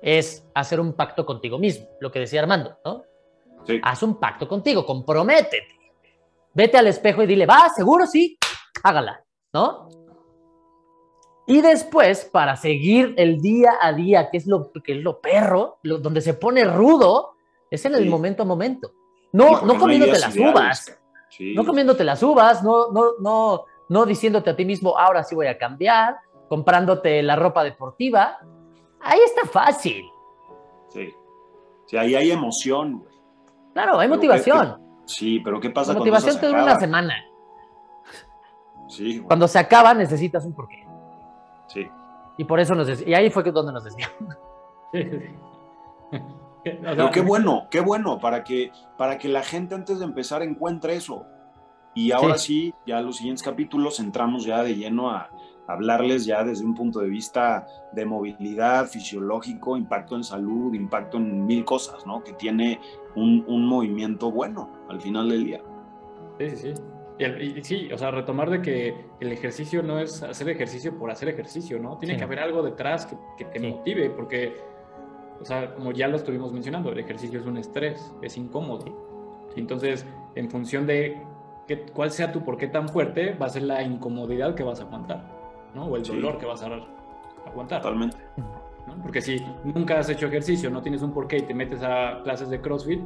es 0.00 0.46
hacer 0.54 0.80
un 0.80 0.94
pacto 0.94 1.24
contigo 1.24 1.58
mismo, 1.58 1.86
lo 2.00 2.10
que 2.10 2.18
decía 2.20 2.40
Armando, 2.40 2.76
¿no? 2.84 3.04
Sí. 3.64 3.80
Haz 3.82 4.02
un 4.02 4.18
pacto 4.18 4.48
contigo, 4.48 4.84
comprométete. 4.84 5.68
Vete 6.54 6.76
al 6.76 6.88
espejo 6.88 7.22
y 7.22 7.26
dile, 7.26 7.46
va, 7.46 7.68
seguro 7.68 8.06
sí, 8.06 8.36
hágala, 8.82 9.24
¿no? 9.52 9.88
Y 11.46 11.60
después, 11.60 12.24
para 12.24 12.56
seguir 12.56 13.14
el 13.16 13.40
día 13.40 13.72
a 13.80 13.92
día, 13.92 14.30
que 14.30 14.38
es 14.38 14.46
lo, 14.46 14.70
que 14.72 14.92
es 14.92 14.98
lo 14.98 15.20
perro, 15.20 15.78
donde 15.82 16.20
se 16.20 16.34
pone 16.34 16.64
rudo, 16.64 17.32
es 17.70 17.84
en 17.84 17.94
el 17.94 18.08
momento 18.08 18.42
a 18.42 18.46
momento. 18.46 18.92
No, 19.32 19.62
no 19.62 19.78
comiéndote 19.78 20.18
las 20.18 20.36
uvas. 20.36 20.98
No 21.54 21.64
comiéndote 21.64 22.04
las 22.04 22.22
uvas, 22.22 22.62
no, 22.62 22.92
no, 22.92 23.12
no, 23.18 23.64
no 23.88 24.06
diciéndote 24.06 24.50
a 24.50 24.56
ti 24.56 24.64
mismo, 24.64 24.96
ahora 24.96 25.24
sí 25.24 25.34
voy 25.34 25.46
a 25.46 25.58
cambiar, 25.58 26.16
comprándote 26.52 27.22
la 27.22 27.34
ropa 27.34 27.64
deportiva, 27.64 28.36
ahí 29.00 29.18
está 29.24 29.48
fácil. 29.48 30.04
Sí. 30.90 31.08
Sí, 31.86 31.96
ahí 31.96 32.14
hay 32.14 32.30
emoción, 32.30 32.98
güey. 32.98 33.14
Claro, 33.72 33.98
hay 33.98 34.06
motivación. 34.06 34.78
sí, 35.06 35.40
pero 35.40 35.58
¿qué 35.60 35.70
pasa 35.70 35.94
la 35.94 36.00
motivación 36.00 36.38
te 36.38 36.46
dura 36.46 36.64
una 36.64 36.78
semana. 36.78 37.14
Sí. 38.86 39.16
Güey. 39.16 39.26
Cuando 39.26 39.48
se 39.48 39.58
acaba 39.58 39.94
necesitas 39.94 40.44
un 40.44 40.54
porqué. 40.54 40.86
Sí. 41.68 41.88
Y 42.36 42.44
por 42.44 42.60
eso 42.60 42.74
nos 42.74 43.00
y 43.00 43.14
ahí 43.14 43.30
fue 43.30 43.44
donde 43.44 43.72
nos 43.72 43.84
desviamos. 43.84 44.36
Pero 46.62 47.10
qué 47.12 47.22
bueno, 47.22 47.66
qué 47.70 47.80
bueno 47.80 48.20
para 48.20 48.44
que 48.44 48.72
para 48.98 49.16
que 49.16 49.28
la 49.28 49.42
gente 49.42 49.74
antes 49.74 50.00
de 50.00 50.04
empezar 50.04 50.42
encuentre 50.42 50.96
eso. 50.96 51.24
Y 51.94 52.12
ahora 52.12 52.36
sí, 52.36 52.74
ya 52.86 53.00
los 53.00 53.16
siguientes 53.16 53.42
capítulos 53.42 54.00
entramos 54.00 54.44
ya 54.44 54.62
de 54.62 54.74
lleno 54.74 55.10
a, 55.10 55.30
hablarles 55.66 56.24
ya 56.24 56.44
desde 56.44 56.64
un 56.64 56.74
punto 56.74 57.00
de 57.00 57.08
vista 57.08 57.66
de 57.92 58.04
movilidad, 58.04 58.86
fisiológico, 58.86 59.76
impacto 59.76 60.16
en 60.16 60.24
salud, 60.24 60.74
impacto 60.74 61.18
en 61.18 61.46
mil 61.46 61.64
cosas, 61.64 62.06
¿no? 62.06 62.22
Que 62.22 62.32
tiene 62.32 62.80
un, 63.14 63.66
movimiento 63.66 64.30
bueno 64.30 64.70
al 64.88 65.00
final 65.00 65.28
del 65.28 65.44
día. 65.44 65.60
Sí, 66.38 66.50
sí, 66.50 66.56
sí. 66.56 66.82
Y, 67.18 67.62
sí, 67.62 67.92
o 67.92 67.98
sea, 67.98 68.10
retomar 68.10 68.50
de 68.50 68.60
que 68.62 68.94
el 69.20 69.30
ejercicio 69.30 69.82
no 69.82 70.00
es 70.00 70.22
hacer 70.22 70.48
ejercicio 70.48 70.98
por 70.98 71.10
hacer 71.10 71.28
ejercicio, 71.28 71.78
¿no? 71.78 71.96
Tiene 71.98 72.16
que 72.16 72.24
haber 72.24 72.40
algo 72.40 72.62
detrás 72.62 73.06
que, 73.36 73.44
te 73.44 73.60
motive, 73.60 74.10
porque, 74.10 74.56
o 75.40 75.44
sea, 75.44 75.74
como 75.74 75.92
ya 75.92 76.08
lo 76.08 76.16
estuvimos 76.16 76.52
mencionando, 76.52 76.90
el 76.90 76.98
ejercicio 76.98 77.38
es 77.38 77.46
un 77.46 77.58
estrés, 77.58 78.12
es 78.22 78.36
incómodo. 78.36 79.50
Entonces, 79.54 80.04
en 80.34 80.50
función 80.50 80.86
de 80.86 81.22
que, 81.68 81.82
cuál 81.92 82.10
sea 82.10 82.32
tu 82.32 82.42
por 82.42 82.56
qué 82.56 82.66
tan 82.66 82.88
fuerte, 82.88 83.34
va 83.34 83.46
a 83.46 83.50
ser 83.50 83.62
la 83.62 83.82
incomodidad 83.82 84.56
que 84.56 84.64
vas 84.64 84.80
a 84.80 84.84
aguantar. 84.84 85.41
¿No? 85.74 85.86
O 85.86 85.96
el 85.96 86.02
dolor 86.02 86.38
que 86.38 86.46
vas 86.46 86.62
a 86.62 86.68
aguantar. 87.46 87.82
Totalmente. 87.82 88.16
Porque 89.02 89.20
si 89.20 89.44
nunca 89.64 89.98
has 89.98 90.08
hecho 90.08 90.26
ejercicio, 90.26 90.70
no 90.70 90.82
tienes 90.82 91.02
un 91.02 91.12
porqué 91.12 91.38
y 91.38 91.42
te 91.42 91.54
metes 91.54 91.82
a 91.82 92.20
clases 92.22 92.50
de 92.50 92.60
CrossFit, 92.60 93.00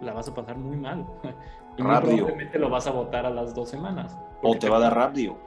la 0.00 0.12
vas 0.12 0.28
a 0.28 0.34
pasar 0.34 0.56
muy 0.56 0.76
mal. 0.76 1.06
Y 1.76 1.82
muy 1.82 1.96
probablemente 1.96 2.58
lo 2.58 2.70
vas 2.70 2.88
a 2.88 2.90
botar 2.90 3.24
a 3.24 3.30
las 3.30 3.54
dos 3.54 3.68
semanas. 3.68 4.18
O 4.42 4.56
te, 4.58 4.68
va 4.68 4.78
a 4.78 4.80
dar 4.80 4.96
rápido. 4.96 5.38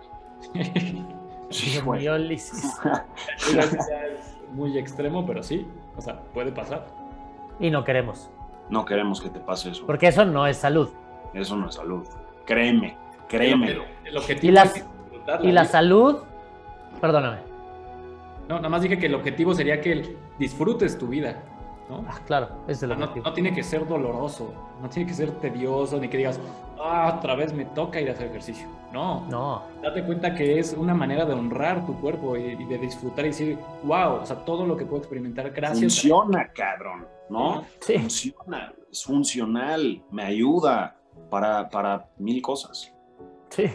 sí, 1.49 1.77
güey. 1.81 2.07
es 2.31 2.53
muy 4.53 4.77
extremo, 4.77 5.25
pero 5.25 5.43
sí, 5.43 5.67
o 5.97 6.01
sea, 6.01 6.21
puede 6.33 6.53
pasar. 6.53 6.87
Y 7.59 7.69
no 7.69 7.83
queremos. 7.83 8.29
No 8.69 8.85
queremos 8.85 9.19
que 9.19 9.29
te 9.29 9.41
pase 9.41 9.71
eso. 9.71 9.85
Porque 9.85 10.07
eso 10.07 10.23
no 10.23 10.47
es 10.47 10.55
salud. 10.55 10.87
Eso 11.33 11.57
no 11.57 11.67
es 11.67 11.75
salud. 11.75 12.07
Créeme, 12.45 12.95
créeme. 13.27 13.79
y 14.41 14.51
la, 14.51 14.71
y 15.43 15.51
la 15.51 15.65
salud 15.65 16.19
Perdóname. 16.99 17.37
No, 18.47 18.57
nada 18.57 18.69
más 18.69 18.81
dije 18.81 18.99
que 18.99 19.05
el 19.05 19.15
objetivo 19.15 19.53
sería 19.53 19.79
que 19.79 20.15
disfrutes 20.37 20.97
tu 20.97 21.07
vida. 21.07 21.41
¿no? 21.89 22.05
Ah, 22.07 22.19
claro, 22.25 22.49
ese 22.63 22.71
es 22.71 22.83
el 22.83 22.91
objetivo. 22.91 23.25
No, 23.25 23.33
tiene 23.33 23.53
que 23.53 23.63
ser 23.63 23.87
doloroso, 23.87 24.53
no 24.81 24.89
tiene 24.89 25.07
que 25.07 25.13
ser 25.13 25.31
tedioso, 25.39 25.99
ni 25.99 26.07
que 26.07 26.17
digas, 26.17 26.39
ah, 26.79 27.15
otra 27.17 27.35
vez 27.35 27.53
me 27.53 27.65
toca 27.65 27.99
ir 27.99 28.09
a 28.09 28.13
hacer 28.13 28.27
ejercicio. 28.27 28.67
No. 28.91 29.25
No. 29.29 29.63
Date 29.81 30.03
cuenta 30.03 30.33
que 30.33 30.59
es 30.59 30.73
una 30.73 30.93
manera 30.93 31.25
de 31.25 31.33
honrar 31.33 31.85
tu 31.85 31.99
cuerpo 31.99 32.35
y, 32.37 32.55
de 32.55 32.77
disfrutar 32.77 33.25
y 33.25 33.29
decir, 33.29 33.57
wow, 33.83 34.21
o 34.21 34.25
sea, 34.25 34.37
todo 34.37 34.65
lo 34.65 34.75
que 34.75 34.85
puedo 34.85 34.99
experimentar, 34.99 35.49
gracias. 35.51 35.79
Funciona, 35.79 36.51
cabrón, 36.53 37.07
¿no? 37.29 37.63
Sí. 37.79 37.97
Funciona, 37.97 38.73
es 38.91 39.03
funcional, 39.03 40.01
me 40.11 40.23
ayuda 40.23 40.95
para, 41.29 41.69
para 41.69 42.07
mil 42.17 42.41
cosas. 42.41 42.93
Sí. 43.49 43.65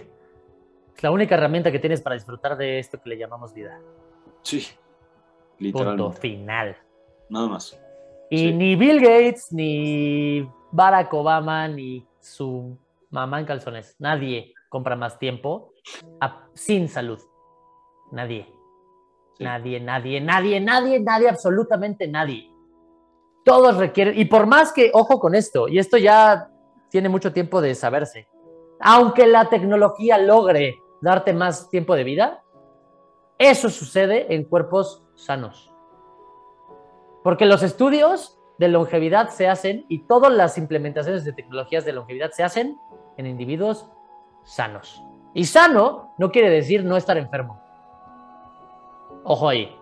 Es 0.97 1.03
la 1.03 1.11
única 1.11 1.35
herramienta 1.35 1.71
que 1.71 1.79
tienes 1.79 2.01
para 2.01 2.15
disfrutar 2.15 2.57
de 2.57 2.79
esto 2.79 2.99
que 3.01 3.11
le 3.11 3.19
llamamos 3.19 3.53
vida. 3.53 3.79
Sí, 4.41 4.67
literalmente. 5.59 6.03
Punto 6.03 6.19
final. 6.19 6.77
Nada 7.29 7.49
más. 7.49 7.79
Y 8.31 8.53
ni 8.53 8.77
Bill 8.77 9.01
Gates, 9.01 9.53
ni 9.53 10.49
Barack 10.73 11.13
Obama, 11.13 11.69
ni 11.69 12.07
su 12.19 12.79
mamá 13.11 13.41
en 13.41 13.47
calzones, 13.47 13.95
nadie 13.99 14.55
compra 14.69 14.97
más 14.97 15.19
tiempo 15.19 15.73
sin 16.55 16.89
salud. 16.89 17.21
Nadie. 18.11 18.47
Nadie, 19.39 19.81
nadie, 19.81 20.21
nadie, 20.21 20.61
nadie, 20.61 21.01
nadie, 21.01 21.29
absolutamente 21.29 22.09
nadie. 22.09 22.51
Todos 23.45 23.77
requieren, 23.77 24.19
y 24.19 24.25
por 24.25 24.47
más 24.47 24.73
que, 24.73 24.91
ojo 24.95 25.21
con 25.21 25.35
esto, 25.35 25.69
y 25.69 25.79
esto 25.79 25.99
ya 25.99 26.51
tiene 26.89 27.11
mucho 27.11 27.33
tiempo 27.35 27.61
de 27.61 27.75
saberse. 27.75 28.29
Aunque 28.81 29.27
la 29.27 29.49
tecnología 29.51 30.17
logre 30.19 30.79
darte 31.07 31.33
más 31.33 31.71
tiempo 31.71 31.95
de 31.95 32.03
vida, 32.03 32.43
eso 33.39 33.71
sucede 33.71 34.35
en 34.35 34.43
cuerpos 34.43 35.05
sanos. 35.15 35.73
Porque 37.23 37.47
los 37.47 37.63
estudios 37.63 38.41
de 38.59 38.67
longevidad 38.67 39.29
se 39.29 39.47
hacen 39.47 39.87
y 39.89 40.01
todas 40.07 40.33
las 40.33 40.59
implementaciones 40.59 41.25
de 41.25 41.33
tecnologías 41.33 41.85
de 41.85 41.93
longevidad 41.93 42.33
se 42.33 42.43
hacen 42.43 42.77
en 43.17 43.27
individuos 43.27 43.89
sanos. 44.43 45.01
Y 45.33 45.45
sano 45.45 46.13
no 46.19 46.33
quiere 46.33 46.51
decir 46.51 46.85
no 46.85 46.97
estar 46.97 47.17
enfermo. 47.17 47.63
Ojo 49.23 49.49
ahí. 49.49 49.77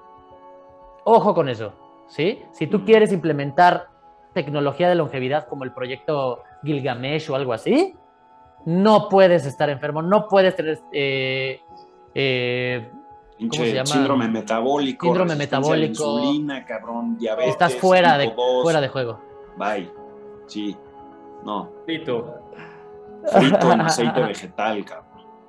Ojo 1.05 1.35
con 1.35 1.49
eso. 1.49 1.73
¿sí? 2.09 2.43
Si 2.53 2.67
tú 2.67 2.85
quieres 2.85 3.13
implementar 3.13 3.89
tecnología 4.35 4.91
de 4.91 4.97
longevidad 4.97 5.49
como 5.49 5.65
el 5.65 5.73
proyecto 5.73 6.43
Gilgamesh 6.65 7.31
o 7.31 7.35
algo 7.35 7.55
así, 7.55 7.97
no 8.67 9.09
puedes 9.09 9.47
estar 9.47 9.69
enfermo, 9.71 10.03
no 10.03 10.29
puedes 10.29 10.57
tener 10.57 10.81
eh, 10.93 11.61
eh, 12.15 12.91
¿cómo 13.39 13.53
se 13.53 13.73
llama? 13.73 13.87
Síndrome 13.87 14.29
metabólico. 14.29 15.07
Síndrome 15.07 15.37
metabólico. 15.37 16.19
Insulina, 16.21 16.65
cabrón, 16.65 17.17
diabetes. 17.19 17.53
Estás 17.53 17.75
fuera 17.75 18.17
de, 18.17 18.33
fuera 18.63 18.81
de 18.81 18.89
juego. 18.89 19.21
Bye. 19.57 19.91
Sí. 20.47 20.77
No. 21.45 21.71
Frito. 21.85 22.41
Frito 23.27 23.73
en 23.73 23.81
aceite 23.83 24.21
vegetal, 24.21 24.85
cabrón. 24.85 25.05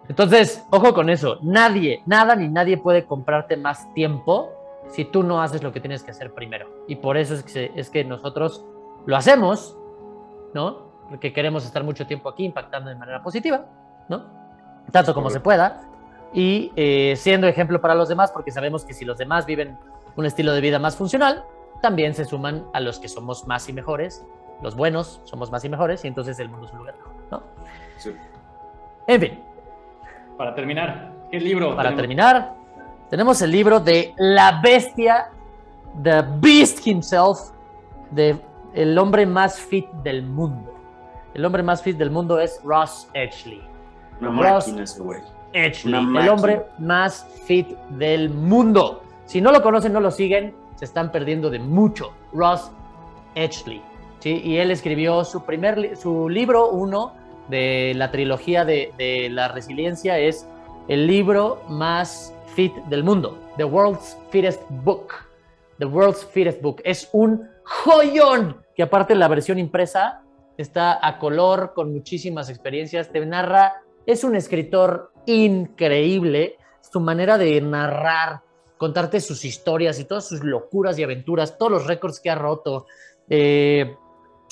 Entonces, 0.07 0.63
ojo 0.71 0.93
con 0.93 1.09
eso. 1.09 1.39
Nadie, 1.41 2.03
nada 2.05 2.35
ni 2.35 2.47
nadie 2.47 2.77
puede 2.77 3.05
comprarte 3.05 3.57
más 3.57 3.91
tiempo 3.93 4.51
si 4.89 5.05
tú 5.05 5.23
no 5.23 5.41
haces 5.41 5.63
lo 5.63 5.71
que 5.71 5.79
tienes 5.79 6.03
que 6.03 6.11
hacer 6.11 6.33
primero. 6.33 6.69
Y 6.87 6.97
por 6.97 7.17
eso 7.17 7.33
es 7.33 7.43
que, 7.43 7.71
es 7.75 7.89
que 7.89 8.03
nosotros 8.03 8.63
lo 9.05 9.15
hacemos, 9.15 9.77
¿no? 10.53 10.84
Porque 11.09 11.33
queremos 11.33 11.65
estar 11.65 11.83
mucho 11.83 12.07
tiempo 12.07 12.29
aquí 12.29 12.45
impactando 12.45 12.89
de 12.89 12.95
manera 12.95 13.21
positiva, 13.21 13.65
¿no? 14.09 14.25
Tanto 14.91 15.13
como 15.13 15.29
se 15.29 15.39
pueda. 15.39 15.81
Y 16.33 16.71
eh, 16.75 17.15
siendo 17.15 17.47
ejemplo 17.47 17.79
para 17.79 17.95
los 17.95 18.09
demás, 18.09 18.31
porque 18.31 18.51
sabemos 18.51 18.83
que 18.83 18.93
si 18.93 19.05
los 19.05 19.17
demás 19.17 19.45
viven 19.45 19.77
un 20.15 20.25
estilo 20.25 20.53
de 20.53 20.61
vida 20.61 20.79
más 20.79 20.95
funcional, 20.95 21.45
también 21.81 22.13
se 22.13 22.25
suman 22.25 22.65
a 22.73 22.79
los 22.79 22.99
que 22.99 23.07
somos 23.07 23.47
más 23.47 23.69
y 23.69 23.73
mejores. 23.73 24.25
Los 24.61 24.75
buenos 24.75 25.21
somos 25.25 25.51
más 25.51 25.63
y 25.65 25.69
mejores 25.69 26.03
y 26.05 26.07
entonces 26.07 26.39
el 26.39 26.49
mundo 26.49 26.67
es 26.67 26.71
un 26.71 26.79
lugar 26.79 26.95
¿no? 27.29 27.43
Sí. 27.97 28.15
En 29.07 29.21
fin, 29.21 29.39
para 30.37 30.55
terminar, 30.55 31.11
¿qué 31.31 31.39
libro? 31.39 31.75
Para 31.75 31.95
terminar, 31.95 32.53
tenemos 33.09 33.41
el 33.41 33.51
libro 33.51 33.79
de 33.79 34.13
La 34.17 34.59
Bestia, 34.61 35.29
The 36.01 36.23
Beast 36.39 36.85
Himself, 36.85 37.51
de 38.11 38.39
el 38.73 38.97
hombre 38.97 39.25
más 39.25 39.59
fit 39.59 39.89
del 40.03 40.23
mundo. 40.23 40.74
El 41.35 41.43
hombre 41.43 41.61
más 41.63 41.83
fit 41.83 41.97
del 41.97 42.11
mundo 42.11 42.39
es 42.39 42.61
Ross 42.63 43.09
Edgley. 43.13 43.61
Una 44.21 44.31
máquina 44.31 44.83
ese 44.83 45.01
güey. 45.01 45.19
el 45.51 46.29
hombre 46.29 46.65
más 46.79 47.27
fit 47.45 47.67
del 47.89 48.29
mundo. 48.29 49.03
Si 49.25 49.41
no 49.41 49.51
lo 49.51 49.61
conocen, 49.61 49.91
no 49.91 49.99
lo 49.99 50.11
siguen, 50.11 50.55
se 50.77 50.85
están 50.85 51.11
perdiendo 51.11 51.49
de 51.49 51.59
mucho. 51.59 52.13
Ross 52.31 52.71
Edgley. 53.35 53.81
¿sí? 54.19 54.41
Y 54.45 54.57
él 54.59 54.71
escribió 54.71 55.25
su 55.25 55.43
primer 55.43 55.97
su 55.97 56.29
libro 56.29 56.69
uno 56.69 57.13
de 57.49 57.91
la 57.97 58.11
trilogía 58.11 58.63
de, 58.63 59.27
la 59.29 59.49
resiliencia 59.49 60.17
es 60.17 60.47
el 60.87 61.05
libro 61.05 61.61
más 61.67 62.33
fit 62.55 62.73
del 62.85 63.03
mundo, 63.03 63.37
The 63.57 63.65
World's 63.65 64.17
Fittest 64.29 64.61
Book. 64.69 65.13
The 65.79 65.85
World's 65.85 66.25
Fittest 66.27 66.61
Book. 66.61 66.81
Es 66.85 67.09
un 67.11 67.49
joyón 67.65 68.55
que 68.73 68.83
aparte 68.83 69.13
la 69.15 69.27
versión 69.27 69.59
impresa 69.59 70.21
está 70.57 71.05
a 71.05 71.19
color 71.19 71.73
con 71.73 71.91
muchísimas 71.91 72.49
experiencias, 72.49 73.11
te 73.11 73.25
narra, 73.25 73.81
es 74.05 74.23
un 74.23 74.35
escritor 74.35 75.11
increíble, 75.25 76.57
su 76.81 76.99
manera 76.99 77.37
de 77.37 77.59
narrar, 77.61 78.41
contarte 78.77 79.19
sus 79.19 79.43
historias 79.45 79.99
y 79.99 80.05
todas 80.05 80.27
sus 80.27 80.43
locuras 80.43 80.97
y 80.99 81.03
aventuras, 81.03 81.57
todos 81.57 81.71
los 81.71 81.87
récords 81.87 82.19
que 82.19 82.29
ha 82.29 82.35
roto. 82.35 82.85
Eh, 83.29 83.95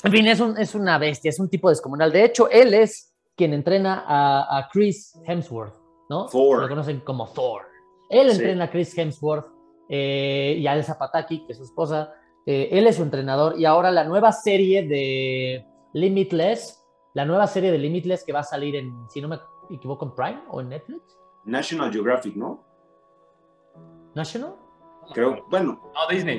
en 0.02 0.12
fin, 0.12 0.26
es, 0.26 0.40
un, 0.40 0.58
es 0.58 0.74
una 0.74 0.98
bestia, 0.98 1.30
es 1.30 1.38
un 1.38 1.48
tipo 1.48 1.68
descomunal. 1.68 2.12
De 2.12 2.24
hecho, 2.24 2.48
él 2.50 2.74
es 2.74 3.14
quien 3.36 3.52
entrena 3.54 4.04
a, 4.06 4.68
Chris 4.72 5.18
Hemsworth, 5.26 5.74
¿no? 6.08 6.26
Thor. 6.26 6.62
Lo 6.62 6.68
conocen 6.68 7.00
como 7.00 7.26
Thor. 7.28 7.62
Él 8.10 8.30
entrena 8.30 8.64
a 8.64 8.70
Chris 8.70 8.96
Hemsworth 8.96 9.46
eh, 9.88 10.56
y 10.58 10.66
a 10.66 10.74
Elsa 10.74 10.98
Pataki, 10.98 11.46
que 11.46 11.52
es 11.52 11.58
su 11.58 11.64
esposa. 11.64 12.12
Eh, 12.46 12.68
él 12.72 12.86
es 12.86 12.96
su 12.96 13.02
entrenador 13.02 13.58
y 13.58 13.64
ahora 13.64 13.90
la 13.90 14.04
nueva 14.04 14.30
serie 14.30 14.86
de 14.86 15.64
Limitless, 15.94 16.86
la 17.14 17.24
nueva 17.24 17.46
serie 17.46 17.72
de 17.72 17.78
Limitless 17.78 18.24
que 18.24 18.32
va 18.32 18.40
a 18.40 18.44
salir 18.44 18.76
en, 18.76 19.08
si 19.08 19.20
no 19.22 19.28
me 19.28 19.38
equivoco, 19.70 20.04
en 20.04 20.14
Prime 20.14 20.42
o 20.50 20.60
en 20.60 20.68
Netflix. 20.68 21.18
National 21.44 21.90
Geographic, 21.90 22.36
¿no? 22.36 22.62
¿National? 24.14 24.56
Creo, 25.12 25.44
bueno. 25.48 25.80
No, 25.94 26.08
Disney. 26.14 26.38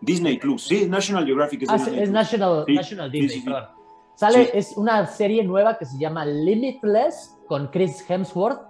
Disney 0.00 0.38
Plus, 0.38 0.66
sí, 0.66 0.86
National 0.88 1.26
Geographic 1.26 1.62
es, 1.62 1.68
ah, 1.68 1.76
es 1.76 2.10
National, 2.10 2.64
National, 2.66 3.10
Disney, 3.10 3.42
perdón. 3.42 3.68
Sale, 4.14 4.50
es 4.54 4.76
una 4.76 5.06
serie 5.06 5.44
nueva 5.44 5.78
que 5.78 5.84
se 5.84 5.98
llama 5.98 6.24
Limitless 6.24 7.38
con 7.46 7.68
Chris 7.68 8.04
Hemsworth 8.08 8.60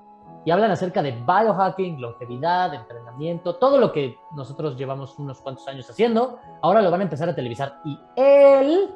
y 0.44 0.51
hablan 0.51 0.70
acerca 0.70 1.02
de 1.02 1.12
biohacking, 1.12 2.01
longevidad, 2.01 2.72
entrenamiento, 2.74 3.56
todo 3.56 3.78
lo 3.78 3.93
que 3.93 4.16
nosotros 4.35 4.77
llevamos 4.77 5.18
unos 5.18 5.40
cuantos 5.40 5.66
años 5.68 5.89
haciendo. 5.90 6.39
Ahora 6.62 6.82
lo 6.82 6.90
van 6.90 7.01
a 7.01 7.05
empezar 7.05 7.28
a 7.28 7.35
televisar 7.35 7.81
y 7.85 7.98
él, 8.16 8.90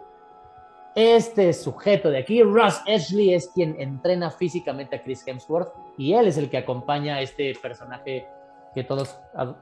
este 0.95 1.53
sujeto 1.53 2.11
de 2.11 2.19
aquí, 2.19 2.43
Russ 2.43 2.81
Ashley, 2.87 3.35
es 3.35 3.49
quien 3.49 3.77
entrena 3.81 4.31
físicamente 4.31 4.97
a 4.97 5.03
Chris 5.03 5.27
Hemsworth 5.27 5.73
y 5.99 6.15
él 6.15 6.29
es 6.29 6.39
el 6.39 6.49
que 6.49 6.59
acompaña 6.59 7.17
a 7.17 7.21
este 7.21 7.55
personaje 7.61 8.29
que 8.75 8.85
todos, 8.85 9.19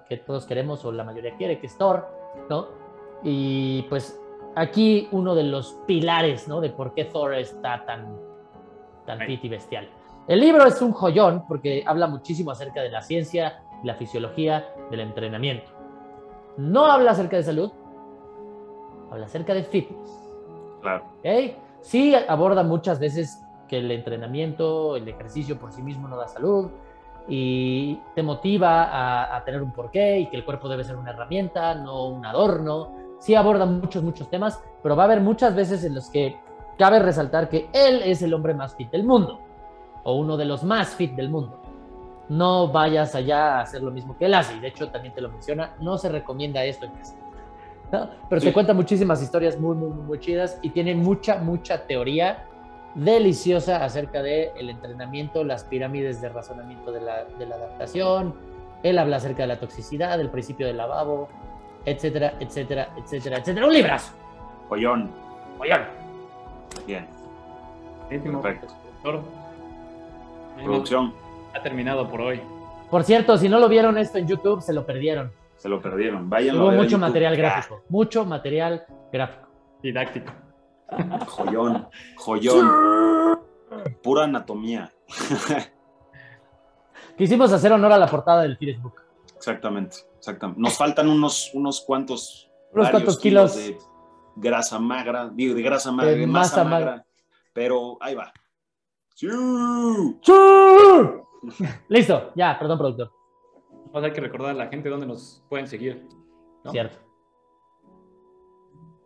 que 0.08 0.16
todos 0.18 0.46
queremos 0.46 0.84
o 0.84 0.92
la 0.92 1.04
mayoría 1.04 1.36
quiere, 1.36 1.58
que 1.58 1.66
es 1.66 1.76
Thor 1.76 2.06
¿no? 2.48 2.68
Y 3.22 3.82
pues 3.82 4.20
aquí 4.56 5.08
uno 5.12 5.34
de 5.34 5.44
los 5.44 5.76
pilares, 5.86 6.48
¿no? 6.48 6.60
De 6.60 6.70
por 6.70 6.94
qué 6.94 7.04
Thor 7.04 7.34
está 7.34 7.84
tan, 7.84 8.16
tan 9.06 9.20
fit 9.20 9.44
y 9.44 9.48
bestial. 9.48 9.88
El 10.28 10.40
libro 10.40 10.66
es 10.66 10.80
un 10.82 10.92
joyón 10.92 11.44
porque 11.46 11.82
habla 11.86 12.06
muchísimo 12.06 12.50
acerca 12.50 12.80
de 12.82 12.90
la 12.90 13.02
ciencia, 13.02 13.62
la 13.84 13.94
fisiología, 13.94 14.72
del 14.90 15.00
entrenamiento. 15.00 15.70
No 16.56 16.86
habla 16.86 17.12
acerca 17.12 17.36
de 17.36 17.42
salud, 17.42 17.72
habla 19.10 19.26
acerca 19.26 19.54
de 19.54 19.64
fitness. 19.64 20.21
Claro. 20.82 21.04
Sí 21.80 22.14
aborda 22.14 22.62
muchas 22.62 23.00
veces 23.00 23.42
que 23.66 23.78
el 23.78 23.90
entrenamiento, 23.90 24.96
el 24.96 25.08
ejercicio 25.08 25.58
por 25.58 25.72
sí 25.72 25.82
mismo 25.82 26.06
no 26.06 26.16
da 26.16 26.28
salud, 26.28 26.70
y 27.28 28.00
te 28.14 28.22
motiva 28.22 29.36
a, 29.36 29.44
tener 29.44 29.62
un 29.62 29.72
porqué 29.72 30.20
y 30.20 30.26
que 30.26 30.36
el 30.36 30.44
cuerpo 30.44 30.68
debe 30.68 30.84
ser 30.84 30.96
una 30.96 31.10
herramienta, 31.10 31.74
no 31.74 32.06
un 32.08 32.26
adorno. 32.26 32.92
Sí 33.20 33.34
aborda 33.34 33.66
muchos, 33.66 34.02
muchos 34.02 34.28
temas, 34.28 34.62
pero 34.82 34.96
va 34.96 35.04
a 35.04 35.06
haber 35.06 35.20
muchas 35.20 35.54
veces 35.54 35.84
en 35.84 35.94
los 35.94 36.10
que 36.10 36.36
cabe 36.76 36.98
resaltar 36.98 37.48
que 37.48 37.68
él 37.72 38.02
es 38.04 38.22
el 38.22 38.34
hombre 38.34 38.54
más 38.54 38.74
fit 38.74 38.90
del 38.90 39.04
mundo, 39.04 39.40
o 40.02 40.16
uno 40.16 40.36
de 40.36 40.44
los 40.44 40.64
más 40.64 40.94
fit 40.96 41.12
del 41.12 41.30
mundo. 41.30 41.60
No 42.28 42.68
vayas 42.68 43.14
allá 43.14 43.58
a 43.58 43.60
hacer 43.62 43.82
lo 43.82 43.90
mismo 43.90 44.16
que 44.16 44.26
él 44.26 44.34
hace, 44.34 44.56
y 44.56 44.60
de 44.60 44.68
hecho 44.68 44.88
también 44.90 45.14
te 45.14 45.20
lo 45.20 45.28
menciona, 45.28 45.76
no 45.80 45.98
se 45.98 46.08
recomienda 46.08 46.64
esto 46.64 46.86
en 46.86 46.92
casa. 46.92 47.21
Pero 48.28 48.40
te 48.40 48.52
cuenta 48.52 48.72
muchísimas 48.72 49.22
historias 49.22 49.58
muy, 49.60 49.76
muy, 49.76 49.90
muy 49.90 50.18
chidas 50.18 50.58
y 50.62 50.70
tiene 50.70 50.94
mucha, 50.94 51.36
mucha 51.36 51.86
teoría 51.86 52.46
deliciosa 52.94 53.84
acerca 53.84 54.22
del 54.22 54.50
el 54.56 54.70
entrenamiento, 54.70 55.44
las 55.44 55.64
pirámides 55.64 56.20
de 56.20 56.30
razonamiento 56.30 56.90
de 56.90 57.02
la, 57.02 57.24
de 57.24 57.46
la, 57.46 57.56
adaptación. 57.56 58.34
Él 58.82 58.98
habla 58.98 59.16
acerca 59.16 59.42
de 59.42 59.48
la 59.48 59.60
toxicidad, 59.60 60.16
del 60.16 60.30
principio 60.30 60.66
del 60.66 60.78
lavabo, 60.78 61.28
etcétera, 61.84 62.34
etcétera, 62.40 62.88
etcétera, 62.96 63.38
etcétera. 63.38 63.66
Un 63.66 63.72
librazo. 63.74 64.12
Pollón. 64.68 65.10
Pollón. 65.58 65.82
Bien. 66.86 67.06
Perfecto. 68.08 68.68
Producción. 70.56 71.12
Ha 71.54 71.62
terminado 71.62 72.08
por 72.08 72.22
hoy. 72.22 72.40
Por 72.90 73.04
cierto, 73.04 73.36
si 73.36 73.48
no 73.48 73.58
lo 73.58 73.68
vieron 73.68 73.98
esto 73.98 74.18
en 74.18 74.26
YouTube, 74.26 74.62
se 74.62 74.72
lo 74.72 74.86
perdieron. 74.86 75.30
Se 75.62 75.68
lo 75.68 75.80
perdieron. 75.80 76.28
Vayan 76.28 76.58
Hubo 76.58 76.72
mucho 76.72 76.98
material 76.98 77.36
gráfico. 77.36 77.84
Mucho 77.88 78.24
material 78.24 78.84
gráfico. 79.12 79.48
Didáctico. 79.80 80.32
Joyón, 81.28 81.86
joyón. 82.16 83.38
Pura 84.02 84.24
anatomía. 84.24 84.92
Quisimos 87.16 87.52
hacer 87.52 87.72
honor 87.72 87.92
a 87.92 87.98
la 87.98 88.08
portada 88.08 88.42
del 88.42 88.58
Facebook. 88.58 89.02
Exactamente, 89.36 89.98
exactamente. 90.18 90.60
Nos 90.60 90.76
faltan 90.76 91.08
unos, 91.08 91.52
unos 91.54 91.80
cuantos, 91.82 92.50
unos 92.72 92.90
cuantos 92.90 93.20
kilos, 93.20 93.54
de 93.54 93.78
grasa 94.34 94.80
magra, 94.80 95.30
digo, 95.32 95.54
de 95.54 95.62
grasa 95.62 95.92
magra, 95.92 96.10
de, 96.10 96.26
masa, 96.26 96.64
magra, 96.64 97.06
pero 97.52 97.98
ahí 98.00 98.16
va. 98.16 98.32
Listo, 101.88 102.32
ya, 102.34 102.58
perdón, 102.58 102.78
productor. 102.78 103.21
Hay 103.94 104.12
que 104.12 104.20
recordar 104.20 104.50
a 104.50 104.54
la 104.54 104.68
gente 104.68 104.88
dónde 104.88 105.06
nos 105.06 105.44
pueden 105.48 105.66
seguir. 105.66 106.08
Cierto. 106.70 106.98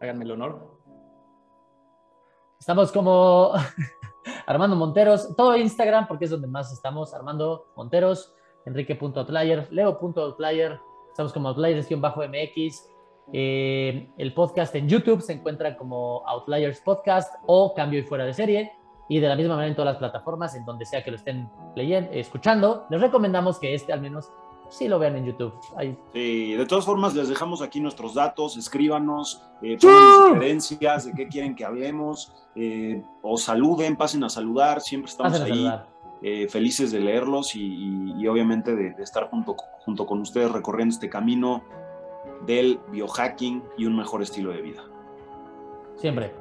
Háganme 0.00 0.24
el 0.24 0.30
honor. 0.32 0.76
Estamos 2.58 2.92
como 2.92 3.52
Armando 4.46 4.76
Monteros, 4.76 5.34
todo 5.36 5.56
Instagram, 5.56 6.06
porque 6.06 6.26
es 6.26 6.30
donde 6.30 6.46
más 6.46 6.72
estamos. 6.72 7.14
Armando 7.14 7.66
Monteros, 7.76 8.34
Enrique.outlier, 8.64 9.68
Leo.outlier, 9.70 10.80
estamos 11.10 11.32
como 11.32 11.48
Outliers-MX. 11.48 12.90
Eh, 13.32 14.12
el 14.18 14.34
podcast 14.34 14.74
en 14.76 14.88
YouTube 14.88 15.20
se 15.20 15.32
encuentra 15.32 15.76
como 15.76 16.22
Outliers 16.26 16.80
Podcast 16.80 17.34
o 17.46 17.74
Cambio 17.74 18.00
y 18.00 18.02
Fuera 18.02 18.24
de 18.24 18.34
Serie. 18.34 18.72
Y 19.08 19.20
de 19.20 19.28
la 19.28 19.36
misma 19.36 19.54
manera 19.54 19.68
en 19.68 19.76
todas 19.76 19.92
las 19.92 19.98
plataformas, 19.98 20.54
en 20.56 20.64
donde 20.64 20.84
sea 20.84 21.04
que 21.04 21.12
lo 21.12 21.16
estén 21.16 21.48
leyendo, 21.76 22.10
escuchando, 22.12 22.86
les 22.90 23.00
recomendamos 23.00 23.60
que 23.60 23.72
este 23.72 23.92
al 23.92 24.00
menos 24.00 24.32
sí 24.68 24.88
lo 24.88 24.98
vean 24.98 25.16
en 25.16 25.26
YouTube. 25.26 25.54
Sí, 26.12 26.54
de 26.54 26.66
todas 26.66 26.84
formas, 26.84 27.14
les 27.14 27.28
dejamos 27.28 27.62
aquí 27.62 27.80
nuestros 27.80 28.14
datos, 28.14 28.56
escríbanos, 28.56 29.42
eh, 29.62 29.78
pongan 29.80 30.34
sugerencias 30.34 31.06
de 31.06 31.12
qué 31.12 31.28
quieren 31.28 31.54
que 31.54 31.64
hablemos, 31.64 32.32
eh, 32.54 33.02
o 33.22 33.36
saluden, 33.36 33.96
pasen 33.96 34.24
a 34.24 34.28
saludar, 34.28 34.80
siempre 34.80 35.10
estamos 35.10 35.40
ahí. 35.40 35.70
Eh, 36.22 36.48
felices 36.48 36.90
de 36.92 37.00
leerlos 37.00 37.54
y, 37.54 38.26
obviamente 38.26 38.74
de, 38.74 39.02
estar 39.02 39.28
junto, 39.28 39.54
junto 39.54 40.06
con 40.06 40.20
ustedes 40.20 40.50
recorriendo 40.50 40.94
este 40.94 41.10
camino 41.10 41.62
del 42.46 42.80
biohacking 42.90 43.62
y 43.76 43.84
un 43.84 43.96
mejor 43.96 44.22
estilo 44.22 44.50
de 44.50 44.62
vida. 44.62 44.82
Siempre. 45.96 46.34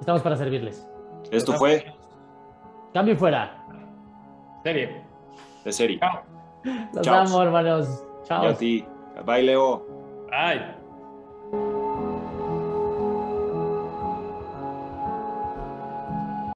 Estamos 0.00 0.22
para 0.22 0.36
servirles. 0.36 0.86
Esto 1.30 1.54
fue 1.54 1.94
Cambio 2.92 3.14
y 3.14 3.16
fuera. 3.16 3.64
Serie. 4.62 5.02
De 5.64 5.72
serie. 5.72 5.98
Chao. 5.98 6.31
Los 6.92 7.04
Chao. 7.04 7.26
amo, 7.26 7.42
hermanos. 7.42 8.04
Chao. 8.24 8.44
Y 8.44 8.46
a 8.48 8.54
ti. 8.54 8.86
Bye, 9.26 9.42
Leo. 9.42 9.84
Bye. 10.30 11.81